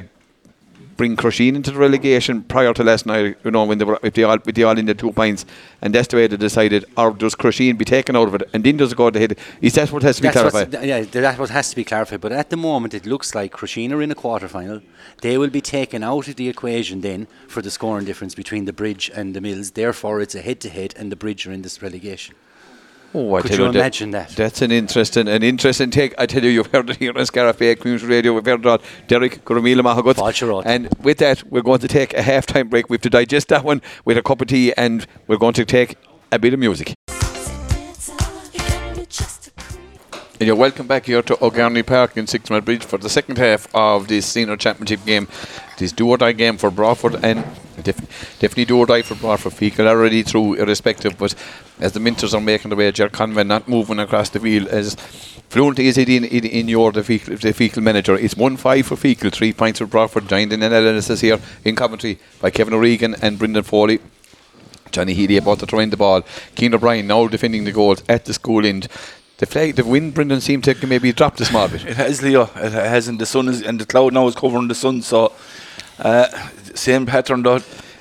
bring 0.97 1.17
Crusheen 1.17 1.55
into 1.57 1.71
the 1.71 1.79
relegation 1.79 2.43
prior 2.45 2.73
to 2.75 2.85
last 2.85 3.07
night? 3.07 3.37
You 3.45 3.51
know, 3.51 3.65
when 3.65 3.79
they 3.79 3.85
were 3.85 3.99
if 4.03 4.15
they 4.15 4.23
all 4.25 4.39
with 4.45 4.55
the 4.55 4.65
all 4.65 4.79
in 4.79 4.87
the 4.87 4.95
two 4.95 5.13
points, 5.13 5.45
and 5.83 5.95
that's 5.95 6.09
the 6.09 6.17
way 6.17 6.27
they 6.27 6.37
decided, 6.37 6.85
or 6.97 7.13
does 7.13 7.35
Crusheen 7.35 7.77
be 7.79 7.85
taken 7.85 8.17
out 8.17 8.29
of 8.29 8.35
it, 8.37 8.49
and 8.53 8.65
then 8.65 8.77
does 8.77 8.93
it 8.93 8.97
go 8.97 9.11
to 9.11 9.19
ahead? 9.19 9.39
Is 9.61 9.75
that 9.75 9.91
what 9.93 10.03
has 10.03 10.17
to 10.17 10.23
be 10.23 10.29
That's 10.29 10.37
what's- 10.37 10.51
clarified? 10.71 10.87
yeah, 10.89 11.01
that's 11.03 11.39
what 11.39 11.51
has 11.51 11.71
to 11.71 11.77
be 11.77 11.85
clarified. 11.85 12.21
But 12.21 12.33
at 12.33 12.51
the 12.51 12.57
moment, 12.57 12.95
it 12.95 13.07
looks 13.07 13.35
like 13.35 13.53
Crusheen 13.53 13.93
are 13.93 14.03
in 14.03 14.11
a 14.11 14.15
quarter-final. 14.15 14.81
They 15.23 15.39
will 15.39 15.51
be 15.51 15.61
taken 15.61 16.03
out 16.03 16.29
of 16.29 16.37
the 16.37 16.49
equation 16.49 17.01
then 17.01 17.27
for 17.49 17.63
the 17.63 17.71
scoring 17.71 18.05
difference 18.05 18.35
between 18.35 18.65
the 18.65 18.73
bridge 18.73 19.11
and 19.15 19.35
the 19.35 19.41
Mills. 19.41 19.73
Therefore, 19.73 20.21
it's 20.21 20.35
a 20.35 20.41
head-to-head, 20.43 20.95
and 20.97 21.11
the 21.13 21.17
bridge 21.17 21.47
are 21.47 21.53
in 21.53 21.63
this 21.63 21.83
relegation. 21.83 22.35
Oh, 23.17 23.37
I 23.37 23.43
Could 23.43 23.53
tell 23.53 23.67
you 23.67 23.73
that- 23.73 23.79
imagine 23.79 24.11
that? 24.11 24.31
That's 24.31 24.61
an 24.61 24.73
interesting, 24.73 25.29
an 25.29 25.45
interesting 25.45 25.91
take. 25.91 26.15
I 26.19 26.27
tell 26.27 26.43
you, 26.43 26.51
you've 26.51 26.67
heard 26.67 26.91
it 26.91 26.97
here 26.97 27.13
on 27.17 27.55
Bay 27.57 27.77
Community 27.77 28.07
Radio. 28.07 28.33
We've 28.33 28.45
heard 28.45 28.67
it. 28.67 28.81
Derek 29.07 29.45
Gurumila 29.45 29.83
Mahagut. 29.83 30.63
And 30.67 30.89
with 31.01 31.19
that, 31.19 31.45
we're 31.45 31.63
going 31.63 31.79
to 31.79 31.89
take 31.89 32.13
a 32.15 32.23
half-time 32.23 32.69
break. 32.69 32.91
We 32.91 32.95
have 32.95 33.03
to 33.03 33.11
digest 33.11 33.49
that 33.49 33.63
one 33.65 33.83
with 34.05 34.19
a 34.19 34.23
cup 34.23 34.41
of 34.41 34.49
tea, 34.49 34.73
and 34.77 35.07
we're 35.29 35.37
going 35.37 35.55
to 35.55 35.65
take 35.65 35.95
a 36.33 36.41
bit 36.41 36.55
of 36.55 36.59
music. 36.59 36.95
And 40.41 40.49
you're 40.49 40.57
welcome 40.57 40.89
back 40.89 41.07
here 41.07 41.23
to 41.23 41.45
O'Garney 41.45 41.85
Park 41.85 42.17
in 42.17 42.27
Six 42.27 42.51
Mile 42.51 42.61
Bridge 42.61 42.85
for 42.85 42.99
the 42.99 43.09
second 43.09 43.39
half 43.39 43.69
of 43.73 44.09
this 44.09 44.27
senior 44.27 44.57
championship 44.57 45.05
game. 45.07 45.29
This 45.79 45.93
do 45.93 46.09
or 46.09 46.19
die 46.19 46.33
game 46.33 46.57
for 46.57 46.71
Broadford 46.71 47.25
and 47.25 47.45
def- 47.83 48.39
definitely 48.39 48.65
do 48.65 48.79
or 48.79 48.87
die 48.87 49.03
for 49.03 49.15
Broadford. 49.15 49.53
Feakle 49.53 49.87
already 49.87 50.23
through 50.23 50.55
irrespective, 50.55 51.19
but 51.19 51.35
as 51.81 51.93
the 51.93 52.01
Minters 52.01 52.35
are 52.35 52.41
making 52.41 52.71
the 52.71 52.77
way, 52.77 52.91
Jer 52.93 53.09
Conway 53.09 53.45
not 53.45 53.69
moving 53.69 53.99
across 53.99 54.31
the 54.31 54.41
field 54.41 54.69
as 54.69 54.95
fluent 55.49 55.79
is 55.79 55.99
it 55.99 56.09
in, 56.09 56.25
in, 56.25 56.45
in 56.45 56.69
your 56.69 56.93
the 56.93 57.03
Feakle, 57.03 57.75
the 57.75 57.81
manager. 57.81 58.17
It's 58.17 58.37
1 58.37 58.57
5 58.57 58.87
for 58.87 58.97
Feakle, 58.97 59.33
3 59.33 59.53
points 59.53 59.79
for 59.81 59.87
Broadford, 59.87 60.29
joined 60.29 60.53
in 60.53 60.63
analysis 60.63 61.21
here 61.21 61.41
in 61.65 61.77
Coventry 61.77 62.19
by 62.41 62.51
Kevin 62.51 62.75
O'Regan 62.75 63.17
and 63.21 63.39
Brendan 63.39 63.65
Foley. 63.65 64.01
Johnny 64.95 65.13
Healy 65.13 65.37
about 65.37 65.59
to 65.59 65.67
throw 65.67 65.81
in 65.81 65.91
the 65.91 65.97
ball. 65.97 66.23
Keane 66.55 66.75
O'Brien 66.75 67.07
now 67.09 67.27
defending 67.27 67.65
the 67.65 67.73
goals 67.73 68.05
at 68.09 68.25
the 68.25 68.33
school 68.33 68.65
end. 68.65 68.89
The 69.39 69.47
flag, 69.47 69.75
the 69.75 69.85
wind, 69.85 70.15
Brendan 70.15 70.41
seemed 70.41 70.63
to 70.65 70.87
maybe 70.87 71.13
drop 71.13 71.41
a 71.41 71.45
small 71.45 71.67
bit. 71.67 71.85
It 71.85 71.97
has 71.97 72.23
Leo. 72.23 72.45
It 72.55 72.73
has, 72.73 73.09
and 73.09 73.19
the 73.19 73.27
sun 73.27 73.49
is, 73.49 73.63
and 73.63 73.81
the 73.81 73.87
cloud 73.87 74.13
now 74.13 74.29
is 74.29 74.37
covering 74.37 74.69
the 74.69 74.77
sun. 74.77 75.03
So, 75.03 75.33
Uh, 75.99 76.27
same 76.75 77.07
pattern 77.07 77.43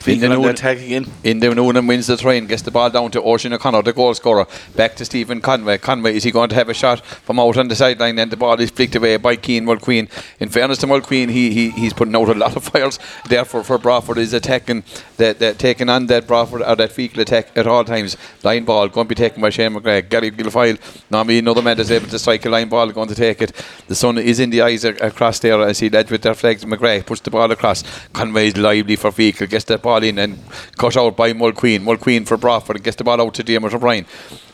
In 0.05 0.19
the 0.19 0.27
Feakle 0.27 0.31
on 0.31 0.35
the 0.35 0.41
noon- 0.41 0.49
attack 0.49 0.77
again. 0.79 1.05
In 1.23 1.39
the 1.39 1.55
Noonan 1.55 1.87
wins 1.87 2.07
the 2.07 2.17
train, 2.17 2.47
gets 2.47 2.61
the 2.61 2.71
ball 2.71 2.89
down 2.89 3.11
to 3.11 3.21
Oisin 3.21 3.53
O'Connor, 3.53 3.83
the 3.83 3.93
goal 3.93 4.13
scorer. 4.13 4.45
Back 4.75 4.95
to 4.97 5.05
Stephen 5.05 5.41
Conway. 5.41 5.77
Conway, 5.77 6.15
is 6.15 6.23
he 6.23 6.31
going 6.31 6.49
to 6.49 6.55
have 6.55 6.69
a 6.69 6.73
shot 6.73 7.05
from 7.05 7.39
out 7.39 7.57
on 7.57 7.67
the 7.67 7.75
sideline? 7.75 8.19
And 8.19 8.31
the 8.31 8.37
ball 8.37 8.59
is 8.59 8.69
flicked 8.69 8.95
away 8.95 9.17
by 9.17 9.35
Keane 9.35 9.65
Mulqueen. 9.65 10.09
In 10.39 10.49
fairness 10.49 10.79
to 10.79 10.87
Mulqueen, 10.87 11.29
he, 11.29 11.51
he 11.51 11.69
he's 11.69 11.93
putting 11.93 12.15
out 12.15 12.29
a 12.29 12.33
lot 12.33 12.55
of 12.55 12.63
fires. 12.71 12.99
Therefore, 13.29 13.63
for 13.63 13.77
Broadford, 13.77 14.17
is 14.17 14.33
attacking 14.33 14.83
that, 15.17 15.39
that 15.39 15.59
taking 15.59 15.89
on 15.89 16.07
that 16.07 16.27
Broadford 16.27 16.61
or 16.61 16.75
that 16.75 16.89
Feakle 16.91 17.19
attack 17.19 17.55
at 17.57 17.67
all 17.67 17.83
times. 17.85 18.17
Line 18.43 18.65
ball 18.65 18.89
going 18.89 19.05
to 19.07 19.09
be 19.09 19.15
taken 19.15 19.41
by 19.41 19.49
Shane 19.49 19.73
McGregor. 19.73 20.09
Gary 20.09 20.31
Guilfoyle, 20.31 20.79
normally 21.09 21.39
another 21.39 21.61
man 21.61 21.79
is 21.79 21.91
able 21.91 22.07
to 22.07 22.19
strike 22.19 22.45
a 22.45 22.49
line 22.49 22.69
ball, 22.69 22.89
going 22.91 23.09
to 23.09 23.15
take 23.15 23.41
it. 23.41 23.53
The 23.87 23.95
sun 23.95 24.17
is 24.17 24.39
in 24.39 24.49
the 24.49 24.61
eyes 24.61 24.83
across 24.83 25.39
there 25.39 25.61
as 25.61 25.79
he 25.79 25.89
led 25.89 26.09
with 26.11 26.21
their 26.23 26.33
flags. 26.35 26.65
McGregor 26.65 27.05
puts 27.05 27.21
the 27.21 27.31
ball 27.31 27.51
across. 27.51 27.83
Conway 28.09 28.47
is 28.47 28.57
lively 28.57 28.95
for 28.95 29.11
Feakle, 29.11 29.49
gets 29.49 29.65
that 29.65 29.81
ball 29.81 29.92
in 30.01 30.17
and 30.17 30.39
cut 30.77 30.95
out 30.95 31.17
by 31.17 31.33
Mulqueen. 31.33 31.81
Mulqueen 31.81 32.25
for 32.25 32.37
Broadford 32.37 32.81
gets 32.81 32.95
the 32.95 33.03
ball 33.03 33.21
out 33.21 33.33
to 33.33 33.43
Diarmuid 33.43 33.73
O'Brien. 33.73 34.05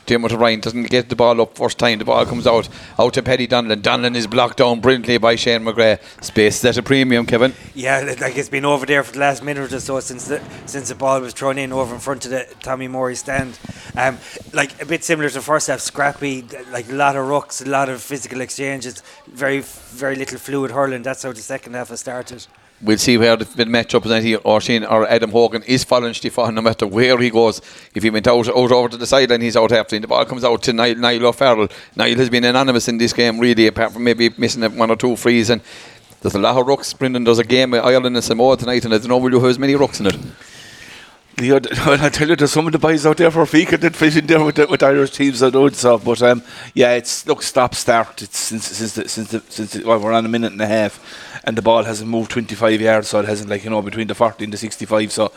Dermot 0.10 0.34
O'Brien 0.34 0.60
doesn't 0.60 0.90
get 0.90 1.08
the 1.10 1.16
ball 1.16 1.40
up 1.40 1.56
first 1.56 1.78
time. 1.78 2.00
The 2.00 2.06
ball 2.06 2.26
comes 2.26 2.48
out 2.48 2.68
out 2.98 3.14
to 3.14 3.22
Paddy 3.22 3.48
Donlan. 3.48 3.84
Donlan 3.84 4.16
is 4.16 4.26
blocked 4.26 4.58
down 4.58 4.80
brilliantly 4.80 5.20
by 5.20 5.36
Shane 5.36 5.62
McGrath. 5.62 6.02
Space 6.24 6.58
is 6.58 6.66
at 6.66 6.78
a 6.78 6.82
premium, 6.82 7.28
Kevin. 7.28 7.54
Yeah, 7.76 8.16
like 8.20 8.36
it's 8.36 8.50
been 8.50 8.66
over 8.66 8.88
there 8.88 9.04
for 9.04 9.12
the 9.12 9.20
last 9.20 9.44
minute 9.44 9.72
or 9.72 9.80
so 9.80 10.00
since 10.00 10.28
the 10.28 10.42
since 10.66 10.90
the 10.90 10.96
ball 10.96 11.22
was 11.22 11.34
thrown 11.36 11.60
in 11.60 11.72
over 11.72 11.94
in 11.94 12.00
front 12.00 12.26
of 12.26 12.32
the 12.32 12.48
Tommy 12.64 12.88
Morey 12.88 13.16
stand. 13.16 13.60
Um, 13.96 14.18
like 14.52 14.82
a 14.82 14.86
bit 14.88 15.04
similar 15.04 15.30
to 15.30 15.42
first 15.44 15.68
half, 15.68 15.80
scrappy, 15.80 16.44
like 16.72 16.90
a 16.90 16.96
lot 16.96 17.16
of 17.16 17.28
rucks, 17.28 17.64
a 17.64 17.70
lot 17.70 17.88
of 17.88 18.02
physical 18.02 18.42
exchanges, 18.42 19.04
very 19.28 19.60
very 19.60 20.16
little 20.16 20.40
fluid 20.40 20.72
hurling. 20.72 21.04
That's 21.04 21.22
how 21.22 21.34
the 21.34 21.42
second 21.42 21.76
half 21.76 21.90
has 21.90 22.00
started. 22.00 22.48
We'll 22.82 22.98
see 22.98 23.18
where 23.18 23.36
the, 23.36 23.46
matchup 23.66 24.06
is. 24.06 24.26
Either 24.26 24.42
Oisin 24.48 24.86
or 24.86 25.06
Adam 25.08 25.32
Hogan 25.32 25.64
is 25.64 25.84
following 25.84 26.14
Stefan 26.14 26.56
no 26.56 26.62
matter 26.62 26.88
where 26.88 27.18
he 27.18 27.30
goes. 27.30 27.62
If 27.94 28.04
he 28.04 28.10
went 28.10 28.28
out, 28.28 28.48
out 28.48 28.72
over 28.72 28.90
to 28.90 28.98
the 28.98 29.06
sideline, 29.06 29.42
he's 29.42 29.58
out 29.58 29.72
after. 29.74 30.00
The 30.00 30.08
ball 30.08 30.26
comes 30.26 30.46
out 30.46 30.64
to 30.64 30.74
Niall, 30.74 30.96
Niall 30.96 31.26
O'Farrell. 31.26 31.68
Niall 31.98 32.16
has 32.16 32.30
been 32.30 32.46
anonymous 32.46 32.88
in 32.88 32.98
this 32.98 33.12
game, 33.12 33.38
really, 33.40 33.68
apart 33.68 33.92
from 33.92 34.06
maybe 34.06 34.30
missing 34.38 34.64
one 34.78 34.90
or 34.90 34.96
two 34.96 35.18
frees. 35.18 35.50
And 35.50 35.62
there's 36.22 36.36
a 36.36 36.40
lot 36.40 36.58
of 36.58 36.68
rucks. 36.68 36.98
Brendan 36.98 37.26
There's 37.26 37.40
a 37.40 37.44
game 37.44 37.72
with 37.72 37.84
Ireland 37.84 38.16
and 38.16 38.24
Samoa 38.24 38.56
tonight, 38.56 38.86
and 38.86 38.94
I 38.94 38.98
don't 38.98 39.10
know 39.10 39.18
will 39.18 39.32
you 39.32 39.40
have 39.42 39.50
as 39.50 39.60
many 39.60 39.74
rucks 39.74 40.00
in 40.00 40.08
it. 40.08 40.18
Well, 41.42 41.62
I 42.04 42.10
tell 42.10 42.28
you, 42.28 42.36
there's 42.36 42.52
some 42.52 42.66
of 42.66 42.74
the 42.74 42.80
boys 42.80 43.06
out 43.06 43.16
there 43.16 43.32
for 43.32 43.46
Feakle 43.46 43.80
that 43.80 43.96
fit 43.96 44.18
in 44.18 44.28
there 44.28 44.44
with, 44.44 44.56
the, 44.56 44.68
with 44.68 44.84
Irish 44.84 45.12
teams 45.12 45.42
and 45.42 45.74
stuff. 45.74 46.04
But 46.04 46.22
um, 46.22 46.44
yeah, 46.74 46.96
it's 46.96 47.26
look 47.26 47.42
stop 47.42 47.76
start. 47.76 48.22
It's 48.22 48.38
since 48.38 48.68
since 48.68 48.96
the, 48.96 49.08
since 49.08 49.32
the, 49.32 49.42
since 49.48 49.72
the, 49.72 49.86
well, 49.86 50.00
we're 50.00 50.12
on 50.12 50.26
a 50.26 50.28
minute 50.28 50.52
and 50.52 50.62
a 50.62 50.68
half, 50.68 51.00
and 51.50 51.58
the 51.58 51.64
ball 51.64 51.84
hasn't 51.84 52.08
moved 52.08 52.30
25 52.30 52.80
yards, 52.80 53.08
so 53.08 53.20
it 53.20 53.26
hasn't 53.26 53.50
like 53.50 53.64
you 53.64 53.72
know 53.72 53.82
between 53.82 54.06
the 54.06 54.14
40 54.14 54.44
and 54.44 54.54
the 54.54 54.58
65. 54.58 55.12
So 55.12 55.32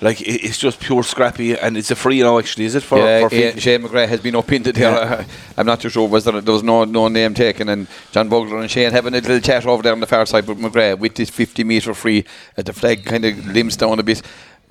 like 0.00 0.20
it, 0.20 0.44
it's 0.44 0.58
just 0.58 0.78
pure 0.78 1.02
scrappy, 1.02 1.58
and 1.58 1.76
it's 1.76 1.90
a 1.90 1.96
free 1.96 2.20
now. 2.20 2.38
Actually, 2.38 2.66
is 2.66 2.76
it 2.76 2.84
for 2.84 2.98
yeah, 2.98 3.28
for 3.28 3.34
yeah, 3.34 3.56
Shane 3.56 3.82
McGrath 3.82 4.06
has 4.08 4.20
been 4.20 4.36
up 4.36 4.50
into 4.52 4.72
there. 4.72 5.26
I'm 5.56 5.66
not 5.66 5.80
too 5.80 5.88
sure 5.88 6.08
was 6.08 6.24
there, 6.24 6.40
there 6.40 6.54
was 6.54 6.62
no 6.62 6.84
no 6.84 7.08
name 7.08 7.34
taken, 7.34 7.68
and 7.68 7.88
John 8.12 8.28
Bugler 8.28 8.60
and 8.60 8.70
Shane 8.70 8.92
having 8.92 9.12
a 9.14 9.18
little 9.18 9.40
chat 9.40 9.66
over 9.66 9.82
there 9.82 9.92
on 9.92 10.00
the 10.00 10.06
far 10.06 10.24
side. 10.24 10.46
But 10.46 10.56
McGrath 10.58 11.00
with 11.00 11.16
this 11.16 11.30
50 11.30 11.64
metre 11.64 11.94
free, 11.94 12.24
the 12.54 12.72
flag 12.72 13.04
kind 13.04 13.24
of 13.24 13.46
limps 13.46 13.76
down 13.76 13.98
a 13.98 14.04
bit. 14.04 14.22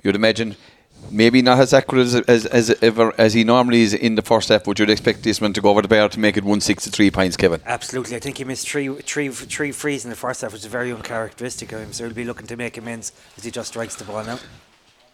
You'd 0.02 0.16
imagine. 0.16 0.56
Maybe 1.10 1.42
not 1.42 1.58
as 1.58 1.72
accurate 1.72 2.06
as, 2.06 2.14
as, 2.14 2.46
as 2.46 2.70
ever 2.82 3.12
as 3.18 3.34
he 3.34 3.44
normally 3.44 3.82
is 3.82 3.94
in 3.94 4.14
the 4.14 4.22
first 4.22 4.48
half, 4.48 4.66
Would 4.66 4.78
you'd 4.78 4.90
expect 4.90 5.22
this 5.22 5.40
one 5.40 5.52
to 5.52 5.60
go 5.60 5.70
over 5.70 5.82
the 5.82 5.88
bar 5.88 6.08
to 6.08 6.20
make 6.20 6.36
it 6.36 6.44
163 6.44 7.10
points, 7.10 7.36
Kevin. 7.36 7.60
Absolutely, 7.64 8.16
I 8.16 8.20
think 8.20 8.38
he 8.38 8.44
missed 8.44 8.68
three, 8.68 8.88
three, 8.88 9.28
three 9.28 9.72
frees 9.72 10.04
in 10.04 10.10
the 10.10 10.16
first 10.16 10.42
half, 10.42 10.52
which 10.52 10.62
is 10.62 10.66
very 10.66 10.92
uncharacteristic 10.92 11.72
of 11.72 11.80
him. 11.80 11.92
So 11.92 12.04
he'll 12.04 12.14
be 12.14 12.24
looking 12.24 12.46
to 12.48 12.56
make 12.56 12.76
amends 12.76 13.12
as 13.36 13.44
he 13.44 13.50
just 13.50 13.68
strikes 13.68 13.96
the 13.96 14.04
ball 14.04 14.24
now. 14.24 14.38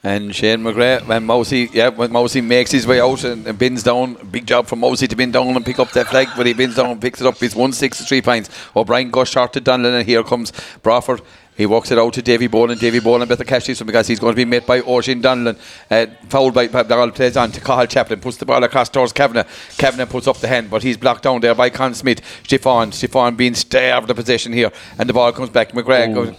And 0.05 0.35
Shane 0.35 0.59
McGrath, 0.59 1.07
when 1.07 1.25
Mousy, 1.25 1.71
yeah, 1.73 1.89
when 1.89 2.11
Mousy 2.11 2.41
makes 2.41 2.73
his 2.73 2.89
way 2.89 3.01
out 3.01 3.23
and, 3.23 3.47
and 3.47 3.57
bins 3.57 3.85
down, 3.85 4.15
big 4.33 4.47
job 4.47 4.67
for 4.67 4.75
Mousy 4.75 5.07
to 5.07 5.15
bin 5.15 5.31
down 5.31 5.55
and 5.55 5.65
pick 5.65 5.79
up 5.79 5.93
that 5.93 6.09
flag, 6.09 6.27
but 6.37 6.45
he 6.45 6.55
bins 6.55 6.75
down 6.75 6.91
and 6.91 7.01
picks 7.01 7.21
it 7.21 7.27
up. 7.27 7.41
It's 7.41 7.55
163 7.55 8.21
points. 8.21 8.51
O'Brien 8.75 9.13
goes 9.13 9.29
short 9.29 9.53
to 9.53 9.61
Donlan, 9.61 9.97
and 9.97 10.09
here 10.09 10.25
comes 10.25 10.53
Broadford. 10.83 11.21
He 11.57 11.67
walks 11.67 11.91
it 11.91 11.99
out 11.99 12.15
to 12.15 12.23
Davy 12.23 12.47
Boland. 12.47 12.81
Davy 12.81 12.99
Boland 12.99 13.29
better 13.29 13.45
catch 13.45 13.67
this 13.67 13.81
one 13.81 13.87
because 13.87 14.07
he's 14.07 14.19
going 14.19 14.33
to 14.33 14.37
be 14.37 14.47
met 14.47 14.67
by 14.67 14.81
Oisin 14.81 15.21
Donlan. 15.21 15.59
Uh, 15.91 16.07
fouled 16.29 16.55
by, 16.55 16.69
by 16.69 16.83
the 16.83 16.95
ball 16.95 17.11
plays 17.11 17.37
on 17.37 17.53
to 17.53 17.61
Cathal 17.61 17.87
Chaplin. 17.87 18.21
Puts 18.21 18.39
the 18.39 18.47
ball 18.47 18.65
across 18.65 18.89
towards 18.89 19.13
Kavanagh. 19.13 19.47
Kavanagh 19.77 20.07
puts 20.07 20.27
up 20.27 20.39
the 20.39 20.49
hand, 20.49 20.71
but 20.71 20.83
he's 20.83 20.97
blocked 20.97 21.25
down 21.25 21.41
there 21.43 21.55
by 21.55 21.69
Con 21.69 21.95
Smyth. 21.95 22.23
Stefan. 22.45 22.93
Stefan 22.93 23.37
being 23.37 23.55
starved 23.55 24.09
the 24.09 24.15
possession 24.15 24.53
here. 24.53 24.73
And 24.99 25.09
the 25.09 25.13
ball 25.13 25.31
comes 25.33 25.51
back. 25.51 25.73
McGrath 25.73 26.15
goes. 26.15 26.35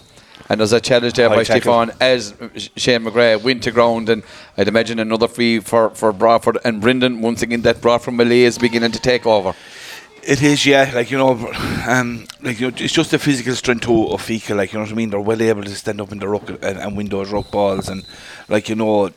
And 0.48 0.60
there's 0.60 0.72
a 0.72 0.80
challenge 0.80 1.14
there 1.14 1.28
High 1.28 1.36
by. 1.36 1.42
Stefan 1.44 1.92
as 2.00 2.34
Shane 2.76 3.04
McGrath 3.04 3.42
went 3.42 3.62
to 3.62 3.70
ground, 3.70 4.10
and 4.10 4.22
I'd 4.58 4.68
imagine 4.68 4.98
another 4.98 5.26
free 5.26 5.60
for, 5.60 5.90
for 5.90 6.12
Broadford 6.12 6.58
and 6.64 6.82
Brendan. 6.82 7.22
Once 7.22 7.40
again, 7.40 7.62
that 7.62 7.80
Broadford 7.80 8.12
Malay 8.12 8.42
is 8.42 8.58
beginning 8.58 8.92
to 8.92 9.00
take 9.00 9.26
over. 9.26 9.54
It 10.26 10.42
is, 10.42 10.64
yeah. 10.64 10.90
Like 10.94 11.10
you 11.10 11.18
know, 11.18 11.32
um, 11.86 12.26
like 12.40 12.58
you 12.58 12.70
know, 12.70 12.76
it's 12.78 12.94
just 12.94 13.10
the 13.10 13.18
physical 13.18 13.54
strength 13.54 13.86
of 13.86 14.22
Feakle. 14.22 14.56
Like 14.56 14.72
you 14.72 14.78
know 14.78 14.84
what 14.84 14.92
I 14.92 14.94
mean. 14.94 15.10
They're 15.10 15.20
well 15.20 15.42
able 15.42 15.62
to 15.64 15.74
stand 15.74 16.00
up 16.00 16.12
in 16.12 16.18
the 16.18 16.28
rock 16.28 16.48
and, 16.48 16.78
and 16.78 16.96
win 16.96 17.08
those 17.08 17.30
rock 17.30 17.50
balls, 17.50 17.90
and 17.90 18.06
like 18.48 18.70
you 18.70 18.74
know, 18.74 19.10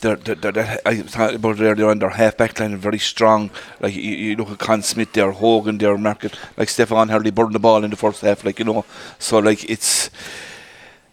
they're, 0.00 0.14
they're, 0.14 0.52
they're, 0.52 0.78
I 0.86 1.02
thought 1.02 1.34
about. 1.34 1.56
They're 1.56 1.90
on 1.90 1.98
their 1.98 2.10
half 2.10 2.36
back 2.36 2.60
line 2.60 2.72
and 2.72 2.80
very 2.80 2.98
strong. 2.98 3.50
Like 3.80 3.96
you, 3.96 4.02
you 4.02 4.36
look 4.36 4.50
at 4.50 4.58
Con 4.60 4.82
Smyth 4.82 5.12
there, 5.14 5.32
Hogan 5.32 5.78
there, 5.78 5.98
Market, 5.98 6.38
like 6.56 6.68
Stefan 6.68 7.08
hardly 7.08 7.32
burned 7.32 7.54
the 7.54 7.58
ball 7.58 7.82
in 7.82 7.90
the 7.90 7.96
first 7.96 8.20
half. 8.20 8.44
Like 8.44 8.60
you 8.60 8.64
know, 8.64 8.84
so 9.18 9.40
like 9.40 9.68
it's. 9.68 10.10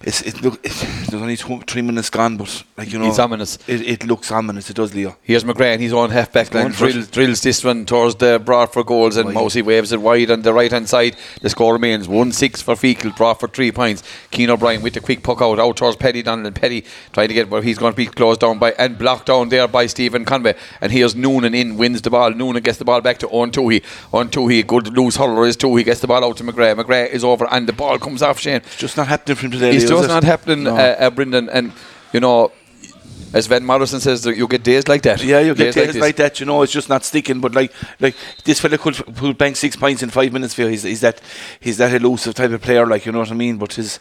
It's, 0.01 0.21
it 0.21 0.41
look, 0.41 0.65
it, 0.65 0.71
there's 1.09 1.21
only 1.21 1.35
two, 1.35 1.59
three 1.67 1.81
minutes 1.81 2.09
gone, 2.09 2.37
but 2.37 2.63
like 2.77 2.91
you 2.91 2.99
know, 2.99 3.09
It's 3.09 3.19
ominous. 3.19 3.57
It, 3.67 3.81
it 3.81 4.05
looks 4.05 4.31
ominous. 4.31 4.69
It 4.69 4.77
does, 4.77 4.95
Leo. 4.95 5.17
Here's 5.21 5.43
McGrath, 5.43 5.73
and 5.73 5.81
he's 5.81 5.91
on 5.91 6.09
half 6.09 6.31
back 6.31 6.53
line, 6.53 6.71
going 6.71 7.03
drills, 7.03 7.41
this 7.41 7.63
one 7.65 7.85
towards 7.85 8.15
the 8.15 8.41
broad 8.43 8.71
for 8.71 8.83
goals, 8.83 9.17
and. 9.17 9.33
Mousy 9.33 9.61
waves 9.61 9.91
it 9.91 10.01
wide 10.01 10.31
on 10.31 10.41
the 10.41 10.53
right 10.53 10.71
hand 10.71 10.87
side. 10.87 11.15
The 11.41 11.49
score 11.49 11.73
remains 11.73 12.07
1 12.07 12.31
6 12.31 12.61
for 12.61 12.75
Feakle, 12.75 13.15
for 13.37 13.47
3 13.47 13.71
points. 13.71 14.03
Keane 14.31 14.49
O'Brien 14.49 14.81
with 14.81 14.93
the 14.93 15.01
quick 15.01 15.21
puck 15.21 15.41
out, 15.41 15.59
out 15.59 15.75
towards 15.77 15.97
Petty 15.97 16.23
Donlan. 16.23 16.55
Petty 16.55 16.85
trying 17.11 17.27
to 17.27 17.33
get 17.33 17.49
where 17.49 17.61
he's 17.61 17.77
going 17.77 17.91
to 17.93 17.97
be 17.97 18.05
closed 18.05 18.39
down 18.39 18.57
by 18.57 18.71
and 18.73 18.97
blocked 18.97 19.25
down 19.27 19.49
there 19.49 19.67
by 19.67 19.85
Stephen 19.85 20.23
Conway. 20.23 20.55
And 20.81 20.91
here's 20.91 21.15
Noonan 21.15 21.53
in, 21.53 21.77
wins 21.77 22.01
the 22.01 22.09
ball. 22.09 22.31
Noonan 22.31 22.63
gets 22.63 22.77
the 22.77 22.85
ball 22.85 23.01
back 23.01 23.17
to 23.19 23.29
Owen 23.29 23.51
Toohey. 23.51 23.83
Owen 24.13 24.29
Toohey, 24.29 24.65
good 24.65 24.95
loose 24.97 25.17
hurler 25.17 25.45
is 25.45 25.57
Toohey, 25.57 25.83
gets 25.83 25.99
the 25.99 26.07
ball 26.07 26.23
out 26.23 26.37
to 26.37 26.43
McGrath. 26.43 26.81
McGrath 26.81 27.09
is 27.09 27.23
over, 27.23 27.47
and 27.51 27.67
the 27.67 27.73
ball 27.73 27.99
comes 27.99 28.21
off 28.21 28.39
Shane. 28.39 28.57
It's 28.57 28.77
just 28.77 28.95
not 28.97 29.07
happening 29.07 29.35
for 29.35 29.45
him 29.45 29.51
today. 29.51 29.71
It's 29.89 30.07
just 30.07 30.09
not 30.09 30.23
happening, 30.23 30.63
No. 30.63 30.75
uh, 30.75 30.95
uh, 30.99 31.09
Brendan. 31.09 31.49
And, 31.49 31.71
you 32.13 32.19
know, 32.19 32.51
as 33.33 33.47
Van 33.47 33.63
Morrison 33.63 33.99
says, 33.99 34.25
you 34.25 34.47
get 34.47 34.63
days 34.63 34.87
like 34.87 35.03
that. 35.03 35.23
Yeah, 35.23 35.39
you 35.39 35.53
get 35.53 35.73
days 35.75 35.93
this. 35.93 36.01
like 36.01 36.15
that, 36.15 36.39
you 36.39 36.45
know, 36.45 36.61
it's 36.63 36.71
just 36.71 36.89
not 36.89 37.03
sticking. 37.05 37.39
But 37.41 37.53
like, 37.53 37.71
like 37.99 38.15
this 38.43 38.59
fella 38.59 38.77
could 38.77 38.95
could 39.15 39.37
bank 39.37 39.55
six 39.55 39.75
points 39.75 40.01
in 40.01 40.09
five 40.09 40.33
minutes 40.33 40.53
for 40.55 40.63
you. 40.63 40.67
He's, 40.69 40.83
he's 40.83 41.01
that 41.01 41.21
he's 41.59 41.77
that 41.77 41.93
elusive 41.93 42.33
type 42.33 42.51
of 42.51 42.61
player, 42.61 42.87
like 42.87 43.05
you 43.05 43.11
know 43.11 43.19
what 43.19 43.31
I 43.31 43.35
mean. 43.35 43.57
But 43.57 43.73
he's 43.73 43.99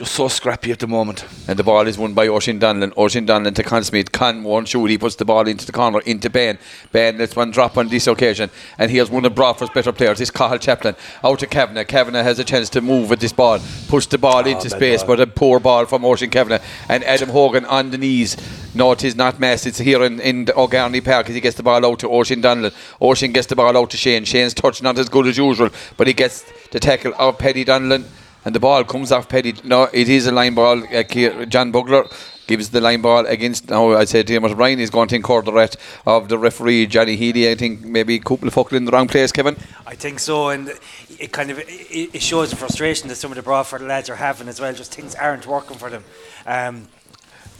just 0.00 0.14
so 0.14 0.28
scrappy 0.28 0.72
at 0.72 0.78
the 0.78 0.86
moment. 0.86 1.26
And 1.46 1.58
the 1.58 1.62
ball 1.62 1.86
is 1.86 1.98
won 1.98 2.14
by 2.14 2.26
Oisin 2.26 2.58
Donlan. 2.58 2.96
Oisin 2.96 3.26
Donlan 3.26 3.54
to 3.54 3.62
Con 3.62 3.84
Smith. 3.84 4.10
Con 4.12 4.42
won't 4.42 4.66
shoot. 4.66 4.86
He 4.86 4.96
puts 4.96 5.16
the 5.16 5.26
ball 5.26 5.46
into 5.46 5.66
the 5.66 5.72
corner, 5.72 6.00
into 6.06 6.30
Ben. 6.30 6.58
Ben 6.90 7.18
lets 7.18 7.36
one 7.36 7.50
drop 7.50 7.76
on 7.76 7.88
this 7.88 8.06
occasion. 8.06 8.48
And 8.78 8.90
here's 8.90 9.10
one 9.10 9.26
of 9.26 9.34
Broadford's 9.34 9.74
better 9.74 9.92
players. 9.92 10.18
It's 10.18 10.30
Cathal 10.30 10.56
Chaplin. 10.56 10.96
Out 11.22 11.40
to 11.40 11.46
Kavanagh. 11.46 11.84
Kavanagh 11.84 12.22
has 12.22 12.38
a 12.38 12.44
chance 12.44 12.70
to 12.70 12.80
move 12.80 13.10
with 13.10 13.20
this 13.20 13.34
ball. 13.34 13.58
Push 13.88 14.06
the 14.06 14.16
ball 14.16 14.42
ah, 14.46 14.48
into 14.48 14.70
space, 14.70 15.02
ball. 15.02 15.18
but 15.18 15.20
a 15.20 15.26
poor 15.26 15.60
ball 15.60 15.84
from 15.84 16.02
Oisin 16.02 16.30
Kavanagh. 16.30 16.62
And 16.88 17.04
Adam 17.04 17.28
Hogan 17.28 17.66
on 17.66 17.90
the 17.90 17.98
knees. 17.98 18.38
No, 18.74 18.92
it 18.92 19.04
is 19.04 19.16
not 19.16 19.38
Mass. 19.38 19.66
It's 19.66 19.76
here 19.76 20.02
in, 20.02 20.18
in 20.20 20.46
the 20.46 20.58
O'Garney 20.58 21.02
Park 21.02 21.28
as 21.28 21.34
he 21.34 21.42
gets 21.42 21.58
the 21.58 21.62
ball 21.62 21.84
out 21.84 21.98
to 21.98 22.08
Oisin 22.08 22.40
Donlan. 22.40 22.72
Oisin 23.02 23.34
gets 23.34 23.48
the 23.48 23.56
ball 23.56 23.76
out 23.76 23.90
to 23.90 23.98
Shane. 23.98 24.24
Shane's 24.24 24.54
touch 24.54 24.82
not 24.82 24.98
as 24.98 25.10
good 25.10 25.26
as 25.26 25.36
usual, 25.36 25.68
but 25.98 26.06
he 26.06 26.14
gets 26.14 26.50
the 26.70 26.80
tackle 26.80 27.12
of 27.18 27.36
Paddy 27.36 27.66
Donlan. 27.66 28.06
And 28.44 28.54
the 28.54 28.60
ball 28.60 28.84
comes 28.84 29.12
off 29.12 29.28
Petty. 29.28 29.54
No, 29.64 29.88
it 29.92 30.08
is 30.08 30.26
a 30.26 30.32
line 30.32 30.54
ball. 30.54 30.82
Uh, 30.94 31.02
John 31.44 31.72
Bugler 31.72 32.06
gives 32.46 32.70
the 32.70 32.80
line 32.80 33.00
ball 33.00 33.26
against. 33.26 33.70
Now 33.70 33.92
I 33.92 34.04
said 34.04 34.26
Dermot 34.26 34.56
Ryan 34.56 34.80
is 34.80 34.90
going 34.90 35.08
to 35.08 35.16
incur 35.16 35.42
the 35.42 35.52
wrath 35.52 35.76
of 36.06 36.28
the 36.28 36.36
referee 36.36 36.86
Johnny 36.86 37.16
Healy. 37.16 37.50
I 37.50 37.54
think 37.54 37.82
maybe 37.82 38.18
couple 38.18 38.48
of 38.48 38.54
fuckle 38.54 38.76
in 38.76 38.86
the 38.86 38.92
wrong 38.92 39.08
place, 39.08 39.30
Kevin. 39.30 39.56
I 39.86 39.94
think 39.94 40.18
so, 40.18 40.48
and 40.48 40.72
it 41.18 41.32
kind 41.32 41.50
of 41.50 41.62
it 41.66 42.22
shows 42.22 42.50
the 42.50 42.56
frustration 42.56 43.08
that 43.08 43.16
some 43.16 43.30
of 43.30 43.36
the 43.36 43.42
Broadford 43.42 43.82
lads 43.82 44.10
are 44.10 44.16
having 44.16 44.48
as 44.48 44.60
well. 44.60 44.72
Just 44.72 44.94
things 44.94 45.14
aren't 45.14 45.46
working 45.46 45.76
for 45.76 45.90
them. 45.90 46.04
Um, 46.46 46.88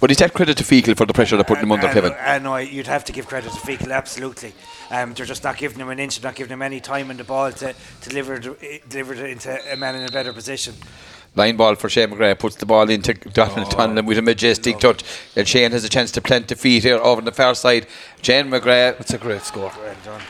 But 0.01 0.11
is 0.11 0.17
that 0.17 0.33
credit 0.33 0.57
to 0.57 0.65
Feakle 0.65 0.97
for 0.97 1.05
the 1.05 1.13
pressure 1.13 1.37
they're 1.37 1.45
putting 1.45 1.65
him 1.65 1.73
under, 1.73 1.87
and, 1.87 1.95
Kevin? 1.95 2.13
And 2.19 2.49
I, 2.49 2.61
you'd 2.61 2.87
have 2.87 3.05
to 3.05 3.13
give 3.13 3.27
credit 3.27 3.53
to 3.53 3.59
Feakle, 3.59 3.93
absolutely. 3.93 4.55
Um, 4.91 5.13
they're 5.13 5.27
just 5.27 5.45
not 5.45 5.59
giving 5.59 5.79
him 5.79 5.91
an 5.91 5.99
inch, 5.99 6.19
they're 6.19 6.31
not 6.31 6.37
giving 6.37 6.53
him 6.53 6.63
any 6.63 6.81
time 6.81 7.11
in 7.11 7.19
the 7.19 7.25
ball 7.25 7.53
to, 7.53 7.75
to 8.01 8.09
deliver, 8.09 8.35
it, 8.35 8.47
eh, 8.63 8.79
deliver 8.89 9.13
it 9.15 9.31
into 9.31 9.73
a 9.73 9.77
man 9.77 9.97
in 9.97 10.09
a 10.09 10.11
better 10.11 10.33
position. 10.33 10.75
Line 11.37 11.57
ball 11.57 11.77
for 11.77 11.89
Shane 11.89 12.09
McGrath 12.09 12.41
puts 12.41 12.57
the 12.57 12.67
ball 12.67 12.91
into 12.91 13.15
Donald 13.15 13.69
Donlan 13.69 14.05
with 14.05 14.19
a 14.19 14.23
majestic 14.23 14.79
touch. 14.81 15.05
And 15.37 15.47
Shane 15.47 15.71
has 15.71 15.85
a 15.85 15.89
chance 15.89 16.11
to 16.13 16.21
plant 16.21 16.49
the 16.49 16.57
feet 16.57 16.83
here 16.83 16.97
over 16.97 17.21
on 17.21 17.25
the 17.25 17.33
far 17.33 17.55
side. 17.55 17.87
Shane 18.21 18.47
McGrath, 18.51 18.99
That's 18.99 19.13
a 19.13 19.19
great 19.19 19.43
score. 19.43 19.71
Well 19.77 19.97
done. 20.05 20.23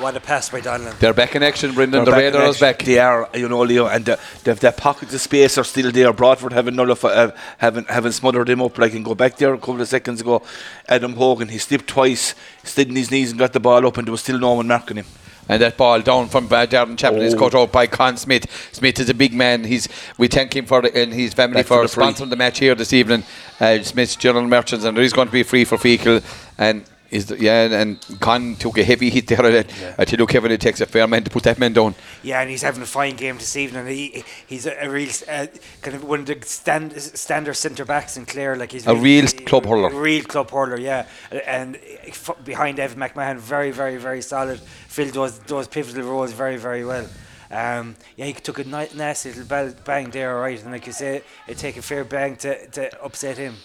What 0.00 0.16
a 0.16 0.20
pass 0.20 0.48
by 0.48 0.62
Donlan. 0.62 0.98
they're 0.98 1.12
back 1.12 1.36
in 1.36 1.42
action, 1.42 1.74
Brendan. 1.74 2.04
The 2.06 2.10
They're 2.10 2.20
back 2.20 2.34
in 2.34 2.40
radar 2.40 2.48
is 2.48 2.58
back. 2.58 2.78
They 2.82 2.98
are, 2.98 3.28
you 3.34 3.48
know, 3.50 3.60
Leo, 3.60 3.86
and 3.86 4.04
the, 4.06 4.18
the, 4.44 4.54
the 4.54 4.72
pockets 4.72 5.12
of 5.12 5.20
space 5.20 5.58
are 5.58 5.64
still 5.64 5.92
there. 5.92 6.10
Broadford 6.14 6.54
having 6.54 6.74
nullified, 6.74 7.12
uh, 7.16 7.32
having 7.58 7.84
having 7.84 8.12
smothered 8.12 8.48
him 8.48 8.62
up. 8.62 8.78
Like 8.78 8.92
can 8.92 9.02
go 9.02 9.14
back 9.14 9.36
there 9.36 9.52
a 9.52 9.58
couple 9.58 9.80
of 9.80 9.88
seconds 9.88 10.22
ago. 10.22 10.42
Adam 10.88 11.14
Hogan, 11.16 11.48
he 11.48 11.58
slipped 11.58 11.86
twice, 11.86 12.34
slid 12.64 12.88
in 12.88 12.96
his 12.96 13.10
knees 13.10 13.30
and 13.30 13.38
got 13.38 13.52
the 13.52 13.60
ball 13.60 13.86
up, 13.86 13.98
and 13.98 14.06
there 14.06 14.12
was 14.12 14.22
still 14.22 14.38
no 14.38 14.54
one 14.54 14.68
marking 14.68 14.96
him. 14.96 15.06
And 15.50 15.60
that 15.60 15.76
ball 15.76 16.00
down 16.00 16.28
from 16.28 16.46
uh, 16.46 16.64
Darren 16.64 16.96
Chaplin 16.96 17.22
is 17.22 17.34
Oh. 17.34 17.38
cut 17.38 17.54
out 17.54 17.70
by 17.72 17.86
Con 17.86 18.16
Smyth. 18.16 18.46
Smyth 18.72 19.00
is 19.00 19.10
a 19.10 19.14
big 19.14 19.34
man. 19.34 19.64
He's 19.64 19.86
we 20.16 20.28
thank 20.28 20.56
him 20.56 20.64
for 20.64 20.80
the, 20.80 20.96
and 20.96 21.12
his 21.12 21.34
family 21.34 21.56
Back 21.56 21.66
for, 21.66 21.86
for 21.86 22.00
the 22.00 22.06
sponsoring 22.06 22.30
the 22.30 22.36
match 22.36 22.58
here 22.58 22.74
this 22.74 22.94
evening. 22.94 23.22
Uh, 23.60 23.82
Smyth's 23.82 24.16
General 24.16 24.46
Merchants, 24.46 24.84
and 24.86 24.96
there 24.96 25.04
is 25.04 25.12
going 25.12 25.26
to 25.28 25.32
be 25.32 25.42
free 25.42 25.64
for 25.66 25.76
Feakle. 25.76 26.22
And 26.56 26.84
Is 27.10 27.26
the, 27.26 27.40
yeah, 27.40 27.64
and, 27.64 27.74
and 27.74 28.20
Con 28.20 28.54
took 28.54 28.78
a 28.78 28.84
heavy 28.84 29.10
hit 29.10 29.26
there. 29.26 29.50
Yeah. 29.50 29.94
I 29.98 30.04
tell 30.04 30.18
you, 30.20 30.26
Kevin, 30.26 30.52
it 30.52 30.60
takes 30.60 30.80
a 30.80 30.86
fair 30.86 31.08
man 31.08 31.24
to 31.24 31.30
put 31.30 31.42
that 31.42 31.58
man 31.58 31.72
down. 31.72 31.96
Yeah, 32.22 32.40
and 32.40 32.48
he's 32.48 32.62
having 32.62 32.82
a 32.82 32.86
fine 32.86 33.16
game 33.16 33.36
this 33.36 33.56
evening. 33.56 33.84
He 33.88 34.22
he's 34.46 34.64
a, 34.66 34.84
a 34.84 34.88
real 34.88 35.10
uh, 35.28 35.46
kind 35.82 35.96
of 35.96 36.04
one 36.04 36.20
of 36.20 36.26
the 36.26 36.38
stand, 36.46 36.92
standard 37.02 37.54
centre 37.54 37.84
backs 37.84 38.16
in 38.16 38.26
Clare. 38.26 38.54
Like 38.54 38.70
he's 38.70 38.86
A 38.86 38.94
real 38.94 39.26
he- 39.26 39.44
club 39.44 39.66
hurler. 39.66 39.88
A 39.88 39.94
real 39.94 40.22
club 40.22 40.50
hurler. 40.50 40.78
Yeah, 40.78 41.06
and 41.46 41.78
f- 42.06 42.30
behind 42.44 42.78
Evan 42.78 42.98
McMahon, 43.00 43.38
very 43.38 43.72
very 43.72 43.96
very 43.96 44.22
solid. 44.22 44.60
Filled 44.60 45.14
those 45.14 45.38
those 45.40 45.66
pivotal 45.66 46.04
roles 46.04 46.32
very 46.32 46.58
very 46.58 46.84
well. 46.84 47.08
Um, 47.50 47.96
yeah, 48.16 48.26
he 48.26 48.32
took 48.34 48.60
a 48.60 48.64
ni- 48.64 48.94
nasty 48.94 49.32
little 49.32 49.74
bang 49.84 50.10
there, 50.10 50.36
all 50.36 50.42
right, 50.42 50.62
and 50.62 50.70
like 50.70 50.86
you 50.86 50.92
say, 50.92 51.22
it 51.48 51.58
take 51.58 51.76
a 51.76 51.82
fair 51.82 52.04
bang 52.04 52.36
to, 52.36 52.68
to 52.68 53.02
upset 53.02 53.38
him. 53.38 53.56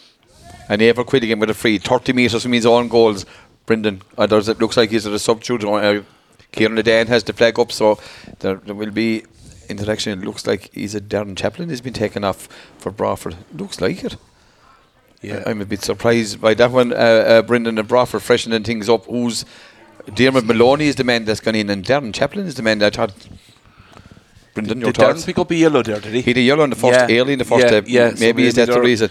And 0.70 0.82
he 0.82 0.89
Ever 0.89 1.01
again 1.01 1.39
with 1.39 1.49
a 1.49 1.53
free 1.53 1.78
30 1.78 2.13
metres 2.13 2.43
from 2.43 2.53
his 2.53 2.66
own 2.66 2.88
goals. 2.88 3.26
Brendan, 3.66 4.01
uh, 4.18 4.28
it 4.30 4.59
looks 4.59 4.78
like 4.78 4.91
he's 4.91 5.07
at 5.07 5.13
a 5.13 5.20
substitute. 5.20 5.63
Uh, 5.63 6.01
Kieran 6.51 6.76
Ledan 6.78 7.07
has 7.07 7.24
the 7.24 7.34
flag 7.34 7.59
up, 7.59 7.72
so 7.72 7.99
there, 8.39 8.55
there 8.55 8.76
will 8.76 8.91
be 8.91 9.24
interaction. 9.70 10.18
It 10.20 10.26
looks 10.26 10.45
like 10.47 10.72
he's 10.74 10.95
a 10.95 11.01
Darren 11.01 11.36
Chaplin 11.36 11.70
He's 11.70 11.82
been 11.82 11.93
taken 11.93 12.24
off 12.24 12.47
for 12.78 12.91
Broadford. 12.91 13.36
Looks 13.53 13.82
like 13.82 14.03
it. 14.03 14.16
Yeah. 15.22 15.43
I- 15.45 15.49
I'm 15.51 15.61
a 15.61 15.66
bit 15.66 15.82
surprised 15.82 16.39
by 16.39 16.53
that 16.55 16.72
one. 16.72 16.93
Uh, 16.93 16.95
uh, 16.95 17.41
Brendan 17.41 17.78
and 17.80 17.88
Broadford 17.88 18.22
freshening 18.22 18.63
things 18.63 18.88
up. 18.89 19.05
Who's 19.05 19.45
Dermot 20.13 20.45
Maloney 20.45 20.86
is 20.88 20.95
the 20.95 21.03
man 21.03 21.26
that's 21.26 21.39
gone 21.39 21.55
in, 21.55 21.70
and 21.70 21.84
Darren 21.84 22.13
Chaplin 22.13 22.45
is 22.45 22.55
the 22.55 22.63
man 22.63 22.78
that 22.80 22.93
I 22.97 23.07
thought. 23.07 23.28
Brendan, 24.53 24.80
your 24.82 24.91
Did 24.93 25.01
Darren 25.03 25.26
pick 25.26 25.38
up 25.39 25.51
a 25.51 25.55
yellow 25.55 25.82
there, 25.84 25.99
did 25.99 26.13
he? 26.13 26.22
He 26.22 26.30
had 26.32 26.38
a 26.38 26.41
yellow 26.41 26.63
in 26.63 26.70
the 26.70 26.76
first, 26.78 27.09
Yeah. 27.09 27.20
early 27.20 27.34
in 27.34 27.39
the 27.39 27.45
first 27.45 27.63
Yeah, 27.63 27.68
step. 27.68 27.84
yeah, 27.88 28.09
so 28.13 28.20
maybe, 28.22 28.45
is 28.45 28.53
that 28.53 28.70
the 28.70 28.80
reason? 28.80 29.09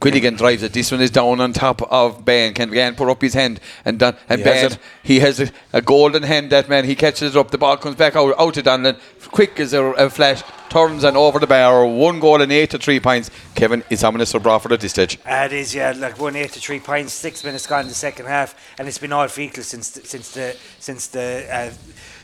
Quilligan 0.00 0.36
drives 0.36 0.62
it. 0.62 0.72
This 0.74 0.92
one 0.92 1.00
is 1.00 1.10
down 1.10 1.40
on 1.40 1.52
top 1.54 1.80
of 1.90 2.24
Bain. 2.24 2.52
Can 2.52 2.70
Bain 2.70 2.94
put 2.94 3.08
up 3.08 3.22
his 3.22 3.32
hand 3.34 3.60
and 3.84 3.98
done? 3.98 4.14
And 4.28 4.40
He 4.40 4.46
has 4.46 4.62
Bain, 4.62 4.72
it. 4.72 4.78
he 5.02 5.20
has 5.20 5.40
a, 5.40 5.50
a 5.72 5.80
golden 5.80 6.22
hand. 6.22 6.50
That 6.50 6.68
man, 6.68 6.84
he 6.84 6.94
catches 6.94 7.34
it 7.34 7.38
up. 7.38 7.50
The 7.50 7.58
ball 7.58 7.76
comes 7.78 7.96
back 7.96 8.14
out 8.14 8.34
out 8.38 8.54
to 8.54 8.62
Donlan. 8.62 8.98
Quick 9.30 9.58
as 9.58 9.72
a, 9.72 9.82
a 9.82 10.10
flash, 10.10 10.42
turns 10.68 11.02
and 11.02 11.16
over 11.16 11.38
the 11.38 11.46
bar. 11.46 11.86
One 11.86 12.20
goal 12.20 12.42
and 12.42 12.52
eight 12.52 12.70
to 12.70 12.78
three 12.78 13.00
points. 13.00 13.30
Kevin 13.54 13.82
is 13.90 14.04
ominous 14.04 14.32
for 14.32 14.38
Broadford 14.38 14.72
at 14.72 14.80
this 14.80 14.92
stage. 14.92 15.18
Uh, 15.26 15.46
it 15.46 15.52
is, 15.52 15.74
yeah, 15.74 15.92
like 15.96 16.20
one 16.20 16.36
eight 16.36 16.52
to 16.52 16.60
three 16.60 16.78
points, 16.80 17.12
six 17.12 17.42
minutes 17.42 17.66
gone 17.66 17.82
in 17.82 17.88
the 17.88 17.94
second 17.94 18.26
half, 18.26 18.54
and 18.78 18.86
it's 18.86 18.98
been 18.98 19.12
all 19.12 19.26
Feakle 19.26 19.62
since 19.64 19.88
since 20.04 20.30
the 20.32 20.56
since 20.78 21.08
the 21.08 21.46
uh, 21.50 21.70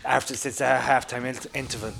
after 0.05 0.37
since 0.37 0.59
the 0.59 0.67
half 0.67 1.07
time 1.07 1.25
interval. 1.55 1.93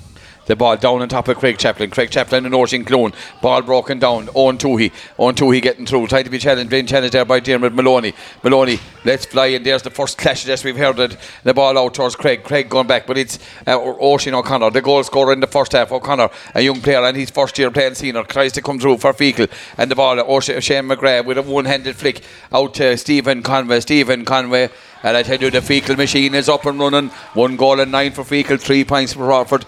The 0.45 0.55
ball 0.55 0.75
down 0.77 1.01
on 1.01 1.09
top 1.09 1.27
of 1.27 1.37
Craig 1.37 1.57
Chaplin. 1.57 1.89
Craig 1.89 2.09
Chaplin 2.09 2.45
and 2.45 2.53
Oisin 2.53 2.83
Clune. 2.83 3.13
Ball 3.41 3.61
broken 3.61 3.99
down. 3.99 4.29
Owen 4.35 4.57
Toohey. 4.57 4.91
Owen 5.17 5.35
Toohey 5.35 5.61
getting 5.61 5.85
through. 5.85 6.07
Trying 6.07 6.25
to 6.25 6.29
be 6.29 6.39
challenged. 6.39 6.69
Being 6.69 6.85
challenged 6.85 7.13
there 7.13 7.25
by 7.25 7.39
Dermot 7.39 7.73
Maloney. 7.73 8.13
Maloney, 8.43 8.79
let's 9.05 9.25
fly. 9.25 9.47
And 9.47 9.65
there's 9.65 9.83
the 9.83 9.89
first 9.89 10.17
clash 10.17 10.43
that 10.43 10.63
we've 10.63 10.75
heard 10.75 10.99
it. 10.99 11.17
The 11.43 11.53
ball 11.53 11.77
out 11.77 11.93
towards 11.93 12.15
Craig. 12.15 12.43
Craig 12.43 12.69
going 12.69 12.87
back. 12.87 13.07
But 13.07 13.17
it's 13.17 13.39
uh, 13.65 13.79
Oisin 13.79 14.33
O'Connor, 14.33 14.71
the 14.71 14.81
goal 14.81 15.03
scorer 15.03 15.33
in 15.33 15.39
the 15.39 15.47
first 15.47 15.71
half. 15.71 15.91
O'Connor, 15.91 16.29
a 16.55 16.61
young 16.61 16.81
player, 16.81 17.03
and 17.03 17.15
he's 17.15 17.29
first 17.29 17.57
year 17.57 17.71
playing 17.71 17.95
senior, 17.95 18.23
tries 18.23 18.51
to 18.53 18.61
come 18.61 18.79
through 18.79 18.97
for 18.97 19.13
Feakle. 19.13 19.49
And 19.77 19.89
the 19.89 19.95
ball, 19.95 20.19
Ocean, 20.19 20.59
Shane 20.59 20.85
McGrath 20.85 21.25
with 21.25 21.37
a 21.37 21.41
one 21.41 21.65
handed 21.65 21.95
flick 21.95 22.21
out 22.51 22.73
to 22.75 22.97
Stephen 22.97 23.43
Conway. 23.43 23.79
Stephen 23.79 24.25
Conway. 24.25 24.69
And 25.03 25.17
I 25.17 25.23
tell 25.23 25.37
you, 25.37 25.51
the 25.51 25.59
Feakle 25.59 25.97
machine 25.97 26.33
is 26.33 26.47
up 26.47 26.65
and 26.65 26.79
running. 26.79 27.09
One 27.33 27.57
goal 27.57 27.81
and 27.81 27.91
nine 27.91 28.13
for 28.13 28.23
Feakle, 28.23 28.59
three 28.59 28.85
points 28.85 29.13
for 29.13 29.19
Broadford. 29.19 29.65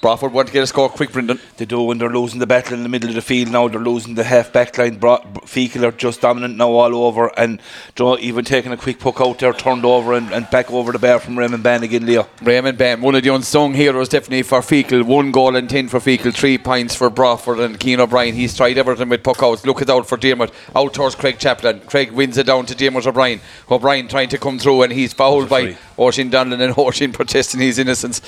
Broadford 0.00 0.32
want 0.32 0.46
to 0.48 0.52
get 0.54 0.62
a 0.62 0.66
score 0.66 0.88
quick, 0.88 1.10
Brendan. 1.12 1.40
They 1.56 1.64
do 1.64 1.82
when 1.82 1.98
they're 1.98 2.08
losing 2.08 2.38
the 2.38 2.46
battle 2.46 2.74
in 2.74 2.84
the 2.84 2.88
middle 2.88 3.08
of 3.08 3.16
the 3.16 3.22
field 3.22 3.50
now. 3.50 3.66
They're 3.66 3.80
losing 3.80 4.14
the 4.14 4.22
half 4.22 4.52
back 4.52 4.78
line. 4.78 4.96
Bra- 4.98 5.22
Feakle 5.44 5.82
are 5.82 5.90
just 5.90 6.20
dominant 6.20 6.56
now 6.56 6.70
all 6.70 6.94
over, 6.94 7.32
and 7.36 7.60
even 7.98 8.44
taking 8.44 8.70
a 8.70 8.76
quick 8.76 9.00
puck 9.00 9.20
out 9.20 9.40
there, 9.40 9.52
turned 9.52 9.84
over 9.84 10.14
and, 10.14 10.30
and 10.32 10.48
back 10.50 10.70
over 10.70 10.92
the 10.92 11.00
bar 11.00 11.18
from 11.18 11.36
Raymond 11.36 11.62
Ban 11.64 11.82
again, 11.82 12.06
Leo. 12.06 12.28
Raymond 12.42 12.78
Bain, 12.78 13.00
one 13.00 13.16
of 13.16 13.24
the 13.24 13.34
unsung 13.34 13.74
heroes 13.74 14.08
definitely 14.08 14.42
for 14.42 14.60
Feakle. 14.60 15.02
One 15.02 15.32
goal 15.32 15.56
and 15.56 15.68
ten 15.68 15.88
for 15.88 15.98
Feakle, 15.98 16.32
three 16.32 16.58
points 16.58 16.94
for 16.94 17.10
Broadford 17.10 17.58
and 17.58 17.78
Keane 17.80 17.98
O'Brien. 17.98 18.34
He's 18.34 18.56
tried 18.56 18.78
everything 18.78 19.08
with 19.08 19.24
puck 19.24 19.42
outs. 19.42 19.66
Look 19.66 19.82
it 19.82 19.90
out 19.90 20.06
for 20.06 20.16
Dermot. 20.16 20.52
Out 20.76 20.94
towards 20.94 21.16
Craig 21.16 21.38
Chaplin. 21.38 21.80
Craig 21.80 22.12
wins 22.12 22.38
it 22.38 22.46
down 22.46 22.66
to 22.66 22.74
Dermot 22.74 23.06
O'Brien. 23.06 23.40
O'Brien 23.70 24.06
trying 24.06 24.28
to 24.28 24.38
come 24.38 24.58
through 24.60 24.82
and 24.82 24.92
he's 24.92 25.12
fouled 25.12 25.48
by. 25.48 25.76
Oisin 25.98 26.30
Donlan 26.30 26.60
and 26.60 26.74
Oisin 26.78 27.12
protesting 27.12 27.60
his 27.60 27.78
innocence. 27.78 28.20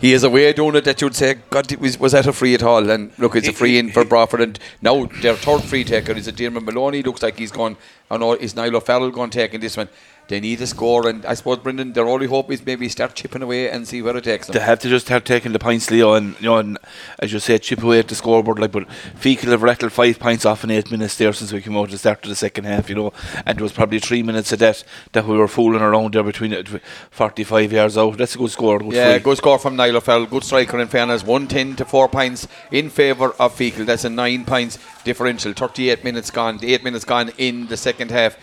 He 0.00 0.12
is 0.12 0.22
a 0.22 0.30
way 0.30 0.48
of 0.48 0.56
doing 0.56 0.76
it 0.76 0.84
that 0.84 1.00
you'd 1.00 1.16
say, 1.16 1.36
God, 1.50 1.74
was, 1.76 1.98
was 1.98 2.12
that 2.12 2.26
a 2.26 2.32
free 2.32 2.54
at 2.54 2.62
all? 2.62 2.88
And 2.88 3.10
look, 3.18 3.34
it's 3.34 3.48
a 3.48 3.52
free 3.52 3.78
in 3.78 3.90
for 3.90 4.04
Broadford. 4.04 4.40
And 4.40 4.58
now 4.80 5.06
their 5.22 5.34
third 5.34 5.62
free 5.64 5.82
taker 5.82 6.12
is 6.12 6.28
a 6.28 6.32
Dermot 6.32 6.62
Maloney. 6.62 7.02
Looks 7.02 7.22
like 7.22 7.36
he's 7.36 7.50
gone. 7.50 7.76
I 8.10 8.16
know, 8.16 8.34
is 8.34 8.54
Niall 8.54 8.76
O'Farrell 8.76 9.10
going 9.10 9.30
taking 9.30 9.60
this 9.60 9.76
one? 9.76 9.88
They 10.28 10.40
need 10.40 10.60
a 10.60 10.66
score, 10.66 11.08
and 11.08 11.24
I 11.24 11.32
suppose 11.32 11.58
Brendan, 11.58 11.94
their 11.94 12.06
only 12.06 12.26
hope 12.26 12.50
is 12.52 12.64
maybe 12.64 12.88
start 12.90 13.14
chipping 13.14 13.40
away 13.40 13.70
and 13.70 13.88
see 13.88 14.02
where 14.02 14.14
it 14.14 14.24
takes 14.24 14.46
them. 14.46 14.52
They 14.52 14.60
have 14.60 14.78
to 14.80 14.88
just 14.88 15.08
have 15.08 15.24
taken 15.24 15.52
the 15.52 15.58
points, 15.58 15.90
Leo, 15.90 16.12
and 16.12 16.34
you 16.38 16.46
know, 16.50 16.58
and 16.58 16.78
as 17.18 17.32
you 17.32 17.38
say, 17.38 17.56
chip 17.56 17.82
away 17.82 18.00
at 18.00 18.08
the 18.08 18.14
scoreboard. 18.14 18.58
Like, 18.58 18.70
but 18.72 18.86
Feakle 19.18 19.50
have 19.52 19.62
rattled 19.62 19.90
five 19.92 20.18
points 20.18 20.44
off 20.44 20.64
in 20.64 20.70
eight 20.70 20.90
minutes 20.90 21.16
there 21.16 21.32
since 21.32 21.50
we 21.50 21.62
came 21.62 21.76
out 21.78 21.84
at 21.84 21.90
the 21.92 21.98
start 21.98 22.22
of 22.24 22.28
the 22.28 22.36
second 22.36 22.64
half. 22.64 22.90
You 22.90 22.96
know, 22.96 23.12
and 23.46 23.58
there 23.58 23.62
was 23.62 23.72
probably 23.72 24.00
three 24.00 24.22
minutes 24.22 24.52
of 24.52 24.58
that 24.58 24.84
that 25.12 25.26
we 25.26 25.34
were 25.36 25.48
fooling 25.48 25.80
around 25.80 26.12
there 26.12 26.22
between 26.22 26.52
uh, 26.52 26.58
it, 26.58 26.68
forty-five 27.10 27.72
yards 27.72 27.96
out. 27.96 28.18
That's 28.18 28.34
a 28.34 28.38
good 28.38 28.50
score. 28.50 28.78
Good 28.80 28.92
Yeah, 28.92 29.12
free. 29.14 29.22
good 29.22 29.38
score 29.38 29.58
from 29.58 29.76
Niall 29.76 29.96
O'Farrell. 29.96 30.26
Good 30.26 30.44
striker 30.44 30.78
in 30.78 30.88
fairness. 30.88 31.24
110 31.24 31.76
to 31.76 31.84
4 31.86 32.08
points 32.08 32.46
in 32.70 32.90
favour 32.90 33.30
of 33.38 33.54
Feakle. 33.56 33.86
That's 33.86 34.04
a 34.04 34.10
9 34.10 34.44
points 34.44 34.78
differential. 35.04 35.54
38 35.54 36.04
minutes 36.04 36.30
gone. 36.30 36.58
8 36.62 36.84
minutes 36.84 37.06
gone 37.06 37.30
in 37.38 37.66
the 37.68 37.76
second 37.78 38.10
half. 38.10 38.36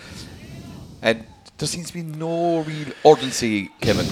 And 1.02 1.26
there 1.58 1.68
seems 1.68 1.88
to 1.88 1.94
be 1.94 2.04
no 2.04 2.60
real 2.62 2.88
urgency, 3.06 3.70
Kevin. 3.82 4.06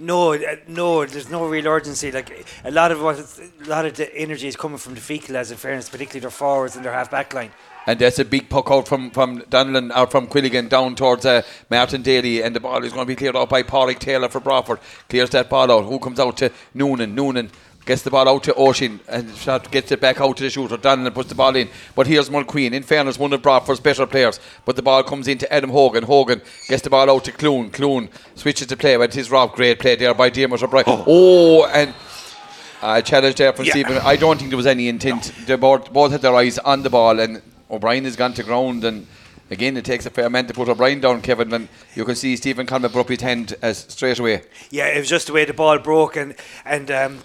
No, 0.00 0.34
uh, 0.34 0.38
no, 0.68 1.04
there's 1.04 1.28
no 1.28 1.46
real 1.48 1.66
urgency. 1.66 2.12
Like 2.12 2.46
a 2.64 2.70
lot 2.70 2.92
of 2.92 3.02
what, 3.02 3.18
a 3.18 3.68
lot 3.68 3.84
of 3.84 3.94
the 3.94 4.14
energy 4.16 4.46
is 4.46 4.54
coming 4.54 4.78
from 4.78 4.94
the 4.94 5.00
Feakle, 5.00 5.34
as 5.34 5.50
in 5.50 5.56
fairness, 5.56 5.88
particularly 5.88 6.20
their 6.20 6.30
forwards 6.30 6.76
and 6.76 6.84
their 6.84 6.92
half 6.92 7.10
back 7.10 7.34
line. 7.34 7.50
And 7.86 7.98
that's 7.98 8.18
a 8.18 8.24
big 8.24 8.48
puck 8.48 8.70
out 8.70 8.86
from, 8.86 9.10
from 9.10 9.40
Donlan 9.42 9.96
or 9.96 10.06
from 10.06 10.26
Quilligan 10.28 10.68
down 10.68 10.94
towards 10.94 11.24
uh, 11.24 11.42
Martin 11.70 12.02
Daly. 12.02 12.42
And 12.42 12.54
the 12.54 12.60
ball 12.60 12.84
is 12.84 12.92
going 12.92 13.06
to 13.06 13.08
be 13.08 13.16
cleared 13.16 13.34
out 13.34 13.48
by 13.48 13.62
Pádraig 13.62 13.98
Taylor 13.98 14.28
for 14.28 14.40
Broadford. 14.40 14.78
Clears 15.08 15.30
that 15.30 15.48
ball 15.48 15.72
out. 15.72 15.84
Who 15.84 15.98
comes 15.98 16.20
out 16.20 16.36
to 16.36 16.52
Noonan? 16.74 17.14
Noonan 17.14 17.50
gets 17.88 18.02
the 18.02 18.10
ball 18.10 18.28
out 18.28 18.44
to 18.44 18.54
Oisin 18.60 19.00
and 19.08 19.34
shot 19.34 19.70
gets 19.72 19.90
it 19.90 19.98
back 20.00 20.20
out 20.20 20.36
to 20.36 20.42
the 20.42 20.50
shooter. 20.50 20.76
Donlan 20.76 21.12
puts 21.14 21.30
the 21.30 21.34
ball 21.34 21.56
in. 21.56 21.68
But 21.96 22.06
here's 22.06 22.28
Mulqueen. 22.28 22.72
In 22.72 22.82
fairness, 22.82 23.18
one 23.18 23.32
of 23.32 23.40
Broadford's 23.40 23.80
better 23.80 24.06
players. 24.06 24.38
But 24.66 24.76
the 24.76 24.82
ball 24.82 25.02
comes 25.02 25.26
into 25.26 25.50
Adam 25.50 25.70
Hogan. 25.70 26.04
Hogan 26.04 26.42
gets 26.68 26.82
the 26.82 26.90
ball 26.90 27.10
out 27.10 27.24
to 27.24 27.32
Clune. 27.32 27.70
Clune 27.70 28.10
switches 28.34 28.66
the 28.66 28.76
play. 28.76 28.96
But 28.96 29.14
his 29.14 29.30
Rob 29.30 29.54
great 29.54 29.78
play 29.78 29.96
there 29.96 30.12
by 30.12 30.28
Dermot 30.28 30.62
O'Brien. 30.62 30.84
Oh, 30.86 31.64
and 31.64 31.94
uh, 32.82 33.00
challenge 33.00 33.36
there 33.36 33.54
from 33.54 33.64
Yeah. 33.64 33.72
Stephen. 33.72 33.96
I 34.04 34.16
don't 34.16 34.36
think 34.36 34.50
there 34.50 34.58
was 34.58 34.66
any 34.66 34.88
intent. 34.88 35.32
They 35.46 35.56
both, 35.56 35.90
both 35.90 36.12
had 36.12 36.20
their 36.20 36.34
eyes 36.34 36.58
on 36.58 36.82
the 36.82 36.90
ball, 36.90 37.18
and 37.18 37.40
O'Brien 37.70 38.04
has 38.04 38.16
gone 38.16 38.34
to 38.34 38.42
ground. 38.42 38.84
And 38.84 39.06
again, 39.50 39.78
it 39.78 39.86
takes 39.86 40.04
a 40.04 40.10
fair 40.10 40.28
man 40.28 40.46
to 40.48 40.52
put 40.52 40.68
O'Brien 40.68 41.00
down, 41.00 41.22
Kevin. 41.22 41.54
And 41.54 41.68
you 41.94 42.04
can 42.04 42.16
see 42.16 42.36
Stephen 42.36 42.66
Conlon 42.66 42.92
put 42.92 43.00
up 43.00 43.08
his 43.08 43.22
hand 43.22 43.56
as 43.62 43.78
straight 43.88 44.18
away. 44.18 44.42
Yeah, 44.70 44.88
it 44.88 44.98
was 44.98 45.08
just 45.08 45.26
the 45.28 45.32
way 45.32 45.46
the 45.46 45.54
ball 45.54 45.78
broke, 45.78 46.16
and 46.16 46.34
and 46.66 46.90
um, 46.90 47.18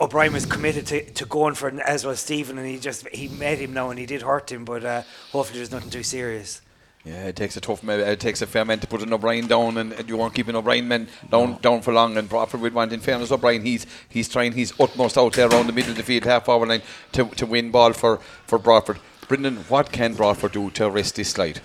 O'Brien 0.00 0.32
was 0.32 0.46
committed 0.46 0.86
to, 0.86 1.04
to 1.12 1.26
going 1.26 1.54
for 1.54 1.68
it, 1.68 1.78
as 1.80 2.06
was 2.06 2.20
Stephen, 2.20 2.56
and 2.56 2.66
he 2.66 2.78
just 2.78 3.06
he 3.08 3.28
met 3.28 3.58
him 3.58 3.74
now, 3.74 3.90
and 3.90 3.98
he 3.98 4.06
did 4.06 4.22
hurt 4.22 4.50
him, 4.50 4.64
but 4.64 4.84
uh, 4.84 5.02
hopefully 5.30 5.58
there's 5.58 5.70
nothing 5.70 5.90
too 5.90 6.02
serious. 6.02 6.62
Yeah, 7.04 7.28
it 7.28 7.36
takes 7.36 7.56
a 7.56 7.60
tough, 7.60 7.82
it 7.88 8.20
takes 8.20 8.42
a 8.42 8.46
fair 8.46 8.64
man 8.64 8.78
to 8.80 8.86
put 8.86 9.02
an 9.02 9.12
O'Brien 9.12 9.46
down, 9.46 9.78
and, 9.78 9.92
and 9.94 10.08
you 10.08 10.16
won't 10.18 10.34
keep 10.34 10.48
an 10.48 10.56
O'Brien 10.56 10.86
man 10.86 11.08
down 11.30 11.58
down 11.60 11.80
for 11.82 11.92
long. 11.92 12.16
And 12.16 12.28
Broadford 12.28 12.60
would 12.60 12.74
want, 12.74 12.92
in 12.92 13.00
fairness, 13.00 13.32
O'Brien, 13.32 13.62
he's 13.62 13.86
he's 14.08 14.28
trying 14.28 14.52
his 14.52 14.74
utmost 14.78 15.16
out 15.16 15.32
there 15.34 15.48
around 15.48 15.66
the 15.66 15.72
middle 15.72 15.92
of 15.92 15.96
the 15.96 16.02
field, 16.02 16.24
half 16.24 16.44
forward 16.46 16.68
line, 16.68 16.82
to, 17.12 17.24
to 17.26 17.46
win 17.46 17.70
ball 17.70 17.92
for 17.92 18.18
for 18.46 18.58
Broadford. 18.58 18.98
Brendan, 19.28 19.56
what 19.68 19.92
can 19.92 20.14
Broadford 20.14 20.52
do 20.52 20.70
to 20.70 20.86
arrest 20.86 21.16
this 21.16 21.30
slide? 21.30 21.60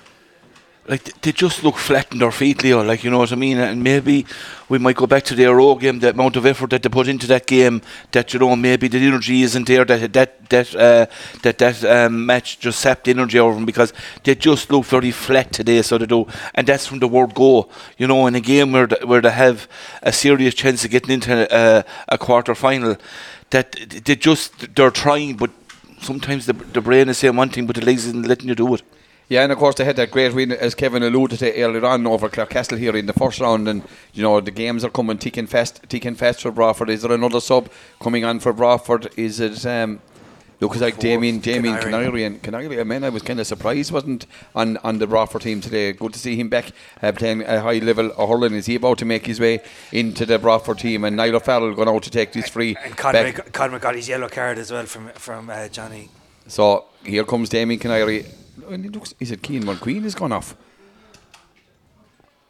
Like 0.87 1.21
they 1.21 1.31
just 1.31 1.63
look 1.63 1.77
flat 1.77 2.11
in 2.11 2.19
their 2.19 2.31
feet, 2.31 2.63
Leo. 2.63 2.83
Like 2.83 3.03
you 3.03 3.09
know 3.09 3.17
what 3.17 3.31
I 3.31 3.35
mean. 3.35 3.57
And 3.57 3.83
maybe 3.83 4.25
we 4.69 4.77
might 4.77 4.95
go 4.95 5.07
back 5.07 5.23
to 5.23 5.35
their 5.35 5.59
old 5.59 5.81
game, 5.81 5.99
the 5.99 6.11
amount 6.11 6.35
of 6.35 6.45
effort 6.45 6.69
that 6.69 6.83
they 6.83 6.89
put 6.89 7.07
into 7.07 7.25
that 7.27 7.47
game. 7.47 7.81
That 8.11 8.33
you 8.33 8.39
know 8.39 8.55
maybe 8.55 8.87
the 8.87 8.99
energy 8.99 9.41
isn't 9.41 9.67
there. 9.67 9.83
That 9.83 10.13
that 10.13 10.49
that 10.49 10.75
uh, 10.75 11.07
that 11.41 11.57
that 11.57 11.83
um, 11.85 12.25
match 12.25 12.59
just 12.59 12.79
sapped 12.79 13.07
energy 13.07 13.39
out 13.39 13.49
of 13.49 13.55
them 13.55 13.65
because 13.65 13.93
they 14.23 14.35
just 14.35 14.71
look 14.71 14.85
very 14.85 15.11
flat 15.11 15.51
today. 15.51 15.81
So 15.81 15.97
they 15.97 16.05
do, 16.05 16.27
and 16.53 16.67
that's 16.67 16.85
from 16.85 16.99
the 16.99 17.07
word 17.07 17.33
go. 17.33 17.67
You 17.97 18.07
know, 18.07 18.27
in 18.27 18.35
a 18.35 18.41
game 18.41 18.71
where 18.71 18.87
the, 18.87 18.99
where 19.07 19.21
they 19.21 19.31
have 19.31 19.67
a 20.03 20.13
serious 20.13 20.53
chance 20.53 20.85
of 20.85 20.91
getting 20.91 21.11
into 21.11 21.47
a, 21.51 21.83
a 22.07 22.17
quarter 22.19 22.53
final, 22.53 22.95
that 23.49 23.71
they 24.05 24.15
just 24.15 24.75
they're 24.75 24.91
trying, 24.91 25.35
but 25.35 25.49
sometimes 25.99 26.45
the 26.45 26.53
the 26.53 26.81
brain 26.81 27.09
is 27.09 27.17
saying 27.17 27.35
one 27.35 27.49
thing, 27.49 27.65
but 27.65 27.75
the 27.75 27.85
legs 27.85 28.05
isn't 28.05 28.27
letting 28.27 28.49
you 28.49 28.55
do 28.55 28.75
it. 28.75 28.83
Yeah, 29.27 29.43
and 29.43 29.51
of 29.51 29.57
course 29.57 29.75
they 29.75 29.85
had 29.85 29.95
that 29.95 30.11
great 30.11 30.33
win, 30.33 30.51
as 30.51 30.75
Kevin 30.75 31.01
alluded 31.01 31.39
to 31.39 31.61
earlier 31.61 31.85
on, 31.85 32.05
over 32.05 32.29
Clarecastle 32.29 32.77
here 32.77 32.95
in 32.95 33.07
the 33.07 33.13
first 33.13 33.39
round. 33.39 33.67
And 33.67 33.83
you 34.13 34.21
know 34.21 34.39
the 34.39 34.51
games 34.51 34.83
are 34.83 34.89
coming 34.89 35.17
ticking 35.17 35.47
fast, 35.47 35.81
ticking 35.89 36.15
fast 36.15 36.41
for 36.41 36.51
Broadford. 36.51 36.89
Is 36.89 37.01
there 37.01 37.11
another 37.11 37.41
sub 37.41 37.69
coming 37.99 38.23
on 38.23 38.39
for 38.39 38.53
Broadford? 38.53 39.09
Is 39.17 39.39
it? 39.39 39.65
Um, 39.65 40.01
Looks 40.61 40.79
like 40.79 40.97
Damien, 40.99 41.39
Damien 41.39 41.75
and 41.75 42.41
Canary. 42.41 42.79
I 42.79 42.83
mean, 42.83 43.03
I 43.03 43.09
was 43.09 43.21
kind 43.21 43.39
of 43.39 43.47
surprised, 43.47 43.91
wasn't 43.91 44.25
on 44.55 44.77
on 44.77 44.99
the 44.99 45.07
Broadford 45.07 45.41
team 45.41 45.59
today. 45.59 45.91
Good 45.91 46.13
to 46.13 46.19
see 46.19 46.37
him 46.37 46.47
back 46.47 46.71
uh, 47.01 47.11
playing 47.11 47.43
a 47.43 47.59
high 47.61 47.79
level 47.79 48.11
of 48.11 48.29
hurling. 48.29 48.53
Is 48.53 48.65
he 48.65 48.75
about 48.75 48.97
to 48.99 49.05
make 49.05 49.25
his 49.25 49.39
way 49.39 49.61
into 49.91 50.25
the 50.25 50.39
Broadford 50.39 50.79
team? 50.79 51.03
And 51.03 51.17
Niall 51.17 51.35
O'Farrell 51.35 51.75
going 51.75 51.89
out 51.89 52.03
to 52.03 52.09
take 52.09 52.31
this 52.31 52.47
free. 52.47 52.77
And 52.83 52.95
back. 52.95 53.51
Conway 53.51 53.79
got 53.79 53.95
his 53.95 54.07
yellow 54.07 54.29
card 54.29 54.57
as 54.57 54.71
well 54.71 54.85
from 54.85 55.09
from 55.09 55.49
uh, 55.49 55.67
Johnny. 55.67 56.09
So 56.47 56.85
here 57.03 57.25
comes 57.25 57.49
Damien 57.49 57.79
Canary. 57.79 58.25
And 58.69 58.85
it 58.85 58.91
looks, 58.93 59.13
is 59.19 59.31
it 59.31 59.41
Keane 59.41 59.63
Mulqueen 59.63 60.03
has 60.03 60.15
gone 60.15 60.31
off? 60.31 60.55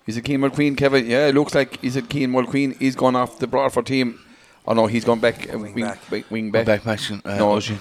Is 0.07 0.17
it 0.17 0.21
Keane 0.23 0.39
Mulqueen, 0.39 0.77
Kevin? 0.77 1.05
Yeah, 1.07 1.27
it 1.27 1.35
looks 1.35 1.55
like 1.55 1.83
is 1.83 1.95
it 1.95 2.09
Keane 2.09 2.31
Mulqueen? 2.31 2.77
He's 2.79 2.95
gone 2.95 3.15
off 3.15 3.39
the 3.39 3.47
Broadford 3.47 3.87
team. 3.87 4.19
Oh 4.67 4.73
no, 4.73 4.85
he's 4.87 5.03
gone 5.03 5.19
back 5.19 5.51
uh, 5.53 5.57
Wing 5.57 5.73
wing, 5.73 5.83
back. 5.85 6.11
wing, 6.11 6.23
wing 6.29 6.51
Back, 6.51 6.65
back. 6.65 6.85
match. 6.85 7.11
Uh, 7.11 7.17
No. 7.37 7.51
Oisin. 7.53 7.79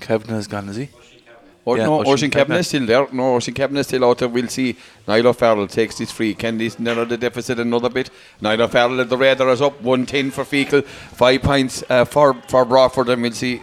Kevin 0.00 0.28
has 0.34 0.46
gone, 0.46 0.68
is 0.68 0.76
he? 0.76 0.88
Or, 1.64 1.78
Yeah, 1.78 1.86
no, 1.86 2.00
Oisin 2.00 2.12
Ocean 2.12 2.30
Kevin 2.30 2.56
is 2.58 2.68
still 2.68 2.84
there. 2.84 3.08
No, 3.10 3.36
Oisin 3.36 3.54
Kevin 3.54 3.76
is 3.78 3.86
still 3.86 4.04
out 4.04 4.18
there. 4.18 4.28
We'll 4.28 4.48
see. 4.48 4.76
Niall 5.08 5.28
O'Farrell 5.28 5.66
takes 5.66 5.96
this 5.96 6.10
free. 6.12 6.34
Can 6.34 6.58
this 6.58 6.78
narrow 6.78 7.06
the 7.06 7.16
deficit 7.16 7.58
another 7.58 7.88
bit? 7.88 8.10
Niall 8.42 8.62
O'Farrell 8.62 9.00
at 9.00 9.08
the 9.08 9.16
radar 9.16 9.48
is 9.48 9.62
up. 9.62 9.80
110 9.80 10.30
for 10.30 10.44
Feakle. 10.44 10.84
Five 10.84 11.40
points 11.42 11.82
uh, 11.88 12.04
for, 12.04 12.34
for 12.48 12.66
Broadford. 12.66 13.08
And 13.08 13.22
we'll 13.22 13.32
see. 13.32 13.62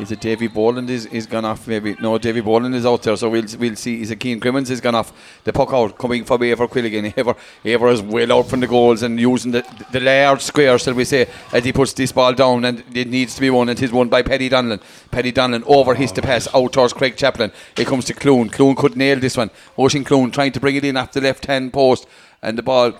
Is 0.00 0.10
it 0.10 0.20
Davy 0.20 0.46
Boland 0.46 0.88
is, 0.88 1.04
is 1.06 1.26
gone 1.26 1.44
off 1.44 1.68
maybe? 1.68 1.94
No, 2.00 2.16
Davy 2.16 2.40
Boland 2.40 2.74
is 2.74 2.86
out 2.86 3.02
there. 3.02 3.16
So 3.16 3.28
we'll 3.28 3.44
we'll 3.58 3.76
see. 3.76 4.00
Is 4.00 4.10
it 4.10 4.16
Keane 4.16 4.40
Crimmins 4.40 4.70
is 4.70 4.80
gone 4.80 4.94
off. 4.94 5.12
The 5.44 5.52
puck 5.52 5.72
out 5.72 5.98
coming 5.98 6.24
from 6.24 6.40
Eibhear 6.40 6.68
Quilligan. 6.68 7.12
Eibhear, 7.14 7.36
Eibhear 7.64 7.92
is 7.92 8.00
well 8.00 8.32
out 8.32 8.48
from 8.48 8.60
the 8.60 8.66
goals 8.66 9.02
and 9.02 9.20
using 9.20 9.52
the, 9.52 9.62
the 9.92 10.00
large 10.00 10.40
square, 10.40 10.78
shall 10.78 10.94
we 10.94 11.04
say, 11.04 11.28
as 11.52 11.64
he 11.64 11.72
puts 11.72 11.92
this 11.92 12.12
ball 12.12 12.32
down 12.32 12.64
and 12.64 12.82
it 12.94 13.08
needs 13.08 13.34
to 13.34 13.42
be 13.42 13.50
won. 13.50 13.68
And 13.68 13.78
it 13.78 13.82
is 13.82 13.92
won 13.92 14.08
by 14.08 14.22
Paddy 14.22 14.48
Donlan. 14.48 14.80
Paddy 15.10 15.32
Donlan 15.32 15.64
over 15.66 15.94
his 15.94 16.12
to 16.12 16.22
pass 16.22 16.48
out 16.54 16.72
towards 16.72 16.94
Craig 16.94 17.16
Chaplin. 17.16 17.52
It 17.76 17.86
comes 17.86 18.06
to 18.06 18.14
Clune. 18.14 18.48
Clune 18.48 18.76
could 18.76 18.96
nail 18.96 19.20
this 19.20 19.36
one. 19.36 19.50
Oisin 19.78 20.04
Clune 20.04 20.30
trying 20.30 20.52
to 20.52 20.60
bring 20.60 20.76
it 20.76 20.84
in 20.84 20.96
off 20.96 21.12
the 21.12 21.20
left 21.20 21.44
hand 21.44 21.72
post. 21.74 22.06
And 22.42 22.56
the 22.56 22.62
ball, 22.62 22.92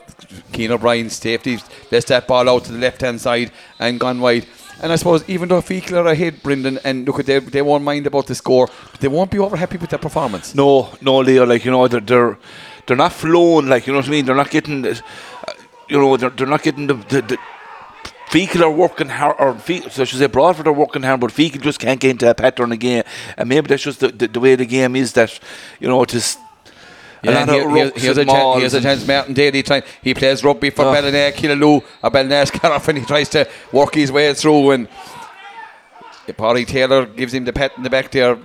Keane 0.53 0.71
O'Brien's 0.71 1.17
safety, 1.17 1.59
lets 1.91 2.05
that 2.07 2.27
ball 2.27 2.47
out 2.47 2.65
to 2.65 2.73
the 2.73 2.79
left 2.79 3.01
hand 3.01 3.23
side 3.23 3.51
and 3.79 3.99
gone 3.99 4.21
wide. 4.21 4.47
And 4.83 4.93
I 4.93 4.97
suppose 4.97 5.23
even 5.29 5.49
though 5.49 5.61
Feakle 5.61 5.99
are 5.99 6.07
ahead, 6.07 6.43
Brendan, 6.43 6.79
and 6.85 7.07
look 7.07 7.19
at 7.19 7.27
they, 7.27 7.39
they 7.39 7.63
won't 7.63 7.85
mind 7.85 8.07
about 8.07 8.27
the 8.27 8.35
score, 8.35 8.69
they 9.01 9.09
won't 9.09 9.31
be 9.31 9.39
over 9.39 9.57
happy 9.57 9.77
with 9.77 9.91
their 9.91 9.99
performance. 9.99 10.55
No, 10.55 10.91
no, 11.01 11.19
Leo. 11.19 11.45
Like 11.45 11.65
you 11.65 11.71
know, 11.71 11.87
they're 11.87 12.01
they're, 12.01 12.39
they're 12.87 12.97
not 12.97 13.13
flowing. 13.13 13.69
Like 13.69 13.87
you 13.87 13.93
know 13.93 13.99
what 13.99 14.09
I 14.09 14.11
mean. 14.11 14.25
They're 14.25 14.35
not 14.35 14.51
getting. 14.51 14.87
Uh, 14.87 14.95
you 15.89 15.99
know, 15.99 16.17
they're, 16.17 16.31
they're 16.31 16.47
not 16.47 16.63
getting 16.63 16.87
the. 16.87 16.95
the, 16.95 17.23
the 17.23 17.39
are 18.33 18.71
working 18.71 19.09
hard, 19.09 19.35
or 19.41 19.55
Feakle, 19.55 19.91
so 19.91 20.03
I 20.03 20.05
should 20.05 20.21
say 20.21 20.27
Broadford 20.27 20.69
are 20.69 20.73
working 20.73 21.03
hard, 21.03 21.19
but 21.19 21.33
Feakle 21.33 21.61
just 21.61 21.81
can't 21.81 21.99
get 21.99 22.13
into 22.13 22.31
a 22.31 22.35
pattern 22.35 22.71
again. 22.71 23.03
And 23.37 23.49
maybe 23.49 23.67
that's 23.67 23.83
just 23.83 23.99
the, 23.99 24.09
the, 24.09 24.29
the 24.29 24.39
way 24.39 24.55
the 24.55 24.67
game 24.67 24.95
is 24.95 25.15
that, 25.15 25.37
you 25.81 25.89
know, 25.89 26.01
it 26.05 26.15
is 27.23 27.29
a 27.31 27.33
lot 27.33 27.41
and 27.43 27.51
of 27.51 27.55
here- 27.57 27.65
rucks 27.67 27.99
here's, 28.01 28.17
a 28.19 28.25
chance, 28.25 28.59
here's 28.61 28.75
a 28.75 28.81
chance. 28.81 29.07
Martin 29.07 29.35
Daly 29.35 29.63
trying. 29.63 29.83
He 30.03 30.15
plays 30.15 30.43
rugby 30.45 30.71
for 30.71 30.85
Oh. 30.87 30.93
Ballina, 30.93 31.33
Killaloe, 31.33 31.83
or 32.03 32.11
Ballina 32.11 32.47
Scariff, 32.47 32.89
and 32.89 32.99
he 32.99 33.05
tries 33.05 33.29
to 33.31 33.49
work 33.73 33.95
his 33.95 34.11
way 34.13 34.33
through. 34.35 34.71
And 34.73 34.89
Paddy 36.37 36.65
Taylor 36.65 37.07
gives 37.07 37.35
him 37.35 37.45
the 37.45 37.53
pat 37.53 37.73
in 37.77 37.83
the 37.83 37.91
back 37.91 38.11
there. 38.11 38.37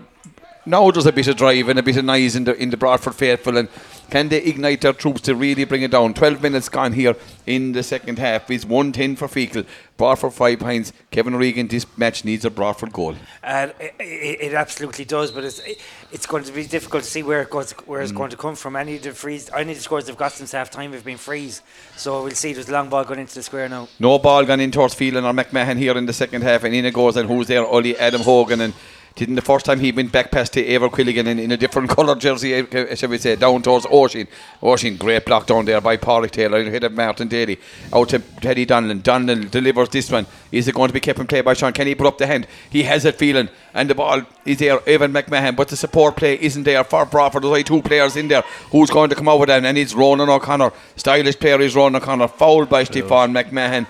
Now 0.66 0.89
there's 0.91 1.05
a 1.05 1.11
bit 1.11 1.28
of 1.28 1.38
drive 1.38 1.70
and 1.70 1.78
a 1.80 1.84
bit 1.84 1.97
of 1.97 2.05
noise 2.05 2.36
in 2.36 2.43
the 2.45 2.55
in 2.55 2.70
the 2.72 2.78
Broadford 2.78 3.16
faithful, 3.16 3.57
and 3.57 3.70
can 4.09 4.30
they 4.30 4.41
ignite 4.43 4.82
their 4.82 4.93
troops 4.93 5.22
to 5.22 5.36
really 5.36 5.63
bring 5.66 5.84
it 5.84 5.91
down? 5.91 6.13
Twelve 6.13 6.41
minutes 6.41 6.70
gone 6.70 6.93
here 6.93 7.16
in 7.45 7.72
the 7.74 7.84
second 7.84 8.18
half. 8.20 8.49
It's 8.49 8.66
one 8.66 8.91
ten 8.91 9.16
for 9.16 9.28
Feakle. 9.28 9.66
Broadford 9.97 10.32
five 10.34 10.59
points. 10.59 10.91
Kevin 11.11 11.36
Regan. 11.36 11.68
This 11.68 11.86
match 11.97 12.26
needs 12.26 12.43
a 12.45 12.49
Broadford 12.49 12.91
goal. 12.91 13.16
And 13.43 13.74
it, 13.80 13.93
it, 13.99 14.53
absolutely 14.53 15.05
does, 15.05 15.32
but 15.32 15.43
it's 15.43 15.61
it's 16.11 16.26
going 16.26 16.43
to 16.43 16.51
be 16.51 16.66
difficult 16.66 17.03
to 17.03 17.09
see 17.09 17.24
where 17.24 17.41
it 17.43 17.49
goes, 17.49 17.72
where 17.86 18.01
Mm. 18.01 18.03
it's 18.03 18.11
going 18.11 18.32
to 18.32 18.38
come 18.38 18.55
from. 18.55 18.76
Any 18.76 18.95
of 18.97 19.03
the 19.03 19.11
frees, 19.11 19.49
any 19.55 19.72
of 19.72 19.78
the 19.78 19.84
scores 19.84 20.05
they've 20.05 20.18
got 20.18 20.32
since 20.34 20.51
half 20.51 20.70
time 20.72 20.93
have 20.93 21.05
been 21.05 21.18
frees. 21.18 21.61
So 21.95 22.24
we'll 22.24 22.32
see. 22.32 22.53
There's 22.53 22.70
a 22.70 22.74
long 22.74 22.89
ball 22.89 23.03
going 23.05 23.20
into 23.20 23.36
the 23.36 23.43
square 23.43 23.70
now. 23.70 23.88
No 23.99 24.18
ball 24.20 24.43
gone 24.45 24.59
in 24.59 24.72
towards 24.72 24.95
Phelan 24.95 25.24
or 25.26 25.34
McMahon 25.34 25.78
here 25.78 25.95
in 25.97 26.05
the 26.07 26.13
second 26.13 26.41
half, 26.41 26.63
and 26.63 26.74
in 26.76 26.86
it 26.86 26.93
goes. 26.93 27.16
And 27.18 27.30
who's 27.30 27.47
there? 27.47 27.66
Ollie 27.66 27.97
Adam 27.97 28.22
Hogan. 28.22 28.61
And 28.61 28.74
didn't 29.16 29.36
the 29.36 29.41
first 29.41 29.66
time 29.66 29.80
he 29.80 29.93
went 29.93 30.11
back 30.11 30.30
past 30.30 30.51
to 30.53 30.63
Eibhear 30.63 30.89
Quilligan 30.91 31.26
in, 31.26 31.39
in 31.39 31.51
a 31.51 31.57
different 31.57 31.89
colour 31.95 32.16
jersey, 32.16 32.53
eh, 32.53 32.95
shall 32.95 33.09
we 33.09 33.18
say, 33.18 33.38
down 33.38 33.61
towards 33.61 33.86
Oisin. 33.86 34.28
Oisin, 34.61 34.97
great 34.97 35.26
block 35.26 35.47
down 35.47 35.63
there 35.63 35.80
by 35.80 35.95
Paulie 35.95 36.30
Taylor, 36.30 36.59
ahead 36.59 36.84
of 36.84 36.91
Martin 36.91 37.30
Daly. 37.30 37.57
Out 37.93 38.09
to 38.09 38.20
Teddy 38.20 38.66
Donlan. 38.66 39.01
Donlan 39.01 39.49
delivers 39.49 39.88
this 39.89 40.11
one. 40.11 40.26
Is 40.51 40.68
it 40.68 40.76
going 40.76 40.89
to 40.89 40.93
be 40.93 40.99
kept 40.99 41.20
in 41.20 41.28
play 41.28 41.39
by 41.41 41.53
Sean? 41.53 41.72
Can 41.72 41.88
he 41.88 41.95
put 41.95 42.07
up 42.07 42.18
the 42.18 42.28
hand? 42.28 42.45
He 42.70 42.84
has 42.84 43.05
it 43.05 43.16
feeling. 43.16 43.47
And 43.74 43.89
the 43.89 43.95
ball 43.95 44.24
is 44.43 44.59
there, 44.59 44.80
Evan 44.88 45.13
McMahon, 45.13 45.55
but 45.55 45.70
the 45.70 45.78
support 45.78 46.18
play 46.18 46.38
isn't 46.41 46.63
there 46.63 46.84
for 46.84 47.05
Broadford. 47.05 47.43
There's 47.43 47.49
only 47.49 47.63
two 47.63 47.82
players 47.82 48.18
in 48.18 48.28
there. 48.28 48.43
Who's 48.72 48.89
going 48.89 49.09
to 49.11 49.16
come 49.16 49.30
out 49.30 49.39
with 49.39 49.47
them? 49.47 49.63
And 49.66 49.78
it's 49.78 49.93
Ronan 49.93 50.30
O'Connor. 50.30 50.74
Stylish 50.97 51.39
player 51.39 51.61
is 51.61 51.76
Ronan 51.76 52.01
O'Connor. 52.01 52.28
Fouled 52.28 52.70
by 52.70 52.84
Stefan 52.84 53.34
McMahon. 53.34 53.88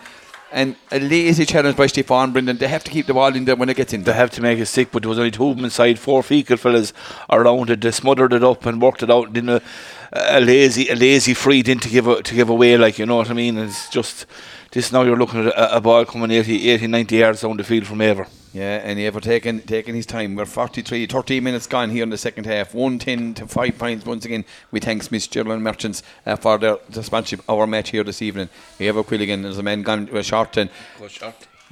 And 0.52 0.76
a 0.92 1.00
lazy 1.00 1.46
challenge 1.46 1.76
by 1.76 1.88
Stefan 1.88 2.32
Brendan. 2.32 2.58
They 2.58 2.68
have 2.68 2.84
to 2.84 2.92
keep 2.92 3.08
the 3.08 3.14
ball 3.14 3.36
in 3.36 3.46
there 3.46 3.56
when 3.56 3.68
it 3.68 3.76
gets 3.76 3.94
in 3.94 4.04
they 4.04 4.14
have 4.14 4.30
to 4.32 4.42
make 4.42 4.60
it 4.60 4.68
stick, 4.68 4.90
but 4.92 5.02
there 5.02 5.10
was 5.10 5.18
only 5.18 5.32
two 5.32 5.48
of 5.48 5.56
them 5.56 5.66
inside, 5.66 5.98
four 5.98 6.22
Feakle 6.22 6.60
fellas 6.60 6.94
around 7.30 7.72
it. 7.72 7.82
They 7.82 7.92
smothered 7.92 8.32
it 8.32 8.44
up 8.44 8.66
and 8.66 8.82
worked 8.82 9.04
it 9.04 9.10
out 9.10 9.36
in 9.36 9.50
a, 9.50 9.56
uh, 9.56 9.60
a 10.14 10.40
lazy, 10.40 10.88
a 10.90 10.96
lazy 10.96 11.34
free 11.34 11.64
didn't 11.64 11.84
to 11.84 11.90
give 11.90 12.08
a, 12.08 12.22
to 12.22 12.36
give 12.36 12.50
away. 12.50 12.78
Like 12.78 13.00
you 13.00 13.06
know 13.06 13.18
what 13.18 13.32
I 13.32 13.34
mean? 13.34 13.58
It's 13.58 13.90
just 13.90 14.28
this. 14.76 14.92
Now 14.92 15.02
you're 15.02 15.18
looking 15.18 15.40
at 15.40 15.48
a, 15.48 15.78
a 15.78 15.82
ball 15.82 16.06
coming 16.06 16.30
80, 16.30 16.70
80, 16.70 16.88
90 16.88 17.16
yards 17.16 17.42
down 17.42 17.58
the 17.58 17.64
field 17.64 17.88
from 17.88 18.00
Eibhear. 18.00 18.28
Yeah, 18.54 18.82
and 18.84 19.00
Eibhear 19.00 19.22
taking 19.22 19.62
taking 19.62 19.96
his 19.96 20.06
time. 20.06 20.36
We're 20.36 20.46
43, 20.46 21.08
13 21.08 21.44
minutes 21.44 21.66
gone 21.66 21.90
here 21.90 22.04
in 22.04 22.10
the 22.10 22.18
second 22.18 22.46
half. 22.46 22.74
110 22.76 23.34
to 23.36 23.48
5 23.48 23.78
points 23.78 24.06
once 24.06 24.26
again. 24.26 24.46
We 24.72 24.80
thank 24.80 25.02
Smyth 25.04 25.32
General 25.32 25.60
Merchants 25.60 26.04
uh, 26.26 26.36
for 26.36 26.58
their, 26.58 26.78
their 26.90 27.04
sponsorship 27.04 27.40
of 27.50 27.58
our 27.58 27.66
match 27.66 27.90
here 27.90 28.04
this 28.04 28.22
evening. 28.22 28.50
Eibhear 28.80 29.06
Quilligan, 29.06 29.42
there's 29.42 29.58
a 29.58 29.64
man 29.64 29.82
gone 29.82 30.10
uh, 30.16 30.22
short 30.22 30.58
and 30.58 30.70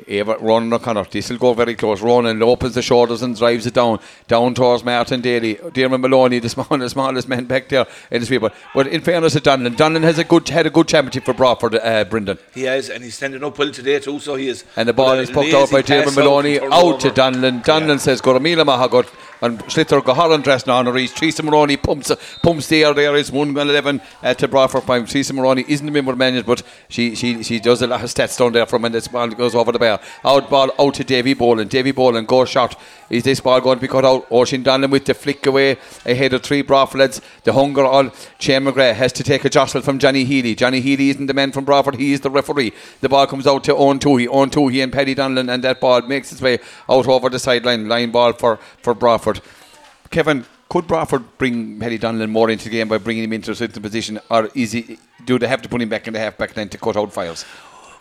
Eibhear, 0.07 0.41
Ronan 0.41 0.73
O'Connor. 0.73 1.05
This 1.11 1.29
will 1.29 1.37
go 1.37 1.53
very 1.53 1.75
close. 1.75 2.01
Ronan 2.01 2.41
opens 2.41 2.73
the 2.73 2.81
shoulders 2.81 3.21
and 3.21 3.37
drives 3.37 3.67
it 3.67 3.75
down, 3.75 3.99
down 4.27 4.55
towards 4.55 4.83
Martin 4.83 5.21
Daly. 5.21 5.59
Dermot 5.73 6.01
Maloney, 6.01 6.39
the 6.39 6.49
smallest, 6.55 6.93
smallest 6.93 7.27
man 7.29 7.45
back 7.45 7.69
there 7.69 7.85
in 8.09 8.21
the 8.21 8.27
people. 8.27 8.49
But 8.73 8.87
in 8.87 9.01
fairness 9.01 9.33
to 9.33 9.39
Donlan, 9.41 9.75
Donlan 9.75 10.01
has 10.01 10.17
a 10.17 10.23
good 10.23 10.49
had 10.49 10.65
a 10.65 10.71
good 10.71 10.87
championship 10.87 11.25
for 11.25 11.33
Broadford, 11.33 11.75
uh, 11.75 12.03
Brendan. 12.05 12.39
He 12.55 12.63
has, 12.63 12.89
and 12.89 13.03
he's 13.03 13.15
standing 13.15 13.43
up 13.43 13.57
well 13.57 13.71
today 13.71 13.99
too. 13.99 14.19
So 14.19 14.35
he 14.35 14.47
is. 14.47 14.63
And 14.75 14.89
the 14.89 14.93
ball 14.93 15.13
is 15.13 15.29
poked 15.29 15.53
out 15.53 15.69
by 15.71 15.83
Dermot 15.83 16.15
Maloney 16.15 16.57
turned 16.59 16.73
out 16.73 16.99
to. 17.01 17.09
Donlan. 17.11 17.63
Donlan 17.63 17.87
Yeah. 17.89 17.97
says, 17.97 18.21
Goramila 18.21 18.65
Mahagot. 18.65 19.07
And 19.43 19.59
Schlitter 19.65 20.01
go 20.01 20.37
dressed 20.37 20.67
now 20.67 20.77
on 20.77 20.87
a 20.87 20.91
reach. 20.93 21.13
Teresa 21.13 21.43
Maroney 21.43 21.75
pumps 21.75 22.13
pumps 22.41 22.67
the 22.67 22.85
air 22.85 22.93
there 22.93 23.13
is 23.17 23.29
1 23.29 23.57
11 23.57 24.01
uh, 24.23 24.33
to 24.35 24.47
Broadford 24.47 24.83
Prime. 24.83 25.05
Teresa 25.05 25.33
Maroney 25.33 25.65
isn't 25.67 25.85
a 25.85 25.91
member 25.91 26.13
of 26.13 26.17
management, 26.17 26.47
but 26.47 26.63
she, 26.87 27.13
she 27.13 27.43
she 27.43 27.59
does 27.59 27.81
a 27.81 27.87
lot 27.87 28.01
of 28.01 28.09
stats 28.09 28.37
down 28.37 28.53
there 28.53 28.65
from 28.65 28.83
when 28.83 28.93
this 28.93 29.09
ball 29.09 29.27
goes 29.27 29.53
over 29.53 29.73
the 29.73 29.79
bar. 29.79 29.99
Out 30.23 30.49
ball 30.49 30.71
out 30.79 30.93
to 30.93 31.03
Davy 31.03 31.33
Boland. 31.33 31.69
Davy 31.69 31.91
Boland 31.91 32.25
goes 32.25 32.47
shot. 32.47 32.79
Is 33.09 33.23
this 33.23 33.41
ball 33.41 33.59
going 33.59 33.79
to 33.79 33.81
be 33.81 33.89
cut 33.89 34.05
out? 34.05 34.25
Ocean 34.31 34.63
Donlan 34.63 34.89
with 34.89 35.03
the 35.03 35.13
flick 35.13 35.45
away 35.45 35.75
ahead 36.05 36.31
of 36.33 36.41
three 36.41 36.61
Broadford 36.61 36.99
lads. 36.99 37.21
The 37.43 37.51
hunger 37.51 37.83
all. 37.83 38.11
Shane 38.39 38.63
McGrath 38.63 38.93
has 38.93 39.11
to 39.11 39.23
take 39.23 39.43
a 39.43 39.49
jostle 39.49 39.81
from 39.81 39.99
Johnny 39.99 40.23
Healy. 40.23 40.55
Johnny 40.55 40.79
Healy 40.79 41.09
isn't 41.09 41.25
the 41.25 41.33
man 41.33 41.51
from 41.51 41.65
Broadford, 41.65 41.95
he 41.95 42.13
is 42.13 42.21
the 42.21 42.29
referee. 42.29 42.71
The 43.01 43.09
ball 43.09 43.27
comes 43.27 43.45
out 43.45 43.65
to 43.65 43.75
Owen 43.75 43.99
Toohey. 43.99 44.29
Owen 44.29 44.49
Toohey 44.49 44.81
and 44.81 44.93
Paddy 44.93 45.15
Donlan, 45.15 45.53
and 45.53 45.61
that 45.65 45.81
ball 45.81 46.01
makes 46.03 46.31
its 46.31 46.41
way 46.41 46.59
out 46.89 47.07
over 47.09 47.29
the 47.29 47.39
sideline. 47.39 47.89
Line 47.89 48.11
ball 48.11 48.31
for, 48.31 48.57
for 48.81 48.93
Broadford. 49.41 50.09
Kevin, 50.09 50.45
could 50.69 50.87
Broadford 50.87 51.37
bring 51.37 51.79
Paddy 51.79 51.99
Donlan 51.99 52.29
more 52.29 52.49
into 52.49 52.65
the 52.65 52.71
game 52.71 52.87
by 52.87 52.97
bringing 52.97 53.23
him 53.23 53.33
into 53.33 53.51
a 53.51 53.55
certain 53.55 53.81
position, 53.81 54.19
or 54.29 54.49
is 54.55 54.71
he, 54.71 54.97
do 55.25 55.39
they 55.39 55.47
have 55.47 55.61
to 55.61 55.69
put 55.69 55.81
him 55.81 55.89
back 55.89 56.07
in 56.07 56.13
the 56.13 56.19
half 56.19 56.37
back 56.37 56.55
line 56.55 56.69
to 56.69 56.77
cut 56.77 56.97
out 56.97 57.11
fires? 57.13 57.45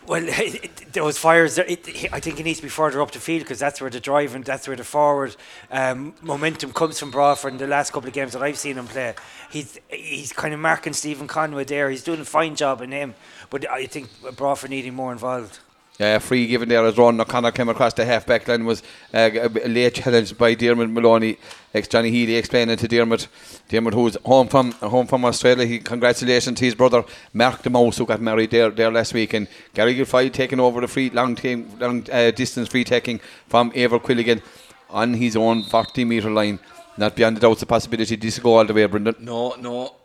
Well, 0.05 0.27
it, 0.27 0.55
it, 0.63 0.93
those 0.93 1.17
fires, 1.17 1.57
it, 1.57 1.87
I 2.11 2.19
think 2.19 2.37
he 2.37 2.43
needs 2.43 2.59
to 2.59 2.63
be 2.63 2.69
further 2.69 3.01
up 3.01 3.11
the 3.11 3.19
field 3.19 3.43
because 3.43 3.59
that's 3.59 3.79
where 3.79 3.89
the 3.89 3.99
drive 3.99 4.35
and 4.35 4.43
that's 4.43 4.67
where 4.67 4.75
the 4.75 4.83
forward 4.83 5.35
um, 5.71 6.13
momentum 6.21 6.73
comes 6.73 6.99
from 6.99 7.11
Broadford 7.11 7.53
in 7.53 7.57
the 7.57 7.67
last 7.67 7.91
couple 7.91 8.07
of 8.07 8.13
games 8.13 8.33
that 8.33 8.41
I've 8.41 8.57
seen 8.57 8.77
him 8.77 8.87
play. 8.87 9.15
He's 9.49 9.79
he's 9.89 10.33
kind 10.33 10.53
of 10.53 10.59
marking 10.59 10.93
Stephen 10.93 11.27
Conway 11.27 11.63
there. 11.63 11.89
He's 11.89 12.03
doing 12.03 12.19
a 12.19 12.25
fine 12.25 12.55
job 12.55 12.81
in 12.81 12.91
him, 12.91 13.15
but 13.49 13.69
I 13.69 13.85
think 13.85 14.09
Broadford 14.35 14.71
need 14.71 14.85
him 14.85 14.95
more 14.95 15.11
involved. 15.11 15.59
Uh, 15.99 16.17
free 16.17 16.47
given 16.47 16.67
there 16.69 16.83
as 16.85 16.97
Ron 16.97 17.21
O'Connor 17.21 17.51
came 17.51 17.69
across 17.69 17.93
the 17.93 18.03
half 18.03 18.25
back 18.25 18.47
line 18.47 18.65
was 18.65 18.81
uh, 19.13 19.29
a 19.33 19.67
late 19.67 19.93
challenge 19.93 20.35
by 20.35 20.55
Dermot 20.55 20.89
Maloney. 20.89 21.37
Ex 21.71 21.87
Johnny 21.87 22.09
Healy 22.09 22.35
explaining 22.35 22.77
to 22.77 22.87
Dermot, 22.87 23.27
Dermot 23.69 23.93
who's 23.93 24.17
home 24.25 24.47
from 24.47 24.71
home 24.71 25.05
from 25.05 25.23
Australia. 25.23 25.67
He 25.67 25.77
congratulations 25.77 26.57
to 26.57 26.65
his 26.65 26.73
brother 26.73 27.03
Mark 27.31 27.61
the 27.61 27.69
Mouse 27.69 27.97
who 27.97 28.07
got 28.07 28.21
married 28.21 28.49
there 28.49 28.71
there 28.71 28.91
last 28.91 29.13
week, 29.13 29.33
and 29.33 29.47
Gary 29.75 29.95
Guilfoyle 29.95 30.33
taking 30.33 30.59
over 30.59 30.81
the 30.81 30.87
free 30.87 31.11
long 31.11 31.35
team, 31.35 31.69
long 31.79 32.03
uh, 32.11 32.31
distance 32.31 32.69
free 32.69 32.83
taking 32.83 33.19
from 33.47 33.71
Eibhear 33.71 34.01
Quilligan 34.01 34.41
on 34.89 35.13
his 35.13 35.35
own 35.35 35.61
40 35.61 36.05
metre 36.05 36.31
line. 36.31 36.59
Not 36.97 37.15
beyond 37.15 37.37
the 37.37 37.41
doubts 37.41 37.59
the 37.59 37.65
possibility 37.67 38.15
this 38.15 38.39
go 38.39 38.55
all 38.57 38.65
the 38.65 38.73
way, 38.73 38.85
Brendan. 38.85 39.15
No, 39.19 39.55
no. 39.59 39.95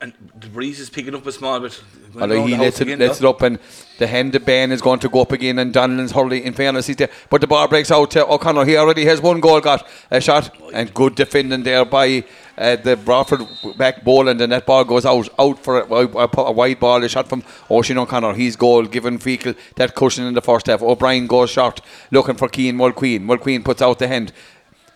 And 0.00 0.12
the 0.38 0.46
breeze 0.46 0.78
is 0.78 0.90
picking 0.90 1.14
up 1.16 1.26
a 1.26 1.32
small 1.32 1.58
bit. 1.58 1.82
Although 2.20 2.46
he 2.46 2.56
lets 2.56 2.80
it, 2.80 2.98
lets 2.98 3.18
it 3.18 3.26
up, 3.26 3.42
and 3.42 3.58
the 3.98 4.06
hand 4.06 4.32
of 4.36 4.44
Ben 4.44 4.70
is 4.70 4.80
going 4.80 5.00
to 5.00 5.08
go 5.08 5.22
up 5.22 5.32
again, 5.32 5.58
and 5.58 5.74
Donlan's 5.74 6.12
hurley. 6.12 6.44
In 6.44 6.54
fairness, 6.54 6.86
he's 6.86 6.94
there, 6.94 7.10
but 7.28 7.40
the 7.40 7.48
ball 7.48 7.66
breaks 7.66 7.90
out 7.90 8.12
to 8.12 8.24
O'Connor. 8.24 8.64
He 8.64 8.76
already 8.76 9.04
has 9.06 9.20
one 9.20 9.40
goal, 9.40 9.60
got 9.60 9.86
a 10.12 10.20
shot, 10.20 10.54
and 10.72 10.94
good 10.94 11.16
defending 11.16 11.64
there 11.64 11.84
by 11.84 12.22
uh, 12.56 12.76
the 12.76 12.96
Broadford 12.96 13.40
back 13.76 14.04
Boland, 14.04 14.40
and 14.40 14.52
that 14.52 14.66
ball 14.66 14.84
goes 14.84 15.04
out, 15.04 15.28
out 15.36 15.58
for 15.58 15.80
a, 15.80 16.06
a, 16.06 16.28
a 16.42 16.52
wide 16.52 16.78
ball. 16.78 17.02
A 17.02 17.08
shot 17.08 17.28
from 17.28 17.42
Oisin 17.68 17.98
O'Connor. 17.98 18.34
His 18.34 18.54
goal 18.54 18.84
given 18.84 19.18
Fecal 19.18 19.54
that 19.74 19.96
cushion 19.96 20.26
in 20.26 20.34
the 20.34 20.42
first 20.42 20.68
half. 20.68 20.80
O'Brien 20.80 21.26
goes 21.26 21.50
short, 21.50 21.80
looking 22.12 22.36
for 22.36 22.48
Keane 22.48 22.76
Mulqueen. 22.76 23.26
Mulqueen 23.26 23.64
puts 23.64 23.82
out 23.82 23.98
the 23.98 24.06
hand. 24.06 24.32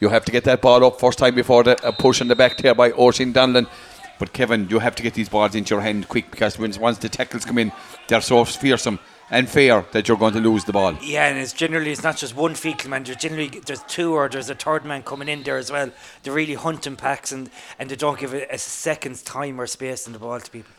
You 0.00 0.08
have 0.08 0.24
to 0.24 0.32
get 0.32 0.44
that 0.44 0.60
ball 0.60 0.84
up 0.84 0.98
first 0.98 1.18
time 1.18 1.34
before 1.34 1.62
the 1.62 1.84
uh, 1.84 1.92
push 1.92 2.20
in 2.20 2.28
the 2.28 2.36
back 2.36 2.56
there 2.56 2.74
by 2.74 2.92
Oisin 2.92 3.32
Donlan. 3.32 3.68
But 4.18 4.32
Kevin, 4.32 4.68
you 4.68 4.78
have 4.78 4.94
to 4.96 5.02
get 5.02 5.14
these 5.14 5.28
balls 5.28 5.54
into 5.54 5.74
your 5.74 5.82
hand 5.82 6.08
quick 6.08 6.30
because 6.30 6.58
when, 6.58 6.72
once 6.80 6.98
the 6.98 7.08
tackles 7.08 7.44
come 7.44 7.58
in, 7.58 7.72
they're 8.08 8.20
so 8.20 8.44
fearsome 8.44 8.98
and 9.30 9.48
fair 9.48 9.84
that 9.92 10.06
you're 10.06 10.16
going 10.16 10.34
to 10.34 10.40
lose 10.40 10.64
the 10.64 10.72
ball. 10.72 10.94
Yeah, 11.02 11.26
and 11.26 11.38
it's 11.38 11.54
generally 11.54 11.90
it's 11.90 12.02
not 12.02 12.18
just 12.18 12.36
one 12.36 12.52
Feakle 12.52 12.88
man. 12.88 13.02
There's 13.02 13.16
generally 13.16 13.48
there's 13.48 13.82
two 13.84 14.12
or 14.12 14.28
there's 14.28 14.50
a 14.50 14.54
third 14.54 14.84
man 14.84 15.02
coming 15.02 15.28
in 15.28 15.42
there 15.42 15.56
as 15.56 15.72
well. 15.72 15.90
They're 16.22 16.34
really 16.34 16.54
hunting 16.54 16.96
packs 16.96 17.32
and, 17.32 17.50
and 17.78 17.88
they 17.90 17.96
don't 17.96 18.18
give 18.18 18.34
a, 18.34 18.46
a 18.52 18.58
second's 18.58 19.22
time 19.22 19.60
or 19.60 19.66
space 19.66 20.06
in 20.06 20.12
the 20.12 20.18
ball 20.18 20.38
to 20.38 20.50
people. 20.50 20.72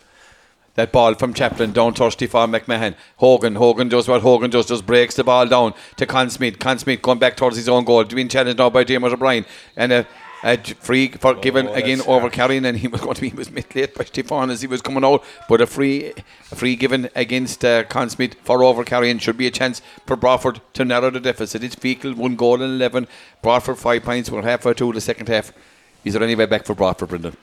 That 0.75 0.91
ball 0.91 1.13
from 1.13 1.35
Chaplin 1.35 1.71
down 1.71 1.93
to 1.95 2.09
Stefan 2.09 2.51
McMahon. 2.51 2.95
Hogan, 3.17 3.55
Hogan 3.55 3.89
does 3.89 4.07
what 4.07 4.21
Hogan 4.21 4.49
does, 4.49 4.67
just 4.67 4.87
breaks 4.87 5.15
the 5.15 5.23
ball 5.23 5.47
down 5.47 5.75
to 5.97 6.05
Con 6.07 6.31
Smyth. 6.31 6.57
Con 6.57 6.79
Smyth 6.79 7.01
going 7.01 7.19
back 7.19 7.37
towards 7.37 7.57
his 7.57 7.69
own 7.69 7.83
goal, 7.83 8.03
being 8.05 8.27
challenged 8.27 8.57
now 8.57 8.71
by 8.71 8.83
James 8.83 9.13
O'Brien. 9.13 9.45
And 9.75 9.91
a, 9.91 10.07
a 10.43 10.57
j- 10.57 10.73
free 10.73 11.07
for 11.09 11.33
given 11.33 11.67
Oh, 11.67 11.73
again 11.73 12.01
over 12.05 12.29
carrying, 12.29 12.65
and 12.65 12.77
he 12.77 12.87
was 12.87 13.01
going 13.01 13.15
to 13.15 13.21
be 13.21 13.29
he 13.29 13.35
was 13.35 13.49
met 13.49 13.73
late 13.75 13.95
by 13.95 14.03
Stefan 14.03 14.49
as 14.49 14.61
he 14.61 14.67
was 14.67 14.81
coming 14.81 15.03
out. 15.03 15.23
But 15.49 15.61
a 15.61 15.67
free, 15.67 16.13
a 16.51 16.55
free 16.55 16.75
given 16.75 17.09
against 17.15 17.63
uh, 17.65 17.83
Con 17.85 18.09
Smyth 18.09 18.35
for 18.43 18.63
over 18.63 18.83
carrying 18.83 19.19
should 19.19 19.37
be 19.37 19.47
a 19.47 19.51
chance 19.51 19.81
for 20.05 20.15
Broadford 20.15 20.61
to 20.73 20.85
narrow 20.85 21.09
the 21.09 21.19
deficit. 21.19 21.63
It's 21.63 21.75
Feakle, 21.75 22.15
one 22.15 22.35
goal 22.35 22.61
and 22.61 22.73
11. 22.75 23.07
Broadford, 23.41 23.77
five 23.77 24.03
points. 24.03 24.29
We're 24.29 24.41
halfway 24.43 24.73
through 24.73 24.93
the 24.93 25.01
second 25.01 25.29
half. 25.29 25.51
Is 26.03 26.13
there 26.13 26.23
any 26.23 26.35
way 26.35 26.45
back 26.45 26.65
for 26.65 26.75
Broadford, 26.75 27.09
Brendan? 27.09 27.37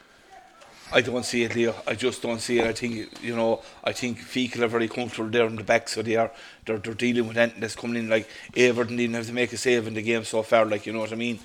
I 0.93 1.03
don't 1.03 1.25
see 1.25 1.45
it, 1.45 1.55
Leo. 1.55 1.75
I 1.87 1.95
just 1.95 2.21
don't 2.21 2.41
see 2.41 2.59
it. 2.59 2.67
I 2.67 2.73
think 2.73 3.23
you 3.23 3.37
know. 3.37 3.63
I 3.85 3.93
think 3.93 4.19
Feakle 4.19 4.63
are 4.63 4.67
very 4.69 4.89
comfortable 4.89 5.31
there 5.31 5.47
in 5.47 5.55
the 5.57 5.63
back, 5.63 5.89
so 5.89 6.03
they 6.03 6.17
are. 6.17 6.33
They're, 6.67 6.79
they're 6.79 6.95
dealing 6.95 7.29
with 7.29 7.39
anything 7.39 7.61
that's 7.61 7.77
coming 7.77 7.97
in. 7.97 8.09
Like 8.11 8.29
Everton 8.57 8.97
didn't 8.97 9.15
have 9.15 9.27
to 9.29 9.33
make 9.33 9.53
a 9.53 9.57
save 9.57 9.87
in 9.87 9.95
the 9.95 10.03
game 10.03 10.25
so 10.25 10.43
far. 10.43 10.67
Like 10.67 10.87
you 10.87 10.93
know 10.93 10.99
what 10.99 11.13
I 11.13 11.17
mean. 11.17 11.39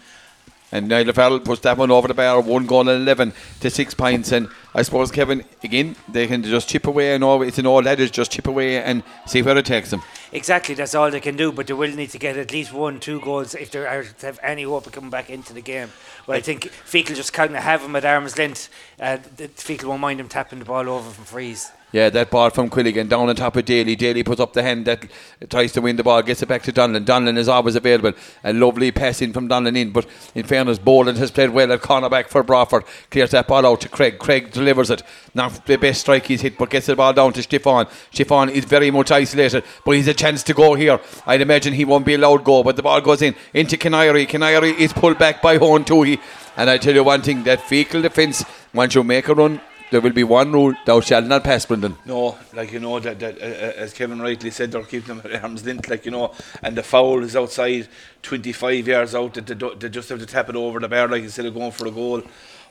And 0.72 0.88
Niall 0.88 1.14
Farrell 1.14 1.40
puts 1.40 1.62
that 1.62 1.78
one 1.78 1.92
over 1.92 2.08
the 2.08 2.14
bar, 2.14 2.42
one 2.42 2.66
goal 2.66 2.90
and 2.90 3.02
11 3.02 3.34
to 3.62 3.70
six 3.70 3.94
points. 3.94 4.32
And 4.32 4.50
I 4.74 4.82
suppose, 4.82 5.12
Kevin, 5.12 5.44
again, 5.64 5.96
they 6.10 6.28
can 6.28 6.44
just 6.44 6.68
chip 6.68 6.88
away 6.88 7.14
and 7.14 7.24
all, 7.24 7.42
it's 7.44 7.58
an 7.58 7.68
all 7.68 7.82
that 7.84 8.00
is 8.00 8.12
just 8.12 8.32
chip 8.32 8.48
away 8.48 8.82
and 8.82 9.04
see 9.26 9.42
where 9.42 9.58
it 9.58 9.66
takes 9.66 9.92
them. 9.92 10.02
Exactly, 10.32 10.76
that's 10.76 10.96
all 10.96 11.10
they 11.12 11.20
can 11.20 11.38
do. 11.38 11.52
But 11.52 11.68
they 11.68 11.74
will 11.74 11.96
need 11.96 12.10
to 12.10 12.18
get 12.18 12.36
at 12.36 12.52
least 12.52 12.74
one, 12.74 13.00
two 13.00 13.20
goals 13.22 13.54
if 13.56 13.72
they 13.72 13.86
are 13.86 14.04
to 14.04 14.26
have 14.26 14.40
any 14.44 14.64
hope 14.64 14.88
of 14.88 14.92
coming 14.92 15.10
back 15.10 15.30
into 15.30 15.54
the 15.54 15.62
game. 15.62 15.90
But 16.28 16.38
I 16.38 16.42
think 16.42 16.64
Feakle 16.64 17.16
just 17.16 17.32
kind 17.32 17.56
of 17.56 17.64
have 17.64 17.82
him 17.82 17.96
at 17.96 18.04
arm's 18.04 18.38
length. 18.38 18.70
Uh, 19.00 19.18
Feakle 19.38 19.86
won't 19.86 20.02
mind 20.02 20.20
him 20.20 20.28
tapping 20.28 20.60
the 20.60 20.66
ball 20.66 20.90
over 20.90 21.10
from 21.10 21.26
freeze. 21.26 21.72
Yeah, 21.96 22.10
that 22.10 22.30
ball 22.30 22.50
from 22.50 22.70
Quilligan 22.70 23.08
down 23.08 23.30
on 23.30 23.36
top 23.38 23.56
of 23.56 23.64
Daly. 23.64 23.96
Daly 23.96 24.22
puts 24.22 24.42
up 24.42 24.52
the 24.52 24.62
hand 24.62 24.84
that 24.84 25.10
tries 25.50 25.72
to 25.72 25.82
win 25.82 25.96
the 25.96 26.04
ball, 26.04 26.22
gets 26.22 26.42
it 26.42 26.50
back 26.50 26.62
to 26.64 26.74
Donlan. 26.74 27.06
Donlan 27.06 27.38
is 27.38 27.48
always 27.48 27.78
available. 27.78 28.12
A 28.44 28.52
lovely 28.52 28.92
passing 28.92 29.32
from 29.32 29.48
Donlan 29.48 29.78
in, 29.78 29.92
but 29.92 30.06
in 30.36 30.44
fairness, 30.44 30.78
Boland 30.78 31.18
has 31.20 31.32
played 31.32 31.52
well 31.52 31.72
at 31.72 31.80
cornerback 31.80 32.28
for 32.28 32.44
Broadford. 32.44 32.84
Clears 33.12 33.32
that 33.32 33.48
ball 33.48 33.66
out 33.66 33.80
to 33.80 33.88
Craig. 33.88 34.20
Craig 34.20 34.52
delivers 34.52 34.90
it. 34.90 35.04
Not 35.34 35.66
the 35.68 35.78
best 35.78 36.02
strike 36.02 36.26
he's 36.26 36.42
hit, 36.42 36.58
but 36.58 36.70
gets 36.70 36.88
the 36.88 36.98
ball 36.98 37.14
down 37.14 37.32
to 37.32 37.42
Stefan. 37.42 37.88
Stefan 38.12 38.50
is 38.50 38.66
very 38.66 38.92
much 38.92 39.12
isolated, 39.12 39.64
but 39.86 39.92
he's 39.92 40.10
a 40.10 40.14
chance 40.14 40.44
to 40.44 40.54
go 40.54 40.74
here. 40.74 41.00
I'd 41.26 41.40
imagine 41.40 41.74
he 41.74 41.86
won't 41.86 42.06
be 42.06 42.16
allowed 42.16 42.44
go, 42.44 42.62
but 42.62 42.76
the 42.76 42.84
ball 42.84 43.00
goes 43.00 43.22
in 43.22 43.36
into 43.54 43.78
Canary. 43.78 44.26
Canary 44.26 44.72
is 44.72 44.92
pulled 44.92 45.18
back 45.18 45.42
by 45.42 45.58
Owen 45.60 45.86
Toohey. 45.86 46.20
And 46.58 46.70
I 46.70 46.78
tell 46.78 46.94
you 46.94 47.06
one 47.06 47.22
thing, 47.22 47.44
that 47.44 47.60
Feakle 47.60 48.02
defence, 48.02 48.44
once 48.74 48.96
you 48.96 49.04
make 49.06 49.30
a 49.30 49.34
run, 49.34 49.62
there 49.96 50.02
will 50.02 50.12
be 50.12 50.26
one 50.26 50.52
rule, 50.52 50.74
thou 50.86 51.00
shalt 51.00 51.24
not 51.24 51.46
pass, 51.46 51.66
Brendan. 51.66 51.96
No, 52.04 52.38
like 52.52 52.74
you 52.74 52.82
know 52.82 53.00
that, 53.00 53.18
that 53.18 53.42
uh, 53.42 53.46
uh, 53.46 53.84
as 53.84 53.94
Kevin 53.94 54.22
rightly 54.22 54.52
said, 54.52 54.74
they're 54.74 54.84
keeping 54.84 55.16
them 55.16 55.22
at 55.24 55.42
arm's 55.42 55.66
length. 55.66 55.90
Like 55.90 56.04
you 56.04 56.12
know, 56.12 56.34
and 56.62 56.76
the 56.76 56.84
foul 56.84 57.24
is 57.24 57.34
outside, 57.34 57.88
25 58.22 58.90
yards 58.90 59.16
out. 59.16 59.36
That 59.36 59.48
they, 59.48 59.54
they 59.54 59.88
just 59.88 60.10
have 60.10 60.20
to 60.20 60.26
tap 60.26 60.50
it 60.50 60.58
over 60.58 60.82
the 60.82 60.90
bar, 60.90 61.08
like 61.08 61.24
instead 61.24 61.46
of 61.46 61.54
going 61.54 61.72
for 61.72 61.88
a 61.88 61.92
goal. 61.92 62.24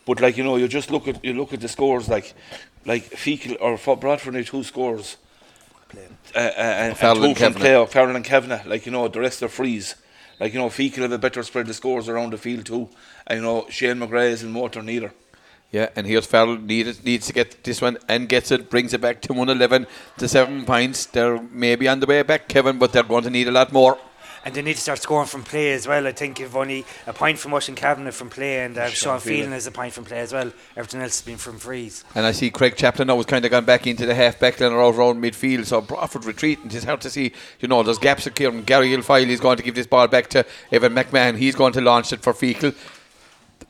But 0.04 0.20
like 0.20 0.36
you 0.36 0.44
know, 0.44 0.56
you 0.56 0.68
just 0.68 0.90
look 0.90 1.08
at 1.08 1.24
you 1.24 1.32
look 1.32 1.54
at 1.54 1.62
the 1.62 1.68
scores, 1.68 2.10
like 2.10 2.34
like 2.84 3.04
Feakle 3.04 3.56
or 3.58 3.78
for 3.78 3.96
Broadford 3.96 4.34
need 4.34 4.46
two 4.46 4.62
scores, 4.62 5.16
uh, 5.96 6.00
uh, 6.36 6.40
and, 6.40 6.94
Farrell 6.94 7.16
and 7.16 7.24
and 7.24 7.36
two 7.38 7.42
from 7.42 7.54
Kavanagh. 7.54 7.86
Farrell 7.86 8.16
and 8.16 8.24
Kavanagh. 8.26 8.64
Like 8.66 8.84
you 8.84 8.92
know, 8.92 9.08
the 9.08 9.20
rest 9.20 9.42
are 9.42 9.48
freeze. 9.48 9.94
Like 10.38 10.52
you 10.52 10.58
know, 10.58 10.68
Feakle 10.68 10.98
have 10.98 11.12
a 11.12 11.16
better 11.16 11.42
spread 11.42 11.70
of 11.70 11.74
scores 11.74 12.06
around 12.06 12.34
the 12.34 12.38
field 12.38 12.66
too. 12.66 12.90
And 13.26 13.38
you 13.38 13.42
know, 13.42 13.66
Shane 13.70 13.96
McGrath 13.96 14.28
is 14.28 14.42
in 14.42 14.52
motor 14.52 14.82
neither. 14.82 15.14
Yeah, 15.74 15.88
and 15.96 16.06
here's 16.06 16.24
Farrell 16.24 16.56
needs 16.56 17.02
needs 17.02 17.26
to 17.26 17.32
get 17.32 17.64
this 17.64 17.82
one 17.82 17.98
and 18.08 18.28
gets 18.28 18.52
it, 18.52 18.70
brings 18.70 18.94
it 18.94 19.00
back 19.00 19.20
to 19.22 19.32
111 19.32 19.88
to 20.18 20.28
seven 20.28 20.64
points. 20.64 21.06
They're 21.06 21.42
maybe 21.50 21.88
on 21.88 21.98
the 21.98 22.06
way 22.06 22.22
back, 22.22 22.46
Kevin, 22.46 22.78
but 22.78 22.92
they're 22.92 23.02
going 23.02 23.24
to 23.24 23.30
need 23.30 23.48
a 23.48 23.50
lot 23.50 23.72
more. 23.72 23.98
And 24.44 24.54
they 24.54 24.62
need 24.62 24.76
to 24.76 24.80
start 24.80 25.02
scoring 25.02 25.26
from 25.26 25.42
play 25.42 25.72
as 25.72 25.88
well. 25.88 26.06
I 26.06 26.12
think 26.12 26.38
you've 26.38 26.54
only 26.54 26.84
a 27.08 27.12
point 27.12 27.40
from 27.40 27.54
Oisin 27.54 27.74
Kavanagh 27.74 28.12
from 28.12 28.30
play, 28.30 28.60
and 28.60 28.78
uh, 28.78 28.88
Sean 28.90 29.18
Phelan 29.18 29.50
has 29.50 29.66
a 29.66 29.72
point 29.72 29.92
from 29.92 30.04
play 30.04 30.20
as 30.20 30.32
well. 30.32 30.52
Everything 30.76 31.00
else 31.00 31.18
has 31.18 31.26
been 31.26 31.38
from 31.38 31.58
freeze. 31.58 32.04
And 32.14 32.24
I 32.24 32.30
see 32.30 32.52
Craig 32.52 32.76
Chaplin 32.76 33.08
now 33.08 33.16
has 33.16 33.26
kind 33.26 33.44
of 33.44 33.50
gone 33.50 33.64
back 33.64 33.88
into 33.88 34.06
the 34.06 34.14
half 34.14 34.38
back 34.38 34.60
line 34.60 34.70
or 34.70 34.80
out 34.80 34.94
around 34.94 35.20
midfield. 35.20 35.66
So 35.66 35.80
Broadford 35.80 36.24
retreating. 36.24 36.70
It's 36.70 36.84
hard 36.84 37.00
to 37.00 37.10
see, 37.10 37.32
you 37.58 37.66
know, 37.66 37.82
there's 37.82 37.98
gaps 37.98 38.28
occurring. 38.28 38.62
Gary 38.62 38.90
Guilfoyle 38.90 39.26
is 39.26 39.40
going 39.40 39.56
to 39.56 39.64
give 39.64 39.74
this 39.74 39.88
ball 39.88 40.06
back 40.06 40.28
to 40.28 40.46
Evan 40.70 40.94
McMahon. 40.94 41.36
He's 41.36 41.56
going 41.56 41.72
to 41.72 41.80
launch 41.80 42.12
it 42.12 42.22
for 42.22 42.32
Feakle. 42.32 42.76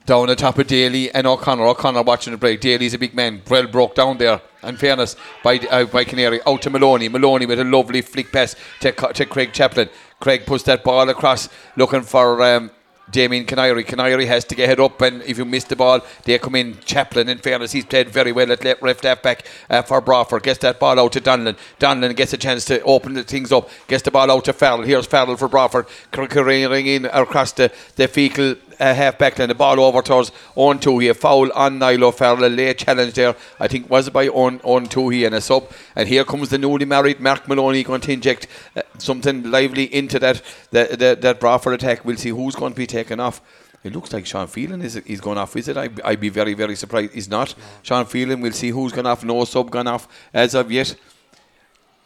Down 0.07 0.27
the 0.27 0.37
top 0.37 0.59
of 0.59 0.67
Daly 0.67 1.11
and 1.15 1.27
O'Connor. 1.27 1.65
O'Connor 1.65 2.03
watching 2.03 2.33
the 2.33 2.37
break. 2.37 2.61
Daly's 2.61 2.93
a 2.93 2.99
big 2.99 3.15
man. 3.15 3.41
Well 3.49 3.67
broke 3.67 3.95
down 3.95 4.19
there. 4.19 4.43
In 4.63 4.77
fairness, 4.77 5.17
by 5.43 5.59
uh, 5.59 5.85
by 5.85 6.05
Canary 6.05 6.41
out 6.47 6.61
to 6.63 6.71
Maloney. 6.71 7.09
Maloney 7.09 7.47
with 7.47 7.59
a 7.59 7.65
lovely 7.65 8.03
flick 8.03 8.31
pass 8.31 8.55
to, 8.81 8.93
to 8.93 9.25
Craig 9.25 9.53
Chaplin. 9.53 9.89
Craig 10.21 10.45
puts 10.47 10.65
that 10.65 10.85
ball 10.85 11.09
across, 11.09 11.49
looking 11.77 12.03
for 12.03 12.43
um, 12.43 12.71
Damien 13.11 13.45
Canary. 13.45 13.85
Canary 13.85 14.27
has 14.27 14.45
to 14.47 14.55
get 14.55 14.69
head 14.69 14.81
up, 14.81 15.01
and 15.01 15.23
if 15.23 15.37
you 15.39 15.45
miss 15.45 15.65
the 15.65 15.77
ball, 15.77 16.01
they 16.25 16.39
come 16.39 16.55
in. 16.55 16.79
Chaplin, 16.81 17.29
in 17.29 17.39
fairness, 17.39 17.73
he's 17.73 17.85
played 17.85 18.09
very 18.09 18.33
well 18.33 18.51
at 18.53 18.65
left, 18.65 18.83
left 18.83 19.05
half 19.05 19.23
back 19.23 19.47
uh, 19.69 19.83
for 19.83 20.01
Broadford. 20.01 20.43
Gets 20.43 20.61
that 20.61 20.81
ball 20.81 20.99
out 20.99 21.13
to 21.13 21.21
Donlan. 21.21 21.57
Donlan 21.79 22.17
gets 22.17 22.33
a 22.33 22.39
chance 22.39 22.65
to 22.67 22.81
open 22.83 23.15
the 23.15 23.23
things 23.23 23.53
up. 23.53 23.69
Gets 23.87 24.03
the 24.03 24.11
ball 24.11 24.31
out 24.31 24.45
to 24.47 24.53
Farrell. 24.53 24.83
Here's 24.83 25.07
Farrell 25.07 25.37
for 25.37 25.49
Broadford. 25.49 25.87
Careering 26.13 26.87
in 26.87 27.05
across 27.07 27.53
the, 27.53 27.71
the 27.97 28.09
Feakle 28.09 28.59
uh, 28.81 28.95
half 28.95 29.19
back 29.19 29.39
line. 29.39 29.49
The 29.49 29.55
ball 29.55 29.81
over 29.81 30.03
towards 30.03 30.33
on 30.55 30.79
Toohey. 30.79 31.11
A 31.11 31.15
foul 31.15 31.53
on 31.53 31.79
Niall 31.79 32.05
O'Farrell. 32.05 32.45
A 32.45 32.49
late 32.49 32.79
challenge 32.79 33.15
there. 33.15 33.35
I 33.59 33.69
think 33.69 33.91
was 33.91 34.11
by 34.11 34.29
on 34.29 34.61
on 34.63 34.87
Toohey 34.87 35.27
and 35.27 35.35
a 35.35 35.41
sub. 35.41 35.71
And 35.97 36.09
here 36.09 36.25
comes 36.25 36.51
the 36.51 36.59
newly 36.59 36.85
married 36.85 37.21
Mark 37.21 37.49
Maloney 37.49 37.83
going 37.83 38.01
to 38.03 38.13
inject 38.13 38.47
uh, 38.77 38.83
something 38.99 39.51
lively 39.51 39.85
into 39.95 40.19
that 40.19 40.43
the, 40.71 40.89
the, 40.91 41.19
that 41.21 41.41
Broadford 41.41 41.75
attack. 41.75 42.05
We'll 42.05 42.17
see 42.17 42.31
who's 42.31 42.55
going 42.55 42.73
to 42.73 42.77
be 42.77 42.87
taken 42.87 43.21
off. 43.21 43.41
It 43.83 43.93
looks 43.93 44.13
like 44.13 44.25
Sean 44.25 44.47
Phelan 44.47 44.81
is 44.81 44.95
he's 45.07 45.21
gone 45.21 45.37
off. 45.37 45.55
Is 45.57 45.69
it? 45.69 45.77
I, 45.77 45.91
I'd 46.05 46.21
be 46.21 46.31
very 46.31 46.55
very 46.55 46.77
surprised. 46.77 47.13
He's 47.13 47.29
not. 47.29 47.55
Sean 47.83 48.07
Phelan. 48.07 48.41
We'll 48.41 48.53
see 48.53 48.71
who's 48.71 48.93
gone 48.93 49.07
off. 49.07 49.23
No 49.25 49.45
sub 49.45 49.71
gone 49.71 49.87
off 49.87 50.09
as 50.33 50.55
of 50.55 50.73
yet. 50.73 50.97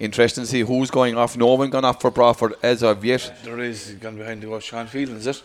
Interesting 0.00 0.44
to 0.44 0.50
see 0.50 0.60
who's 0.60 0.90
going 0.92 1.16
off. 1.16 1.36
No 1.36 1.54
one 1.54 1.70
gone 1.70 1.84
off 1.84 2.00
for 2.00 2.10
Broadford 2.12 2.54
as 2.62 2.84
of 2.84 3.04
yet. 3.04 3.32
There 3.42 3.58
is 3.58 3.96
gone 4.00 4.16
behind 4.16 4.42
the 4.42 4.46
goal. 4.46 4.60
Sean 4.60 4.86
Phelan, 4.86 5.16
is 5.16 5.26
it? 5.26 5.42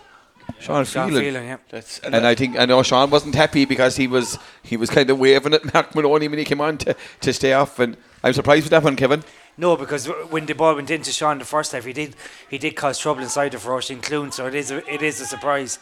Sean, 0.60 0.86
Sean 0.86 1.10
Phelan. 1.10 1.24
Phelan, 1.24 1.46
yeah. 1.46 1.58
That's 1.70 2.00
And 2.00 2.26
I 2.26 2.36
think 2.36 2.58
I 2.58 2.66
know 2.66 2.82
Sean 2.84 3.10
wasn't 3.10 3.36
happy 3.36 3.66
because 3.66 3.98
he 3.98 4.08
was 4.08 4.40
he 4.62 4.78
was 4.78 4.90
kind 4.90 5.10
of 5.10 5.20
waving 5.20 5.54
at 5.54 5.74
Mark 5.74 5.94
Maloney 5.96 6.28
when 6.28 6.40
he 6.40 6.46
came 6.46 6.62
on 6.62 6.78
to, 6.80 6.96
to 7.22 7.34
stay 7.34 7.54
off. 7.54 7.80
And 7.80 7.98
I'm 8.24 8.34
surprised 8.34 8.64
with 8.64 8.72
that 8.72 8.84
one, 8.84 8.96
Kevin. 8.96 9.24
No, 9.58 9.76
because 9.76 10.08
when 10.08 10.46
the 10.46 10.56
ball 10.56 10.76
went 10.76 10.90
into 10.90 11.12
Sean 11.12 11.38
the 11.38 11.46
first 11.46 11.74
half, 11.74 11.86
he 11.86 11.94
did 11.94 12.16
he 12.50 12.58
did 12.58 12.76
cause 12.76 12.98
trouble 12.98 13.22
inside 13.22 13.54
of 13.54 13.64
Roisin 13.64 14.02
Clune, 14.02 14.32
so 14.32 14.48
it 14.48 14.56
is 14.56 14.72
a, 14.72 14.94
it 14.94 15.02
is 15.02 15.22
a 15.22 15.26
surprise. 15.26 15.80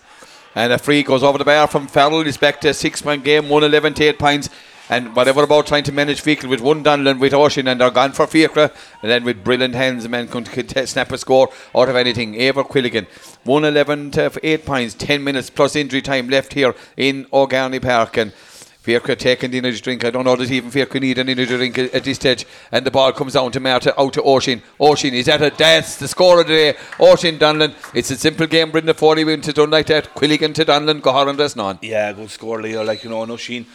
And 0.54 0.74
a 0.74 0.78
free 0.78 1.04
goes 1.04 1.24
over 1.24 1.38
the 1.38 1.46
bar 1.46 1.68
from 1.68 1.88
Farrell. 1.88 2.24
He's 2.24 2.38
back 2.38 2.60
to 2.62 2.70
a 2.70 2.74
six 2.74 3.02
point 3.02 3.24
game, 3.24 3.44
111 3.44 3.94
to 3.94 4.04
8 4.04 4.20
points. 4.20 4.50
And 4.92 5.16
whatever 5.16 5.44
about 5.44 5.68
trying 5.68 5.86
to 5.86 5.94
manage 5.94 6.22
Feakle 6.22 6.50
with 6.50 6.60
one 6.60 6.84
Donlan 6.84 7.18
with 7.18 7.34
Oisin 7.34 7.70
and 7.70 7.80
they're 7.80 7.90
gone 7.90 8.12
for 8.12 8.28
Fiacre. 8.28 8.70
And 9.02 9.10
then 9.10 9.24
with 9.24 9.42
brilliant 9.42 9.74
hands, 9.74 10.06
man 10.10 10.28
t- 10.28 10.86
snap 10.86 11.14
a 11.14 11.18
score 11.18 11.50
out 11.74 11.88
of 11.88 11.96
anything. 11.96 12.34
Eibhear 12.34 12.68
Quilligan, 12.68 13.08
111 13.46 14.12
to 14.12 14.38
8 14.44 14.66
points, 14.66 14.94
10 14.96 15.24
minutes 15.24 15.50
plus 15.50 15.78
injury 15.78 16.02
time 16.02 16.28
left 16.28 16.56
here 16.56 16.76
in 16.98 17.26
O'Garney 17.32 17.80
Park. 17.80 18.18
And 18.18 18.34
Fiacre 18.82 19.16
taking 19.16 19.52
the 19.52 19.60
energy 19.60 19.80
drink. 19.80 20.04
I 20.04 20.10
don't 20.10 20.26
know 20.26 20.36
that 20.36 20.50
even 20.50 20.72
Fiacre 20.72 21.00
need 21.00 21.20
an 21.20 21.30
energy 21.30 21.56
drink 21.56 21.78
at, 21.78 22.04
this 22.04 22.16
stage. 22.16 22.48
And 22.72 22.84
the 22.84 22.90
ball 22.90 23.12
comes 23.14 23.34
down 23.34 23.52
to 23.52 23.60
Marta, 23.60 24.00
out 24.00 24.14
to 24.14 24.24
Oisin. 24.24 24.64
Oisin 24.82 25.14
is 25.14 25.28
at 25.28 25.40
a 25.40 25.52
That's 25.56 25.98
the 25.98 26.08
score 26.08 26.42
of 26.42 26.48
the 26.48 26.54
day. 26.56 26.78
Oisin 27.00 27.38
Donlan. 27.38 27.76
It's 27.94 28.10
a 28.10 28.16
simple 28.16 28.48
game. 28.48 28.72
Brendan 28.72 28.96
Foley 28.96 29.24
went 29.24 29.44
to 29.44 29.54
done 29.54 29.70
like 29.70 29.86
that. 29.86 30.16
Quilligan 30.16 30.56
to 30.56 30.66
Donlan. 30.66 31.00
Goharan 31.02 31.38
that's 31.38 31.56
none. 31.56 31.78
Yeah, 31.84 32.12
good 32.14 32.32
score, 32.32 32.60
Leo. 32.60 32.84
Like, 32.84 33.04
you 33.04 33.12
know, 33.12 33.22
and 33.22 33.32
Oisin 33.32 33.68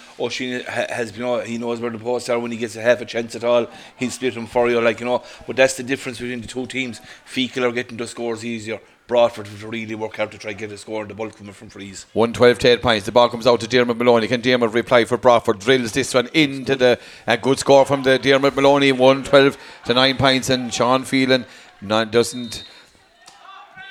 ha- 0.64 0.86
has, 0.88 1.16
you 1.16 1.22
know, 1.22 1.38
he 1.38 1.56
knows 1.56 1.78
where 1.78 1.92
the 1.92 1.98
posts 2.00 2.28
are 2.28 2.40
when 2.40 2.50
he 2.50 2.58
gets 2.58 2.74
a 2.74 2.82
half 2.82 3.00
a 3.00 3.04
chance 3.04 3.36
at 3.36 3.44
all. 3.44 3.68
He'll 3.98 4.10
split 4.10 4.34
them 4.34 4.48
for 4.48 4.68
you, 4.68 4.80
like, 4.80 4.98
you 4.98 5.06
know. 5.06 5.22
But 5.46 5.54
that's 5.54 5.76
the 5.76 5.84
difference 5.84 6.18
between 6.18 6.40
the 6.40 6.48
two 6.48 6.66
teams. 6.66 7.00
Feakle 7.24 7.62
are 7.62 7.72
getting 7.72 7.96
the 7.96 8.08
scores 8.08 8.44
easier. 8.44 8.80
Broadford 9.06 9.46
have 9.46 9.60
to 9.60 9.68
really 9.68 9.94
work 9.94 10.18
out 10.18 10.32
to 10.32 10.38
try 10.38 10.50
and 10.50 10.58
get 10.58 10.72
a 10.72 10.78
score, 10.78 11.02
and 11.02 11.10
the 11.10 11.14
bulk 11.14 11.36
coming 11.36 11.52
from 11.52 11.68
frees. 11.68 12.06
112 12.12 12.58
to 12.58 12.68
8 12.68 12.82
points. 12.82 13.06
The 13.06 13.12
ball 13.12 13.28
comes 13.28 13.46
out 13.46 13.60
to 13.60 13.68
Dermot 13.68 13.96
Maloney. 13.96 14.26
Can 14.26 14.40
Dermot 14.40 14.72
reply 14.72 15.04
for 15.04 15.16
Broadford? 15.16 15.60
Drills 15.60 15.92
this 15.92 16.12
one 16.12 16.28
into 16.34 16.74
the 16.74 16.98
a 17.26 17.36
good 17.36 17.58
score 17.58 17.84
from 17.84 18.02
the 18.02 18.18
Dermot 18.18 18.56
Maloney. 18.56 18.92
112 18.92 19.56
to 19.84 19.94
9 19.94 20.16
points. 20.16 20.50
And 20.50 20.74
Sean 20.74 21.04
Phelan 21.04 21.46
not, 21.80 22.10
doesn't. 22.10 22.64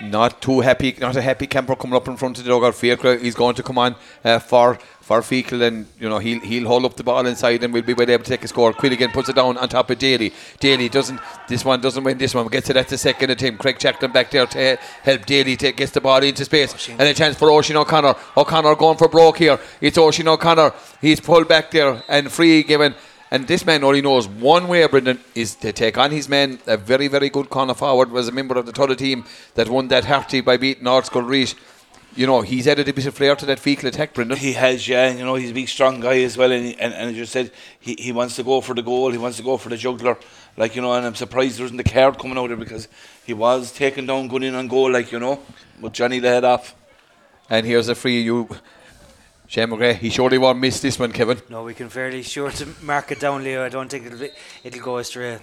Not 0.01 0.41
too 0.41 0.59
happy, 0.59 0.93
not 0.99 1.15
a 1.15 1.21
happy 1.21 1.47
camper 1.47 1.73
coming 1.75 1.95
up 1.95 2.07
in 2.09 2.17
front 2.17 2.37
of 2.37 2.43
the 2.43 2.49
dugout. 2.49 2.75
Fiacre, 2.75 3.17
he's 3.17 3.33
going 3.33 3.55
to 3.55 3.63
come 3.63 3.77
on 3.77 3.95
uh, 4.25 4.39
for 4.39 4.77
for 4.99 5.21
Feakle, 5.21 5.61
and 5.61 5.87
you 5.97 6.09
know 6.09 6.17
he'll 6.17 6.41
he'll 6.41 6.67
hold 6.67 6.83
up 6.83 6.97
the 6.97 7.03
ball 7.03 7.25
inside, 7.25 7.63
and 7.63 7.71
we'll 7.73 7.81
be 7.81 7.93
able 7.93 8.05
to 8.05 8.17
take 8.17 8.43
a 8.43 8.47
score. 8.49 8.73
Quilligan 8.73 9.13
puts 9.13 9.29
it 9.29 9.37
down 9.37 9.57
on 9.57 9.69
top 9.69 9.89
of 9.89 9.97
Daly. 9.97 10.33
Daly 10.59 10.89
doesn't. 10.89 11.21
This 11.47 11.63
one 11.63 11.79
doesn't 11.79 12.03
win. 12.03 12.17
This 12.17 12.35
one 12.35 12.47
gets 12.47 12.69
it 12.69 12.75
at 12.75 12.89
the 12.89 12.97
second 12.97 13.29
attempt. 13.29 13.61
Craig 13.61 13.79
Chaplin 13.79 14.11
back 14.11 14.31
there 14.31 14.45
to 14.47 14.77
help 15.03 15.25
Daly 15.25 15.55
to 15.55 15.71
gets 15.71 15.93
the 15.93 16.01
ball 16.01 16.21
into 16.21 16.43
space, 16.43 16.89
and 16.89 17.01
a 17.01 17.13
chance 17.13 17.37
for 17.37 17.49
Oisin 17.49 17.77
O'Connor. 17.77 18.15
O'Connor 18.35 18.75
going 18.75 18.97
for 18.97 19.07
broke 19.07 19.37
here. 19.37 19.57
It's 19.79 19.97
Oisin 19.97 20.27
O'Connor. 20.27 20.73
He's 20.99 21.21
pulled 21.21 21.47
back 21.47 21.71
there 21.71 22.03
and 22.09 22.29
free 22.29 22.63
given. 22.63 22.95
And 23.31 23.47
this 23.47 23.65
man 23.65 23.83
only 23.83 24.01
knows 24.01 24.27
one 24.27 24.67
way, 24.67 24.85
Brendan, 24.87 25.19
is 25.33 25.55
to 25.55 25.73
take 25.73 25.97
on 25.97 26.11
his 26.11 26.29
men. 26.29 26.59
A 26.67 26.77
very, 26.77 27.07
very 27.07 27.29
good 27.29 27.49
corner 27.49 27.73
forward 27.73 28.11
was 28.11 28.27
a 28.27 28.31
member 28.31 28.57
of 28.57 28.65
the 28.65 28.71
Tulla 28.71 28.95
team 28.95 29.25
that 29.55 29.67
won 29.67 29.87
that 29.87 30.05
Harty 30.05 30.41
by 30.41 30.57
beating 30.57 30.83
North 30.83 31.07
Skull 31.07 31.23
Reach. 31.23 31.55
You 32.15 32.27
know, 32.27 32.41
he's 32.41 32.65
added 32.65 32.87
a 32.87 32.93
bit 32.93 33.07
of 33.07 33.15
flair 33.15 33.35
to 33.35 33.45
that 33.47 33.57
Feakle 33.57 33.85
attack, 33.85 34.13
Brendan. 34.13 34.37
He 34.37 34.53
has, 34.53 34.87
yeah. 34.87 35.11
You 35.11 35.25
know, 35.25 35.35
he's 35.35 35.51
a 35.51 35.53
big, 35.53 35.67
strong 35.67 35.99
guy 35.99 36.21
as 36.21 36.37
well. 36.37 36.51
And, 36.51 36.65
he, 36.65 36.79
and, 36.79 36.93
and 36.93 37.09
as 37.09 37.17
you 37.17 37.25
said, 37.25 37.51
he, 37.79 37.95
he 37.99 38.11
wants 38.13 38.37
to 38.37 38.43
go 38.43 38.61
for 38.61 38.73
the 38.73 38.83
goal. 38.83 39.11
He 39.11 39.17
wants 39.17 39.37
to 39.37 39.43
go 39.43 39.57
for 39.57 39.67
the 39.67 39.75
juggler. 39.75 40.17
Like, 40.55 40.75
you 40.75 40.81
know, 40.81 40.93
and 40.93 41.05
I'm 41.05 41.15
surprised 41.15 41.57
there 41.57 41.65
isn't 41.65 41.75
the 41.75 41.83
card 41.83 42.17
coming 42.17 42.37
out 42.37 42.47
there 42.47 42.55
because 42.55 42.87
he 43.25 43.33
was 43.33 43.71
taken 43.73 44.05
down, 44.05 44.29
going 44.29 44.43
in 44.43 44.55
on 44.55 44.69
goal, 44.69 44.91
like, 44.91 45.11
you 45.11 45.19
know. 45.19 45.41
But 45.81 45.91
Johnny 45.91 46.19
the 46.19 46.29
head 46.29 46.45
off. 46.45 46.73
And 47.49 47.65
here's 47.65 47.89
a 47.89 47.95
free 47.95 48.21
you. 48.21 48.47
Shane 49.47 49.67
McGrath, 49.69 49.97
he 49.97 50.09
surely 50.09 50.37
won't 50.37 50.59
miss 50.59 50.81
this 50.81 50.97
one, 50.97 51.11
Kevin. 51.11 51.39
No, 51.49 51.63
we 51.63 51.73
can 51.73 51.89
fairly 51.89 52.23
sure 52.23 52.49
to 52.51 52.67
mark 52.81 53.11
it 53.11 53.19
down, 53.19 53.43
Leo. 53.43 53.63
I 53.63 53.69
don't 53.69 53.89
think 53.89 54.07
it'll 54.07 54.19
be, 54.19 54.29
it'll 54.63 54.81
go 54.81 54.97
astray. 54.97 55.39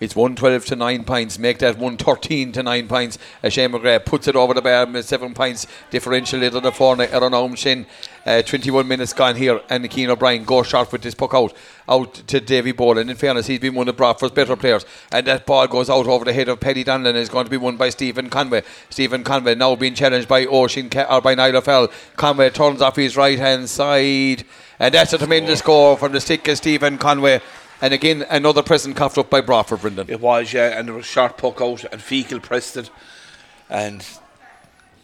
It's 0.00 0.16
112 0.16 0.64
to 0.66 0.76
9 0.76 1.04
points. 1.04 1.38
Make 1.38 1.58
that 1.58 1.76
113 1.76 2.52
to 2.52 2.62
9 2.62 2.88
points. 2.88 3.18
Uh, 3.44 3.50
Shane 3.50 3.70
McGrath 3.70 4.06
puts 4.06 4.26
it 4.28 4.34
over 4.34 4.54
the 4.54 4.62
bar 4.62 4.86
with 4.86 5.04
7 5.04 5.34
points 5.34 5.66
differential 5.90 6.42
into 6.42 6.60
the 6.60 6.72
four 6.72 6.96
around 6.98 7.32
home 7.32 7.54
shin. 7.54 7.86
Uh, 8.24 8.42
21 8.42 8.86
minutes 8.86 9.12
gone 9.12 9.36
here, 9.36 9.60
and 9.70 9.88
Keane 9.90 10.10
O'Brien 10.10 10.44
goes 10.44 10.66
short 10.68 10.90
with 10.92 11.02
this 11.02 11.14
puck 11.14 11.34
out 11.34 11.54
out 11.88 12.14
to 12.14 12.40
Davy 12.40 12.72
Boland. 12.72 13.10
In 13.10 13.16
fairness, 13.16 13.46
he's 13.46 13.58
been 13.58 13.74
one 13.74 13.88
of 13.88 13.96
Broadford's 13.96 14.34
better 14.34 14.56
players, 14.56 14.84
and 15.10 15.26
that 15.26 15.44
ball 15.44 15.66
goes 15.66 15.90
out 15.90 16.06
over 16.06 16.24
the 16.24 16.32
head 16.32 16.48
of 16.48 16.60
Paddy 16.60 16.84
Donlan. 16.84 17.14
Is 17.14 17.28
going 17.28 17.44
to 17.44 17.50
be 17.50 17.56
won 17.56 17.76
by 17.76 17.90
Stephen 17.90 18.30
Conway. 18.30 18.62
Stephen 18.88 19.24
Conway 19.24 19.54
now 19.54 19.74
being 19.74 19.94
challenged 19.94 20.28
by 20.28 20.44
Ca- 20.44 21.06
or 21.10 21.20
by 21.20 21.34
Niall 21.34 21.60
Fell. 21.60 21.88
Conway 22.16 22.50
turns 22.50 22.80
off 22.80 22.96
his 22.96 23.16
right 23.16 23.38
hand 23.38 23.68
side, 23.68 24.44
and 24.78 24.94
that's 24.94 25.12
a 25.12 25.18
tremendous 25.18 25.58
score 25.58 25.96
from 25.96 26.12
the 26.12 26.20
stick 26.20 26.46
of 26.48 26.56
Stephen 26.56 26.96
Conway. 26.98 27.40
And 27.82 27.94
again, 27.94 28.26
another 28.28 28.62
present 28.62 28.96
coughed 28.96 29.18
up 29.18 29.30
by 29.30 29.40
Broadford, 29.40 29.80
Brendan. 29.80 30.10
It 30.10 30.20
was, 30.20 30.52
yeah. 30.52 30.78
And 30.78 30.88
there 30.88 30.94
was 30.94 31.06
sharp 31.06 31.38
puck 31.38 31.60
out, 31.60 31.84
and 31.84 32.00
Feakle 32.00 32.42
pressed 32.42 32.76
it. 32.76 32.90
And 33.70 34.04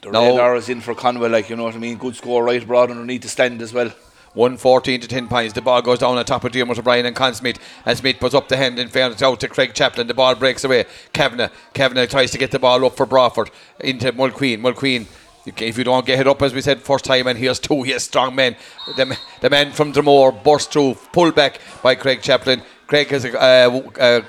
the 0.03 0.11
No. 0.11 0.33
radar 0.33 0.57
is 0.57 0.69
in 0.69 0.81
for 0.81 0.95
Conway, 0.95 1.29
like, 1.29 1.49
you 1.49 1.57
know 1.57 1.65
what 1.65 1.75
I 1.75 1.79
mean? 1.79 1.97
Good 1.97 2.17
score 2.17 2.45
right 2.45 2.67
broad 2.67 2.91
underneath 2.91 3.23
the 3.23 3.29
stand 3.29 3.63
as 3.63 3.73
well. 3.73 3.93
114 4.35 5.01
to 5.01 5.09
10 5.09 5.29
points. 5.29 5.55
The 5.55 5.63
ball 5.63 5.81
goes 5.81 6.01
down 6.01 6.19
on 6.19 6.25
top 6.27 6.45
of 6.45 6.53
Dermot 6.53 6.79
O'Brien 6.79 7.07
and 7.07 7.17
Con 7.17 7.33
Smyth. 7.33 7.59
And 7.87 7.97
Smyth 7.97 8.21
puts 8.21 8.35
up 8.35 8.49
the 8.49 8.59
hand 8.59 8.79
in 8.79 8.89
fairness 8.89 9.23
out 9.23 9.41
to 9.41 9.49
Craig 9.49 9.73
Chaplin. 9.73 10.09
The 10.09 10.13
ball 10.13 10.35
breaks 10.35 10.63
away. 10.63 10.85
Kavanagh. 11.15 11.49
Kavanagh 11.73 12.07
tries 12.07 12.33
to 12.33 12.39
get 12.39 12.51
the 12.51 12.59
ball 12.59 12.85
up 12.85 12.99
for 12.99 13.07
Broadford 13.07 13.51
into 13.81 14.13
Mulqueen. 14.13 14.61
Mulqueen. 14.61 15.07
If 15.47 15.79
you 15.79 15.85
don't 15.85 16.05
get 16.05 16.19
it 16.19 16.27
up, 16.27 16.43
as 16.43 16.53
we 16.53 16.61
said, 16.61 16.83
first 16.83 17.05
time, 17.05 17.29
and 17.29 17.39
here's 17.39 17.61
two, 17.61 17.85
here's 17.85 18.03
strong 18.03 18.35
men. 18.35 18.57
The, 18.97 19.17
the 19.41 19.49
man 19.49 19.73
from 19.73 19.93
Dromore 19.93 20.33
burst 20.43 20.73
through, 20.73 20.95
pulled 21.13 21.37
back 21.37 21.61
by 21.83 21.95
Craig 21.95 22.21
Chaplin. 22.21 22.63
Craig 22.89 23.09
has 23.09 23.25
a, 23.25 23.41
uh, 23.41 23.91
uh, 24.01 24.21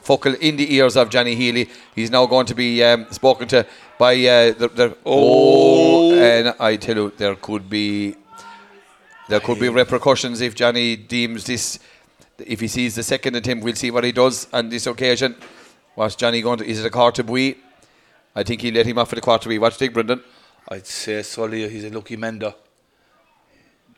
focal 0.00 0.34
in 0.34 0.56
the 0.56 0.74
ears 0.74 0.96
of 0.96 1.10
Johnny 1.10 1.34
Healy. 1.34 1.68
He's 1.94 2.10
now 2.10 2.26
going 2.26 2.46
to 2.46 2.54
be 2.54 2.82
um, 2.84 3.06
spoken 3.10 3.48
to 3.48 3.66
by 3.98 4.14
uh, 4.14 4.52
the, 4.52 4.68
the 4.68 4.96
oh, 5.04 6.14
and 6.14 6.54
I 6.60 6.76
tell 6.76 6.96
you, 6.96 7.12
there 7.16 7.34
could 7.34 7.68
be 7.68 8.16
there 9.28 9.40
could 9.40 9.60
be 9.60 9.68
repercussions 9.68 10.40
if 10.40 10.54
Johnny 10.54 10.96
deems 10.96 11.44
this. 11.44 11.78
If 12.38 12.60
he 12.60 12.68
sees 12.68 12.94
the 12.94 13.02
second 13.02 13.36
attempt, 13.36 13.64
we'll 13.64 13.74
see 13.74 13.90
what 13.90 14.02
he 14.04 14.12
does 14.12 14.48
on 14.52 14.70
this 14.70 14.86
occasion. 14.86 15.36
What's 15.94 16.16
Johnny 16.16 16.40
going 16.40 16.58
to? 16.58 16.64
Is 16.64 16.80
it 16.80 16.86
a 16.86 16.90
quarter 16.90 17.22
bui? 17.22 17.58
I 18.34 18.42
think 18.42 18.62
he 18.62 18.70
let 18.70 18.86
him 18.86 18.98
off 18.98 19.10
for 19.10 19.16
the 19.16 19.20
quarter 19.20 19.48
bui. 19.48 19.56
You 19.56 19.70
think, 19.70 19.92
Brendan? 19.92 20.22
I'd 20.70 20.86
say 20.86 21.22
Sully, 21.22 21.68
he's 21.68 21.84
a 21.84 21.90
lucky 21.90 22.16
mender. 22.16 22.54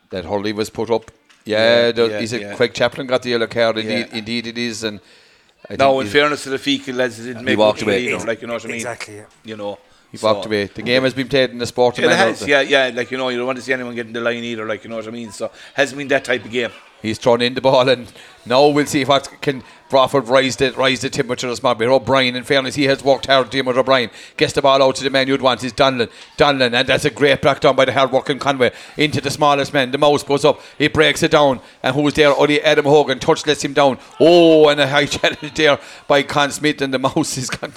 That 0.09 0.25
Hurley 0.25 0.53
was 0.53 0.69
put 0.69 0.89
up. 0.89 1.11
Yeah, 1.45 1.57
Yeah, 1.87 1.91
the, 1.91 2.07
yeah, 2.07 2.19
is 2.19 2.33
it 2.33 2.41
yeah. 2.41 2.55
Craig 2.55 2.73
Chaplin 2.73 3.05
got 3.07 3.21
the 3.21 3.29
yellow 3.29 3.47
card? 3.47 3.77
Indeed, 3.77 4.07
Yeah. 4.11 4.17
indeed 4.17 4.47
it 4.47 4.57
is. 4.57 4.83
And 4.83 4.99
I 5.69 5.75
Now, 5.75 5.91
think 5.93 6.05
in 6.05 6.07
fairness 6.11 6.43
to 6.43 6.49
the 6.49 6.57
Feakle 6.57 6.95
lads, 6.95 7.17
they 7.17 7.25
didn't 7.25 7.45
make 7.45 7.57
walked 7.57 7.79
much 7.79 7.81
of 7.83 7.87
it 7.89 7.91
away. 7.91 8.13
either, 8.13 8.25
like, 8.25 8.41
you 8.41 8.47
know 8.47 8.53
what 8.53 8.63
I 8.65 8.67
mean? 8.67 8.75
Exactly, 8.77 9.15
yeah. 9.17 9.25
You 9.43 9.57
know. 9.57 9.77
He 10.13 10.17
so- 10.17 10.31
walked 10.31 10.45
away. 10.45 10.65
The 10.65 10.83
game 10.83 11.01
has 11.03 11.15
been 11.15 11.27
played 11.27 11.49
in 11.49 11.57
the 11.57 11.65
sport. 11.65 11.97
It 11.97 12.07
has, 12.07 12.47
yeah, 12.47 12.61
yeah, 12.61 12.91
like, 12.93 13.09
you 13.09 13.17
know, 13.17 13.29
you 13.29 13.37
don't 13.37 13.47
want 13.47 13.57
to 13.57 13.63
see 13.63 13.73
anyone 13.73 13.95
getting 13.95 14.13
the 14.13 14.21
line 14.21 14.43
either, 14.43 14.63
like, 14.63 14.83
you 14.83 14.89
know 14.91 14.97
what 14.97 15.07
I 15.07 15.09
mean? 15.09 15.31
So, 15.31 15.49
hasn't 15.73 15.97
been 15.97 16.07
that 16.09 16.23
type 16.23 16.45
of 16.45 16.51
game. 16.51 16.69
He's 17.01 17.17
thrown 17.17 17.41
in 17.41 17.55
the 17.55 17.61
ball, 17.61 17.89
and 17.89 18.13
now 18.45 18.67
we'll 18.67 18.85
see 18.85 19.01
if 19.01 19.09
what 19.09 19.27
can 19.41 19.63
Broadford 19.89 20.27
rise 20.27 20.55
the 20.55 20.71
rise 20.71 21.01
the 21.01 21.09
temperature 21.09 21.49
of 21.49 21.57
small 21.57 21.75
bit. 21.75 21.89
O'Brien, 21.89 22.35
in 22.35 22.43
fairness, 22.43 22.75
he 22.75 22.85
has 22.85 23.03
worked 23.03 23.25
hard. 23.25 23.49
Dermot 23.49 23.75
O'Brien 23.75 24.09
gets 24.37 24.53
the 24.53 24.61
ball 24.61 24.81
out 24.81 24.95
to 24.95 25.03
the 25.03 25.09
man 25.09 25.27
you'd 25.27 25.41
want. 25.41 25.63
Is 25.65 25.73
Donlan, 25.73 26.09
Donlan, 26.37 26.73
and 26.73 26.87
that's 26.87 27.03
a 27.03 27.09
great 27.09 27.41
block 27.41 27.59
down 27.59 27.75
by 27.75 27.83
the 27.85 27.91
hard 27.91 28.11
working 28.11 28.39
Conway 28.39 28.71
into 28.95 29.19
the 29.19 29.29
smallest 29.29 29.73
man. 29.73 29.91
The 29.91 29.97
mouse 29.97 30.23
goes 30.23 30.45
up, 30.45 30.61
he 30.77 30.87
breaks 30.87 31.23
it 31.23 31.31
down, 31.31 31.59
and 31.81 31.93
who's 31.93 32.13
there? 32.13 32.33
Only 32.33 32.61
Adam 32.61 32.85
Hogan. 32.85 33.19
Touch 33.19 33.45
lets 33.45 33.65
him 33.65 33.73
down. 33.73 33.99
Oh, 34.21 34.69
and 34.69 34.79
a 34.79 34.87
high 34.87 35.05
challenge 35.07 35.55
there 35.55 35.77
by 36.07 36.23
Con 36.23 36.51
Smyth, 36.51 36.81
and 36.81 36.93
the 36.93 36.99
mouse 36.99 37.37
is 37.37 37.49
gone. 37.49 37.73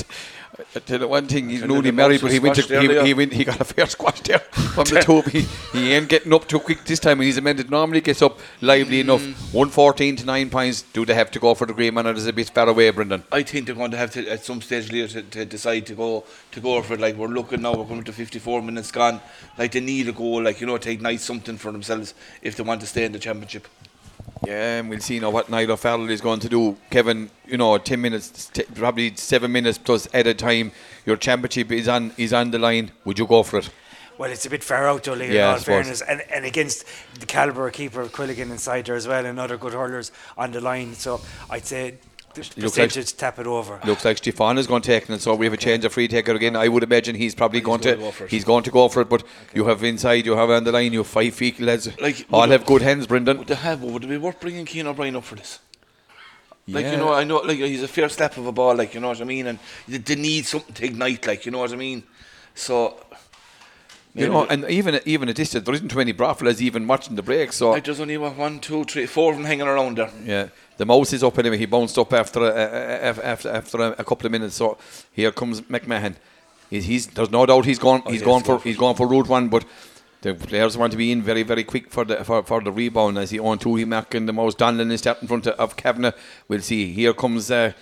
Tell 0.87 1.01
you 1.01 1.09
one 1.09 1.27
thing, 1.27 1.51
he's 1.51 1.63
newly 1.65 1.91
married, 1.91 2.21
but 2.23 2.33
he 2.33 2.39
went 2.39 2.57
to, 2.57 2.81
he, 2.81 3.07
he, 3.07 3.15
went, 3.15 3.33
he 3.33 3.45
got 3.45 3.61
a 3.61 3.65
fair 3.65 3.87
squash 3.97 4.21
there 4.21 4.39
from 4.39 4.85
the 4.85 5.01
two. 5.05 5.21
He, 5.23 5.41
he 5.73 5.93
ain't 5.93 6.09
getting 6.09 6.33
up 6.33 6.49
too 6.49 6.61
quick 6.61 6.85
this 6.85 6.99
time. 6.99 7.19
and 7.19 7.27
He's 7.27 7.37
a 7.37 7.43
man 7.43 7.57
that 7.57 7.69
normally 7.69 8.01
gets 8.01 8.23
up 8.23 8.39
lively 8.63 9.01
enough. 9.01 9.23
Mm. 9.23 9.35
114 9.53 10.17
to 10.17 10.25
9 10.25 10.51
points. 10.51 10.83
Do 10.83 11.05
they 11.05 11.15
have 11.15 11.31
to 11.33 11.39
go 11.39 11.55
for 11.55 11.67
the 11.67 11.75
green 11.75 11.95
man 11.95 12.07
or 12.07 12.13
is 12.13 12.27
it 12.27 12.31
a 12.31 12.33
bit 12.33 12.49
far 12.51 12.69
away, 12.69 12.89
Brendan? 12.91 13.25
I 13.33 13.43
think 13.43 13.67
they're 13.67 13.75
going 13.75 13.91
to 13.91 13.97
have 13.97 14.13
to, 14.13 14.27
at 14.29 14.45
some 14.45 14.63
stage 14.63 14.91
later, 14.91 15.21
to, 15.21 15.23
to 15.23 15.45
decide 15.45 15.87
to 15.87 15.95
go 15.95 16.25
to 16.53 16.61
go 16.61 16.81
for 16.83 16.95
it. 16.95 17.01
Like, 17.01 17.17
we're 17.17 17.29
looking 17.29 17.63
now, 17.63 17.75
we're 17.75 17.85
coming 17.85 18.05
to 18.05 18.13
54 18.13 18.63
minutes 18.63 18.91
gone. 18.91 19.21
Like, 19.59 19.73
they 19.73 19.81
need 19.81 20.09
a 20.09 20.13
goal, 20.13 20.43
like, 20.43 20.61
you 20.61 20.67
know, 20.67 20.79
to 20.79 20.91
ignite 20.91 21.21
something 21.21 21.59
for 21.59 21.71
themselves 21.71 22.15
if 22.41 22.57
they 22.57 22.63
want 22.63 22.81
to 22.81 22.87
stay 22.87 23.05
in 23.05 23.13
the 23.13 23.19
championship. 23.19 23.69
Yeah, 24.45 24.79
and 24.81 24.91
we'll 24.91 25.01
see 25.01 25.19
now 25.19 25.31
what 25.31 25.49
Niall 25.49 25.73
O'Farrell 25.73 26.11
is 26.11 26.21
going 26.21 26.41
to 26.41 26.49
do. 26.49 26.77
Kevin, 26.91 27.31
you 27.47 27.57
know, 27.57 27.79
10 27.79 28.01
minutes, 28.01 28.47
t- 28.49 28.65
probably 28.75 29.17
7 29.17 29.51
minutes 29.51 29.79
plus 29.79 30.07
added 30.13 30.39
time. 30.39 30.73
Your 31.07 31.17
championship 31.17 31.73
is 31.73 31.89
on 31.89 32.13
is 32.19 32.33
on 32.33 32.51
the 32.51 32.59
line. 32.59 32.91
Would 33.05 33.19
you 33.19 33.27
go 33.27 33.43
for 33.43 33.59
it? 33.59 33.71
Well, 34.19 34.31
it's 34.31 34.47
a 34.47 34.51
bit 34.51 34.65
far 34.65 34.89
out, 34.89 35.05
though, 35.05 35.15
Yeah, 35.15 35.25
in 35.25 35.55
all 35.55 35.59
fairness. 35.59 36.01
And, 36.01 36.23
and 36.33 36.45
against 36.47 36.87
the 37.21 37.27
calibre 37.27 37.71
keeper 37.71 38.01
of 38.01 38.13
Quilligan 38.13 38.51
inside 38.51 38.87
there 38.87 38.95
as 38.95 39.07
well, 39.07 39.27
and 39.27 39.39
other 39.39 39.59
good 39.59 39.75
hurlers 39.75 40.11
on 40.39 40.53
the 40.53 40.61
line. 40.61 40.95
So 40.95 41.21
I'd 41.51 41.67
say 41.67 41.97
the 42.37 42.61
like- 42.63 42.73
percentage 42.73 43.17
tap 43.17 43.39
it 43.39 43.47
over. 43.47 43.81
Looks 43.85 44.05
like 44.05 44.19
Stefan 44.19 44.59
is 44.59 44.67
going 44.67 44.83
to 44.83 44.87
take 44.87 45.05
it, 45.05 45.09
and 45.11 45.21
so 45.21 45.35
we 45.35 45.47
have 45.47 45.53
a 45.53 45.57
change 45.57 45.85
of 45.85 45.93
free 45.93 46.09
taker 46.09 46.33
again. 46.35 46.57
I 46.57 46.69
would 46.69 46.83
imagine 46.83 47.15
he's 47.17 47.35
probably 47.35 47.61
going, 47.61 47.81
going 47.81 47.97
to, 47.97 47.97
to 47.97 48.03
go 48.03 48.11
for 48.13 48.25
it. 48.25 48.31
he's 48.31 48.45
going 48.45 48.63
to 48.65 48.71
go 48.71 48.89
for 48.89 49.01
it. 49.03 49.09
But 49.09 49.25
you 49.55 49.65
have 49.67 49.83
inside, 49.85 50.25
you 50.27 50.37
have 50.37 50.51
on 50.51 50.65
the 50.65 50.73
line, 50.73 50.93
you 50.93 51.01
have 51.01 51.07
five 51.07 51.35
feet 51.35 51.59
lads. 51.61 51.89
Like, 52.01 52.27
all 52.33 52.49
have 52.49 52.63
it- 52.63 52.67
good 52.67 52.83
hands, 52.83 53.07
Brendan. 53.07 53.39
Would 53.39 53.49
they 53.49 53.55
have, 53.55 53.83
would 53.83 54.05
it 54.05 54.09
be 54.09 54.17
worth 54.19 54.41
bringing 54.41 54.65
Keane 54.65 54.87
O'Brien 54.87 55.17
up 55.17 55.25
for 55.25 55.35
this? 55.37 55.59
Like, 56.69 56.85
Yeah. 56.85 56.93
you 56.93 56.97
know, 56.99 57.13
I 57.13 57.25
know, 57.25 57.37
like, 57.39 57.59
he's 57.59 57.83
a 57.83 57.89
fair 57.89 58.09
step 58.09 58.37
of 58.37 58.47
a 58.47 58.53
ball, 58.53 58.75
like, 58.75 58.93
you 58.95 59.01
know 59.01 59.09
what 59.09 59.21
I 59.21 59.25
mean? 59.25 59.47
And 59.47 59.59
they, 59.87 59.99
they 59.99 60.17
need 60.17 60.47
something 60.47 60.75
to 60.75 60.85
ignite, 60.85 61.27
like, 61.27 61.47
you 61.47 61.53
know 61.53 61.59
what 61.59 61.73
I 61.73 61.77
mean? 61.77 62.03
So, 62.57 62.97
You 64.15 64.29
know, 64.29 64.47
and 64.47 64.65
even 64.71 64.99
even 65.05 65.29
at 65.29 65.37
this, 65.37 65.51
stage, 65.51 65.65
there 65.65 65.75
isn't 65.75 65.91
too 65.91 65.99
many 65.99 66.13
Brothfellas 66.15 66.61
even 66.61 66.87
watching 66.89 67.17
the 67.17 67.23
break. 67.23 67.53
So 67.53 67.71
like, 67.73 67.85
there's 67.85 68.01
only 68.01 68.17
what, 68.17 68.35
one, 68.37 68.61
two, 68.61 68.83
three, 68.85 69.05
four 69.07 69.31
of 69.33 69.37
them 69.37 69.45
hanging 69.47 69.67
around 69.69 69.99
there. 69.99 70.11
yeah, 70.25 70.49
the 70.77 70.87
mouse 70.87 71.13
is 71.13 71.23
up 71.23 71.39
anyway. 71.39 71.59
He 71.59 71.67
bounced 71.67 71.99
up 71.99 72.13
after 72.13 72.41
a, 72.41 72.49
a- 72.49 73.11
a- 73.11 73.25
after 73.27 73.49
after 73.51 73.79
a, 73.79 73.91
a 73.99 74.05
couple 74.05 74.27
of 74.27 74.33
minutes. 74.33 74.57
So 74.57 74.77
here 75.13 75.33
comes 75.33 75.61
McMahon. 75.63 76.15
He's, 76.71 76.85
he's 76.85 77.07
there's 77.09 77.31
no 77.31 77.47
doubt 77.47 77.65
he's 77.65 77.79
going 77.79 78.03
he's 78.07 78.15
yes, 78.21 78.25
going 78.25 78.43
go 78.43 78.59
for 78.59 78.65
he's 78.65 78.77
going 78.77 78.97
for 78.97 79.07
route 79.07 79.29
one, 79.29 79.49
but. 79.49 79.65
the 80.23 80.35
players 80.35 80.77
want 80.77 80.91
to 80.91 80.97
be 80.99 81.13
in 81.13 81.23
very, 81.23 81.43
very 81.45 81.63
quick 81.63 81.91
for 81.91 82.05
the 82.05 82.17
for, 82.25 82.43
for 82.43 82.61
the 82.61 82.73
rebound. 82.73 83.19
as 83.19 83.31
he 83.31 83.39
on 83.39 83.59
two, 83.59 83.77
he 83.77 83.85
marking 83.85 84.27
the 84.27 84.33
most. 84.33 84.59
Donlan 84.59 84.91
is 84.91 85.01
stepped 85.01 85.23
in 85.23 85.29
front 85.29 85.47
of, 85.47 85.55
of 85.61 85.77
Kavanagh. 85.77 86.15
We'll 86.49 86.63
see. 86.63 86.93
Here 86.93 87.13
comes. 87.13 87.51
Uh, 87.51 87.73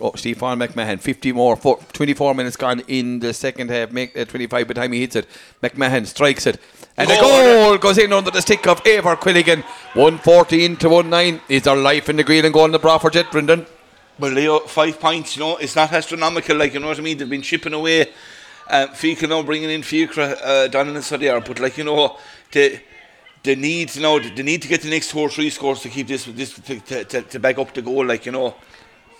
Oh, 0.00 0.12
Stefan 0.14 0.58
McMahon, 0.58 1.00
50 1.00 1.32
more, 1.32 1.56
four, 1.56 1.78
24 1.92 2.34
minutes 2.34 2.56
gone 2.56 2.80
in 2.88 3.18
the 3.20 3.34
second 3.34 3.70
half. 3.70 3.92
Make 3.92 4.16
uh, 4.16 4.24
25 4.24 4.50
by 4.50 4.72
the 4.72 4.74
time 4.74 4.92
he 4.92 5.00
hits 5.00 5.16
it. 5.16 5.26
McMahon 5.62 6.06
strikes 6.06 6.46
it, 6.46 6.60
and 6.96 7.08
the 7.08 7.16
goal 7.20 7.78
goes 7.78 7.98
in 7.98 8.12
under 8.12 8.30
the 8.30 8.42
stick 8.42 8.66
of 8.66 8.82
Eibhear 8.84 9.16
Quilligan. 9.16 9.62
114 9.94 10.76
to 10.76 11.02
19 11.02 11.40
is 11.48 11.62
their 11.62 11.76
life 11.76 12.08
in 12.08 12.16
the 12.16 12.24
green 12.24 12.44
and 12.44 12.54
goal 12.54 12.66
in 12.66 12.72
the 12.72 12.78
Broadford 12.78 13.14
Jet, 13.14 13.30
Brendan. 13.30 13.66
Well, 14.18 14.32
Leo, 14.32 14.58
five 14.60 14.98
points, 14.98 15.36
you 15.36 15.42
know, 15.42 15.56
it's 15.58 15.76
not 15.76 15.92
astronomical, 15.92 16.56
like, 16.56 16.74
you 16.74 16.80
know 16.80 16.88
what 16.88 16.98
I 16.98 17.02
mean? 17.02 17.18
They've 17.18 17.30
been 17.30 17.40
chipping 17.40 17.72
away. 17.72 18.12
Uh, 18.68 18.88
Fiacre 18.88 19.28
now 19.28 19.42
bringing 19.44 19.70
in 19.70 19.82
Fiacre 19.84 20.36
uh, 20.42 20.66
down 20.66 20.88
in 20.88 20.94
the 20.94 21.00
Sadiar, 21.00 21.44
but, 21.46 21.60
like, 21.60 21.78
you 21.78 21.84
know, 21.84 22.18
they, 22.50 22.82
they 23.44 23.54
need, 23.54 23.94
you 23.94 24.02
know, 24.02 24.18
they 24.18 24.42
need 24.42 24.62
to 24.62 24.68
get 24.68 24.82
the 24.82 24.90
next 24.90 25.12
two 25.12 25.20
or 25.20 25.30
three 25.30 25.50
scores 25.50 25.82
to 25.82 25.88
keep 25.88 26.08
this, 26.08 26.24
this 26.24 26.52
to, 26.54 26.80
to, 26.80 27.04
to, 27.04 27.22
to 27.22 27.38
back 27.38 27.58
up 27.58 27.72
the 27.72 27.80
goal, 27.80 28.04
like, 28.04 28.26
you 28.26 28.32
know. 28.32 28.56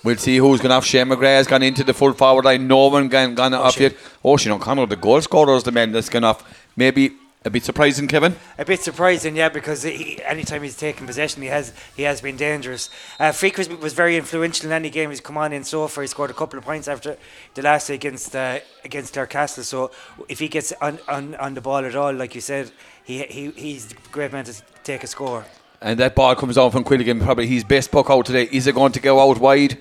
We'll 0.04 0.16
see 0.16 0.36
who's 0.36 0.60
going 0.60 0.70
to 0.70 0.74
have 0.74 0.84
Shane 0.84 1.08
McGrath 1.08 1.38
has 1.38 1.46
gone 1.46 1.62
into 1.62 1.82
the 1.82 1.92
full 1.92 2.12
forward 2.12 2.44
line. 2.44 2.68
No 2.68 2.86
one 2.86 3.08
gone, 3.08 3.34
gone 3.34 3.54
off 3.54 3.74
Shane. 3.74 3.90
yet. 3.90 3.96
Oisin 4.24 4.52
O'Connor, 4.52 4.86
the 4.86 4.96
goal 4.96 5.20
scorer, 5.20 5.56
is 5.56 5.64
the 5.64 5.72
man 5.72 5.90
that's 5.92 6.08
gone 6.08 6.24
off. 6.24 6.44
Maybe 6.76 7.16
a 7.44 7.50
bit 7.50 7.64
surprising, 7.64 8.08
Kevin. 8.08 8.36
A 8.58 8.64
bit 8.64 8.80
surprising, 8.80 9.36
yeah, 9.36 9.48
because 9.48 9.82
he, 9.82 10.22
anytime 10.24 10.62
he's 10.62 10.76
taken 10.76 11.06
possession, 11.06 11.40
he 11.42 11.48
has 11.48 11.72
he 11.96 12.02
has 12.02 12.20
been 12.20 12.36
dangerous. 12.36 12.90
Uh, 13.18 13.32
Freak 13.32 13.56
was, 13.58 13.92
very 13.92 14.16
influential 14.16 14.66
in 14.66 14.72
any 14.72 14.90
game 14.90 15.10
he's 15.10 15.20
come 15.20 15.38
on 15.38 15.52
in 15.52 15.64
so 15.64 15.86
far. 15.88 16.02
He 16.02 16.08
scored 16.08 16.30
a 16.30 16.34
couple 16.34 16.58
of 16.58 16.64
points 16.64 16.88
after 16.88 17.16
the 17.54 17.62
last 17.62 17.88
day 17.88 17.94
against 17.94 18.34
uh, 18.34 18.58
against 18.84 19.14
Clarecastle. 19.14 19.62
So 19.62 19.90
if 20.28 20.40
he 20.40 20.48
gets 20.48 20.72
on, 20.80 20.98
on, 21.08 21.36
on 21.36 21.54
the 21.54 21.60
ball 21.60 21.84
at 21.84 21.94
all, 21.94 22.12
like 22.12 22.34
you 22.34 22.40
said, 22.40 22.70
he, 23.04 23.22
he 23.24 23.50
he's 23.52 23.92
a 23.92 23.94
great 24.10 24.32
man 24.32 24.44
to 24.44 24.54
take 24.82 25.02
a 25.02 25.06
score. 25.06 25.44
And 25.80 25.98
that 26.00 26.14
ball 26.14 26.34
comes 26.34 26.58
on 26.58 26.70
from 26.70 26.84
Quilligan, 26.84 27.22
probably 27.22 27.46
his 27.46 27.64
best 27.64 27.90
puck 27.90 28.10
out 28.10 28.26
today. 28.26 28.48
Is 28.50 28.66
it 28.66 28.74
going 28.74 28.92
to 28.92 29.00
go 29.00 29.20
out 29.20 29.38
wide? 29.38 29.78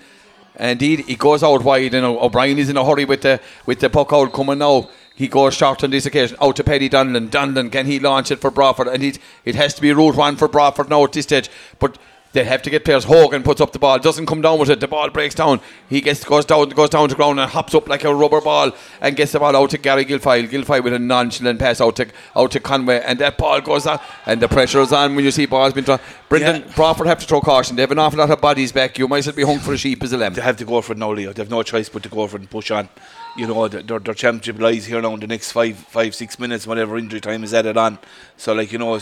Indeed, 0.59 1.01
he 1.01 1.15
goes 1.15 1.43
out 1.43 1.63
wide, 1.63 1.93
and 1.93 2.05
O'Brien 2.05 2.57
is 2.57 2.69
in 2.69 2.77
a 2.77 2.85
hurry 2.85 3.05
with 3.05 3.21
the 3.21 3.39
with 3.65 3.79
the 3.79 3.89
puck 3.89 4.11
out 4.11 4.33
coming 4.33 4.59
now. 4.59 4.89
He 5.15 5.27
goes 5.27 5.55
short 5.55 5.83
on 5.83 5.89
this 5.89 6.05
occasion, 6.05 6.37
out 6.39 6.55
to 6.57 6.63
Paddy 6.63 6.89
Donlan. 6.89 7.29
Donlan, 7.29 7.71
can 7.71 7.87
he 7.87 7.99
launch 7.99 8.29
it 8.29 8.39
for 8.39 8.51
Broadford? 8.51 8.87
And 8.87 9.03
it, 9.03 9.17
it 9.45 9.55
has 9.55 9.73
to 9.73 9.81
be 9.81 9.91
route 9.91 10.15
one 10.15 10.35
for 10.35 10.47
Broadford 10.47 10.89
now 10.89 11.03
at 11.03 11.13
this 11.13 11.25
stage. 11.25 11.49
But 11.79 11.97
they 12.37 12.43
have 12.43 12.61
to 12.61 12.69
get 12.69 12.85
players. 12.85 13.03
Hogan 13.03 13.41
puts 13.41 13.59
up 13.61 13.71
the 13.71 13.79
ball, 13.79 13.97
doesn't 13.97 14.27
come 14.27 14.41
down 14.41 14.59
with 14.59 14.69
it. 14.69 14.79
The 14.79 14.87
ball 14.87 15.09
breaks 15.09 15.33
down. 15.33 15.59
He 15.89 16.01
gets 16.01 16.23
goes 16.23 16.45
down, 16.45 16.69
goes 16.69 16.91
down 16.91 17.09
to 17.09 17.15
ground 17.15 17.39
and 17.39 17.49
hops 17.49 17.73
up 17.73 17.89
like 17.89 18.03
a 18.03 18.13
rubber 18.13 18.41
ball 18.41 18.71
and 19.01 19.15
gets 19.15 19.31
the 19.31 19.39
ball 19.39 19.55
out 19.55 19.71
to 19.71 19.79
Gary 19.79 20.05
Guilfoyle. 20.05 20.47
Guilfoyle 20.47 20.83
with 20.83 20.93
a 20.93 20.99
nonchalant 20.99 21.59
pass 21.59 21.81
out 21.81 21.95
to 21.95 22.07
out 22.35 22.51
to 22.51 22.59
Conway, 22.59 23.01
and 23.03 23.17
that 23.19 23.39
ball 23.39 23.59
goes 23.59 23.87
out, 23.87 24.01
and 24.27 24.39
the 24.39 24.47
pressure 24.47 24.81
is 24.81 24.93
on 24.93 25.15
when 25.15 25.25
you 25.25 25.31
see 25.31 25.47
balls 25.47 25.73
being 25.73 25.85
thrown. 25.85 25.99
Brendan 26.29 26.61
Yeah. 26.61 26.73
Broadford 26.75 27.07
have 27.07 27.19
to 27.19 27.25
throw 27.25 27.41
caution. 27.41 27.75
They 27.75 27.81
have 27.81 27.91
an 27.91 27.97
awful 27.97 28.19
lot 28.19 28.29
of 28.29 28.39
bodies 28.39 28.71
back. 28.71 28.99
You 28.99 29.07
might 29.07 29.19
as 29.19 29.27
well 29.27 29.35
be 29.35 29.43
hung 29.43 29.59
for 29.59 29.73
a 29.73 29.77
sheep 29.77 30.03
as 30.03 30.13
a 30.13 30.17
lamb. 30.17 30.35
They 30.35 30.41
have 30.43 30.57
to 30.57 30.65
go 30.65 30.81
for 30.81 30.91
it 30.93 30.99
now, 30.99 31.11
Leo. 31.13 31.33
They 31.33 31.41
have 31.41 31.49
no 31.49 31.63
choice 31.63 31.89
but 31.89 32.03
to 32.03 32.09
go 32.09 32.27
for 32.27 32.35
it 32.35 32.41
and 32.41 32.49
push 32.49 32.69
on. 32.69 32.87
You 33.35 33.47
know, 33.47 33.67
their, 33.67 33.99
their 33.99 34.13
championship 34.13 34.59
lies 34.59 34.85
here 34.85 35.01
now 35.01 35.13
in 35.15 35.19
the 35.19 35.27
next 35.27 35.51
five, 35.51 35.77
five, 35.77 36.13
six 36.13 36.37
minutes, 36.37 36.67
whatever 36.67 36.97
injury 36.97 37.21
time 37.21 37.43
is 37.43 37.53
added 37.53 37.77
on. 37.77 37.97
So, 38.35 38.53
like, 38.53 38.71
you 38.71 38.77
know, 38.77 38.99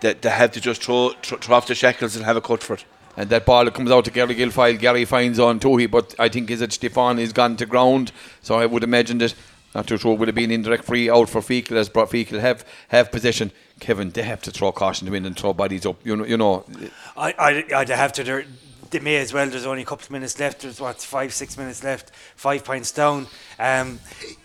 they, 0.00 0.14
they 0.14 0.30
have 0.30 0.52
to 0.52 0.60
just 0.60 0.82
throw, 0.82 1.10
throw, 1.22 1.38
throw 1.38 1.56
off 1.56 1.66
the 1.66 1.74
shackles 1.74 2.16
and 2.16 2.24
have 2.24 2.36
a 2.36 2.40
cut 2.40 2.62
for 2.62 2.74
it. 2.74 2.84
And 3.16 3.30
that 3.30 3.46
ball 3.46 3.70
comes 3.70 3.90
out 3.90 4.04
to 4.04 4.10
Gary 4.10 4.34
Guilfoyle. 4.34 4.78
Gary 4.78 5.04
finds 5.06 5.38
on 5.38 5.58
Toohey, 5.58 5.90
but 5.90 6.14
I 6.18 6.28
think 6.28 6.50
is 6.50 6.60
it 6.60 6.72
Stefan 6.72 7.18
is 7.18 7.32
gone 7.32 7.56
to 7.56 7.66
ground. 7.66 8.12
So 8.42 8.56
I 8.56 8.66
would 8.66 8.84
imagine 8.84 9.18
that 9.18 9.34
not 9.74 9.86
too 9.86 9.96
sure 9.96 10.14
would 10.14 10.28
have 10.28 10.34
been 10.34 10.50
indirect 10.50 10.84
free 10.84 11.08
out 11.10 11.28
for 11.28 11.40
Feakle 11.40 11.72
as 11.76 11.88
Bro- 11.88 12.06
Feakle 12.06 12.40
have 12.40 12.64
have 12.88 13.10
possession. 13.10 13.52
Kevin, 13.80 14.10
they 14.10 14.22
have 14.22 14.40
to 14.42 14.50
throw 14.50 14.72
caution 14.72 15.06
to 15.06 15.12
win 15.12 15.26
and 15.26 15.36
throw 15.38 15.52
bodies 15.52 15.84
up. 15.84 15.96
You 16.04 16.16
know, 16.16 16.24
you 16.24 16.36
know. 16.36 16.64
I, 17.16 17.32
I, 17.38 17.80
I'd 17.80 17.88
have 17.90 18.12
to. 18.14 18.44
There, 18.96 19.00
they 19.00 19.04
may 19.04 19.16
as 19.16 19.32
well. 19.32 19.48
There's 19.48 19.66
only 19.66 19.82
a 19.82 19.84
couple 19.84 20.04
of 20.04 20.10
minutes 20.10 20.38
left. 20.38 20.62
There's 20.62 20.80
what 20.80 21.00
five, 21.00 21.32
six 21.32 21.56
minutes 21.56 21.82
left. 21.84 22.10
Five 22.36 22.64
points 22.64 22.92
down. 22.92 23.26
Um, 23.58 24.00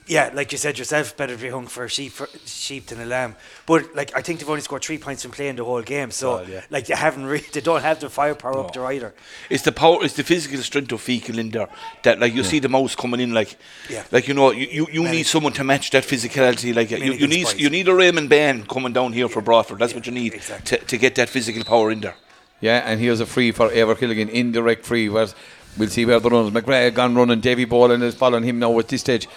yeah, 0.07 0.29
like 0.33 0.51
you 0.51 0.57
said 0.57 0.77
yourself, 0.77 1.15
better 1.15 1.35
to 1.35 1.41
be 1.41 1.49
hung 1.49 1.67
for 1.67 1.85
a 1.85 1.89
sheep, 1.89 2.11
for, 2.11 2.27
sheep 2.45 2.87
than 2.87 2.99
a 2.99 3.05
lamb. 3.05 3.35
But 3.65 3.95
like 3.95 4.15
I 4.15 4.21
think 4.21 4.39
they've 4.39 4.49
only 4.49 4.61
scored 4.61 4.83
three 4.83 4.97
points 4.97 5.21
from 5.21 5.31
playing 5.31 5.55
the 5.55 5.63
whole 5.63 5.81
game. 5.81 6.11
So 6.11 6.35
Well, 6.37 6.49
yeah. 6.49 6.61
like 6.69 6.87
they 6.87 6.95
haven't 6.95 7.25
really, 7.25 7.45
they 7.53 7.61
don't 7.61 7.81
have 7.81 7.99
the 7.99 8.09
firepower 8.09 8.59
up 8.59 8.73
there 8.73 8.85
either. 8.85 9.13
It's 9.49 9.63
the 9.63 9.71
power, 9.71 10.03
it's 10.03 10.15
the 10.15 10.23
physical 10.23 10.59
strength 10.59 10.91
of 10.91 11.01
Feakle 11.01 11.37
in 11.37 11.51
there 11.51 11.69
that, 12.03 12.19
like, 12.19 12.33
you 12.33 12.43
see 12.43 12.59
the 12.59 12.69
mouse 12.69 12.95
coming 12.95 13.19
in, 13.21 13.33
like, 13.33 13.57
Yeah. 13.89 14.03
like 14.11 14.27
you 14.27 14.33
know, 14.33 14.51
you, 14.51 14.67
you, 14.69 14.87
you 14.91 15.03
need 15.09 15.25
someone 15.25 15.53
to 15.53 15.63
match 15.63 15.91
that 15.91 16.03
physicality. 16.03 16.75
Like, 16.75 16.91
you, 16.91 16.99
Many 16.99 17.11
you 17.13 17.19
good 17.19 17.29
need 17.29 17.47
spies. 17.47 17.61
you 17.61 17.69
need 17.69 17.87
a 17.87 17.93
Raymond 17.93 18.29
Bain 18.29 18.65
coming 18.65 18.93
down 18.93 19.13
here 19.13 19.29
for 19.29 19.41
Broadford. 19.41 19.79
That's 19.79 19.93
what 19.93 20.05
you 20.05 20.11
need 20.11 20.33
exactly. 20.33 20.77
to, 20.77 20.85
to 20.85 20.97
get 20.97 21.15
that 21.15 21.29
physical 21.29 21.63
power 21.63 21.91
in 21.91 22.01
there. 22.01 22.15
Yeah, 22.61 22.83
and 22.85 22.99
here's 22.99 23.19
a 23.19 23.25
free 23.25 23.51
for 23.51 23.69
Eibhear 23.69 23.95
Quilligan, 23.95 24.29
indirect 24.29 24.85
free. 24.85 25.09
Whereas 25.09 25.35
we'll 25.77 25.89
see 25.89 26.05
where 26.05 26.19
the 26.19 26.29
runs. 26.29 26.51
McGrath 26.51 26.93
gone 26.93 27.15
running. 27.15 27.41
Davy 27.41 27.65
Boland 27.65 28.03
is 28.03 28.15
following 28.15 28.43
him 28.43 28.59
now 28.59 28.77
at 28.79 28.87
this 28.87 29.01
stage. 29.01 29.27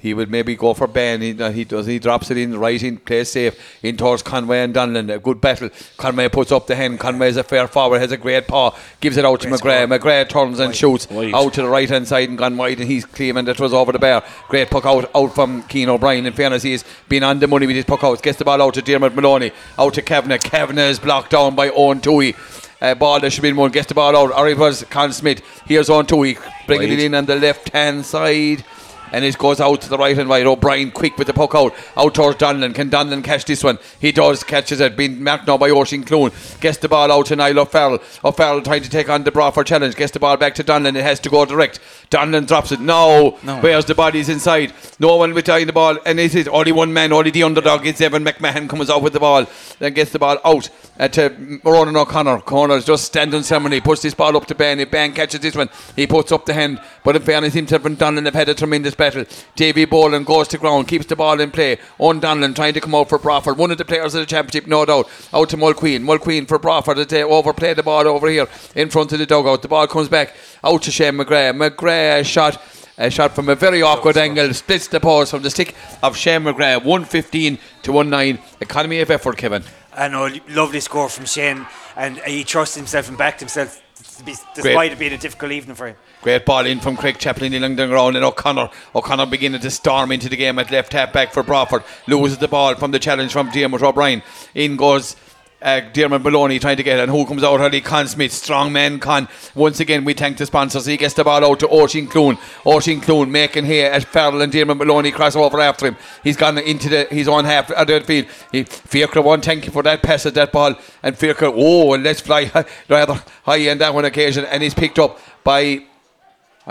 He 0.00 0.14
would 0.14 0.30
maybe 0.30 0.54
go 0.54 0.74
for 0.74 0.86
Ben. 0.86 1.20
He, 1.20 1.32
he 1.52 1.64
does. 1.64 1.86
He 1.86 1.98
drops 1.98 2.30
it 2.30 2.36
in 2.36 2.56
right 2.58 2.80
in, 2.82 2.98
plays 2.98 3.30
safe 3.32 3.58
in 3.82 3.96
towards 3.96 4.22
Conway 4.22 4.60
and 4.60 4.74
Donlan. 4.74 5.12
A 5.12 5.18
good 5.18 5.40
battle. 5.40 5.70
Conway 5.96 6.28
puts 6.28 6.52
up 6.52 6.66
the 6.66 6.76
hand. 6.76 7.00
Conway 7.00 7.28
is 7.28 7.36
a 7.36 7.42
fair 7.42 7.66
forward. 7.66 8.00
Has 8.00 8.12
a 8.12 8.16
great 8.16 8.46
paw. 8.46 8.76
Gives 9.00 9.16
it 9.16 9.24
out 9.24 9.40
to 9.40 9.48
Great 9.48 9.60
McGrath. 9.60 9.86
score. 9.86 9.98
McGrath 9.98 10.28
turns 10.28 10.58
and 10.60 10.74
shoots 10.74 11.08
out 11.10 11.52
to 11.54 11.62
the 11.62 11.68
right 11.68 11.88
hand 11.88 12.06
side 12.06 12.28
and 12.28 12.38
gone 12.38 12.56
wide. 12.56 12.78
And 12.80 12.88
he's 12.88 13.04
claiming 13.04 13.44
that 13.46 13.58
was 13.60 13.72
over 13.74 13.92
the 13.92 13.98
bar. 13.98 14.24
Great 14.48 14.70
puck 14.70 14.86
out 14.86 15.10
out 15.14 15.34
from 15.34 15.62
Keane 15.64 15.88
O'Brien. 15.88 16.26
In 16.26 16.32
fairness, 16.32 16.62
he's 16.62 16.84
been 17.08 17.22
on 17.24 17.38
the 17.40 17.48
money 17.48 17.66
with 17.66 17.76
his 17.76 17.84
puck 17.84 18.04
out. 18.04 18.22
Gets 18.22 18.38
the 18.38 18.44
ball 18.44 18.62
out 18.62 18.74
to 18.74 18.82
Dermot 18.82 19.14
Maloney. 19.14 19.52
Out 19.78 19.94
to 19.94 20.02
Kavanagh. 20.02 20.38
Kavanagh 20.38 20.88
is 20.88 20.98
blocked 20.98 21.30
down 21.30 21.54
by 21.54 21.70
Owen 21.70 22.00
Toohey. 22.00 22.36
Uh, 22.80 22.94
ball 22.94 23.18
that 23.18 23.30
should 23.32 23.42
be 23.42 23.48
in 23.48 23.56
one. 23.56 23.72
Gets 23.72 23.88
the 23.88 23.94
ball 23.94 24.16
out. 24.16 24.30
Or 24.32 24.48
it 24.48 24.56
was 24.56 24.84
Con 24.84 25.12
Smyth. 25.12 25.42
Here's 25.66 25.90
Owen 25.90 26.06
Toohey 26.06 26.38
bringing 26.66 26.92
it 26.92 27.00
in 27.00 27.14
on 27.14 27.26
the 27.26 27.34
left 27.34 27.70
hand 27.70 28.06
side. 28.06 28.64
And 29.12 29.24
it 29.24 29.38
goes 29.38 29.60
out 29.60 29.80
to 29.82 29.88
the 29.88 29.98
right 29.98 30.18
and 30.18 30.28
right. 30.28 30.46
O'Brien 30.46 30.90
quick 30.90 31.16
with 31.18 31.26
the 31.26 31.34
puck 31.34 31.54
out. 31.54 31.74
Out 31.96 32.14
towards 32.14 32.38
Donlan. 32.38 32.74
Can 32.74 32.90
Donlan 32.90 33.24
catch 33.24 33.44
this 33.44 33.64
one? 33.64 33.78
He 34.00 34.12
does. 34.12 34.44
Catches 34.44 34.80
it. 34.80 34.96
Being 34.96 35.22
marked 35.22 35.46
now 35.46 35.58
by 35.58 35.70
Oisin 35.70 36.04
Clune. 36.04 36.32
Gets 36.60 36.78
the 36.78 36.88
ball 36.88 37.10
out 37.10 37.26
to 37.26 37.36
Niall 37.36 37.60
O'Farrell. 37.60 38.00
O'Farrell 38.24 38.62
trying 38.62 38.82
to 38.82 38.90
take 38.90 39.08
on 39.08 39.24
the 39.24 39.32
Broadford 39.32 39.66
challenge. 39.66 39.96
Gets 39.96 40.12
the 40.12 40.20
ball 40.20 40.36
back 40.36 40.54
to 40.56 40.64
Donlan. 40.64 40.96
It 40.96 41.02
has 41.02 41.20
to 41.20 41.30
go 41.30 41.44
direct. 41.44 41.80
Donlan 42.10 42.46
drops 42.46 42.72
it. 42.72 42.80
No. 42.80 43.38
No. 43.42 43.60
Where's 43.60 43.84
the 43.84 43.94
bodies 43.94 44.28
inside? 44.28 44.72
No 44.98 45.16
one 45.16 45.34
behind 45.34 45.68
the 45.68 45.72
ball. 45.72 45.98
And 46.06 46.18
it 46.18 46.34
is 46.34 46.48
only 46.48 46.72
one 46.72 46.92
man. 46.92 47.12
Only 47.12 47.30
the 47.30 47.42
underdog. 47.42 47.86
It's 47.86 48.00
Evan 48.00 48.24
McMahon 48.24 48.68
comes 48.68 48.88
out 48.88 49.02
with 49.02 49.12
the 49.12 49.20
ball. 49.20 49.46
Then 49.78 49.92
gets 49.92 50.12
the 50.12 50.18
ball 50.18 50.38
out 50.44 50.70
uh, 50.98 51.08
to 51.08 51.60
Ronan 51.64 51.96
O'Connor. 51.96 52.40
Corner's 52.40 52.86
just 52.86 53.04
standing 53.04 53.42
ceremony. 53.42 53.80
Puts 53.80 54.02
this 54.02 54.14
ball 54.14 54.36
up 54.36 54.46
to 54.46 54.54
Ben. 54.54 54.80
If 54.80 54.90
Ben 54.90 55.12
catches 55.12 55.40
this 55.40 55.54
one, 55.54 55.68
he 55.96 56.06
puts 56.06 56.32
up 56.32 56.46
the 56.46 56.54
hand. 56.54 56.80
But 57.04 57.16
in 57.16 57.22
fairness, 57.22 57.54
himself 57.54 57.84
and 57.84 57.98
Donlan 57.98 58.24
have 58.24 58.34
had 58.34 58.48
a 58.48 58.54
tremendous 58.54 58.94
battle. 58.94 59.24
Davy 59.54 59.84
Boland 59.84 60.26
goes 60.26 60.48
to 60.48 60.58
ground, 60.58 60.88
keeps 60.88 61.06
the 61.06 61.16
ball 61.16 61.40
in 61.40 61.50
play. 61.50 61.78
On 61.98 62.20
Donlan 62.20 62.54
trying 62.54 62.74
to 62.74 62.80
come 62.80 62.94
out 62.94 63.08
for 63.08 63.18
Broadford. 63.18 63.58
One 63.58 63.70
of 63.70 63.78
the 63.78 63.84
players 63.84 64.14
of 64.14 64.20
the 64.20 64.26
championship, 64.26 64.66
no 64.66 64.84
doubt. 64.84 65.08
Out 65.32 65.50
to 65.50 65.56
Mulqueen. 65.56 66.04
Mulqueen 66.04 66.48
for 66.48 66.58
Broadford. 66.58 67.08
They 67.08 67.22
overplay 67.22 67.74
the 67.74 67.82
ball 67.82 68.08
over 68.08 68.28
here 68.28 68.46
in 68.74 68.88
front 68.88 69.12
of 69.12 69.18
the 69.18 69.26
dugout. 69.26 69.62
The 69.62 69.68
ball 69.68 69.86
comes 69.86 70.08
back 70.08 70.34
out 70.64 70.82
to 70.82 70.90
Shane 70.90 71.14
McGrath. 71.14 71.56
McGrath 71.56 72.26
shot. 72.26 72.62
A 73.00 73.10
shot 73.10 73.32
from 73.32 73.48
a 73.48 73.54
very 73.54 73.80
awkward 73.80 74.16
angle, 74.16 74.52
splits 74.52 74.88
the 74.88 74.98
post 74.98 75.30
from 75.30 75.42
the 75.42 75.50
stick 75.50 75.76
of 76.02 76.16
Shane 76.16 76.42
McGrath, 76.42 76.78
115 76.84 77.56
to 77.84 78.02
19. 78.02 78.42
Economy 78.60 78.98
of 78.98 79.08
effort, 79.08 79.36
Kevin. 79.36 79.62
I 79.94 80.08
know, 80.08 80.28
lovely 80.48 80.80
score 80.80 81.08
from 81.08 81.24
Shane, 81.24 81.64
and 81.96 82.18
he 82.18 82.42
trusts 82.42 82.74
himself 82.74 83.08
and 83.08 83.16
backed 83.16 83.38
himself, 83.38 83.80
despite 84.24 84.90
it 84.90 84.98
being 84.98 85.12
a 85.12 85.18
difficult 85.18 85.52
evening 85.52 85.76
for 85.76 85.86
him. 85.86 85.96
Great 86.22 86.44
ball 86.44 86.66
in 86.66 86.80
from 86.80 86.96
Craig 86.96 87.18
Chaplin 87.18 87.54
along 87.54 87.76
the 87.76 87.86
ground 87.86 88.16
and 88.16 88.24
O'Connor. 88.24 88.70
O'Connor 88.96 89.26
beginning 89.26 89.60
to 89.60 89.70
storm 89.70 90.10
into 90.10 90.28
the 90.28 90.36
game 90.36 90.58
at 90.58 90.72
left 90.72 90.92
half 90.92 91.12
back 91.12 91.32
for 91.32 91.44
Broadford. 91.44 91.84
Loses 92.08 92.38
the 92.38 92.48
ball 92.48 92.74
from 92.74 92.90
the 92.90 92.98
challenge 92.98 93.32
from 93.32 93.50
Dermot 93.50 93.82
O'Brien. 93.82 94.22
In 94.56 94.74
goes 94.74 95.14
uh, 95.60 95.80
Dermot 95.92 96.22
Maloney 96.22 96.58
trying 96.58 96.76
to 96.76 96.82
get. 96.82 97.00
And 97.00 97.10
who 97.10 97.26
comes 97.26 97.42
out 97.42 97.60
early? 97.60 97.80
Con 97.80 98.06
Smyth. 98.06 98.32
Strong 98.32 98.72
man 98.72 98.98
Con. 99.00 99.28
Once 99.54 99.80
again, 99.80 100.04
we 100.04 100.14
thank 100.14 100.38
the 100.38 100.46
sponsors. 100.46 100.86
He 100.86 100.96
gets 100.96 101.14
the 101.14 101.24
ball 101.24 101.44
out 101.44 101.60
to 101.60 101.68
Oisin 101.68 102.06
Clune. 102.06 102.38
Oisin 102.66 103.00
Clune 103.00 103.30
making 103.30 103.64
here 103.64 103.90
as 103.90 104.04
Farrell 104.04 104.42
and 104.42 104.52
Dermot 104.52 104.76
Maloney 104.76 105.10
cross 105.10 105.36
over 105.36 105.60
after 105.60 105.86
him. 105.86 105.96
He's 106.22 106.36
gone 106.36 106.58
into 106.58 106.88
the 106.88 107.04
his 107.10 107.28
own 107.28 107.44
half 107.44 107.70
of 107.70 107.86
the 107.86 108.00
field. 108.00 108.26
He, 108.52 108.64
Fiacre 108.64 109.22
one, 109.22 109.40
thank 109.40 109.66
you 109.66 109.72
for 109.72 109.82
that 109.82 110.02
pass 110.02 110.26
at 110.26 110.34
that 110.34 110.52
ball. 110.52 110.74
And 111.02 111.16
Fiacre, 111.16 111.50
oh, 111.52 111.94
and 111.94 112.04
let's 112.04 112.20
fly 112.20 112.50
rather 112.88 113.22
high 113.44 113.70
on 113.70 113.78
that 113.78 113.94
one 113.94 114.04
occasion. 114.04 114.44
And 114.44 114.62
he's 114.62 114.74
picked 114.74 114.98
up 114.98 115.18
by 115.44 115.87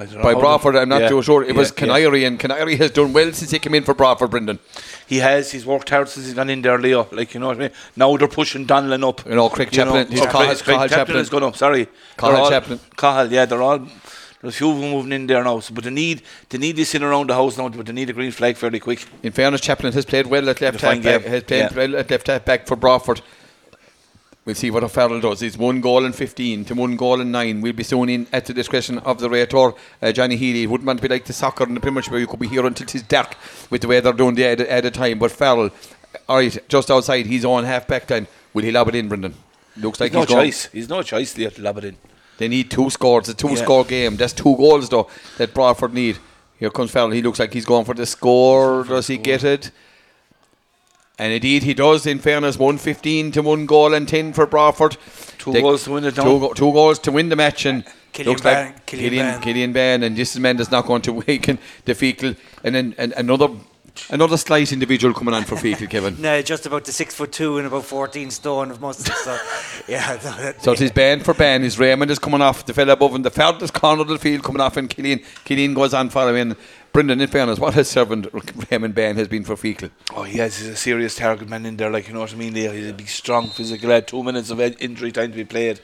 by 0.06 0.34
Broadford. 0.34 0.76
I'm 0.76 0.90
not 0.90 1.02
yeah, 1.02 1.10
too 1.10 1.22
sure. 1.22 1.44
It 1.44 1.50
yeah, 1.50 1.54
was 1.58 1.70
yeah. 1.70 1.76
Canary, 1.76 2.24
and 2.26 2.40
Canary 2.40 2.76
has 2.78 2.92
done 2.92 3.14
well 3.14 3.32
since 3.34 3.52
he 3.52 3.60
came 3.60 3.74
in 3.76 3.84
for 3.84 3.94
Broadford, 3.94 4.30
Brendan. 4.32 4.60
He 5.08 5.18
has. 5.18 5.52
He's 5.52 5.66
worked 5.66 5.90
hard 5.90 6.10
since 6.10 6.26
he's 6.26 6.36
gone 6.36 6.50
in 6.50 6.62
there, 6.62 6.78
Leo. 6.78 7.08
Like 7.12 7.34
you 7.34 7.40
know 7.40 7.48
what 7.48 7.58
I 7.58 7.60
mean. 7.60 7.72
Now 7.96 8.16
they're 8.18 8.28
pushing 8.28 8.66
Donlan 8.68 9.08
up. 9.08 9.26
You 9.26 9.36
know, 9.36 9.50
Craig 9.50 9.76
You 9.76 9.86
know, 9.86 9.94
Chaplin- 10.04 10.20
oh, 10.20 10.26
Cathal- 10.26 10.46
Craig, 10.46 10.58
Cathal 10.60 10.88
Chaplin 10.90 11.18
has 11.18 11.30
gone 11.30 11.44
up. 11.44 11.56
Sorry, 11.56 11.88
Cathal 12.18 12.36
all- 12.36 12.50
Chaplin. 12.50 12.80
Cathal, 12.96 13.32
yeah, 13.32 13.46
they're 13.46 13.62
all 13.62 13.80
There's 14.42 14.54
a 14.54 14.58
few 14.58 14.70
of 14.72 14.80
them 14.80 14.92
moving 14.92 15.12
in 15.14 15.26
there 15.28 15.44
now. 15.44 15.60
So, 15.62 15.74
but 15.74 15.84
they 15.84 15.90
need 15.90 16.22
they 16.50 16.60
need 16.60 16.76
this 16.76 16.94
in 16.94 17.02
around 17.04 17.30
the 17.30 17.34
house 17.34 17.58
now. 17.58 17.70
But 17.70 17.88
they 17.88 17.94
need 17.94 18.10
a 18.10 18.14
green 18.14 18.32
flag 18.32 18.56
fairly 18.58 18.80
quick. 18.80 19.04
In 19.24 19.32
fairness, 19.32 19.62
Chaplin 19.62 19.94
has 19.94 20.06
played 20.06 20.28
well 20.28 20.48
at 20.50 20.62
left 20.62 20.80
half 20.80 20.82
back. 20.82 21.02
game. 21.02 21.22
Has 21.24 21.44
played 21.44 21.60
Yeah. 21.60 21.74
well 21.76 21.96
at 21.96 22.12
left 22.12 22.28
half 22.28 22.46
back 22.46 22.68
for 22.68 22.76
Broadford. 22.76 23.22
We'll 24.48 24.56
see 24.56 24.72
what 24.72 24.82
O'Farrell 24.82 25.20
does. 25.20 25.42
He's 25.42 25.58
one 25.58 25.82
goal 25.82 26.06
and 26.06 26.16
15 26.16 26.64
to 26.66 26.74
one 26.74 26.96
goal 26.96 27.20
and 27.20 27.34
nine. 27.34 27.60
We'll 27.60 27.74
be 27.74 27.84
soon 27.84 28.08
in 28.08 28.28
at 28.32 28.46
the 28.46 28.54
discretion 28.54 28.98
of 29.00 29.20
the 29.20 29.28
rator, 29.28 29.76
uh, 30.02 30.12
Johnny 30.14 30.38
Healy. 30.38 30.64
It 30.64 30.68
wouldn't 30.68 30.88
want 30.88 31.00
to 31.00 31.04
be 31.06 31.14
like 31.14 31.26
the 31.26 31.34
soccer 31.34 31.66
in 31.66 31.74
the 31.74 31.82
Premiership 31.82 32.12
where 32.12 32.22
you 32.22 32.28
could 32.28 32.40
be 32.40 32.48
here 32.48 32.66
until 32.66 32.86
it's 32.86 33.02
dark 33.02 33.36
with 33.70 33.82
the 33.82 33.90
way 33.90 34.00
they're 34.00 34.14
doing 34.14 34.36
the 34.36 34.46
at, 34.46 34.62
at 34.62 34.86
a 34.86 34.90
time. 34.92 35.20
But 35.20 35.32
Farrell, 35.32 35.70
all 36.30 36.38
right, 36.38 36.58
just 36.70 36.90
outside 36.90 37.26
his 37.26 37.44
own 37.44 37.66
half 37.66 37.88
back 37.90 38.10
line. 38.10 38.26
Will 38.54 38.64
he 38.64 38.72
lob 38.72 38.88
it 38.88 38.96
in, 38.96 39.10
Brendan? 39.10 39.34
Looks 39.76 40.00
like 40.00 40.12
He's 40.12 40.16
no 40.16 40.22
he's 40.22 40.30
gone. 40.30 40.44
choice. 40.46 40.66
He's 40.72 40.88
no 40.90 41.04
choice 41.04 41.34
there 41.34 41.50
to 41.50 41.62
lob 41.62 41.80
it 41.80 41.84
in. 41.84 41.98
They 42.38 42.48
need 42.48 42.72
two 42.72 42.90
scores. 42.90 43.28
It's 43.28 43.44
a 43.44 43.48
two 43.48 43.54
Yeah. 43.54 43.64
score 43.64 43.84
game. 43.84 44.16
That's 44.16 44.32
two 44.32 44.56
goals 44.56 44.88
though 44.88 45.10
that 45.40 45.54
Broadford 45.54 45.94
need. 45.94 46.20
Here 46.58 46.70
comes 46.70 46.90
Farrell. 46.92 47.12
He 47.12 47.22
looks 47.22 47.40
like 47.40 47.52
he's 47.54 47.66
going 47.66 47.84
for 47.84 47.94
the 47.94 48.06
score. 48.06 48.86
Does 48.86 49.08
he 49.08 49.18
get 49.18 49.44
it? 49.44 49.72
And 51.20 51.34
indeed 51.34 51.64
he 51.64 51.74
does. 51.74 52.06
In 52.06 52.20
fairness, 52.20 52.58
one 52.60 52.78
fifteen 52.78 53.32
to 53.32 53.42
one 53.42 53.66
goal 53.66 53.94
and 53.94 54.08
ten 54.08 54.34
for 54.34 54.46
Broadford. 54.46 54.98
Two 55.40 55.52
They- 55.52 55.62
goals 55.62 55.84
to 55.86 55.92
win 55.92 56.06
it. 56.06 56.16
Two, 56.16 56.22
go- 56.40 56.54
two 56.54 56.72
goals 56.72 57.00
to 57.00 57.12
win 57.12 57.30
the 57.30 57.36
match, 57.36 57.66
and 57.66 57.84
Killian 58.14 58.30
looks 58.34 58.42
Ban- 58.42 58.66
like 58.68 58.86
Killian 58.86 59.10
Killian, 59.10 59.26
Ban. 59.26 59.42
Killian 59.42 59.74
Ban, 59.74 60.04
and 60.04 60.16
this 60.16 60.38
man 60.38 60.60
is 60.60 60.70
not 60.72 60.86
going 60.86 61.02
to 61.04 61.14
weaken 61.28 61.58
the 61.86 61.94
Feakle, 61.94 62.36
and 62.64 62.76
then 62.76 62.94
and 63.00 63.14
another 63.14 63.50
another 64.12 64.38
slight 64.38 64.72
individual 64.72 65.12
coming 65.12 65.34
on 65.34 65.44
for 65.44 65.56
Feakle, 65.56 65.90
Kevin. 65.90 66.16
No, 66.22 66.40
just 66.44 66.68
about 66.68 66.86
the 66.86 66.92
six 66.92 67.16
foot 67.16 67.32
two 67.32 67.58
and 67.58 67.66
about 67.66 67.84
14 67.84 68.30
stone 68.30 68.70
of 68.70 68.80
muscle. 68.80 69.12
So, 69.16 69.40
yeah. 69.88 70.18
that- 70.18 70.64
So 70.64 70.74
it 70.74 70.82
is 70.82 70.92
ban 70.92 71.22
for 71.22 71.34
ban. 71.34 71.64
His 71.64 71.80
Raymond 71.80 72.12
is 72.12 72.20
coming 72.20 72.42
off 72.44 72.64
the 72.64 72.76
fella 72.76 72.94
above 72.94 73.16
him. 73.16 73.24
The 73.24 73.32
furthest 73.32 73.74
corner 73.74 74.04
of 74.04 74.08
the 74.08 74.20
field 74.20 74.44
coming 74.44 74.62
off, 74.62 74.78
and 74.78 74.88
Killian 74.88 75.22
Killian 75.46 75.74
goes 75.74 75.96
on 75.96 76.10
following. 76.12 76.56
Brendan, 76.94 77.22
in 77.22 77.28
fairness, 77.28 77.60
what 77.60 77.74
has 77.76 77.88
servant 77.90 78.28
Raymond 78.72 78.96
Ban 78.96 79.16
has 79.18 79.28
been 79.28 79.44
for 79.44 79.56
Feakle? 79.56 79.92
Oh, 80.16 80.24
has 80.24 80.58
he's 80.58 80.68
a 80.68 80.76
serious 80.76 81.16
target 81.16 81.48
man 81.48 81.66
in 81.66 81.78
there. 81.78 81.92
Like 81.92 82.08
you 82.08 82.14
know 82.14 82.22
what 82.22 82.34
I 82.34 82.38
mean. 82.38 82.56
He's 82.56 82.90
a 82.90 82.94
big, 82.94 83.08
strong, 83.08 83.50
physical. 83.50 83.90
Had 83.92 84.08
two 84.08 84.24
minutes 84.24 84.50
of 84.50 84.60
injury 84.60 85.12
time 85.12 85.30
to 85.32 85.36
be 85.38 85.46
played. 85.46 85.80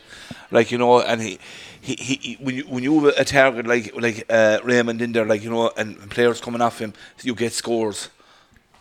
Like 0.51 0.71
you 0.71 0.77
know, 0.77 1.01
and 1.01 1.21
he. 1.21 1.39
He, 1.81 1.95
he, 1.99 2.15
he- 2.15 2.35
when 2.35 2.55
you 2.55 2.63
when 2.63 2.81
you 2.81 2.97
have 3.03 3.13
a 3.17 3.25
target 3.25 3.67
like 3.67 3.93
like 3.99 4.25
uh, 4.29 4.59
Raymond 4.63 5.01
in 5.01 5.11
there, 5.11 5.25
like 5.25 5.43
you 5.43 5.49
know, 5.49 5.69
and 5.75 6.09
players 6.09 6.39
coming 6.39 6.61
off 6.61 6.79
him, 6.79 6.93
you 7.23 7.35
get 7.35 7.51
scores. 7.51 8.07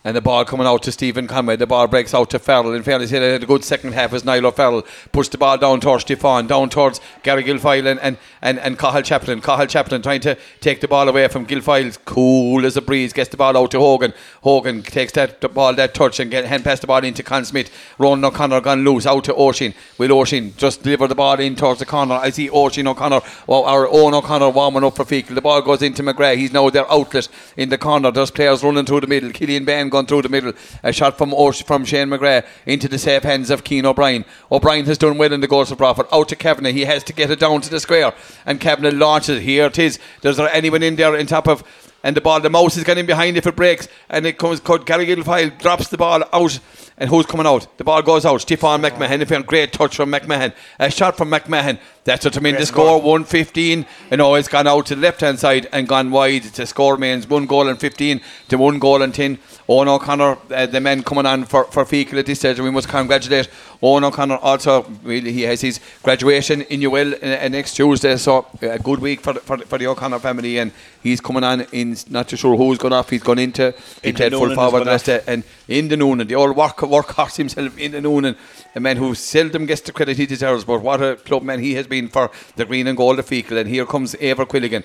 And 0.05 0.17
the 0.17 0.21
ball 0.21 0.43
coming 0.43 0.67
out 0.67 0.83
to 0.83 0.91
Stephen 0.91 1.27
Conway. 1.27 1.55
The 1.55 1.65
ball 1.65 1.87
breaks 1.87 2.13
out 2.13 2.29
to 2.31 2.39
Farrell. 2.39 2.73
In 2.73 2.83
fairness, 2.83 3.09
he 3.09 3.15
had 3.15 3.41
a 3.41 3.45
good 3.45 3.63
second 3.63 3.93
half 3.93 4.11
as 4.11 4.25
Niall 4.25 4.47
O'Farrell 4.47 4.85
pushed 5.13 5.31
the 5.31 5.37
ball 5.37 5.57
down 5.57 5.79
towards 5.79 6.03
Stefan, 6.03 6.45
down 6.45 6.69
towards 6.69 6.99
Gary 7.23 7.41
Guilfoyle 7.41 7.89
and, 7.89 7.99
and, 8.01 8.17
and, 8.41 8.59
and 8.59 8.77
Cathal 8.77 9.01
Chaplin. 9.01 9.39
Cathal 9.39 9.65
Chaplin 9.65 10.01
trying 10.01 10.19
to 10.19 10.37
take 10.59 10.81
the 10.81 10.89
ball 10.89 11.07
away 11.07 11.29
from 11.29 11.45
Guilfoyle. 11.45 11.97
Cool 12.03 12.65
as 12.65 12.75
a 12.75 12.81
breeze. 12.81 13.13
Gets 13.13 13.29
the 13.29 13.37
ball 13.37 13.55
out 13.55 13.71
to 13.71 13.79
Hogan. 13.79 14.13
Hogan 14.41 14.83
takes 14.83 15.13
that 15.13 15.39
the 15.39 15.47
ball, 15.47 15.73
that 15.75 15.93
touch, 15.93 16.19
and 16.19 16.29
get, 16.29 16.43
hand 16.43 16.65
pass 16.65 16.81
the 16.81 16.87
ball 16.87 17.03
into 17.03 17.23
Con 17.23 17.45
Smyth. 17.45 17.71
Ronan 17.97 18.25
O'Connor 18.25 18.59
gone 18.59 18.83
loose 18.83 19.05
out 19.05 19.23
to 19.23 19.33
Oisin. 19.33 19.73
Will 19.97 20.11
Oisin 20.11 20.53
just 20.57 20.83
deliver 20.83 21.07
the 21.07 21.15
ball 21.15 21.39
in 21.39 21.55
towards 21.55 21.79
the 21.79 21.85
corner? 21.85 22.15
I 22.15 22.29
see 22.31 22.49
Oisin 22.49 22.87
O'Connor, 22.87 23.21
or 23.47 23.65
our 23.65 23.87
own 23.87 24.13
O'Connor 24.13 24.49
warming 24.49 24.83
up 24.83 24.97
for 24.97 25.05
Feakle. 25.05 25.35
The 25.35 25.41
ball 25.41 25.61
goes 25.61 25.81
into 25.81 26.03
McGrath. 26.03 26.35
He's 26.35 26.51
now 26.51 26.69
their 26.69 26.91
outlet 26.91 27.29
in 27.55 27.69
the 27.69 27.77
corner. 27.77 28.11
There's 28.11 28.31
players 28.31 28.65
running 28.65 28.85
through 28.85 28.99
the 28.99 29.07
middle. 29.07 29.31
Killian 29.31 29.63
Bain 29.63 29.92
gone 29.93 30.05
through 30.05 30.23
the 30.23 30.29
middle. 30.29 30.51
A 30.83 30.91
shot 30.91 31.17
from 31.17 31.33
Osh, 31.33 31.63
from 31.63 31.85
Shane 31.85 32.09
McGrath 32.09 32.45
into 32.65 32.89
the 32.89 32.97
safe 32.97 33.23
hands 33.23 33.49
of 33.49 33.63
Keane 33.63 33.85
O'Brien. 33.85 34.25
O'Brien 34.51 34.85
has 34.85 34.97
done 34.97 35.17
well 35.17 35.31
in 35.31 35.39
the 35.39 35.47
goals 35.47 35.71
of 35.71 35.77
Broadford. 35.77 36.07
Out 36.11 36.27
to 36.29 36.35
Kavanagh. 36.35 36.71
He 36.71 36.83
has 36.85 37.03
to 37.05 37.13
get 37.13 37.31
it 37.31 37.39
down 37.39 37.61
to 37.61 37.69
the 37.69 37.79
square. 37.79 38.13
And 38.45 38.59
Kavanagh 38.59 38.97
launches 38.97 39.37
it. 39.37 39.43
Here 39.43 39.67
it 39.67 39.79
is. 39.79 39.99
There's 40.21 40.35
there 40.35 40.49
anyone 40.51 40.83
in 40.83 40.97
there 40.97 41.15
in 41.15 41.27
top 41.27 41.47
of 41.47 41.63
and 42.05 42.17
the 42.17 42.21
ball, 42.21 42.41
the 42.41 42.49
mouse 42.49 42.75
is 42.75 42.83
getting 42.83 43.05
behind 43.05 43.37
if 43.37 43.47
it 43.47 43.55
breaks, 43.55 43.87
and 44.09 44.25
it 44.25 44.37
comes. 44.37 44.59
Gary 44.59 45.05
Guilfoyle 45.05 45.57
drops 45.57 45.87
the 45.87 45.97
ball 45.97 46.21
out, 46.33 46.59
and 46.97 47.09
who's 47.09 47.25
coming 47.25 47.47
out? 47.47 47.77
The 47.77 47.85
ball 47.85 48.01
goes 48.01 48.25
out. 48.25 48.41
Stefan 48.41 48.81
McMahon. 48.81 49.45
Great 49.45 49.71
touch 49.71 49.95
from 49.95 50.11
McMahon, 50.11 50.53
a 50.79 50.91
shot 50.91 51.15
from 51.15 51.31
McMahon. 51.31 51.79
That's 52.03 52.25
what 52.25 52.35
I 52.35 52.41
mean. 52.41 52.55
The 52.55 52.65
score 52.65 52.97
115. 52.97 53.85
You 54.11 54.17
know, 54.17 54.35
it's 54.35 54.49
gone 54.49 54.67
out 54.67 54.87
to 54.87 54.95
the 54.95 55.01
left 55.01 55.21
hand 55.21 55.39
side 55.39 55.69
and 55.71 55.87
gone 55.87 56.11
wide. 56.11 56.43
The 56.43 56.65
score 56.65 56.97
means 56.97 57.25
one 57.25 57.45
goal 57.45 57.69
and 57.69 57.79
15 57.79 58.19
to 58.49 58.57
one 58.57 58.79
goal 58.79 59.01
and 59.01 59.15
10. 59.15 59.39
Owen 59.69 59.87
O'Connor, 59.87 60.37
uh, 60.51 60.65
the 60.65 60.81
men 60.81 61.03
coming 61.03 61.25
on 61.25 61.45
for, 61.45 61.63
for 61.65 61.85
Feakle 61.85 62.19
at 62.19 62.25
this 62.25 62.39
stage, 62.39 62.57
and 62.57 62.65
we 62.65 62.71
must 62.71 62.89
congratulate 62.89 63.47
Owen 63.81 64.03
O'Connor. 64.03 64.35
Also, 64.37 64.83
he 65.05 65.43
has 65.43 65.61
his 65.61 65.79
graduation 66.03 66.63
in 66.63 66.81
Newell 66.81 67.13
uh, 67.13 67.17
uh, 67.45 67.47
next 67.47 67.75
Tuesday, 67.75 68.17
so 68.17 68.39
uh, 68.61 68.71
a 68.71 68.79
good 68.79 68.99
week 68.99 69.21
for, 69.21 69.31
the- 69.33 69.39
for, 69.39 69.55
the- 69.57 69.65
for 69.65 69.77
the 69.77 69.87
O'Connor 69.87 70.19
family, 70.19 70.57
and 70.57 70.73
he's 71.01 71.21
coming 71.21 71.45
on 71.45 71.61
in, 71.71 71.95
not 72.09 72.27
too 72.27 72.35
sure 72.35 72.57
who's 72.57 72.77
gone 72.77 72.91
off, 72.91 73.09
he's 73.09 73.23
gone 73.23 73.39
into, 73.39 73.73
he 74.01 74.09
Into 74.09 74.17
played 74.19 74.31
full 74.33 74.41
Noonan 74.41 74.55
forward 74.57 74.85
last 74.85 75.05
day, 75.05 75.21
and 75.27 75.43
in 75.69 75.87
the 75.87 75.95
noon, 75.95 76.19
and 76.19 76.29
the 76.29 76.35
old 76.35 76.57
work, 76.57 76.81
work 76.81 77.11
horse 77.11 77.37
himself 77.37 77.77
in 77.77 77.93
the 77.93 78.01
noon, 78.01 78.25
and 78.25 78.35
a 78.75 78.79
man 78.81 78.97
who 78.97 79.15
seldom 79.15 79.65
gets 79.65 79.79
the 79.81 79.93
credit 79.93 80.17
he 80.17 80.25
deserves, 80.25 80.65
but 80.65 80.81
what 80.81 81.01
a 81.01 81.15
club 81.15 81.41
man 81.43 81.59
he 81.59 81.75
has 81.75 81.87
been 81.87 82.09
for 82.09 82.29
the 82.57 82.65
green 82.65 82.87
and 82.87 82.97
gold 82.97 83.17
of 83.17 83.25
Feakle, 83.27 83.57
and 83.57 83.69
here 83.69 83.85
comes 83.85 84.13
Eibhear 84.15 84.45
Quilligan. 84.45 84.83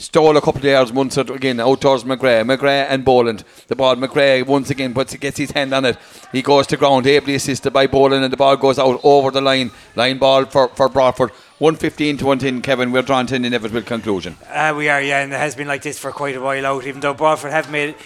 Stole 0.00 0.36
a 0.36 0.40
couple 0.40 0.60
of 0.60 0.64
yards 0.64 0.92
once 0.92 1.18
or 1.18 1.32
again 1.32 1.58
out 1.58 1.80
towards 1.80 2.04
McGrath. 2.04 2.46
McGrath 2.46 2.86
and 2.88 3.04
Boland. 3.04 3.42
The 3.66 3.74
ball, 3.74 3.96
McGrath 3.96 4.46
once 4.46 4.70
again 4.70 4.94
puts 4.94 5.16
gets 5.16 5.38
his 5.38 5.50
hand 5.50 5.74
on 5.74 5.84
it. 5.84 5.98
He 6.30 6.40
goes 6.40 6.68
to 6.68 6.76
ground, 6.76 7.04
ably 7.08 7.34
assisted 7.34 7.72
by 7.72 7.88
Boland, 7.88 8.22
and 8.22 8.32
the 8.32 8.36
ball 8.36 8.56
goes 8.56 8.78
out 8.78 9.00
over 9.02 9.32
the 9.32 9.40
line. 9.40 9.72
Line 9.96 10.18
ball 10.18 10.44
for, 10.44 10.68
for 10.68 10.88
Broadford. 10.88 11.30
115 11.58 12.18
to 12.18 12.26
110, 12.26 12.62
Kevin. 12.62 12.92
We're 12.92 13.02
drawn 13.02 13.26
to 13.26 13.34
an 13.34 13.44
inevitable 13.44 13.82
conclusion. 13.82 14.36
Uh, 14.48 14.72
we 14.76 14.88
are, 14.88 15.02
yeah, 15.02 15.24
and 15.24 15.32
it 15.32 15.36
has 15.36 15.56
been 15.56 15.66
like 15.66 15.82
this 15.82 15.98
for 15.98 16.12
quite 16.12 16.36
a 16.36 16.40
while 16.40 16.64
out, 16.64 16.86
even 16.86 17.00
though 17.00 17.14
Broadford 17.14 17.50
have 17.50 17.68
made 17.68 17.96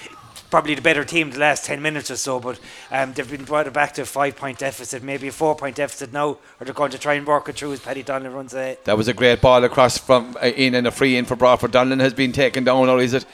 probably 0.53 0.74
the 0.74 0.83
better 0.83 1.03
team 1.03 1.31
the 1.31 1.39
last 1.39 1.65
10 1.65 1.81
minutes 1.81 2.11
or 2.11 2.16
so, 2.16 2.39
but 2.39 2.61
um, 2.91 3.15
they've 3.15 3.29
been 3.29 3.43
brought 3.43 3.73
back 3.73 3.95
to 3.95 4.03
a 4.03 4.05
five 4.05 4.37
point 4.37 4.59
deficit, 4.59 5.03
maybe 5.03 5.27
a 5.29 5.33
four 5.33 5.57
point 5.57 5.74
deficit 5.77 6.12
now, 6.12 6.29
or 6.29 6.39
they're 6.61 6.74
going 6.74 6.91
to 6.91 6.99
try 6.99 7.15
and 7.15 7.27
work 7.27 7.49
it 7.49 7.57
through 7.57 7.73
as 7.73 7.81
Paddy 7.81 8.03
Donnelly 8.03 8.35
runs 8.35 8.55
a. 8.55 8.77
That 8.85 8.99
was 8.99 9.09
a 9.09 9.15
great 9.15 9.41
ball 9.41 9.65
across 9.65 9.97
from 9.97 10.37
uh, 10.37 10.47
in 10.47 10.74
and 10.74 10.87
a 10.87 10.91
free 10.91 11.16
in 11.16 11.24
for 11.24 11.37
Broadford. 11.37 11.73
Donlan 11.73 12.01
has 12.01 12.12
been 12.12 12.33
taken 12.33 12.65
down, 12.65 12.89
or 12.91 13.01
is 13.01 13.15
it? 13.15 13.24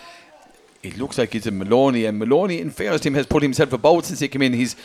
It 0.81 0.97
looks 0.97 1.19
like 1.19 1.35
it's 1.35 1.49
a 1.49 1.51
Maloney, 1.51 2.05
and 2.05 2.20
Maloney, 2.20 2.61
in 2.61 2.70
fairness 2.70 3.01
to 3.01 3.09
him, 3.09 3.15
has 3.15 3.27
put 3.27 3.43
himself 3.43 3.73
about 3.73 4.05
since 4.05 4.20
he 4.20 4.28
came 4.28 4.43
in. 4.43 4.53
He's, 4.53 4.77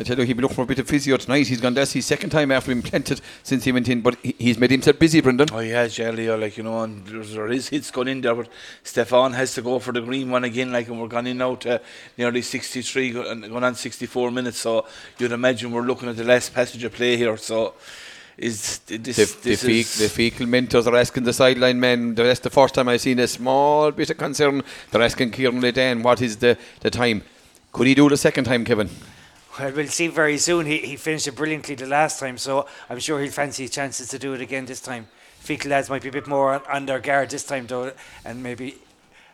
I 0.00 0.02
tell 0.02 0.18
you, 0.18 0.24
he'd 0.24 0.32
be 0.32 0.40
looking 0.40 0.54
for 0.54 0.62
a 0.62 0.66
bit 0.66 0.78
of 0.78 0.88
physio 0.88 1.18
tonight. 1.18 1.46
He's 1.46 1.60
gone. 1.60 1.74
That's 1.74 1.92
his 1.92 2.06
second 2.06 2.30
time 2.30 2.50
after 2.50 2.70
being 2.70 2.80
planted 2.80 3.20
since 3.42 3.64
he 3.64 3.70
went 3.72 3.86
in, 3.86 4.00
but 4.00 4.16
he, 4.22 4.34
he's 4.38 4.56
made 4.56 4.70
himself 4.70 4.98
busy, 4.98 5.20
Brendan. 5.20 5.48
Oh 5.52 5.58
yeah, 5.58 5.86
Jelly, 5.88 6.30
uh, 6.30 6.38
like 6.38 6.56
you 6.56 6.62
know, 6.62 6.82
and 6.82 7.06
there's, 7.06 7.34
there 7.34 7.52
is 7.52 7.68
hits 7.68 7.90
going 7.90 8.08
in 8.08 8.22
there, 8.22 8.34
but 8.34 8.48
Stefan 8.82 9.34
has 9.34 9.52
to 9.56 9.62
go 9.62 9.78
for 9.78 9.92
the 9.92 10.00
green 10.00 10.30
one 10.30 10.44
again, 10.44 10.72
like, 10.72 10.88
and 10.88 10.98
we're 10.98 11.06
gone 11.06 11.26
in 11.26 11.36
now 11.36 11.54
to 11.56 11.82
nearly 12.16 12.40
63, 12.40 13.14
and 13.28 13.42
going 13.46 13.62
on 13.62 13.74
64 13.74 14.30
minutes. 14.30 14.56
So 14.58 14.86
you'd 15.18 15.32
imagine 15.32 15.70
we're 15.70 15.82
looking 15.82 16.08
at 16.08 16.16
the 16.16 16.24
last 16.24 16.54
passage 16.54 16.82
of 16.82 16.94
play 16.94 17.18
here. 17.18 17.36
So 17.36 17.74
is 18.38 18.78
this 18.78 18.88
The, 18.88 18.96
the, 18.96 19.50
this 19.50 19.62
fe- 19.62 19.80
is 19.80 19.98
the 19.98 20.30
Feakle 20.30 20.48
mentors 20.48 20.86
are 20.86 20.96
asking 20.96 21.24
the 21.24 21.34
sideline 21.34 21.78
men. 21.78 22.14
That's 22.14 22.40
the 22.40 22.48
first 22.48 22.72
time 22.74 22.88
I've 22.88 23.02
seen 23.02 23.18
a 23.18 23.28
small 23.28 23.90
bit 23.90 24.08
of 24.08 24.16
concern. 24.16 24.62
They're 24.90 25.02
asking 25.02 25.32
Kieran 25.32 25.60
Ledan 25.60 26.02
what 26.02 26.22
is 26.22 26.38
the, 26.38 26.56
the 26.80 26.90
time. 26.90 27.22
Could 27.70 27.86
he 27.86 27.94
do 27.94 28.08
the 28.08 28.16
second 28.16 28.44
time, 28.44 28.64
Kevin? 28.64 28.88
Well, 29.58 29.72
we'll 29.76 29.88
see 29.88 30.08
very 30.08 30.38
soon. 30.38 30.66
He, 30.66 30.78
he 30.78 30.96
finished 30.96 31.26
it 31.26 31.36
brilliantly 31.36 31.74
the 31.74 31.86
last 31.86 32.20
time, 32.20 32.38
so 32.38 32.66
I'm 32.88 32.98
sure 32.98 33.20
he'll 33.20 33.30
fancy 33.30 33.64
his 33.64 33.70
chances 33.70 34.08
to 34.08 34.18
do 34.18 34.34
it 34.34 34.40
again 34.40 34.66
this 34.66 34.80
time. 34.80 35.08
Feakle 35.42 35.70
lads 35.70 35.88
might 35.88 36.02
be 36.02 36.08
a 36.08 36.12
bit 36.12 36.26
more 36.26 36.54
on, 36.54 36.62
on 36.70 36.86
their 36.86 37.00
guard 37.00 37.30
this 37.30 37.44
time, 37.44 37.66
though, 37.66 37.92
and 38.24 38.42
maybe 38.42 38.76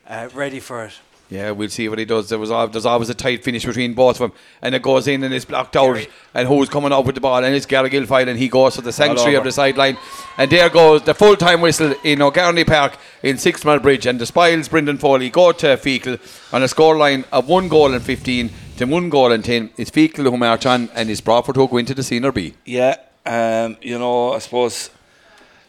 uh, 0.08 0.28
ready 0.32 0.60
for 0.60 0.84
it. 0.84 0.92
Yeah, 1.28 1.50
we'll 1.50 1.68
see 1.70 1.88
what 1.88 1.98
he 1.98 2.04
does. 2.04 2.28
There 2.28 2.38
was 2.38 2.52
al- 2.52 2.68
there's 2.68 2.86
always 2.86 3.08
a 3.08 3.14
tight 3.14 3.42
finish 3.42 3.64
between 3.64 3.94
both 3.94 4.20
of 4.20 4.30
them, 4.30 4.38
and 4.62 4.76
it 4.76 4.82
goes 4.82 5.08
in 5.08 5.24
and 5.24 5.34
it's 5.34 5.44
blocked 5.44 5.74
out. 5.76 5.98
And 6.34 6.46
who's 6.46 6.68
coming 6.68 6.92
out 6.92 7.04
with 7.04 7.16
the 7.16 7.20
ball? 7.20 7.42
And 7.42 7.52
it's 7.52 7.66
Gary 7.66 7.90
Guilfoyle, 7.90 8.28
and 8.28 8.38
he 8.38 8.48
goes 8.48 8.76
to 8.76 8.80
the 8.80 8.92
sanctuary 8.92 9.34
of 9.34 9.42
the 9.42 9.50
sideline. 9.50 9.98
And 10.38 10.50
there 10.52 10.68
goes 10.70 11.02
the 11.02 11.14
full 11.14 11.34
time 11.34 11.60
whistle 11.62 11.94
in 12.04 12.22
O'Garney 12.22 12.62
Park 12.64 12.96
in 13.24 13.36
Sixmilebridge. 13.36 14.06
And 14.08 14.20
the 14.20 14.26
Spiles, 14.26 14.68
Brendan 14.68 14.98
Foley, 14.98 15.28
go 15.28 15.50
to 15.50 15.76
Feakle 15.76 16.20
on 16.54 16.62
a 16.62 16.66
scoreline 16.66 17.24
of 17.32 17.48
one 17.48 17.66
goal 17.68 17.92
and 17.92 18.02
15 18.04 18.50
to 18.76 18.84
one 18.84 19.10
goal 19.10 19.32
and 19.32 19.44
10. 19.44 19.70
It's 19.76 19.90
Feakle 19.90 20.30
who 20.30 20.36
march 20.36 20.64
on, 20.64 20.90
and 20.94 21.10
it's 21.10 21.20
Broadford 21.20 21.56
who 21.56 21.66
go 21.66 21.78
into 21.78 21.94
the 21.94 22.04
senior 22.04 22.30
B. 22.30 22.54
yeah, 22.64 22.96
um, 23.24 23.76
you 23.82 23.98
know, 23.98 24.34
I 24.34 24.38
suppose 24.38 24.90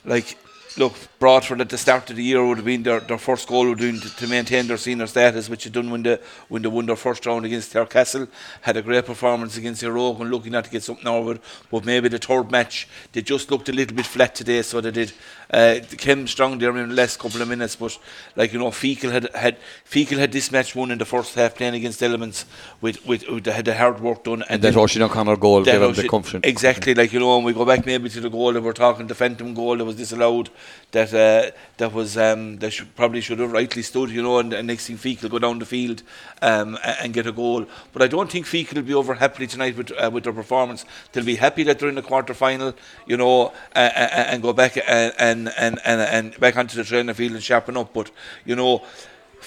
like 0.06 0.38
look, 0.78 0.94
Broadford 1.20 1.62
at 1.62 1.70
the 1.70 1.78
start 1.78 2.10
of 2.10 2.16
the 2.16 2.24
year 2.24 2.46
would 2.46 2.58
have 2.58 2.66
been 2.66 2.84
their, 2.84 3.00
their 3.00 3.18
first 3.18 3.48
goal 3.48 3.68
would 3.68 3.80
have 3.80 3.92
been 3.92 4.02
to, 4.02 4.16
to 4.18 4.28
maintain 4.28 4.68
their 4.68 4.78
senior 4.78 5.08
status, 5.08 5.50
which 5.50 5.64
they 5.64 5.70
done 5.70 5.90
when 5.90 6.04
they 6.04 6.20
when 6.48 6.62
they 6.62 6.68
won 6.68 6.86
their 6.86 6.96
first 6.96 7.26
round 7.26 7.46
against 7.46 7.76
Castle. 7.90 8.28
Had 8.62 8.78
a 8.78 8.82
great 8.82 9.06
performance 9.06 9.58
against 9.58 9.84
Iroquois 9.84 10.22
and 10.22 10.32
looking 10.32 10.52
not 10.52 10.66
to 10.66 10.70
get 10.70 10.84
something 10.84 11.08
over 11.08 11.34
it. 11.34 11.42
But 11.72 11.86
maybe 11.86 12.10
the 12.10 12.20
third 12.20 12.52
match 12.52 12.88
they 13.12 13.22
just 13.22 13.50
looked 13.52 13.70
a 13.70 13.74
little 13.74 13.96
bit 13.96 14.06
flat 14.06 14.36
today, 14.36 14.62
so 14.62 14.82
they 14.82 14.92
did. 14.92 15.14
Uh, 15.50 15.80
came 15.98 16.28
strong 16.28 16.58
there 16.60 16.76
in 16.78 16.90
the 16.90 16.96
last 16.96 17.20
couple 17.20 17.42
of 17.42 17.48
minutes, 17.48 17.76
but 17.76 17.98
like 18.36 18.52
you 18.54 18.60
know, 18.60 18.70
Feakle 18.70 19.12
had 19.12 19.30
had 19.34 19.58
Feakle 19.90 20.18
had 20.18 20.32
this 20.32 20.52
match 20.52 20.76
won 20.76 20.92
in 20.92 20.98
the 20.98 21.06
first 21.06 21.36
half 21.36 21.56
playing 21.56 21.76
against 21.76 22.04
Elements 22.04 22.46
with 22.82 23.06
with, 23.06 23.28
with 23.30 23.44
they 23.46 23.52
had 23.52 23.66
the 23.66 23.74
hard 23.74 24.00
work 24.02 24.24
done 24.24 24.44
And 24.50 24.62
that 24.62 24.74
then- 24.74 24.84
Oisin 24.84 25.02
O'Connor 25.04 25.38
goal 25.38 25.64
that 25.64 25.72
gave 25.72 25.82
him 25.82 25.94
the 25.94 26.10
comfort. 26.10 26.46
Exactly, 26.46 26.94
like 26.94 27.14
you 27.14 27.20
know, 27.20 27.36
and 27.38 27.46
we 27.46 27.54
go 27.54 27.66
back 27.66 27.86
maybe 27.86 28.10
to 28.10 28.20
the 28.20 28.30
goal 28.30 28.54
that 28.54 28.62
we're 28.62 28.74
talking, 28.74 29.08
the 29.08 29.16
phantom 29.16 29.54
goal 29.54 29.78
that 29.78 29.86
was 29.86 29.96
disallowed. 29.96 30.50
that 30.92 31.14
uh, 31.14 31.52
that 31.78 31.94
was 31.94 32.18
um, 32.18 32.58
that 32.58 32.72
should, 32.72 32.94
probably 32.96 33.22
should 33.22 33.40
have 33.40 33.52
rightly 33.54 33.84
stood, 33.84 34.10
you 34.10 34.22
know, 34.22 34.40
and, 34.40 34.52
and 34.54 34.68
next 34.68 34.88
thing 34.88 34.98
Feakle 34.98 35.30
go 35.30 35.40
down 35.40 35.60
the 35.60 35.66
field 35.66 36.04
um, 36.42 36.78
and 37.02 37.14
get 37.14 37.26
a 37.28 37.32
goal. 37.32 37.66
But 37.94 38.02
I 38.02 38.08
don't 38.08 38.30
think 38.32 38.46
Feakle 38.46 38.76
will 38.76 38.82
be 38.84 38.94
over 38.94 39.14
happily 39.16 39.48
tonight 39.48 39.78
with 39.78 39.92
uh, 39.92 40.10
with 40.12 40.24
their 40.26 40.34
performance. 40.34 40.86
They'll 41.12 41.24
be 41.26 41.36
happy 41.36 41.64
that 41.64 41.80
they're 41.80 41.90
in 41.90 41.96
the 41.96 42.02
quarter 42.02 42.34
final, 42.34 42.74
you 43.06 43.18
know, 43.18 43.54
uh, 43.76 43.80
uh, 43.80 44.32
and 44.32 44.42
go 44.42 44.54
back 44.54 44.78
and 44.78 45.14
and, 45.20 45.37
and 45.58 45.80
and 45.86 46.02
and 46.02 46.40
back 46.40 46.58
onto 46.58 46.78
the 46.78 46.84
training 46.84 47.14
field 47.14 47.34
and 47.34 47.44
sharpen 47.44 47.78
up. 47.78 47.94
But 47.94 48.10
you 48.46 48.56
know 48.56 48.82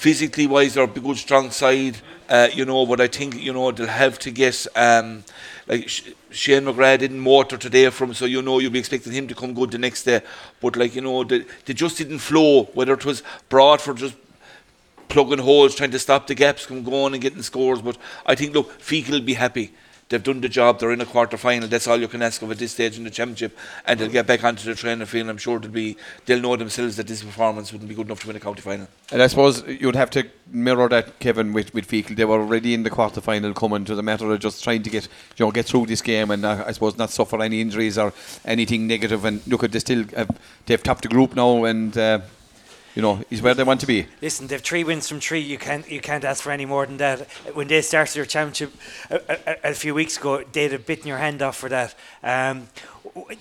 physically 0.01 0.47
wise, 0.47 0.75
they're 0.75 0.85
a 0.85 0.87
good, 0.87 1.17
strong 1.19 1.51
side, 1.51 1.99
uh, 2.29 2.49
you 2.55 2.65
know. 2.65 2.87
But 2.87 3.01
I 3.01 3.09
think 3.09 3.35
you 3.35 3.53
know 3.53 3.71
they'll 3.71 3.87
have 3.87 4.19
to 4.21 4.31
get 4.31 4.67
um, 4.77 5.25
like 5.67 5.89
Sh- 5.89 6.11
Shane 6.31 6.65
McGrath 6.65 7.01
didn't 7.01 7.21
motor 7.21 7.57
today 7.57 7.91
from, 7.91 8.15
so 8.15 8.25
you 8.25 8.43
know 8.43 8.59
you'll 8.59 8.71
be 8.71 8.79
expecting 8.79 9.13
him 9.13 9.29
to 9.29 9.35
come 9.35 9.55
good 9.55 9.71
the 9.71 9.79
next 9.79 10.05
day. 10.05 10.23
But 10.61 10.77
like 10.77 10.95
you 10.95 11.03
know, 11.03 11.25
they, 11.25 11.45
they 11.67 11.75
just 11.75 11.99
didn't 11.99 12.21
flow. 12.21 12.65
Whether 12.75 12.95
it 12.95 13.05
was 13.05 13.23
Broadford 13.49 13.99
just 13.99 14.17
plugging 15.09 15.39
holes, 15.39 15.75
trying 15.75 15.91
to 15.91 15.99
stop 15.99 16.27
the 16.27 16.35
gaps 16.35 16.65
from 16.65 16.83
going 16.85 17.13
and 17.13 17.23
getting 17.23 17.43
scores. 17.43 17.83
But 17.83 17.99
I 18.25 18.35
think 18.35 18.55
look, 18.55 18.81
Feakle 18.81 19.11
will 19.11 19.21
be 19.21 19.35
happy. 19.35 19.73
They've 20.11 20.23
done 20.23 20.41
the 20.41 20.49
job. 20.49 20.81
They're 20.81 20.91
in 20.91 21.01
a 21.01 21.07
quarter 21.07 21.37
final. 21.37 21.69
That's 21.69 21.87
all 21.87 21.97
you 21.97 22.09
can 22.09 22.21
ask 22.21 22.43
of 22.43 22.51
at 22.51 22.59
this 22.59 22.73
stage 22.73 22.99
in 22.99 23.05
the 23.05 23.11
championship, 23.11 23.57
and 23.87 23.99
they'll 23.99 24.11
get 24.11 24.27
back 24.27 24.43
onto 24.43 24.69
the 24.69 24.75
training 24.75 25.07
field. 25.07 25.29
I'm 25.29 25.39
sure 25.39 25.61
they'll 25.61 25.71
be. 25.71 25.97
They'll 26.27 26.41
know 26.41 26.57
themselves 26.57 26.97
that 26.97 27.07
this 27.07 27.23
performance 27.23 27.73
wouldn't 27.73 27.89
be 27.89 27.95
good 27.95 28.07
enough 28.07 28.21
to 28.23 28.27
win 28.27 28.35
a 28.35 28.41
county 28.41 28.61
final. 28.61 28.89
And 29.13 29.23
I 29.23 29.29
suppose 29.29 29.63
you'd 29.67 29.95
have 29.95 30.11
to 30.11 30.27
mirror 30.51 30.89
that, 30.89 31.21
Kevin, 31.21 31.53
with, 31.53 31.73
with 31.73 31.87
Feakle. 31.87 32.17
They 32.17 32.25
were 32.25 32.41
already 32.41 32.75
in 32.75 32.83
the 32.83 32.91
quarter 32.91 33.21
final 33.21 33.55
coming 33.55 33.85
to 33.85 33.95
the 33.95 34.03
matter 34.03 34.29
of 34.33 34.41
just 34.41 34.65
trying 34.65 34.83
to 34.83 34.91
get 34.91 35.05
you 35.37 35.45
know 35.45 35.53
get 35.53 35.67
through 35.67 35.87
this 35.87 36.03
game 36.03 36.33
and 36.33 36.45
uh, 36.45 36.65
I 36.67 36.73
suppose 36.73 36.99
not 36.99 37.11
suffer 37.11 37.41
any 37.41 37.61
injuries 37.61 37.97
or 37.97 38.13
anything 38.45 38.89
negative. 38.89 39.25
And 39.25 39.47
look 39.47 39.63
at 39.63 39.71
they 39.71 39.79
still 39.79 40.05
have, 40.17 40.37
they've 40.67 40.83
topped 40.83 41.03
the 41.03 41.09
group 41.09 41.37
now 41.37 41.65
and 41.65 41.97
uh, 41.97 42.21
you 42.95 43.03
know 43.03 43.23
is 43.31 43.43
where 43.43 43.55
they 43.55 43.65
want 43.65 43.81
to 43.81 43.87
be. 43.87 44.07
Listen, 44.21 44.47
they've 44.47 44.61
three 44.61 44.85
wins 44.85 45.09
from 45.09 45.21
three. 45.21 45.41
You 45.41 45.59
can't 45.59 45.89
you 45.91 46.01
can't 46.01 46.25
ask 46.25 46.43
for 46.43 46.53
any 46.53 46.67
more 46.67 46.87
than 46.87 46.97
that. 46.99 47.31
When 47.55 47.69
they 47.69 47.83
started 47.83 48.15
their 48.15 48.27
championship 48.27 48.73
a, 49.11 49.21
a, 49.29 49.71
a 49.71 49.75
few 49.75 49.95
weeks 49.95 50.17
ago, 50.17 50.43
they'd 50.53 50.73
have 50.73 50.87
bitten 50.87 51.07
your 51.07 51.19
hand 51.19 51.43
off 51.43 51.57
for 51.57 51.69
that. 51.69 51.95
Um, 52.23 52.69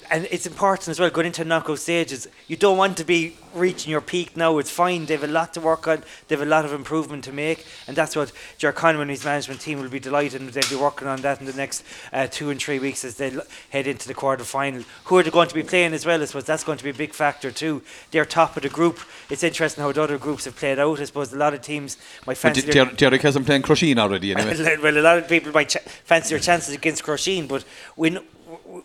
and 0.10 0.27
it's 0.31 0.45
important 0.48 0.88
as 0.88 0.99
well 0.99 1.10
going 1.10 1.27
into 1.27 1.44
knockout 1.44 1.80
stages. 1.80 2.27
You 2.48 2.56
don't 2.56 2.77
want 2.77 2.98
to 2.98 3.03
be 3.03 3.36
reaching 3.53 3.91
your 3.91 4.02
peak 4.02 4.38
now. 4.38 4.57
It's 4.57 4.72
fine. 4.72 5.06
They've 5.06 5.23
a 5.23 5.27
lot 5.27 5.53
to 5.56 5.60
work 5.61 5.88
on. 5.88 6.03
They've 6.27 6.41
a 6.41 6.45
lot 6.45 6.65
of 6.65 6.73
improvement 6.73 7.23
to 7.26 7.34
make, 7.34 7.65
and 7.88 7.95
that's 7.95 8.15
what 8.15 8.31
Ger 8.57 8.72
Conway 8.72 9.02
and 9.02 9.10
his 9.11 9.26
management 9.26 9.60
team 9.61 9.81
will 9.81 9.90
be 9.90 9.99
delighted. 9.99 10.41
and 10.41 10.49
They'll 10.52 10.69
be 10.69 10.76
working 10.81 11.07
on 11.07 11.22
that 11.22 11.40
in 11.40 11.45
the 11.45 11.53
next 11.53 11.84
uh, 12.14 12.27
two 12.27 12.49
and 12.49 12.60
three 12.61 12.80
weeks 12.80 13.03
as 13.03 13.15
they 13.18 13.31
l- 13.31 13.41
head 13.69 13.86
into 13.88 14.07
the 14.07 14.14
quarter 14.14 14.44
final. 14.44 14.84
Who 15.06 15.18
are 15.18 15.23
they 15.23 15.30
going 15.31 15.49
to 15.49 15.56
be 15.56 15.64
playing 15.64 15.94
as 15.94 16.06
well? 16.06 16.22
I 16.22 16.26
suppose 16.26 16.45
that's 16.45 16.64
going 16.64 16.77
to 16.77 16.84
be 16.84 16.91
a 16.91 16.94
big 16.94 17.14
factor 17.14 17.52
too. 17.52 17.81
They're 18.11 18.26
top 18.26 18.56
of 18.56 18.64
the 18.64 18.69
group. 18.69 18.99
It's 19.30 19.44
interesting 19.44 19.84
how 19.84 19.91
the 19.91 20.02
other 20.02 20.18
groups 20.18 20.45
have 20.45 20.56
played 20.56 20.80
out. 20.80 20.99
I 20.99 21.03
suppose 21.03 21.34
a 21.34 21.38
lot 21.38 21.53
of 21.53 21.61
teams 21.61 21.98
might 22.26 22.40
But 22.41 22.56
fancy. 22.56 22.61
Der- 22.72 22.91
Derek 22.91 23.22
has 23.23 23.34
them 23.34 23.45
playing 23.45 23.64
Crusheen 23.64 23.98
already 23.98 24.34
anyway. 24.34 24.77
well, 24.81 24.98
a 24.98 25.02
lot 25.02 25.18
of 25.18 25.27
people 25.27 25.52
might 25.52 25.69
ch- 25.69 25.77
fancy 26.06 26.30
their 26.30 26.40
chances 26.40 26.73
against 26.73 27.03
Crusheen, 27.03 27.48
but 27.48 27.65
we 27.95 28.11
kn- 28.11 28.23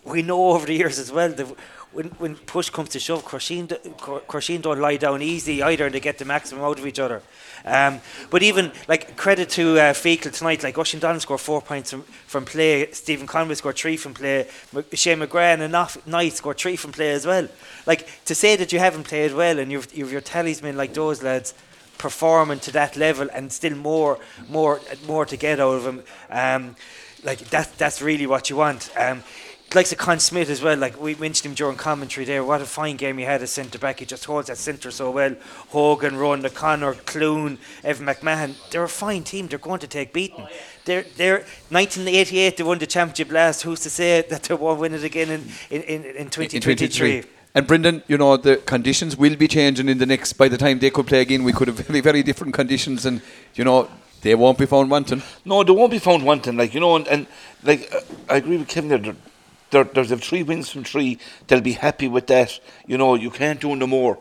we 0.03 0.21
know 0.21 0.51
over 0.51 0.65
the 0.65 0.73
years 0.73 0.99
as 0.99 1.11
well 1.11 1.29
that 1.29 1.47
when 1.91 2.07
when 2.17 2.35
push 2.35 2.69
comes 2.69 2.89
to 2.89 2.99
shove, 2.99 3.23
Crusheen 3.23 3.67
d- 3.67 4.59
don't 4.61 4.79
lie 4.79 4.97
down 4.97 5.21
easy 5.21 5.63
either, 5.63 5.85
and 5.85 5.95
they 5.95 5.99
get 6.01 6.17
the 6.17 6.25
maximum 6.25 6.63
out 6.63 6.77
of 6.77 6.85
each 6.85 6.99
other. 6.99 7.21
Um, 7.63 8.01
but 8.29 8.43
even 8.43 8.71
like 8.87 9.15
credit 9.17 9.49
to 9.51 9.79
uh, 9.79 9.93
Feakle 9.93 10.31
tonight, 10.31 10.61
like 10.61 10.77
Oisin 10.77 10.99
Donlan 10.99 11.21
scored 11.21 11.39
four 11.39 11.61
points 11.61 11.91
from, 11.91 12.03
from 12.27 12.45
play, 12.45 12.91
Stephen 12.91 13.25
Conway 13.25 13.55
scored 13.55 13.77
three 13.77 13.97
from 13.97 14.13
play, 14.13 14.47
M- 14.75 14.83
Shane 14.93 15.19
McGrath 15.19 15.55
and 15.55 15.63
enough 15.63 16.05
Knight 16.05 16.33
scored 16.33 16.57
three 16.57 16.75
from 16.75 16.91
play 16.91 17.11
as 17.11 17.25
well. 17.25 17.47
Like 17.87 18.07
to 18.25 18.35
say 18.35 18.55
that 18.57 18.71
you 18.71 18.79
haven't 18.79 19.05
played 19.05 19.33
well 19.33 19.57
and 19.57 19.71
you've 19.71 19.91
you've 19.95 20.11
your 20.11 20.21
talisman 20.21 20.77
like 20.77 20.93
those 20.93 21.23
lads 21.23 21.53
performing 21.97 22.59
to 22.59 22.71
that 22.71 22.97
level 22.97 23.29
and 23.33 23.51
still 23.51 23.75
more 23.75 24.19
more 24.49 24.81
more 25.07 25.25
to 25.25 25.37
get 25.37 25.59
out 25.59 25.75
of 25.75 25.83
them. 25.83 26.03
um, 26.29 26.75
like 27.23 27.39
that 27.49 27.75
that's 27.77 28.01
really 28.01 28.27
what 28.27 28.49
you 28.49 28.55
want 28.57 28.91
um, 28.97 29.23
likes 29.73 29.91
of 29.91 29.97
Con 29.97 30.19
Smyth 30.19 30.49
as 30.49 30.61
well 30.61 30.77
like 30.77 30.99
we 30.99 31.15
mentioned 31.15 31.51
him 31.51 31.53
during 31.55 31.75
commentary 31.75 32.25
there 32.25 32.43
what 32.43 32.61
a 32.61 32.65
fine 32.65 32.95
game 32.95 33.17
he 33.17 33.23
had 33.23 33.41
as 33.41 33.51
centre 33.51 33.79
back 33.79 33.99
he 33.99 34.05
just 34.05 34.25
holds 34.25 34.47
that 34.47 34.57
centre 34.57 34.91
so 34.91 35.11
well 35.11 35.35
Hogan 35.69 36.15
Ron 36.17 36.45
O'Connor 36.45 36.93
Clune 37.05 37.57
Evan 37.83 38.05
McMahon 38.05 38.55
they're 38.69 38.83
a 38.83 38.89
fine 38.89 39.23
team 39.23 39.47
they're 39.47 39.59
going 39.59 39.79
to 39.79 39.87
take 39.87 40.13
beating 40.13 40.47
they're, 40.85 41.05
they're 41.17 41.39
1988 41.69 42.57
they 42.57 42.63
won 42.63 42.77
the 42.77 42.87
championship 42.87 43.31
last 43.31 43.63
who's 43.63 43.79
to 43.81 43.89
say 43.89 44.21
that 44.29 44.43
they 44.43 44.55
won't 44.55 44.79
win 44.79 44.93
it 44.93 45.03
again 45.03 45.29
in, 45.29 45.41
in, 45.69 45.81
in, 45.81 46.03
in 46.03 46.15
in 46.15 46.29
2023 46.29 47.23
And 47.55 47.65
Brendan, 47.65 48.03
you 48.07 48.17
know 48.17 48.35
the 48.35 48.57
conditions 48.57 49.15
will 49.15 49.37
be 49.37 49.47
changing 49.47 49.87
in 49.87 49.97
the 49.97 50.05
next. 50.05 50.33
By 50.33 50.49
the 50.49 50.57
time 50.57 50.79
they 50.79 50.89
could 50.89 51.07
play 51.07 51.21
again, 51.21 51.45
we 51.45 51.53
could 51.53 51.69
have 51.69 51.77
very, 51.77 52.01
very 52.01 52.21
different 52.21 52.53
conditions, 52.53 53.05
and 53.05 53.21
you 53.53 53.63
know 53.63 53.87
they 54.23 54.35
won't 54.35 54.57
be 54.57 54.65
found 54.65 54.91
wanting. 54.91 55.23
No, 55.45 55.63
they 55.63 55.71
won't 55.71 55.91
be 55.91 55.99
found 55.99 56.25
wanting. 56.25 56.57
Like 56.57 56.73
you 56.73 56.81
know, 56.81 56.97
and, 56.97 57.07
and 57.07 57.27
like 57.63 57.87
uh, 57.95 58.01
I 58.29 58.37
agree 58.37 58.57
with 58.57 58.67
Kevin 58.67 58.89
there. 59.01 59.15
There, 59.75 59.83
there. 59.83 59.93
There's 59.93 60.11
a 60.11 60.17
three 60.17 60.41
wins 60.41 60.69
from 60.69 60.85
three. 60.85 61.19
They'll 61.47 61.59
be 61.59 61.73
happy 61.73 62.07
with 62.07 62.27
that. 62.27 62.59
You 62.87 62.97
know, 62.97 63.15
you 63.15 63.29
can't 63.29 63.59
do 63.59 63.75
no 63.75 63.87
more. 63.87 64.17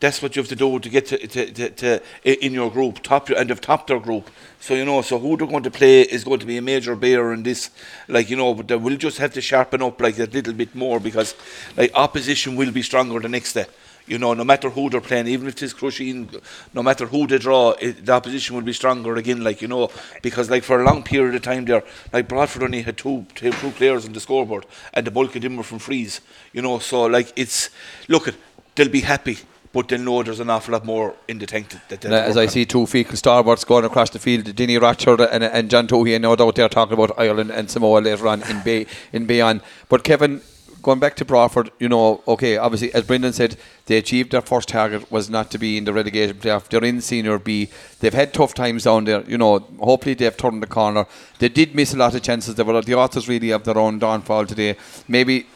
That's 0.00 0.20
what 0.20 0.36
you 0.36 0.42
have 0.42 0.48
to 0.50 0.56
do 0.56 0.78
to 0.80 0.88
get 0.88 1.06
to, 1.06 1.26
to, 1.26 1.50
to, 1.52 1.70
to 1.70 2.44
in 2.44 2.52
your 2.52 2.70
group, 2.70 3.02
top 3.02 3.28
your, 3.28 3.38
and 3.38 3.48
they've 3.48 3.60
topped 3.60 3.86
their 3.86 4.00
group. 4.00 4.28
So 4.60 4.74
you 4.74 4.84
know, 4.84 5.00
so 5.00 5.18
who 5.18 5.36
they're 5.38 5.46
going 5.46 5.62
to 5.62 5.70
play 5.70 6.02
is 6.02 6.24
going 6.24 6.40
to 6.40 6.46
be 6.46 6.58
a 6.58 6.62
major 6.62 6.94
bearer 6.94 7.32
in 7.32 7.42
this. 7.42 7.70
Like 8.06 8.28
you 8.28 8.36
know, 8.36 8.52
but 8.52 8.68
they 8.68 8.76
will 8.76 8.96
just 8.98 9.16
have 9.18 9.32
to 9.34 9.40
sharpen 9.40 9.80
up 9.80 9.98
like 9.98 10.18
a 10.18 10.24
little 10.24 10.52
bit 10.52 10.74
more 10.74 11.00
because 11.00 11.34
like 11.76 11.90
opposition 11.94 12.56
will 12.56 12.72
be 12.72 12.82
stronger 12.82 13.18
the 13.20 13.30
next 13.30 13.54
day. 13.54 13.66
You 14.06 14.18
know, 14.18 14.34
no 14.34 14.44
matter 14.44 14.68
who 14.68 14.90
they're 14.90 15.00
playing, 15.00 15.28
even 15.28 15.46
if 15.46 15.62
it's 15.62 15.72
Crusheen, 15.72 16.42
no 16.74 16.82
matter 16.82 17.06
who 17.06 17.26
they 17.26 17.38
draw, 17.38 17.70
it, 17.72 18.04
the 18.04 18.12
opposition 18.12 18.56
will 18.56 18.62
be 18.62 18.72
stronger 18.72 19.16
again. 19.16 19.44
Like 19.44 19.62
you 19.62 19.68
know, 19.68 19.90
because 20.22 20.50
like 20.50 20.64
for 20.64 20.80
a 20.80 20.84
long 20.84 21.02
period 21.02 21.34
of 21.34 21.42
time 21.42 21.64
there, 21.64 21.84
like 22.12 22.28
Broadford 22.28 22.64
only 22.64 22.82
had 22.82 22.98
two, 22.98 23.26
two 23.34 23.52
players 23.52 24.04
on 24.04 24.12
the 24.12 24.20
scoreboard, 24.20 24.66
and 24.92 25.06
the 25.06 25.10
bulk 25.10 25.36
of 25.36 25.42
them 25.42 25.56
were 25.56 25.62
from 25.62 25.78
frees. 25.78 26.20
You 26.52 26.62
know, 26.62 26.78
so 26.78 27.04
like 27.06 27.32
it's 27.36 27.70
look 28.08 28.28
at 28.28 28.34
they'll 28.74 28.88
be 28.88 29.00
happy, 29.00 29.38
but 29.72 29.88
they'll 29.88 30.00
know 30.00 30.22
there's 30.22 30.40
an 30.40 30.50
awful 30.50 30.72
lot 30.72 30.84
more 30.84 31.14
in 31.28 31.38
the 31.38 31.46
tank 31.46 31.68
that, 31.70 32.00
that 32.00 32.04
as 32.04 32.36
I 32.36 32.42
on. 32.42 32.48
see 32.48 32.64
two 32.64 32.84
Feakle 32.84 33.16
starboards 33.16 33.66
going 33.66 33.84
across 33.84 34.10
the 34.10 34.18
field, 34.18 34.54
Denny 34.54 34.78
Ratchard 34.78 35.20
and, 35.20 35.44
and 35.44 35.70
John 35.70 35.86
Toohey, 35.86 36.20
no 36.20 36.36
doubt 36.36 36.56
they're 36.56 36.68
talking 36.68 36.94
about 36.94 37.18
Ireland 37.18 37.50
and 37.50 37.70
Samoa 37.70 38.00
later 38.00 38.28
on 38.28 38.42
in 38.50 38.62
Bay 38.62 38.86
in 39.12 39.26
Bayonne. 39.26 39.62
But 39.88 40.04
Kevin, 40.04 40.42
going 40.82 40.98
back 40.98 41.14
to 41.16 41.24
Broadford, 41.24 41.70
you 41.78 41.88
know, 41.88 42.22
okay, 42.26 42.56
obviously 42.56 42.92
as 42.92 43.04
Brendan 43.04 43.32
said, 43.32 43.56
they 43.86 43.96
achieved 43.96 44.32
their 44.32 44.42
first 44.42 44.68
target 44.68 45.10
was 45.10 45.30
not 45.30 45.50
to 45.52 45.58
be 45.58 45.78
in 45.78 45.84
the 45.84 45.92
relegation 45.92 46.36
playoff. 46.36 46.68
They're 46.68 46.84
in 46.84 47.00
senior 47.00 47.38
B. 47.38 47.68
They've 48.00 48.12
had 48.12 48.34
tough 48.34 48.54
times 48.54 48.84
down 48.84 49.04
there. 49.04 49.22
You 49.22 49.38
know, 49.38 49.60
hopefully 49.80 50.14
they've 50.14 50.36
turned 50.36 50.62
the 50.62 50.66
corner. 50.66 51.06
They 51.38 51.48
did 51.48 51.74
miss 51.74 51.94
a 51.94 51.96
lot 51.96 52.14
of 52.14 52.22
chances. 52.22 52.54
They 52.54 52.62
were 52.62 52.82
the 52.82 52.94
authors 52.94 53.28
really 53.28 53.50
of 53.50 53.64
their 53.64 53.78
own 53.78 53.98
downfall 53.98 54.46
today. 54.46 54.76
Maybe 55.08 55.46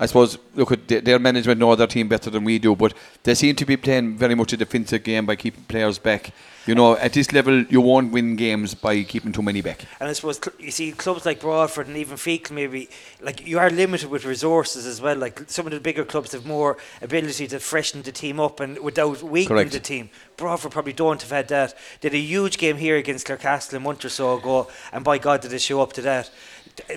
I 0.00 0.06
suppose, 0.06 0.38
look 0.54 0.72
at 0.72 0.88
their 1.04 1.18
management 1.18 1.60
know 1.60 1.74
their 1.74 1.86
team 1.86 2.08
better 2.08 2.30
than 2.30 2.44
we 2.44 2.58
do, 2.58 2.74
but 2.74 2.94
they 3.22 3.34
seem 3.34 3.56
to 3.56 3.64
be 3.64 3.76
playing 3.76 4.16
very 4.16 4.34
much 4.34 4.52
a 4.52 4.56
defensive 4.56 5.04
game 5.04 5.26
by 5.26 5.36
keeping 5.36 5.64
players 5.64 5.98
back. 5.98 6.32
You 6.64 6.76
know, 6.76 6.96
at 6.96 7.12
this 7.12 7.32
level, 7.32 7.62
you 7.64 7.80
won't 7.80 8.12
win 8.12 8.36
games 8.36 8.74
by 8.74 9.02
keeping 9.02 9.32
too 9.32 9.42
many 9.42 9.62
back. 9.62 9.84
And 9.98 10.08
I 10.08 10.12
suppose 10.12 10.40
you 10.60 10.70
see 10.70 10.92
clubs 10.92 11.26
like 11.26 11.40
Broadford 11.40 11.88
and 11.88 11.96
even 11.96 12.16
Feakle 12.16 12.52
maybe 12.52 12.88
like 13.20 13.44
you 13.44 13.58
are 13.58 13.68
limited 13.68 14.08
with 14.08 14.24
resources 14.24 14.86
as 14.86 15.00
well. 15.00 15.16
Like 15.16 15.50
some 15.50 15.66
of 15.66 15.72
the 15.72 15.80
bigger 15.80 16.04
clubs 16.04 16.30
have 16.32 16.46
more 16.46 16.76
ability 17.00 17.48
to 17.48 17.58
freshen 17.58 18.02
the 18.02 18.12
team 18.12 18.38
up 18.38 18.60
and 18.60 18.78
without 18.78 19.22
weakening 19.22 19.56
Correct. 19.56 19.72
the 19.72 19.80
team. 19.80 20.10
Broadford 20.36 20.70
probably 20.70 20.92
don't 20.92 21.20
have 21.20 21.32
had 21.32 21.48
that. 21.48 21.74
They 22.00 22.08
had 22.08 22.14
a 22.14 22.18
huge 22.18 22.58
game 22.58 22.76
here 22.76 22.96
against 22.96 23.26
Clarecastle 23.26 23.74
a 23.74 23.80
month 23.80 24.04
or 24.04 24.08
so 24.08 24.38
ago, 24.38 24.68
and 24.92 25.04
by 25.04 25.18
God 25.18 25.40
did 25.40 25.50
they 25.50 25.58
show 25.58 25.80
up 25.80 25.92
to 25.94 26.02
that. 26.02 26.30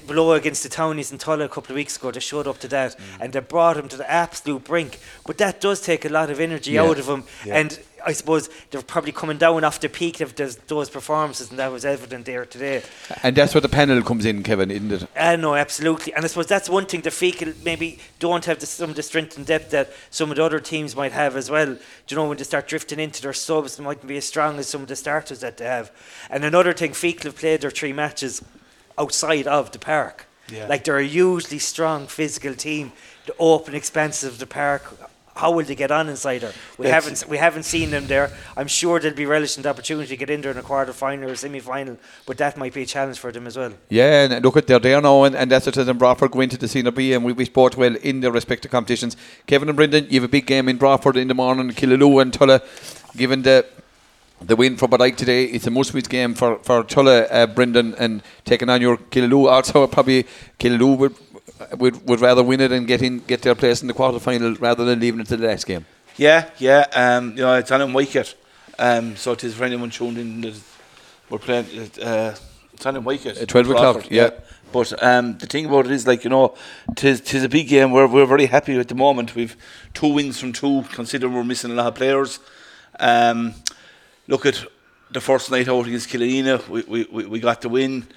Below 0.07 0.34
against 0.34 0.64
the 0.64 0.69
Townies 0.69 1.11
in 1.11 1.18
Tulla 1.18 1.45
a 1.45 1.49
couple 1.49 1.72
of 1.72 1.76
weeks 1.76 1.97
ago, 1.97 2.10
they 2.10 2.22
showed 2.22 2.47
up 2.47 2.60
to 2.60 2.68
that, 2.69 2.95
and 3.19 3.34
they 3.34 3.41
brought 3.41 3.76
him 3.76 3.89
to 3.89 3.97
the 3.97 4.10
absolute 4.10 4.64
brink. 4.64 4.99
But 5.26 5.38
that 5.39 5.60
does 5.60 5.81
take 5.81 6.06
a 6.06 6.10
lot 6.10 6.30
of 6.30 6.39
energy 6.39 6.72
Yeah. 6.72 6.84
out 6.84 6.97
of 6.97 7.07
him, 7.07 7.26
and 7.49 7.77
I 8.06 8.14
suppose 8.14 8.49
they're 8.72 8.81
probably 8.81 9.11
coming 9.11 9.38
down 9.38 9.64
off 9.65 9.80
the 9.81 9.89
peak 9.89 10.22
of 10.22 10.35
those, 10.35 10.56
those 10.68 10.89
performances, 10.89 11.49
and 11.49 11.60
that 11.60 11.72
was 11.73 11.84
evident 11.84 12.26
there 12.26 12.45
today. 12.45 12.84
And 13.23 13.35
that's 13.35 13.53
where 13.53 13.61
the 13.61 13.68
panel 13.69 14.02
comes 14.02 14.26
in, 14.26 14.43
Kevin, 14.43 14.72
isn't 14.72 14.91
it? 14.91 15.07
Uh, 15.15 15.35
no, 15.35 15.56
absolutely. 15.56 16.14
And 16.14 16.23
I 16.23 16.27
suppose 16.30 16.47
that's 16.47 16.69
one 16.69 16.85
thing 16.85 17.02
the 17.02 17.10
Feakle 17.10 17.53
maybe 17.65 17.99
don't 18.19 18.45
have 18.45 18.60
the, 18.60 18.68
some 18.68 18.91
of 18.91 18.95
the 18.95 19.03
strength 19.03 19.35
and 19.38 19.45
depth 19.45 19.72
that 19.72 19.91
some 20.10 20.30
of 20.30 20.38
the 20.38 20.43
other 20.43 20.60
teams 20.60 20.95
might 20.95 21.11
have 21.11 21.35
as 21.35 21.49
well. 21.49 21.65
Do 21.65 21.80
you 22.10 22.15
know, 22.15 22.27
when 22.30 22.38
they 22.38 22.43
start 22.43 22.68
drifting 22.68 22.99
into 22.99 23.22
their 23.22 23.34
subs, 23.34 23.76
they 23.76 23.84
mightn't 23.84 24.07
be 24.07 24.18
as 24.18 24.26
strong 24.26 24.57
as 24.60 24.68
some 24.69 24.84
of 24.84 24.88
the 24.88 24.95
starters 24.95 25.39
that 25.39 25.57
they 25.57 25.65
have. 25.65 25.91
And 26.30 26.45
another 26.45 26.72
thing, 26.73 26.91
Feakle 26.91 27.23
have 27.23 27.38
played 27.38 27.61
their 27.61 27.72
three 27.72 27.91
matches 27.93 28.41
outside 28.97 29.47
of 29.47 29.72
the 29.72 29.80
park. 29.80 30.27
Yeah. 30.49 30.67
Like 30.67 30.84
they're 30.84 30.97
a 30.97 31.07
hugely 31.07 31.59
strong 31.59 32.07
physical 32.07 32.53
team. 32.53 32.91
The 33.26 33.35
open 33.39 33.73
expanses 33.73 34.30
of 34.30 34.39
the 34.39 34.45
park 34.45 34.84
how 35.35 35.51
will 35.51 35.65
they 35.65 35.76
get 35.76 35.91
on 35.91 36.07
inside 36.07 36.43
her? 36.43 36.53
We 36.77 36.88
haven't 36.88 37.26
we 37.27 37.38
haven't 37.38 37.63
seen 37.63 37.91
them 37.91 38.07
there. 38.07 38.31
I'm 38.55 38.67
sure 38.67 38.99
they'll 38.99 39.13
be 39.13 39.26
relishing 39.26 39.63
the 39.63 39.69
opportunity 39.69 40.07
to 40.07 40.17
get 40.17 40.30
in 40.30 40.41
there 40.41 40.51
in 40.51 40.57
a 40.57 40.61
quarter 40.61 40.93
final 40.93 41.30
or 41.30 41.35
semi 41.35 41.59
final, 41.59 41.97
but 42.26 42.38
that 42.38 42.55
might 42.57 42.73
be 42.73 42.84
a 42.84 42.85
challenge 42.85 43.19
for 43.19 43.31
them 43.34 43.45
as 43.45 43.57
well. 43.57 43.73
Yeah, 43.89 44.23
and 44.23 44.43
look 44.43 44.55
at 44.55 44.67
they're 44.67 44.80
there 44.80 45.01
now, 45.01 45.23
and, 45.23 45.35
and 45.35 45.51
that's 45.51 45.67
it 45.67 45.76
is 45.76 45.88
in 45.89 45.97
Broadford 45.97 46.31
going 46.31 46.49
to 46.49 46.57
the 46.57 46.69
Senior 46.69 46.91
B, 46.91 47.13
and 47.13 47.26
we 47.26 47.34
wish 47.34 47.49
both 47.49 47.76
well 47.76 47.95
in 47.97 48.22
their 48.22 48.31
respective 48.31 48.72
competitions. 48.72 49.17
Kevin 49.45 49.67
and 49.67 49.76
Brendan, 49.76 50.07
you 50.09 50.22
have 50.22 50.30
a 50.30 50.31
big 50.31 50.45
game 50.45 50.69
in 50.69 50.77
Broadford 50.77 51.17
in 51.17 51.27
the 51.27 51.34
morning, 51.34 51.69
Killaloe 51.72 52.22
and 52.22 52.34
Tulla, 52.34 52.61
given 53.17 53.41
the 53.41 53.65
the 54.41 54.56
win 54.56 54.78
for 54.78 54.88
Bodyke 54.88 55.16
today. 55.16 55.45
It's 55.45 55.68
a 55.68 55.72
must-win 55.72 56.03
game 56.03 56.34
for 56.34 56.60
for 56.60 56.84
Tulla, 56.84 57.24
uh, 57.24 57.48
Brendan, 57.48 57.95
and 57.95 58.22
taking 58.44 58.70
on 58.70 58.82
your 58.82 58.98
Killaloe. 58.98 59.49
Also, 59.49 59.88
probably 59.88 60.26
Killaloe 60.60 60.98
would, 60.98 61.16
would 61.78 62.07
would 62.07 62.22
rather 62.22 62.44
win 62.44 62.62
it 62.62 62.72
and 62.72 62.88
get 62.88 63.02
in 63.02 63.20
get 63.20 63.41
their 63.41 63.56
place 63.56 63.82
in 63.82 63.88
the 63.88 63.94
quarter 63.94 64.20
final 64.20 64.56
rather 64.56 64.86
than 64.86 64.99
leaving 64.99 65.20
it 65.20 65.28
to 65.28 65.38
the 65.38 65.48
next 65.48 65.66
game. 65.66 65.86
Yeah, 66.18 66.49
yeah. 66.57 66.86
Um, 66.94 67.32
you 67.32 67.44
know, 67.44 67.56
it's 67.56 67.72
on 67.72 67.82
in 67.82 67.94
Wycott. 67.94 68.36
Um, 68.78 69.16
so 69.16 69.34
it 69.34 69.44
is 69.44 69.56
for 69.56 69.64
anyone 69.64 69.90
tuned 69.90 70.18
in. 70.18 70.41
That 70.41 70.62
we're 71.30 71.40
playing. 71.40 71.66
Uh, 72.02 72.36
it's 72.74 72.86
on 72.86 72.98
in 72.98 73.03
Wycott. 73.03 73.38
At 73.38 73.48
12 73.48 73.70
o'clock, 73.70 73.94
Broadford, 73.94 74.12
yeah. 74.12 74.30
But 74.72 75.02
um, 75.02 75.38
the 75.38 75.45
thing 75.45 75.66
about 75.66 75.86
it 75.86 75.91
is, 75.91 76.06
like 76.06 76.24
you 76.26 76.30
know, 76.30 76.56
tis 76.95 77.22
tis 77.22 77.44
a 77.44 77.49
big 77.49 77.70
game. 77.70 77.91
We're 77.91 78.07
we're 78.07 78.26
very 78.26 78.48
happy 78.48 78.78
at 78.78 78.88
the 78.90 78.95
moment. 78.95 79.36
We've 79.36 79.56
two 79.94 80.14
wins 80.14 80.40
from 80.40 80.52
two. 80.52 80.84
Considering 80.91 81.34
we're 81.34 81.44
missing 81.44 81.72
a 81.72 81.76
lot 81.76 81.88
of 81.88 81.95
players. 81.95 82.40
Um, 82.99 83.53
look 84.27 84.45
at 84.45 84.64
the 85.11 85.22
first 85.22 85.52
night 85.52 85.68
out 85.68 85.88
against 85.88 86.10
Killanena. 86.10 86.68
We, 86.68 87.06
we, 87.06 87.26
we, 87.26 87.39
got 87.39 87.61
the 87.61 87.69
win. 87.69 88.07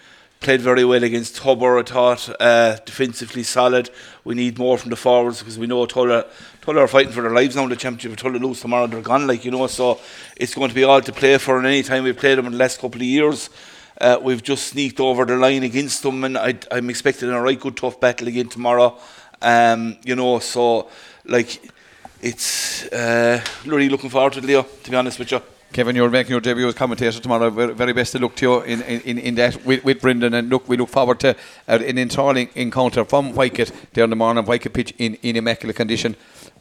Played 0.40 0.60
very 0.60 0.84
well 0.84 1.02
against 1.02 1.36
Tubber, 1.36 1.78
I 1.78 1.82
thought. 1.82 2.30
Uh, 2.40 2.76
defensively 2.84 3.42
solid. 3.42 3.90
We 4.24 4.34
need 4.34 4.56
more 4.56 4.78
from 4.78 4.90
the 4.90 4.96
forwards 4.96 5.40
because 5.40 5.58
we 5.58 5.66
know 5.66 5.84
Tulla, 5.86 6.26
Tulla 6.60 6.82
are 6.82 6.88
fighting 6.88 7.12
for 7.12 7.22
their 7.22 7.32
lives 7.32 7.56
now 7.56 7.64
in 7.64 7.70
the 7.70 7.76
championship. 7.76 8.12
If 8.12 8.18
Tulla 8.18 8.38
lose 8.38 8.60
tomorrow, 8.60 8.86
they're 8.86 9.00
gone, 9.00 9.26
like, 9.26 9.44
you 9.44 9.50
know. 9.50 9.66
So 9.66 10.00
it's 10.36 10.54
going 10.54 10.68
to 10.68 10.74
be 10.74 10.84
all 10.84 11.00
to 11.00 11.12
play 11.12 11.36
for. 11.38 11.58
And 11.58 11.66
any 11.66 11.82
time 11.82 12.04
we've 12.04 12.16
played 12.16 12.38
them 12.38 12.46
in 12.46 12.52
the 12.52 12.58
last 12.58 12.80
couple 12.80 13.00
of 13.00 13.06
years, 13.06 13.50
uh, 14.00 14.18
we've 14.22 14.42
just 14.42 14.68
sneaked 14.68 15.00
over 15.00 15.24
the 15.24 15.36
line 15.36 15.64
against 15.64 16.04
them. 16.04 16.22
And 16.22 16.38
I, 16.38 16.54
I'm 16.70 16.88
expecting 16.88 17.30
a 17.30 17.42
right 17.42 17.58
good 17.58 17.76
tough 17.76 17.98
battle 17.98 18.28
again 18.28 18.48
tomorrow. 18.48 18.96
Um, 19.42 19.98
you 20.04 20.14
know, 20.14 20.38
so, 20.38 20.88
like, 21.24 21.60
it's 22.22 22.84
uh, 22.92 23.44
really 23.66 23.88
looking 23.88 24.10
forward 24.10 24.34
to 24.34 24.38
it, 24.38 24.44
Leo, 24.44 24.62
to 24.62 24.90
be 24.90 24.96
honest 24.96 25.18
with 25.18 25.32
you. 25.32 25.42
Kevin, 25.72 25.94
you're 25.94 26.08
making 26.08 26.30
your 26.30 26.40
debut 26.40 26.66
as 26.66 26.74
commentator 26.74 27.20
tomorrow. 27.20 27.50
Very, 27.50 27.92
best 27.92 28.14
of 28.14 28.22
luck 28.22 28.34
to 28.36 28.46
you 28.46 28.60
in, 28.62 28.80
in, 28.82 29.18
in 29.18 29.34
that 29.34 29.64
with, 29.66 29.84
with 29.84 30.00
Brendan. 30.00 30.32
And 30.34 30.48
look, 30.48 30.66
we 30.66 30.76
look 30.76 30.88
forward 30.88 31.20
to 31.20 31.30
uh, 31.68 31.78
an 31.86 31.98
enthralling 31.98 32.48
encounter 32.54 33.04
from 33.04 33.34
Wycott 33.34 33.70
there 33.92 34.04
in 34.04 34.10
the 34.10 34.16
morning. 34.16 34.44
Wycott 34.44 34.72
pitch 34.72 34.94
in, 34.96 35.14
in 35.16 35.36
immaculate 35.36 35.76
condition. 35.76 36.16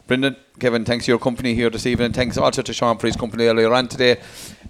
Brendan, 0.07 0.35
Kevin, 0.59 0.85
thanks 0.85 1.05
for 1.05 1.11
your 1.11 1.19
company 1.19 1.53
here 1.53 1.69
this 1.69 1.85
evening. 1.85 2.13
Thanks 2.13 2.37
also 2.37 2.61
to 2.61 2.73
Sean 2.73 2.97
for 2.97 3.07
his 3.07 3.15
company 3.15 3.45
earlier 3.45 3.73
on 3.73 3.87
today. 3.87 4.17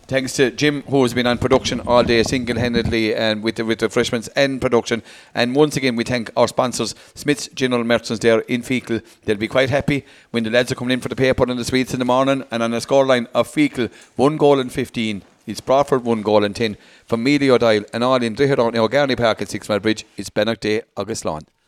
Thanks 0.08 0.32
to 0.38 0.52
Jim, 0.52 0.84
who 0.84 1.04
has 1.04 1.14
been 1.14 1.28
on 1.28 1.38
production 1.38 1.82
all 1.82 2.02
day 2.02 2.24
single-handedly 2.24 3.14
and 3.14 3.44
with 3.44 3.56
the, 3.56 3.66
with 3.66 3.80
the 3.80 3.88
refreshments 3.88 4.30
and 4.38 4.62
production. 4.62 5.04
And 5.36 5.54
once 5.54 5.76
again, 5.76 5.98
we 5.98 6.06
thank 6.06 6.32
our 6.38 6.48
sponsors, 6.48 6.96
Smyth's 7.14 7.50
General 7.50 7.84
Merchants 7.84 8.20
there 8.20 8.40
in 8.40 8.62
Feakle. 8.62 9.04
They'll 9.26 9.36
be 9.36 9.50
quite 9.50 9.70
happy 9.70 10.06
when 10.32 10.46
the 10.46 10.50
lads 10.50 10.72
are 10.72 10.76
coming 10.76 10.94
in 10.94 11.02
for 11.02 11.10
the 11.10 11.16
paper 11.18 11.44
and 11.44 11.60
the 11.60 11.66
sweets 11.66 11.92
in 11.92 12.00
the 12.00 12.06
morning. 12.06 12.46
And 12.52 12.64
on 12.64 12.74
a 12.74 12.78
scoreline 12.78 13.28
of 13.34 13.50
Feakle, 13.50 13.92
one 14.16 14.38
goal 14.38 14.62
and 14.62 14.72
15. 14.72 15.24
It's 15.46 15.60
Broadford, 15.60 16.06
one 16.06 16.22
goal 16.22 16.46
and 16.46 16.56
10. 16.56 16.78
From 17.06 17.22
Mealy 17.22 17.50
O'Dial 17.50 17.84
and 17.92 18.02
all 18.02 18.24
in 18.24 18.34
Drihadon, 18.34 18.78
O'Garney 18.78 19.18
Park 19.18 19.42
at 19.42 19.50
Sixmilebridge, 19.50 20.06
it's 20.16 20.30
Bennock 20.30 20.62
Day, 20.62 20.84
August 20.96 21.26
Lawn. 21.26 21.48